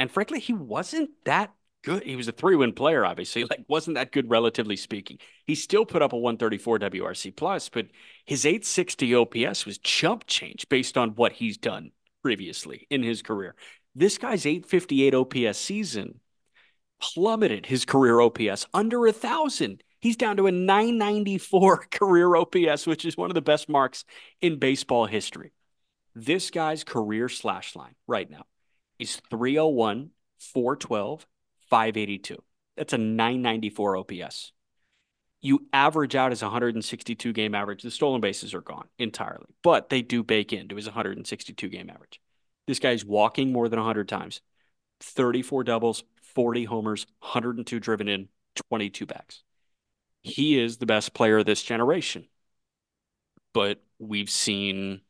And 0.00 0.10
frankly, 0.10 0.40
he 0.40 0.52
wasn't 0.52 1.10
that 1.24 1.54
good. 1.84 2.02
He 2.02 2.16
was 2.16 2.26
a 2.26 2.32
three 2.32 2.56
win 2.56 2.72
player, 2.72 3.06
obviously, 3.06 3.44
like 3.50 3.64
wasn't 3.68 3.94
that 3.94 4.10
good, 4.10 4.28
relatively 4.28 4.74
speaking. 4.74 5.18
He 5.46 5.54
still 5.54 5.86
put 5.86 6.02
up 6.02 6.12
a 6.12 6.16
134 6.16 6.80
WRC 6.80 7.36
plus, 7.36 7.68
but 7.68 7.86
his 8.26 8.44
860 8.44 9.14
OPS 9.14 9.64
was 9.64 9.78
chump 9.78 10.24
change 10.26 10.68
based 10.68 10.98
on 10.98 11.10
what 11.10 11.32
he's 11.32 11.56
done 11.56 11.92
previously 12.22 12.88
in 12.90 13.04
his 13.04 13.22
career. 13.22 13.54
This 13.94 14.18
guy's 14.18 14.46
858 14.46 15.14
OPS 15.14 15.56
season 15.56 16.18
plummeted 17.00 17.66
his 17.66 17.84
career 17.84 18.20
OPS 18.20 18.66
under 18.74 19.06
a 19.06 19.12
thousand. 19.12 19.84
He's 20.00 20.16
down 20.16 20.36
to 20.38 20.48
a 20.48 20.52
994 20.52 21.76
career 21.92 22.34
OPS, 22.34 22.88
which 22.88 23.04
is 23.04 23.16
one 23.16 23.30
of 23.30 23.34
the 23.34 23.40
best 23.40 23.68
marks 23.68 24.04
in 24.40 24.58
baseball 24.58 25.06
history. 25.06 25.52
This 26.14 26.50
guy's 26.50 26.84
career 26.84 27.28
slash 27.28 27.76
line 27.76 27.94
right 28.06 28.28
now 28.28 28.44
is 28.98 29.20
301, 29.30 30.10
412, 30.38 31.26
582. 31.68 32.42
That's 32.76 32.92
a 32.92 32.98
994 32.98 33.96
OPS. 33.96 34.52
You 35.42 35.66
average 35.72 36.14
out 36.14 36.32
his 36.32 36.42
162 36.42 37.32
game 37.32 37.54
average. 37.54 37.82
The 37.82 37.90
stolen 37.90 38.20
bases 38.20 38.52
are 38.52 38.60
gone 38.60 38.88
entirely, 38.98 39.54
but 39.62 39.88
they 39.88 40.02
do 40.02 40.22
bake 40.22 40.52
into 40.52 40.76
his 40.76 40.86
162 40.86 41.68
game 41.68 41.88
average. 41.88 42.20
This 42.66 42.78
guy's 42.78 43.04
walking 43.04 43.52
more 43.52 43.68
than 43.68 43.78
100 43.78 44.08
times, 44.08 44.42
34 45.00 45.64
doubles, 45.64 46.04
40 46.34 46.64
homers, 46.64 47.06
102 47.20 47.80
driven 47.80 48.08
in, 48.08 48.28
22 48.68 49.06
backs. 49.06 49.42
He 50.22 50.58
is 50.58 50.76
the 50.76 50.86
best 50.86 51.14
player 51.14 51.38
of 51.38 51.46
this 51.46 51.62
generation. 51.62 52.26
But 53.52 53.82
we've 53.98 54.30
seen 54.30 55.00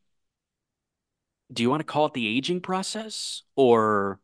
do 1.53 1.63
you 1.63 1.71
want 1.71 1.81
to 1.81 1.85
call 1.85 2.07
it 2.07 2.15
the 2.15 2.27
aging 2.27 2.61
process 2.61 3.43
or 3.57 4.21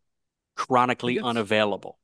chronically 0.54 1.18
unavailable? 1.18 1.98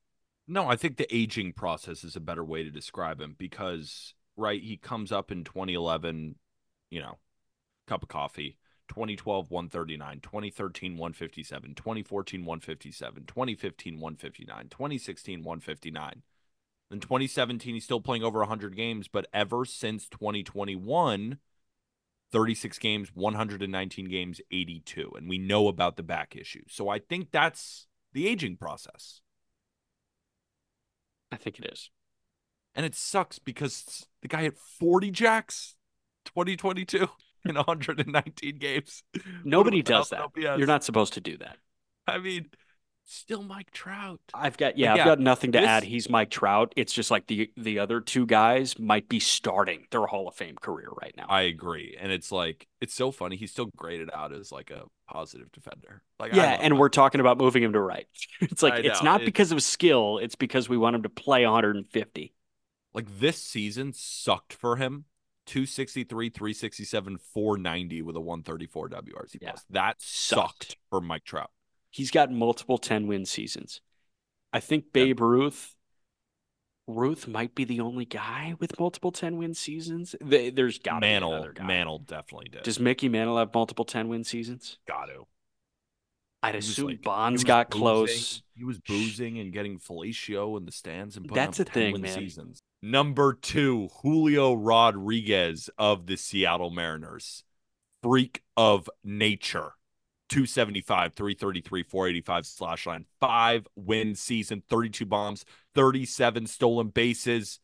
No, 0.48 0.68
I 0.68 0.76
think 0.76 0.96
the 0.96 1.14
aging 1.14 1.52
process 1.52 2.04
is 2.04 2.16
a 2.16 2.20
better 2.20 2.44
way 2.44 2.64
to 2.64 2.70
describe 2.70 3.20
him 3.20 3.36
because, 3.38 4.14
right, 4.36 4.60
he 4.60 4.76
comes 4.76 5.12
up 5.12 5.30
in 5.30 5.44
2011, 5.44 6.34
you 6.90 7.00
know, 7.00 7.18
cup 7.86 8.02
of 8.02 8.08
coffee. 8.08 8.58
2012 8.88 9.50
139 9.50 10.20
2013 10.20 10.98
157 10.98 11.74
2014 11.74 12.44
157 12.44 13.24
2015 13.24 14.00
159 14.00 14.68
2016 14.68 15.42
159 15.42 16.22
in 16.90 17.00
2017 17.00 17.74
he's 17.74 17.84
still 17.84 18.02
playing 18.02 18.22
over 18.22 18.40
100 18.40 18.76
games 18.76 19.08
but 19.08 19.26
ever 19.32 19.64
since 19.64 20.08
2021 20.10 21.38
36 22.32 22.78
games, 22.78 23.10
119 23.14 24.08
games, 24.08 24.40
82. 24.50 25.12
And 25.16 25.28
we 25.28 25.38
know 25.38 25.68
about 25.68 25.96
the 25.96 26.02
back 26.02 26.34
issue. 26.34 26.62
So 26.68 26.88
I 26.88 26.98
think 26.98 27.30
that's 27.30 27.86
the 28.12 28.26
aging 28.26 28.56
process. 28.56 29.20
I 31.30 31.36
think 31.36 31.58
it 31.58 31.70
is. 31.70 31.90
And 32.74 32.86
it 32.86 32.94
sucks 32.94 33.38
because 33.38 34.06
the 34.22 34.28
guy 34.28 34.42
had 34.42 34.56
40 34.56 35.10
jacks 35.10 35.76
2022 36.24 37.08
in 37.44 37.54
119 37.54 38.58
games. 38.58 39.02
Nobody 39.44 39.82
does 39.82 40.10
that. 40.10 40.30
You're 40.36 40.66
not 40.66 40.84
supposed 40.84 41.14
to 41.14 41.20
do 41.20 41.36
that. 41.38 41.58
I 42.06 42.18
mean, 42.18 42.46
still 43.05 43.42
Mike 43.42 43.70
Trout. 43.70 44.20
I've 44.34 44.57
got 44.57 44.78
yeah, 44.78 44.94
yeah 44.94 45.03
I've 45.03 45.07
got 45.07 45.20
nothing 45.20 45.53
to 45.53 45.61
this, 45.61 45.68
add. 45.68 45.84
He's 45.84 46.09
Mike 46.09 46.30
Trout. 46.30 46.72
It's 46.76 46.92
just 46.92 47.11
like 47.11 47.26
the 47.26 47.50
the 47.57 47.78
other 47.78 48.00
two 48.00 48.26
guys 48.26 48.78
might 48.78 49.09
be 49.09 49.20
starting 49.20 49.86
their 49.90 50.07
Hall 50.07 50.28
of 50.28 50.34
Fame 50.34 50.57
career 50.57 50.88
right 51.00 51.14
now. 51.16 51.26
I 51.28 51.42
agree, 51.42 51.96
and 52.00 52.12
it's 52.12 52.32
like 52.32 52.66
it's 52.80 52.94
so 52.94 53.11
funny. 53.11 53.36
He's 53.36 53.50
still 53.50 53.70
graded 53.76 54.11
out 54.12 54.32
as 54.32 54.53
like 54.53 54.70
a 54.70 54.84
positive 55.09 55.50
defender. 55.53 56.03
Like 56.18 56.34
yeah, 56.34 56.59
and 56.61 56.78
we're 56.78 56.88
talking 56.88 57.20
about 57.20 57.38
moving 57.38 57.62
him 57.62 57.72
to 57.72 57.80
right. 57.80 58.07
It's 58.40 58.62
like 58.62 58.84
it's 58.84 59.03
not 59.03 59.24
because 59.24 59.53
of 59.53 59.62
skill. 59.62 60.18
It's 60.18 60.34
because 60.34 60.68
we 60.68 60.76
want 60.76 60.96
him 60.96 61.03
to 61.03 61.09
play 61.09 61.44
150. 61.44 62.34
Like 62.94 63.18
this 63.18 63.38
season 63.38 63.92
sucked 63.94 64.53
for 64.53 64.76
him. 64.76 65.07
263, 65.46 66.28
367, 66.28 67.18
490 67.18 68.03
with 68.03 68.14
a 68.14 68.20
134 68.20 68.90
WRC 68.90 69.38
yeah. 69.40 69.50
plus. 69.50 69.64
That 69.70 69.96
sucked. 69.98 70.66
sucked 70.70 70.76
for 70.88 71.00
Mike 71.00 71.24
Trout 71.24 71.50
he's 71.93 72.11
got 72.11 72.32
multiple 72.32 72.78
10 72.78 73.07
win 73.07 73.24
seasons. 73.24 73.80
I 74.53 74.59
think 74.59 74.93
Babe 74.93 75.20
yeah. 75.20 75.26
Ruth 75.26 75.76
Ruth 76.88 77.28
might 77.28 77.55
be 77.55 77.64
the 77.64 77.80
only 77.80 78.05
guy 78.05 78.55
with 78.59 78.78
multiple 78.78 79.12
10 79.12 79.36
win 79.36 79.55
seasons. 79.55 80.16
There's 80.20 80.78
got 80.81 81.01
Mantle. 81.01 81.48
Mantle 81.62 82.01
definitely 82.01 82.48
did. 82.51 82.64
Does 82.64 82.81
Mickey 82.81 83.09
Mantle 83.09 83.39
have 83.39 83.55
multiple 83.55 83.85
10 83.85 84.09
win 84.09 84.24
seasons? 84.24 84.78
Got 84.89 85.06
to. 85.06 85.27
I'd 86.43 86.56
assume 86.56 86.89
like, 86.89 87.02
Bonds 87.02 87.44
got 87.44 87.70
boozing, 87.70 87.81
close. 87.81 88.43
He 88.56 88.64
was 88.64 88.81
boozing 88.81 89.39
and 89.39 89.52
getting 89.52 89.78
fellatio 89.78 90.59
in 90.59 90.66
the 90.66 90.73
stands 90.73 91.16
and 91.16 91.31
That's 91.31 91.60
a 91.60 91.64
thing, 91.64 92.01
man. 92.01 92.12
Seasons. 92.12 92.60
Number 92.82 93.32
two, 93.32 93.89
Julio 94.02 94.52
Rodriguez 94.55 95.70
of 95.78 96.06
the 96.06 96.16
Seattle 96.16 96.70
Mariners. 96.70 97.44
Freak 98.02 98.43
of 98.56 98.90
nature. 99.05 99.74
275, 100.32 101.12
333, 101.12 101.82
485 101.82 102.46
slash 102.46 102.86
line. 102.86 103.04
Five 103.20 103.68
win 103.76 104.14
season, 104.14 104.62
32 104.70 105.04
bombs, 105.04 105.44
37 105.74 106.46
stolen 106.46 106.88
bases, 106.88 107.60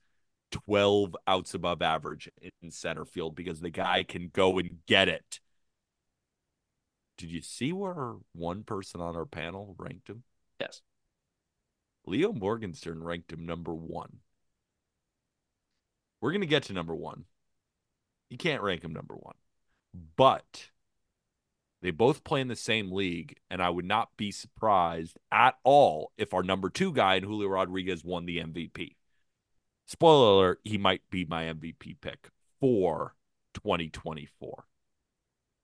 12 0.51 1.17
outs 1.27 1.55
above 1.55 1.81
average 1.81 2.29
in 2.61 2.71
center 2.71 3.07
field 3.07 3.35
because 3.35 3.61
the 3.61 3.71
guy 3.71 4.03
can 4.03 4.29
go 4.31 4.59
and 4.59 4.81
get 4.87 5.09
it. 5.09 5.41
Did 7.17 7.31
you 7.31 7.41
see 7.41 7.73
where 7.73 8.17
one 8.35 8.65
person 8.65 9.01
on 9.01 9.17
our 9.17 9.25
panel 9.27 9.75
ranked 9.79 10.11
him? 10.11 10.25
Yes. 10.61 10.83
Leo 12.07 12.33
Morgenstern 12.33 13.03
ranked 13.03 13.33
him 13.33 13.47
number 13.47 13.75
one. 13.75 14.19
We're 16.21 16.33
going 16.33 16.43
to 16.43 16.47
get 16.47 16.65
to 16.65 16.75
number 16.75 16.95
one. 16.95 17.25
You 18.29 18.37
can't 18.37 18.63
rank 18.63 18.85
him 18.85 18.93
number 18.93 19.15
one. 19.15 19.37
But 20.17 20.69
they 21.81 21.91
both 21.91 22.25
play 22.25 22.41
in 22.41 22.49
the 22.49 22.57
same 22.57 22.91
league, 22.91 23.37
and 23.51 23.63
I 23.63 23.71
would 23.71 23.85
not 23.85 24.17
be 24.17 24.31
surprised 24.33 25.19
at 25.31 25.57
all 25.63 26.13
if 26.19 26.35
our 26.35 26.43
number 26.43 26.71
two 26.71 26.93
guy 26.93 27.17
and 27.17 27.25
Julio 27.25 27.49
Rodriguez 27.49 28.05
won 28.05 28.27
the 28.27 28.39
MVP. 28.39 28.97
Spoiler 29.87 30.33
alert, 30.33 30.61
he 30.65 30.77
might 30.77 31.03
be 31.11 31.25
my 31.25 31.45
MVP 31.45 31.97
pick 32.01 32.31
for 32.61 33.15
2024. 33.55 34.65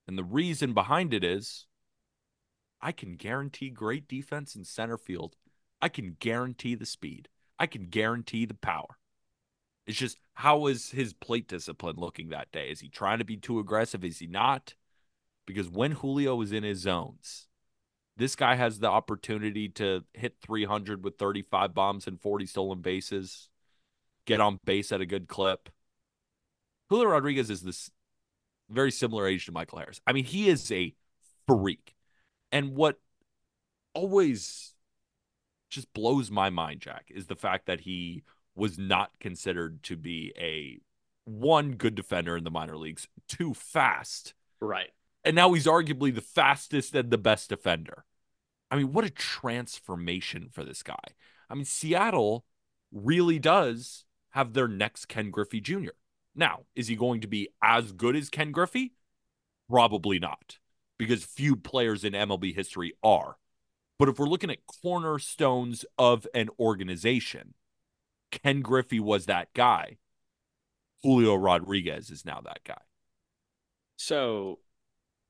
And 0.07 0.17
the 0.17 0.25
reason 0.25 0.73
behind 0.73 1.13
it 1.13 1.25
is 1.25 1.67
I 2.81 2.93
can 2.93 3.17
guarantee 3.17 3.71
great 3.71 4.07
defense 4.07 4.55
in 4.55 4.65
center 4.65 4.99
field. 4.99 5.37
I 5.83 5.89
can 5.89 6.17
guarantee 6.21 6.75
the 6.75 6.87
speed. 6.87 7.29
I 7.59 7.67
can 7.67 7.87
guarantee 7.87 8.47
the 8.47 8.55
power. 8.55 8.99
It's 9.87 9.99
just 9.99 10.19
how 10.35 10.67
is 10.67 10.91
his 10.91 11.13
plate 11.13 11.49
discipline 11.49 11.97
looking 11.99 12.29
that 12.29 12.53
day? 12.53 12.71
Is 12.71 12.81
he 12.81 12.89
trying 12.89 13.19
to 13.19 13.25
be 13.25 13.37
too 13.37 13.59
aggressive? 13.59 14.05
Is 14.05 14.19
he 14.19 14.27
not? 14.27 14.75
Because 15.47 15.69
when 15.69 15.93
Julio 15.93 16.41
is 16.41 16.53
in 16.53 16.63
his 16.63 16.79
zones, 16.79 17.49
this 18.17 18.37
guy 18.37 18.55
has 18.55 18.79
the 18.79 18.89
opportunity 18.89 19.69
to 19.71 20.05
hit 20.15 20.37
300 20.43 21.05
with 21.05 21.19
35 21.19 21.75
bombs 21.75 22.07
and 22.07 22.21
40 22.21 22.47
stolen 22.47 22.81
bases, 22.81 23.49
get 24.25 24.41
on 24.41 24.61
base 24.65 24.93
at 24.93 25.01
a 25.01 25.07
good 25.07 25.29
clip. 25.29 25.69
Julio 26.89 27.09
Rodriguez 27.09 27.51
is 27.51 27.63
this 27.63 27.91
very 28.71 28.91
similar 28.91 29.27
age 29.27 29.47
to 29.47 29.53
Michael 29.53 29.79
Harris. 29.79 30.01
I 30.07 30.13
mean, 30.13 30.25
he 30.25 30.49
is 30.49 30.71
a 30.71 30.95
freak. 31.47 31.95
And 32.53 32.75
what 32.75 33.01
always 33.95 34.75
just 35.71 35.93
blows 35.93 36.31
my 36.31 36.51
mind, 36.51 36.81
Jack, 36.81 37.07
is 37.11 37.27
the 37.27 37.37
fact 37.37 37.67
that 37.67 37.81
he 37.81 38.23
was 38.55 38.79
not 38.79 39.11
considered 39.19 39.83
to 39.83 39.97
be 39.97 40.33
a 40.39 40.81
one 41.25 41.73
good 41.73 41.95
defender 41.95 42.37
in 42.37 42.45
the 42.45 42.51
minor 42.51 42.77
leagues, 42.77 43.09
too 43.27 43.55
fast. 43.55 44.35
Right. 44.61 44.91
And 45.25 45.35
now 45.35 45.53
he's 45.53 45.67
arguably 45.67 46.15
the 46.15 46.21
fastest 46.21 46.95
and 46.95 47.11
the 47.11 47.19
best 47.19 47.49
defender. 47.49 48.05
I 48.71 48.77
mean, 48.77 48.93
what 48.93 49.05
a 49.05 49.11
transformation 49.11 50.49
for 50.53 50.65
this 50.65 50.83
guy. 50.83 51.15
I 51.49 51.55
mean, 51.55 51.65
Seattle 51.65 52.45
really 52.93 53.39
does 53.39 54.05
have 54.31 54.53
their 54.53 54.69
next 54.69 55.07
Ken 55.07 55.31
Griffey 55.31 55.61
Jr. 55.61 55.93
Now, 56.35 56.65
is 56.75 56.89
he 56.89 56.97
going 56.97 57.21
to 57.21 57.29
be 57.29 57.49
as 57.63 57.93
good 57.93 58.17
as 58.17 58.29
Ken 58.29 58.51
Griffey? 58.51 58.95
Probably 59.71 60.19
not, 60.19 60.59
because 60.99 61.25
few 61.25 61.57
players 61.57 62.05
in 62.05 62.13
MLB 62.13 62.55
history 62.55 62.93
are. 63.03 63.37
But 63.99 64.09
if 64.09 64.19
we're 64.19 64.27
looking 64.27 64.51
at 64.51 64.67
cornerstones 64.83 65.85
of 65.97 66.27
an 66.35 66.49
organization, 66.59 67.55
Ken 68.33 68.61
Griffey 68.61 68.99
was 68.99 69.27
that 69.27 69.55
guy. 69.55 69.99
Julio 71.03 71.37
Rodriguez 71.37 72.11
is 72.11 72.25
now 72.25 72.41
that 72.45 72.65
guy. 72.65 72.83
So 73.97 74.59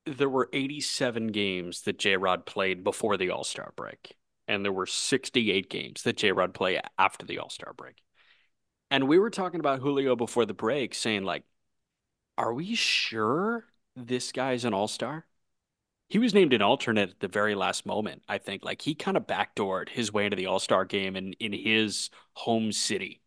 there 0.05 0.29
were 0.29 0.49
87 0.53 1.27
games 1.27 1.81
that 1.81 1.99
J 1.99 2.17
Rod 2.17 2.45
played 2.45 2.83
before 2.83 3.17
the 3.17 3.29
All 3.29 3.43
Star 3.43 3.73
break, 3.75 4.15
and 4.47 4.63
there 4.63 4.71
were 4.71 4.85
68 4.85 5.69
games 5.69 6.03
that 6.03 6.17
J 6.17 6.31
Rod 6.31 6.53
played 6.53 6.81
after 6.97 7.25
the 7.25 7.39
All 7.39 7.49
Star 7.49 7.73
break. 7.73 8.01
And 8.91 9.07
we 9.07 9.19
were 9.19 9.29
talking 9.29 9.59
about 9.59 9.79
Julio 9.79 10.15
before 10.15 10.45
the 10.45 10.53
break, 10.53 10.93
saying, 10.93 11.23
like, 11.23 11.43
are 12.37 12.53
we 12.53 12.75
sure 12.75 13.65
this 13.95 14.31
guy's 14.31 14.65
an 14.65 14.73
all 14.73 14.87
star? 14.87 15.25
He 16.07 16.19
was 16.19 16.33
named 16.33 16.53
an 16.53 16.61
alternate 16.61 17.09
at 17.09 17.19
the 17.19 17.27
very 17.27 17.55
last 17.55 17.85
moment, 17.85 18.21
I 18.27 18.37
think. 18.37 18.63
Like, 18.63 18.81
he 18.81 18.93
kind 18.93 19.17
of 19.17 19.25
backdoored 19.25 19.89
his 19.89 20.13
way 20.13 20.25
into 20.25 20.37
the 20.37 20.45
all 20.45 20.59
star 20.59 20.85
game 20.85 21.15
in, 21.15 21.33
in 21.33 21.51
his 21.51 22.09
home 22.33 22.71
city. 22.71 23.21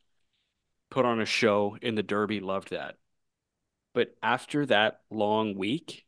Put 0.90 1.04
on 1.04 1.20
a 1.20 1.26
show 1.26 1.76
in 1.82 1.96
the 1.96 2.02
Derby, 2.02 2.40
loved 2.40 2.70
that. 2.70 2.96
But 3.94 4.14
after 4.22 4.64
that 4.66 5.00
long 5.10 5.56
week, 5.56 6.06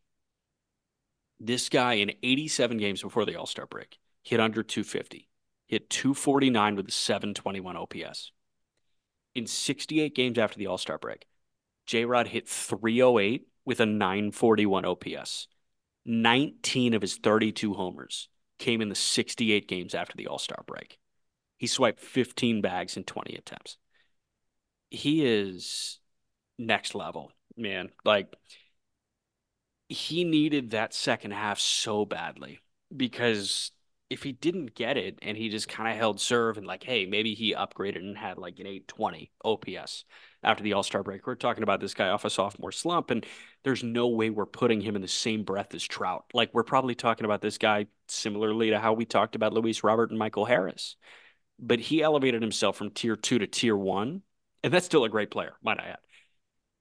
this 1.40 1.68
guy 1.68 1.94
in 1.94 2.12
87 2.22 2.76
games 2.76 3.02
before 3.02 3.24
the 3.24 3.36
All 3.36 3.46
Star 3.46 3.66
break 3.66 3.98
hit 4.22 4.38
under 4.38 4.62
250, 4.62 5.28
hit 5.66 5.90
249 5.90 6.76
with 6.76 6.88
a 6.88 6.92
721 6.92 7.76
OPS 7.76 8.32
in 9.34 9.46
68 9.46 10.14
games 10.14 10.38
after 10.38 10.58
the 10.58 10.66
All 10.66 10.78
Star 10.78 10.98
break, 10.98 11.26
J 11.86 12.04
Rod 12.04 12.28
hit 12.28 12.48
308 12.48 13.46
with 13.64 13.80
a 13.80 13.86
941 13.86 14.84
OPS. 14.84 15.48
19 16.06 16.94
of 16.94 17.02
his 17.02 17.16
32 17.16 17.74
homers 17.74 18.28
came 18.58 18.80
in 18.80 18.88
the 18.88 18.94
68 18.94 19.68
games 19.68 19.94
after 19.94 20.16
the 20.16 20.26
All 20.26 20.38
Star 20.38 20.62
break. 20.66 20.98
He 21.58 21.66
swiped 21.66 22.00
15 22.00 22.62
bags 22.62 22.96
in 22.96 23.04
20 23.04 23.34
attempts. 23.34 23.76
He 24.90 25.24
is 25.24 25.98
next 26.58 26.94
level, 26.94 27.32
man. 27.56 27.90
Like, 28.04 28.34
he 29.90 30.22
needed 30.22 30.70
that 30.70 30.94
second 30.94 31.32
half 31.32 31.58
so 31.58 32.04
badly 32.04 32.60
because 32.96 33.72
if 34.08 34.22
he 34.22 34.30
didn't 34.32 34.74
get 34.74 34.96
it 34.96 35.18
and 35.20 35.36
he 35.36 35.48
just 35.48 35.68
kind 35.68 35.90
of 35.90 35.96
held 35.96 36.20
serve 36.20 36.56
and 36.56 36.66
like, 36.66 36.84
hey, 36.84 37.06
maybe 37.06 37.34
he 37.34 37.54
upgraded 37.54 37.96
and 37.98 38.16
had 38.16 38.38
like 38.38 38.60
an 38.60 38.66
820 38.66 39.32
OPS 39.44 40.04
after 40.44 40.62
the 40.62 40.74
All 40.74 40.84
Star 40.84 41.02
break. 41.02 41.26
We're 41.26 41.34
talking 41.34 41.64
about 41.64 41.80
this 41.80 41.94
guy 41.94 42.08
off 42.08 42.24
a 42.24 42.30
sophomore 42.30 42.70
slump, 42.70 43.10
and 43.10 43.26
there's 43.64 43.82
no 43.82 44.08
way 44.08 44.30
we're 44.30 44.46
putting 44.46 44.80
him 44.80 44.94
in 44.94 45.02
the 45.02 45.08
same 45.08 45.42
breath 45.42 45.74
as 45.74 45.82
Trout. 45.82 46.24
Like 46.34 46.50
we're 46.54 46.62
probably 46.62 46.94
talking 46.94 47.24
about 47.24 47.42
this 47.42 47.58
guy 47.58 47.86
similarly 48.08 48.70
to 48.70 48.78
how 48.78 48.92
we 48.92 49.04
talked 49.04 49.34
about 49.34 49.52
Luis 49.52 49.82
Robert 49.82 50.10
and 50.10 50.18
Michael 50.18 50.44
Harris, 50.44 50.96
but 51.58 51.80
he 51.80 52.00
elevated 52.00 52.42
himself 52.42 52.76
from 52.76 52.90
tier 52.90 53.16
two 53.16 53.40
to 53.40 53.46
tier 53.48 53.76
one, 53.76 54.22
and 54.62 54.72
that's 54.72 54.86
still 54.86 55.04
a 55.04 55.08
great 55.08 55.32
player, 55.32 55.54
might 55.62 55.80
I 55.80 55.88
add. 55.88 55.98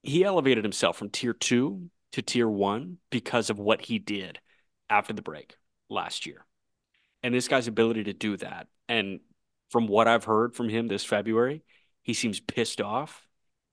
He 0.04 0.24
elevated 0.24 0.64
himself 0.64 0.98
from 0.98 1.10
tier 1.10 1.34
two 1.34 1.90
to 2.14 2.22
tier 2.22 2.48
one 2.48 2.98
because 3.10 3.50
of 3.50 3.60
what 3.60 3.82
he 3.82 4.00
did 4.00 4.40
after 4.90 5.14
the 5.14 5.22
break 5.22 5.56
last 5.90 6.26
year 6.26 6.46
and 7.24 7.34
this 7.34 7.48
guy's 7.48 7.68
ability 7.68 8.06
to 8.06 8.14
do 8.14 8.38
that. 8.38 8.68
And 8.88 9.20
from 9.70 9.88
what 9.88 10.08
I've 10.08 10.24
heard 10.24 10.56
from 10.56 10.70
him 10.70 10.88
this 10.88 11.04
February, 11.04 11.64
he 12.02 12.14
seems 12.14 12.40
pissed 12.40 12.82
off. 12.82 13.28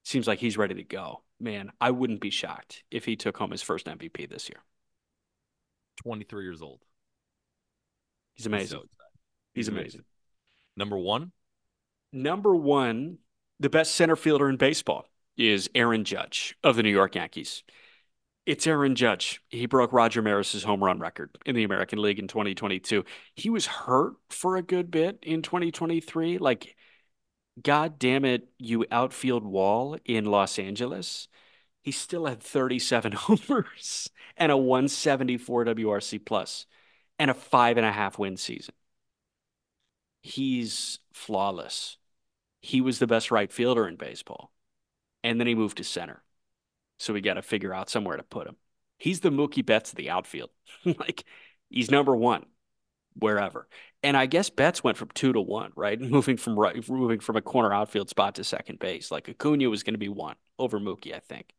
Seems 0.04 0.26
like 0.26 0.38
he's 0.38 0.58
ready 0.58 0.74
to 0.74 0.84
go. 0.84 1.22
Man, 1.40 1.70
I 1.80 1.90
wouldn't 1.90 2.20
be 2.20 2.30
shocked 2.30 2.84
if 2.90 3.04
he 3.04 3.16
took 3.16 3.36
home 3.36 3.50
his 3.50 3.62
first 3.62 3.86
MVP 3.86 4.28
this 4.28 4.48
year. 4.48 4.60
23 6.02 6.44
years 6.44 6.62
old. 6.62 6.80
He's 8.34 8.46
amazing. 8.46 8.80
He's, 8.80 9.66
he's 9.66 9.68
amazing. 9.68 9.82
amazing. 9.84 10.04
Number 10.76 10.98
one? 10.98 11.32
Number 12.12 12.54
one, 12.54 13.18
the 13.60 13.70
best 13.70 13.94
center 13.94 14.16
fielder 14.16 14.48
in 14.48 14.56
baseball 14.56 15.06
is 15.36 15.68
Aaron 15.74 16.04
Judge 16.04 16.56
of 16.62 16.76
the 16.76 16.82
New 16.82 16.90
York 16.90 17.14
Yankees. 17.14 17.62
It's 18.46 18.66
Aaron 18.66 18.94
Judge. 18.94 19.42
He 19.48 19.66
broke 19.66 19.92
Roger 19.92 20.22
Maris's 20.22 20.62
home 20.62 20.82
run 20.82 21.00
record 21.00 21.36
in 21.44 21.56
the 21.56 21.64
American 21.64 22.00
League 22.00 22.20
in 22.20 22.28
2022. 22.28 23.04
He 23.34 23.50
was 23.50 23.66
hurt 23.66 24.14
for 24.30 24.56
a 24.56 24.62
good 24.62 24.90
bit 24.90 25.18
in 25.22 25.42
2023. 25.42 26.38
Like, 26.38 26.76
God 27.62 27.98
damn 27.98 28.24
it, 28.24 28.48
you 28.58 28.86
outfield 28.90 29.44
wall 29.44 29.98
in 30.04 30.26
Los 30.26 30.58
Angeles. 30.60 31.28
He 31.82 31.92
still 31.92 32.26
had 32.26 32.42
37 32.42 33.12
homers 33.16 34.10
and 34.36 34.52
a 34.52 34.56
174 34.56 35.64
WRC 35.66 36.24
plus 36.24 36.66
and 37.18 37.30
a 37.30 37.34
five 37.34 37.78
and 37.78 37.86
a 37.86 37.92
half 37.92 38.18
win 38.18 38.36
season. 38.36 38.74
He's 40.22 41.00
flawless. 41.12 41.98
He 42.60 42.80
was 42.80 42.98
the 43.00 43.06
best 43.06 43.30
right 43.30 43.52
fielder 43.52 43.88
in 43.88 43.96
baseball. 43.96 44.52
And 45.24 45.40
then 45.40 45.46
he 45.48 45.54
moved 45.56 45.78
to 45.78 45.84
center. 45.84 46.22
So 46.98 47.12
we 47.12 47.20
got 47.20 47.34
to 47.34 47.42
figure 47.42 47.74
out 47.74 47.90
somewhere 47.90 48.16
to 48.16 48.22
put 48.22 48.46
him. 48.46 48.56
He's 48.98 49.20
the 49.20 49.30
Mookie 49.30 49.64
Betts 49.64 49.90
of 49.90 49.96
the 49.96 50.10
outfield. 50.10 50.50
like 50.84 51.24
he's 51.68 51.90
number 51.90 52.16
one 52.16 52.44
wherever. 53.18 53.68
And 54.02 54.16
I 54.16 54.26
guess 54.26 54.50
Betts 54.50 54.84
went 54.84 54.96
from 54.96 55.08
two 55.14 55.32
to 55.32 55.40
one, 55.40 55.72
right? 55.74 56.00
Moving 56.00 56.36
from 56.36 56.58
right, 56.58 56.88
moving 56.88 57.20
from 57.20 57.36
a 57.36 57.42
corner 57.42 57.72
outfield 57.72 58.08
spot 58.08 58.36
to 58.36 58.44
second 58.44 58.78
base. 58.78 59.10
Like 59.10 59.28
Acuna 59.28 59.68
was 59.68 59.82
going 59.82 59.94
to 59.94 59.98
be 59.98 60.08
one 60.08 60.36
over 60.58 60.78
Mookie, 60.78 61.14
I 61.14 61.20
think. 61.20 61.52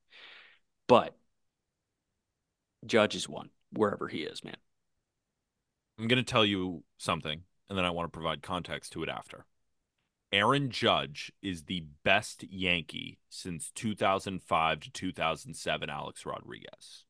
But 0.88 1.15
Judge 2.85 3.15
is 3.15 3.27
one 3.27 3.49
wherever 3.73 4.07
he 4.07 4.19
is, 4.19 4.43
man. 4.43 4.57
I'm 5.99 6.07
going 6.07 6.23
to 6.23 6.31
tell 6.31 6.45
you 6.45 6.84
something, 6.97 7.41
and 7.69 7.77
then 7.77 7.85
I 7.85 7.89
want 7.89 8.05
to 8.05 8.15
provide 8.15 8.41
context 8.41 8.93
to 8.93 9.03
it 9.03 9.09
after. 9.09 9.45
Aaron 10.31 10.69
Judge 10.69 11.31
is 11.41 11.63
the 11.63 11.85
best 12.03 12.43
Yankee 12.43 13.19
since 13.29 13.71
2005 13.75 14.79
to 14.81 14.91
2007, 14.91 15.89
Alex 15.89 16.25
Rodriguez. 16.25 17.05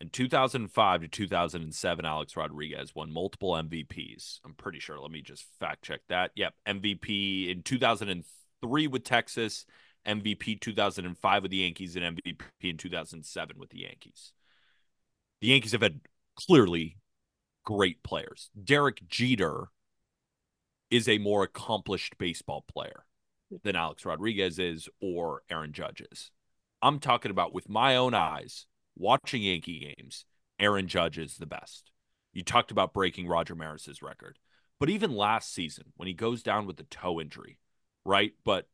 In 0.00 0.08
2005 0.08 1.02
to 1.02 1.08
2007, 1.08 2.04
Alex 2.04 2.36
Rodriguez 2.36 2.94
won 2.94 3.12
multiple 3.12 3.52
MVPs. 3.52 4.40
I'm 4.44 4.54
pretty 4.54 4.80
sure. 4.80 4.98
Let 4.98 5.10
me 5.10 5.20
just 5.20 5.44
fact 5.58 5.82
check 5.82 6.00
that. 6.08 6.30
Yep. 6.36 6.54
MVP 6.66 7.50
in 7.50 7.62
2003 7.62 8.86
with 8.86 9.04
Texas, 9.04 9.66
MVP 10.06 10.60
2005 10.60 11.42
with 11.42 11.50
the 11.50 11.58
Yankees, 11.58 11.96
and 11.96 12.16
MVP 12.16 12.40
in 12.62 12.78
2007 12.78 13.58
with 13.58 13.70
the 13.70 13.80
Yankees. 13.80 14.32
The 15.42 15.48
Yankees 15.48 15.72
have 15.72 15.82
had 15.82 16.00
clearly 16.34 16.96
great 17.64 18.02
players. 18.02 18.50
Derek 18.62 19.06
Jeter 19.06 19.68
is 20.90 21.08
a 21.08 21.18
more 21.18 21.42
accomplished 21.42 22.18
baseball 22.18 22.64
player 22.68 23.04
than 23.62 23.76
Alex 23.76 24.04
Rodriguez 24.04 24.58
is 24.58 24.88
or 25.00 25.42
Aaron 25.50 25.72
Judge 25.72 26.02
is. 26.10 26.30
I'm 26.82 26.98
talking 26.98 27.30
about 27.30 27.54
with 27.54 27.68
my 27.68 27.96
own 27.96 28.14
eyes, 28.14 28.66
watching 28.96 29.42
Yankee 29.42 29.94
games, 29.96 30.24
Aaron 30.58 30.88
Judge 30.88 31.18
is 31.18 31.36
the 31.36 31.46
best. 31.46 31.90
You 32.32 32.42
talked 32.42 32.70
about 32.70 32.94
breaking 32.94 33.26
Roger 33.26 33.54
Maris's 33.54 34.02
record. 34.02 34.38
But 34.78 34.88
even 34.90 35.14
last 35.14 35.52
season, 35.52 35.92
when 35.96 36.06
he 36.08 36.14
goes 36.14 36.42
down 36.42 36.66
with 36.66 36.76
the 36.76 36.84
toe 36.84 37.20
injury, 37.20 37.58
right? 38.04 38.32
But 38.44 38.66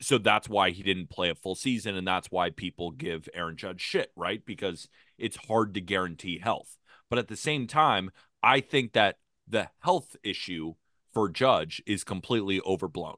so 0.00 0.18
that's 0.18 0.48
why 0.48 0.70
he 0.70 0.82
didn't 0.82 1.10
play 1.10 1.30
a 1.30 1.34
full 1.34 1.54
season. 1.54 1.96
And 1.96 2.06
that's 2.06 2.30
why 2.30 2.50
people 2.50 2.90
give 2.90 3.28
Aaron 3.34 3.56
Judge 3.56 3.80
shit, 3.80 4.12
right? 4.14 4.44
Because 4.44 4.88
it's 5.18 5.46
hard 5.48 5.74
to 5.74 5.80
guarantee 5.80 6.38
health. 6.38 6.76
But 7.08 7.18
at 7.18 7.28
the 7.28 7.36
same 7.36 7.66
time, 7.66 8.10
I 8.42 8.60
think 8.60 8.92
that 8.92 9.18
the 9.48 9.68
health 9.80 10.14
issue 10.22 10.74
for 11.12 11.28
Judge 11.28 11.82
is 11.86 12.04
completely 12.04 12.60
overblown. 12.60 13.16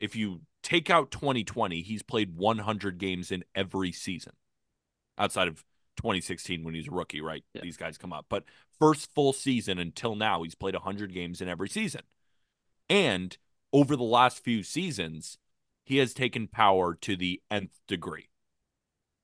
if 0.00 0.16
you 0.16 0.40
take 0.62 0.90
out 0.90 1.10
2020, 1.10 1.82
he's 1.82 2.02
played 2.02 2.36
100 2.36 2.98
games 2.98 3.30
in 3.30 3.44
every 3.54 3.92
season 3.92 4.32
outside 5.18 5.48
of 5.48 5.64
2016 5.96 6.64
when 6.64 6.74
he's 6.74 6.88
a 6.88 6.92
rookie, 6.92 7.20
right? 7.20 7.44
Yeah. 7.54 7.62
These 7.62 7.76
guys 7.76 7.98
come 7.98 8.12
up. 8.12 8.26
But 8.28 8.44
first 8.78 9.14
full 9.14 9.32
season 9.32 9.78
until 9.78 10.14
now, 10.14 10.42
he's 10.42 10.54
played 10.54 10.74
100 10.74 11.12
games 11.12 11.40
in 11.40 11.48
every 11.48 11.68
season. 11.68 12.02
And 12.88 13.36
over 13.72 13.96
the 13.96 14.02
last 14.02 14.42
few 14.42 14.62
seasons, 14.62 15.38
he 15.84 15.98
has 15.98 16.14
taken 16.14 16.48
power 16.48 16.94
to 17.02 17.16
the 17.16 17.40
nth 17.50 17.78
degree. 17.86 18.28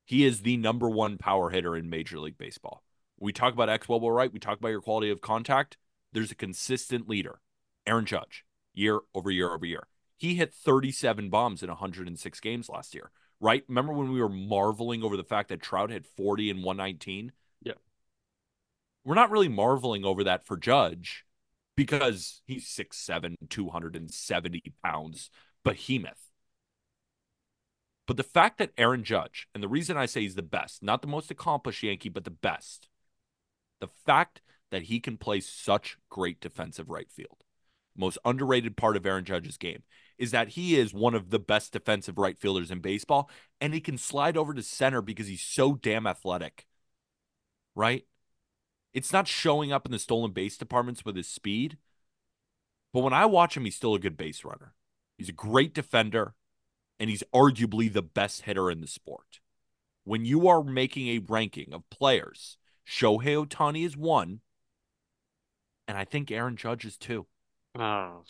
He 0.04 0.24
is 0.24 0.42
the 0.42 0.56
number 0.56 0.88
one 0.88 1.18
power 1.18 1.50
hitter 1.50 1.76
in 1.76 1.90
Major 1.90 2.18
League 2.18 2.38
Baseball. 2.38 2.82
We 3.18 3.32
talk 3.32 3.52
about 3.52 3.68
xwOBA, 3.80 4.14
right? 4.14 4.32
We 4.32 4.38
talk 4.38 4.58
about 4.58 4.68
your 4.68 4.80
quality 4.80 5.10
of 5.10 5.20
contact. 5.20 5.76
There's 6.12 6.30
a 6.30 6.36
consistent 6.36 7.08
leader, 7.08 7.40
Aaron 7.88 8.04
Judge, 8.04 8.44
year 8.74 9.00
over 9.14 9.30
year 9.30 9.52
over 9.52 9.66
year. 9.66 9.88
He 10.18 10.34
hit 10.34 10.52
37 10.52 11.30
bombs 11.30 11.62
in 11.62 11.68
106 11.68 12.40
games 12.40 12.68
last 12.68 12.94
year, 12.94 13.10
right? 13.40 13.64
Remember 13.68 13.92
when 13.92 14.12
we 14.12 14.20
were 14.20 14.28
marveling 14.28 15.02
over 15.02 15.16
the 15.16 15.24
fact 15.24 15.48
that 15.48 15.62
Trout 15.62 15.90
hit 15.90 16.04
40 16.04 16.50
and 16.50 16.62
119? 16.62 17.32
Yeah. 17.62 17.74
We're 19.04 19.14
not 19.14 19.30
really 19.30 19.48
marveling 19.48 20.04
over 20.04 20.24
that 20.24 20.44
for 20.44 20.56
Judge 20.56 21.24
because 21.76 22.42
he's 22.46 22.66
6'7, 22.66 23.36
270 23.48 24.62
pounds, 24.84 25.30
behemoth. 25.64 26.28
But 28.06 28.16
the 28.16 28.22
fact 28.22 28.58
that 28.58 28.72
Aaron 28.76 29.04
Judge, 29.04 29.48
and 29.54 29.62
the 29.62 29.68
reason 29.68 29.96
I 29.96 30.06
say 30.06 30.22
he's 30.22 30.34
the 30.34 30.42
best, 30.42 30.82
not 30.82 31.02
the 31.02 31.08
most 31.08 31.30
accomplished 31.30 31.82
Yankee, 31.82 32.08
but 32.08 32.24
the 32.24 32.30
best, 32.30 32.88
the 33.80 33.86
fact 33.86 34.40
that 34.70 34.84
he 34.84 34.98
can 34.98 35.16
play 35.16 35.40
such 35.40 35.96
great 36.10 36.40
defensive 36.40 36.90
right 36.90 37.10
field, 37.10 37.44
most 37.98 38.18
underrated 38.24 38.76
part 38.76 38.96
of 38.96 39.04
Aaron 39.04 39.24
Judge's 39.24 39.56
game 39.56 39.82
is 40.16 40.30
that 40.30 40.48
he 40.48 40.76
is 40.76 40.92
one 40.92 41.14
of 41.14 41.30
the 41.30 41.38
best 41.38 41.72
defensive 41.72 42.18
right 42.18 42.38
fielders 42.38 42.70
in 42.70 42.80
baseball, 42.80 43.30
and 43.60 43.74
he 43.74 43.80
can 43.80 43.98
slide 43.98 44.36
over 44.36 44.54
to 44.54 44.62
center 44.62 45.00
because 45.02 45.28
he's 45.28 45.42
so 45.42 45.74
damn 45.74 46.06
athletic, 46.06 46.66
right? 47.74 48.04
It's 48.92 49.12
not 49.12 49.28
showing 49.28 49.72
up 49.72 49.86
in 49.86 49.92
the 49.92 49.98
stolen 49.98 50.32
base 50.32 50.56
departments 50.56 51.04
with 51.04 51.14
his 51.14 51.28
speed, 51.28 51.78
but 52.92 53.00
when 53.00 53.12
I 53.12 53.26
watch 53.26 53.56
him, 53.56 53.64
he's 53.64 53.76
still 53.76 53.94
a 53.94 54.00
good 54.00 54.16
base 54.16 54.44
runner. 54.44 54.74
He's 55.16 55.28
a 55.28 55.32
great 55.32 55.74
defender, 55.74 56.34
and 56.98 57.10
he's 57.10 57.22
arguably 57.34 57.92
the 57.92 58.02
best 58.02 58.42
hitter 58.42 58.70
in 58.70 58.80
the 58.80 58.86
sport. 58.86 59.40
When 60.04 60.24
you 60.24 60.48
are 60.48 60.64
making 60.64 61.08
a 61.08 61.18
ranking 61.18 61.72
of 61.72 61.88
players, 61.90 62.56
Shohei 62.88 63.46
Ohtani 63.46 63.84
is 63.84 63.96
one, 63.96 64.40
and 65.86 65.98
I 65.98 66.04
think 66.04 66.30
Aaron 66.30 66.56
Judge 66.56 66.84
is 66.84 66.96
two. 66.96 67.26
Oh. 67.78 68.22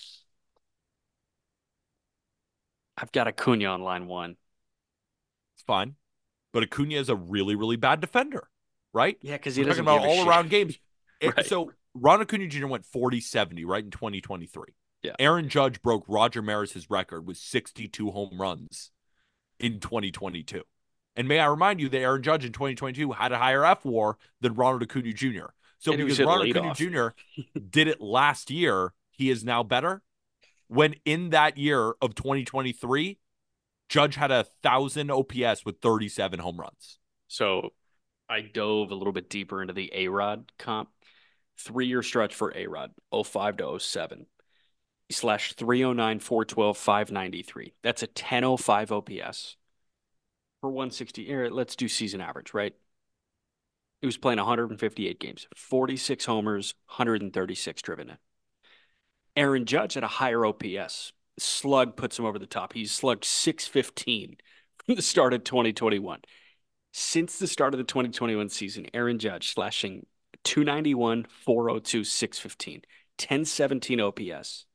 I've 2.97 3.13
got 3.13 3.29
Acuna 3.29 3.67
on 3.67 3.83
line 3.83 4.07
one. 4.07 4.37
It's 5.55 5.63
fine. 5.63 5.95
But 6.53 6.65
Acuna 6.65 6.97
is 6.97 7.09
a 7.09 7.17
really, 7.17 7.55
really 7.55 7.77
bad 7.77 8.01
defender, 8.01 8.49
right? 8.93 9.17
Yeah, 9.23 9.37
because 9.37 9.57
he 9.57 9.63
We're 9.63 9.69
doesn't 9.69 9.85
about 9.85 10.07
all 10.07 10.29
around 10.29 10.51
games. 10.51 10.79
Right. 11.21 11.47
So 11.47 11.73
Ron 11.95 12.21
Acuna 12.23 12.47
Jr. 12.47 12.69
went 12.69 12.85
40 12.85 13.21
70, 13.21 13.65
right, 13.65 13.83
in 13.83 13.91
2023. 13.91 14.67
Yeah. 15.03 15.17
Aaron 15.19 15.49
Judge 15.49 15.83
broke 15.83 16.05
Roger 16.07 16.43
Maris's 16.43 16.89
record 16.89 17.27
with 17.27 17.39
62 17.39 18.13
home 18.13 18.41
runs 18.41 18.93
in 19.59 19.81
2022. 19.81 20.63
And 21.17 21.27
may 21.27 21.41
I 21.41 21.47
remind 21.47 21.81
you 21.81 21.89
that 21.89 21.99
Aaron 21.99 22.23
Judge 22.23 22.45
in 22.45 22.53
2022 22.53 23.11
had 23.11 23.33
a 23.33 23.39
higher 23.39 23.63
fWAR 23.63 24.15
than 24.41 24.55
Ronald 24.55 24.85
Acuna 24.85 25.13
Jr. 25.13 25.47
So 25.79 25.93
And 25.93 25.99
because 25.99 26.19
hitting 26.19 26.29
Ronald 26.29 26.51
Acuna 26.51 26.73
leadoff. 26.73 27.15
Jr. 27.35 27.59
did 27.71 27.89
it 27.89 28.01
last 28.01 28.53
year, 28.53 28.93
he 29.19 29.31
is 29.31 29.45
now 29.45 29.65
better. 29.65 30.01
When 30.69 30.95
in 31.05 31.31
that 31.31 31.59
year 31.59 31.95
of 32.01 32.15
2023, 32.15 33.19
Judge 33.89 34.15
had 34.15 34.31
a 34.31 34.47
thousand 34.63 35.11
OPS 35.11 35.65
with 35.65 35.81
37 35.83 36.39
home 36.39 36.59
runs. 36.59 36.99
So 37.27 37.71
I 38.29 38.43
dove 38.43 38.93
a 38.93 38.95
little 38.95 39.13
bit 39.13 39.29
deeper 39.29 39.61
into 39.61 39.75
the 39.75 39.91
A 39.93 40.09
Rod 40.09 40.53
comp. 40.57 40.91
Three 41.59 41.89
year 41.89 42.05
stretch 42.05 42.35
for 42.35 42.57
A 42.57 42.69
Rod, 42.69 42.93
05 43.13 43.57
to 43.57 43.81
07. 43.81 44.27
He 45.09 45.15
slashed 45.15 45.57
309, 45.57 46.21
412, 46.21 46.77
593. 46.77 47.75
That's 47.83 48.05
a 48.05 48.07
1005 48.07 48.93
OPS 48.93 49.57
for 50.61 50.71
160. 50.71 51.25
Here, 51.25 51.49
let's 51.49 51.75
do 51.75 51.89
season 51.89 52.21
average, 52.21 52.55
right? 52.55 52.75
He 54.01 54.07
was 54.07 54.17
playing 54.17 54.39
158 54.39 55.19
games, 55.19 55.49
46 55.57 56.25
homers, 56.27 56.75
136 56.87 57.83
driven 57.83 58.11
in. 58.11 58.19
Aaron 59.39 59.67
Judge 59.67 59.95
had 59.95 60.03
a 60.03 60.09
higher 60.09 60.45
OPS. 60.45 61.13
Slug 61.39 61.97
puts 61.97 62.19
him 62.19 62.25
over 62.25 62.41
the 62.41 62.47
top. 62.47 62.73
He's 62.73 62.91
slugged 62.91 63.25
615 63.25 64.37
from 64.85 64.97
the 64.97 65.01
start 65.01 65.33
of 65.33 65.45
2021. 65.45 66.23
Since 66.93 67.39
the 67.39 67.47
start 67.47 67.73
of 67.73 67.79
the 67.79 67.85
2021 67.85 68.49
season, 68.49 68.87
Aaron 68.93 69.21
Judge 69.21 69.55
slashing 69.55 70.07
291, 70.43 71.27
402, 71.45 72.03
615, 72.03 72.83
1017 73.17 74.01
OPS, 74.01 74.67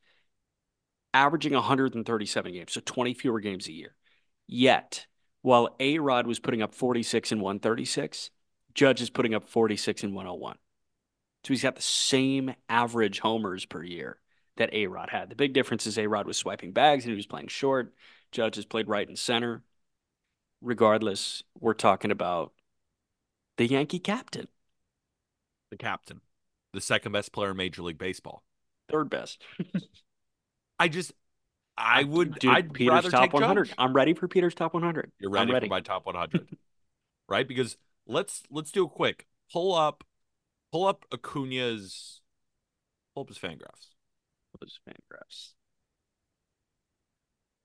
averaging 1.14 1.54
137 1.54 2.54
games, 2.54 2.72
so 2.72 2.80
20 2.86 3.14
fewer 3.16 3.42
games 3.42 3.68
a 3.68 3.74
year. 3.74 3.96
Yet, 4.48 5.08
while 5.42 5.76
A 5.82 6.00
Rod 6.00 6.26
was 6.26 6.40
putting 6.40 6.62
up 6.62 6.74
46 6.74 7.34
and 7.34 7.42
136, 7.42 8.30
Judge 8.74 9.02
is 9.02 9.10
putting 9.10 9.36
up 9.36 9.44
46 9.44 10.04
and 10.04 10.16
101. 10.16 10.56
So 11.44 11.50
he's 11.50 11.64
got 11.64 11.76
the 11.76 11.82
same 11.82 12.54
average 12.70 13.20
homers 13.20 13.66
per 13.66 13.84
year 13.84 14.20
that 14.58 14.74
A 14.74 14.88
Rod 14.88 15.10
had. 15.10 15.30
The 15.30 15.36
big 15.36 15.54
difference 15.54 15.88
is 15.88 15.98
A 15.98 16.08
Rod 16.08 16.28
was 16.28 16.38
swiping 16.38 16.72
bags 16.74 17.06
and 17.06 17.12
he 17.12 17.16
was 17.16 17.26
playing 17.28 17.48
short. 17.48 17.94
Judge 18.32 18.56
has 18.56 18.66
played 18.66 18.88
right 18.88 19.08
and 19.08 19.18
center. 19.18 19.64
Regardless, 20.62 21.44
we're 21.60 21.74
talking 21.76 22.10
about 22.10 22.54
the 23.58 23.66
Yankee 23.66 23.98
captain, 24.00 24.48
The 25.72 25.78
captain, 25.78 26.22
the 26.72 26.80
second 26.80 27.12
best 27.12 27.34
player 27.34 27.52
in 27.52 27.58
Major 27.58 27.82
League 27.82 27.98
Baseball. 27.98 28.44
third 28.90 29.10
best. 29.10 29.42
I 30.80 30.88
just, 30.88 31.12
I 31.78 32.04
would, 32.04 32.40
Dude, 32.40 32.52
I'd 32.52 32.74
Peter's 32.74 32.92
rather 32.94 33.10
top 33.10 33.22
take 33.22 33.34
100. 33.34 33.70
Judge. 33.70 33.76
I'm 33.78 33.94
ready 33.94 34.14
for 34.14 34.28
Peter's 34.28 34.56
top 34.56 34.74
100. 34.74 35.12
You're 35.20 35.32
I'm 35.36 35.50
ready, 35.50 35.54
ready. 35.54 35.68
for 35.68 35.72
my 35.72 35.82
top 35.82 36.06
100, 36.06 36.48
right? 37.30 37.48
Because 37.48 37.78
let's 38.08 38.44
let's 38.52 38.72
do 38.72 38.86
a 38.86 38.90
quick 38.90 39.28
pull 39.52 39.74
up, 39.76 40.04
pull 40.72 40.86
up 40.88 41.06
Acuna's, 41.12 42.22
pull 43.16 43.24
up 43.24 43.30
his 43.30 43.38
fan 43.38 43.58
Those 44.64 44.80
Fangraphs. 44.88 45.54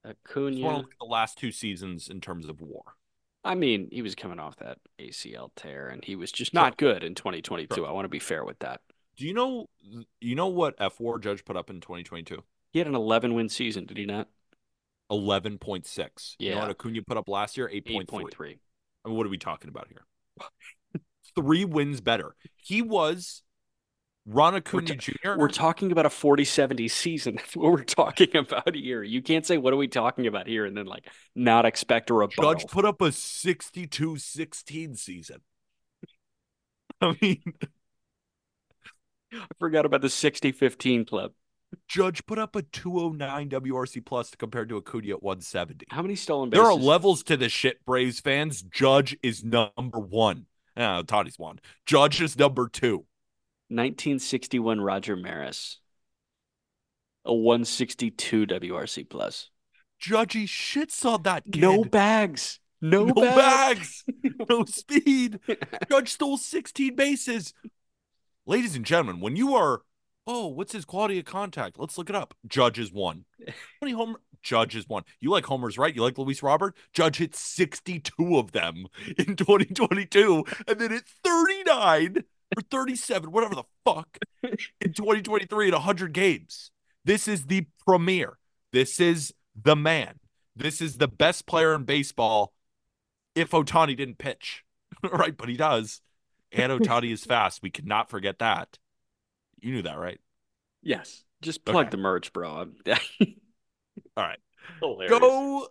Acuna. 0.04 0.56
to 0.56 0.62
look 0.78 0.92
at 0.92 0.98
the 1.00 1.06
last 1.06 1.38
two 1.38 1.52
seasons 1.52 2.08
in 2.08 2.20
terms 2.20 2.48
of 2.48 2.60
WAR. 2.60 2.82
I 3.44 3.54
mean, 3.54 3.88
he 3.92 4.02
was 4.02 4.14
coming 4.16 4.40
off 4.40 4.56
that 4.56 4.78
ACL 4.98 5.50
tear, 5.54 5.88
and 5.88 6.04
he 6.04 6.16
was 6.16 6.32
just 6.32 6.52
not 6.52 6.76
good 6.76 7.04
in 7.04 7.14
2022. 7.14 7.74
Sure. 7.74 7.86
I 7.86 7.92
want 7.92 8.04
to 8.04 8.08
be 8.08 8.18
fair 8.18 8.44
with 8.44 8.58
that. 8.60 8.80
Do 9.16 9.26
you 9.26 9.32
know, 9.34 9.66
you 10.20 10.34
know 10.34 10.48
what 10.48 10.76
fWAR 10.78 11.20
Judge 11.20 11.44
put 11.44 11.56
up 11.56 11.70
in 11.70 11.80
2022? 11.80 12.42
He 12.72 12.78
had 12.80 12.88
an 12.88 12.94
11 12.94 13.34
win 13.34 13.48
season, 13.48 13.86
did 13.86 13.96
he 13.96 14.06
not? 14.06 14.28
11.6. 15.10 16.36
You 16.38 16.50
know 16.50 16.56
Yeah. 16.56 16.62
what 16.62 16.70
Acuna 16.70 17.02
put 17.02 17.16
up 17.16 17.28
last 17.28 17.56
year? 17.56 17.68
8.3. 17.72 18.06
8.3. 18.06 18.58
I 19.04 19.08
mean, 19.08 19.16
what 19.16 19.26
are 19.26 19.30
we 19.30 19.38
talking 19.38 19.68
about 19.68 19.88
here? 19.88 20.04
Three 21.36 21.64
wins 21.64 22.00
better. 22.00 22.34
He 22.56 22.82
was 22.82 23.42
Ron 24.30 24.56
Acuna 24.56 24.86
ta- 24.88 24.94
Jr. 24.94 25.38
We're 25.38 25.48
talking 25.48 25.90
about 25.90 26.04
a 26.04 26.10
40 26.10 26.44
70 26.44 26.88
season. 26.88 27.36
That's 27.36 27.56
what 27.56 27.72
we're 27.72 27.84
talking 27.84 28.36
about 28.36 28.74
here. 28.74 29.02
You 29.02 29.22
can't 29.22 29.46
say, 29.46 29.56
what 29.56 29.72
are 29.72 29.76
we 29.76 29.88
talking 29.88 30.26
about 30.26 30.46
here? 30.46 30.66
And 30.66 30.76
then, 30.76 30.86
like, 30.86 31.08
not 31.34 31.64
expect 31.64 32.10
a 32.10 32.14
rebuttal. 32.14 32.54
Judge 32.54 32.66
put 32.66 32.84
up 32.84 33.00
a 33.00 33.10
62 33.10 34.18
16 34.18 34.94
season. 34.96 35.40
I 37.00 37.16
mean, 37.22 37.42
I 39.32 39.46
forgot 39.58 39.86
about 39.86 40.02
the 40.02 40.10
60 40.10 40.52
15 40.52 41.06
club. 41.06 41.32
Judge 41.86 42.24
put 42.26 42.38
up 42.38 42.56
a 42.56 42.62
209 42.62 43.50
WRC 43.50 44.04
plus 44.04 44.34
compared 44.34 44.68
to 44.70 44.76
Acuna 44.78 45.10
at 45.10 45.22
170. 45.22 45.86
How 45.90 46.02
many 46.02 46.16
stolen 46.16 46.50
bases? 46.50 46.62
There 46.62 46.70
are 46.70 46.74
levels 46.74 47.22
to 47.24 47.36
this 47.36 47.52
shit, 47.52 47.84
Braves 47.84 48.20
fans. 48.20 48.62
Judge 48.62 49.16
is 49.22 49.44
number 49.44 49.98
one. 49.98 50.46
Uh, 50.76 51.02
Toddy's 51.02 51.38
one. 51.38 51.60
Judge 51.86 52.22
is 52.22 52.38
number 52.38 52.68
two. 52.68 53.04
1961 53.68 54.80
Roger 54.80 55.16
Maris. 55.16 55.78
A 57.24 57.34
162 57.34 58.46
WRC 58.46 59.08
plus. 59.08 59.50
Judgy 60.02 60.44
shits 60.44 61.04
on 61.04 61.22
that 61.24 61.44
kid. 61.44 61.60
No 61.60 61.84
bags. 61.84 62.60
No, 62.80 63.06
no 63.06 63.14
bags. 63.14 64.04
bags, 64.06 64.34
no 64.48 64.64
speed. 64.64 65.40
Judge 65.90 66.12
stole 66.12 66.36
16 66.38 66.94
bases. 66.94 67.52
Ladies 68.46 68.76
and 68.76 68.84
gentlemen, 68.84 69.20
when 69.20 69.36
you 69.36 69.54
are, 69.56 69.82
oh, 70.26 70.46
what's 70.46 70.72
his 70.72 70.84
quality 70.84 71.18
of 71.18 71.24
contact? 71.24 71.78
Let's 71.78 71.98
look 71.98 72.08
it 72.08 72.16
up. 72.16 72.34
Judge 72.46 72.78
is 72.78 72.92
one. 72.92 73.24
How 73.46 73.52
many 73.82 73.92
home? 73.92 74.16
Judge 74.42 74.76
is 74.76 74.88
one. 74.88 75.02
You 75.20 75.30
like 75.30 75.44
homers, 75.44 75.76
right? 75.76 75.94
You 75.94 76.02
like 76.02 76.16
Luis 76.16 76.42
Robert? 76.42 76.76
Judge 76.92 77.18
hit 77.18 77.34
62 77.34 78.38
of 78.38 78.52
them 78.52 78.86
in 79.18 79.34
2022, 79.34 80.44
and 80.68 80.78
then 80.78 80.92
hit 80.92 81.04
39 81.24 82.24
or 82.56 82.62
37, 82.70 83.30
whatever 83.30 83.54
the 83.54 83.64
fuck, 83.84 84.18
in 84.42 84.92
2023 84.92 85.68
at 85.68 85.72
100 85.74 86.12
games. 86.12 86.70
This 87.04 87.28
is 87.28 87.46
the 87.46 87.66
premier. 87.86 88.38
This 88.72 89.00
is 89.00 89.32
the 89.60 89.76
man. 89.76 90.18
This 90.56 90.80
is 90.80 90.98
the 90.98 91.08
best 91.08 91.46
player 91.46 91.74
in 91.74 91.84
baseball 91.84 92.52
if 93.34 93.50
Ohtani 93.50 93.96
didn't 93.96 94.18
pitch, 94.18 94.64
right? 95.12 95.36
But 95.36 95.48
he 95.48 95.56
does. 95.56 96.00
And 96.52 96.72
Ohtani 96.72 97.12
is 97.12 97.24
fast. 97.26 97.62
We 97.62 97.70
cannot 97.70 98.10
forget 98.10 98.38
that. 98.40 98.78
You 99.60 99.72
knew 99.72 99.82
that, 99.82 99.98
right? 99.98 100.20
Yes. 100.82 101.24
Just 101.42 101.64
plug 101.64 101.86
Okay. 101.86 101.90
the 101.90 101.96
merch, 101.98 102.32
bro. 102.32 102.48
All 102.50 102.66
right. 104.16 104.38
Hilarious. 104.80 105.18
Go, 105.18 105.68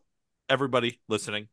everybody 0.49 0.99
listening. 1.09 1.47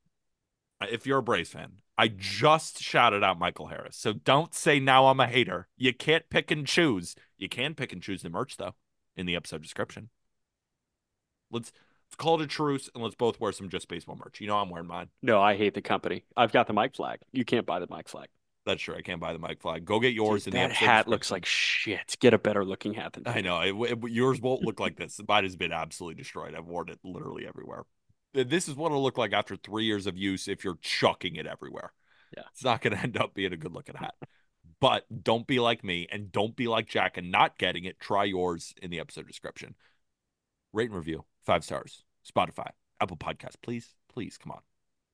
If 0.80 1.06
you're 1.06 1.18
a 1.18 1.22
Braves 1.22 1.50
fan, 1.50 1.72
I 1.96 2.08
just 2.08 2.80
shouted 2.80 3.22
out 3.22 3.38
Michael 3.38 3.68
Harris. 3.68 3.96
So 3.96 4.12
don't 4.12 4.52
say 4.54 4.80
now 4.80 5.06
I'm 5.06 5.20
a 5.20 5.26
hater. 5.28 5.68
You 5.76 5.92
can't 5.94 6.28
pick 6.28 6.50
and 6.50 6.66
choose. 6.66 7.14
You 7.38 7.48
can 7.48 7.74
pick 7.74 7.92
and 7.92 8.02
choose 8.02 8.22
the 8.22 8.30
merch, 8.30 8.56
though, 8.56 8.74
in 9.16 9.26
the 9.26 9.36
episode 9.36 9.62
description. 9.62 10.10
Let's, 11.50 11.70
let's 12.08 12.16
call 12.16 12.40
it 12.40 12.44
a 12.44 12.46
truce 12.48 12.90
and 12.94 13.02
let's 13.02 13.14
both 13.14 13.38
wear 13.38 13.52
some 13.52 13.68
Just 13.68 13.88
Baseball 13.88 14.16
merch. 14.16 14.40
You 14.40 14.48
know 14.48 14.58
I'm 14.58 14.70
wearing 14.70 14.88
mine. 14.88 15.08
No, 15.22 15.40
I 15.40 15.56
hate 15.56 15.74
the 15.74 15.82
company. 15.82 16.24
I've 16.36 16.52
got 16.52 16.66
the 16.66 16.72
Mike 16.72 16.96
flag. 16.96 17.20
You 17.32 17.44
can't 17.44 17.66
buy 17.66 17.78
the 17.78 17.86
Mike 17.88 18.08
flag. 18.08 18.28
That's 18.66 18.82
true. 18.82 18.96
I 18.96 19.02
can't 19.02 19.20
buy 19.20 19.32
the 19.34 19.38
Mike 19.38 19.60
flag. 19.60 19.84
Go 19.84 20.00
get 20.00 20.14
yours 20.14 20.44
Dude, 20.44 20.54
in 20.54 20.60
the 20.62 20.68
that 20.68 20.74
hat 20.74 21.06
looks 21.06 21.30
like 21.30 21.44
shit. 21.44 22.16
Get 22.18 22.32
a 22.34 22.38
better 22.38 22.64
looking 22.64 22.94
hat 22.94 23.12
than 23.12 23.24
that. 23.24 23.36
I 23.36 23.40
know 23.40 23.60
it, 23.60 23.92
it- 23.92 24.10
yours 24.10 24.40
won't 24.40 24.62
look 24.62 24.80
like 24.80 24.96
this. 24.96 25.20
Mine 25.28 25.44
has 25.44 25.54
been 25.54 25.70
absolutely 25.70 26.14
destroyed. 26.20 26.54
I've 26.54 26.64
worn 26.66 26.88
it 26.88 26.98
literally 27.04 27.46
everywhere. 27.46 27.84
This 28.34 28.68
is 28.68 28.74
what 28.74 28.86
it'll 28.86 29.02
look 29.02 29.18
like 29.18 29.32
after 29.32 29.56
three 29.56 29.84
years 29.84 30.06
of 30.06 30.16
use 30.18 30.48
if 30.48 30.64
you're 30.64 30.78
chucking 30.82 31.36
it 31.36 31.46
everywhere. 31.46 31.92
Yeah. 32.36 32.42
it's 32.52 32.64
not 32.64 32.82
going 32.82 32.96
to 32.96 33.02
end 33.02 33.16
up 33.16 33.34
being 33.34 33.52
a 33.52 33.56
good 33.56 33.72
looking 33.72 33.94
hat. 33.94 34.14
But 34.80 35.06
don't 35.22 35.46
be 35.46 35.60
like 35.60 35.84
me 35.84 36.08
and 36.10 36.32
don't 36.32 36.56
be 36.56 36.66
like 36.66 36.88
Jack 36.88 37.16
and 37.16 37.30
not 37.30 37.58
getting 37.58 37.84
it. 37.84 38.00
Try 38.00 38.24
yours 38.24 38.74
in 38.82 38.90
the 38.90 39.00
episode 39.00 39.26
description. 39.26 39.76
Rate 40.72 40.90
and 40.90 40.96
review 40.96 41.24
five 41.46 41.64
stars. 41.64 42.04
Spotify, 42.28 42.70
Apple 43.00 43.16
Podcasts. 43.16 43.56
Please, 43.62 43.94
please 44.12 44.36
come 44.36 44.52
on. 44.52 44.60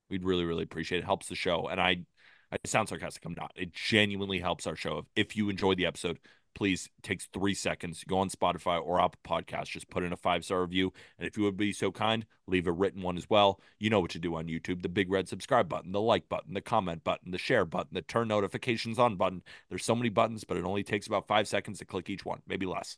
We'd 0.08 0.24
really, 0.24 0.44
really 0.44 0.62
appreciate 0.62 0.98
it. 0.98 1.02
it. 1.02 1.06
Helps 1.06 1.28
the 1.28 1.34
show. 1.34 1.68
And 1.68 1.80
I, 1.80 2.04
I 2.50 2.56
sound 2.64 2.88
sarcastic. 2.88 3.24
I'm 3.24 3.34
not. 3.34 3.52
It 3.54 3.72
genuinely 3.72 4.38
helps 4.40 4.66
our 4.66 4.76
show. 4.76 5.06
If 5.14 5.36
you 5.36 5.50
enjoy 5.50 5.74
the 5.74 5.86
episode, 5.86 6.18
please 6.54 6.88
takes 7.02 7.26
three 7.32 7.54
seconds. 7.54 8.04
Go 8.06 8.18
on 8.18 8.30
Spotify 8.30 8.80
or 8.82 9.00
Apple 9.00 9.20
Podcasts. 9.24 9.70
Just 9.70 9.90
put 9.90 10.02
in 10.02 10.12
a 10.12 10.16
five 10.16 10.44
star 10.44 10.60
review. 10.60 10.92
And 11.18 11.26
if 11.26 11.36
you 11.36 11.44
would 11.44 11.56
be 11.56 11.72
so 11.72 11.90
kind, 11.90 12.26
leave 12.46 12.66
a 12.66 12.72
written 12.72 13.02
one 13.02 13.16
as 13.16 13.28
well. 13.28 13.60
You 13.78 13.90
know 13.90 14.00
what 14.00 14.10
to 14.10 14.18
do 14.18 14.34
on 14.34 14.46
YouTube 14.46 14.82
the 14.82 14.88
big 14.88 15.10
red 15.10 15.28
subscribe 15.28 15.68
button, 15.68 15.92
the 15.92 16.00
like 16.00 16.28
button, 16.28 16.54
the 16.54 16.60
comment 16.60 17.04
button, 17.04 17.30
the 17.30 17.38
share 17.38 17.64
button, 17.64 17.94
the 17.94 18.02
turn 18.02 18.28
notifications 18.28 18.98
on 18.98 19.16
button. 19.16 19.42
There's 19.68 19.84
so 19.84 19.94
many 19.94 20.08
buttons, 20.08 20.44
but 20.44 20.56
it 20.56 20.64
only 20.64 20.82
takes 20.82 21.06
about 21.06 21.26
five 21.26 21.48
seconds 21.48 21.78
to 21.78 21.84
click 21.84 22.10
each 22.10 22.24
one, 22.24 22.42
maybe 22.46 22.66
less. 22.66 22.96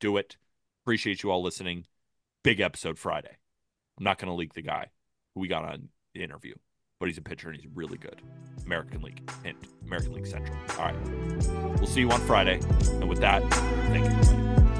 Do 0.00 0.16
it. 0.16 0.36
Appreciate 0.84 1.22
you 1.22 1.30
all 1.30 1.42
listening. 1.42 1.86
Big 2.42 2.60
episode 2.60 2.98
Friday. 2.98 3.36
I'm 3.98 4.04
not 4.04 4.18
going 4.18 4.28
to 4.28 4.34
leak 4.34 4.54
the 4.54 4.62
guy 4.62 4.86
who 5.34 5.40
we 5.40 5.48
got 5.48 5.64
on 5.64 5.88
the 6.14 6.22
interview, 6.22 6.54
but 7.02 7.08
he's 7.08 7.18
a 7.18 7.20
pitcher 7.20 7.50
and 7.50 7.60
he's 7.60 7.68
really 7.74 7.98
good. 7.98 8.22
American 8.64 9.02
League 9.02 9.28
and 9.44 9.56
American 9.84 10.12
League 10.12 10.24
Central. 10.24 10.56
All 10.78 10.84
right. 10.84 10.94
We'll 11.78 11.88
see 11.88 11.98
you 11.98 12.10
on 12.12 12.20
Friday. 12.20 12.60
And 12.92 13.08
with 13.08 13.18
that, 13.18 13.42
thank 13.88 14.04
you. 14.04 14.71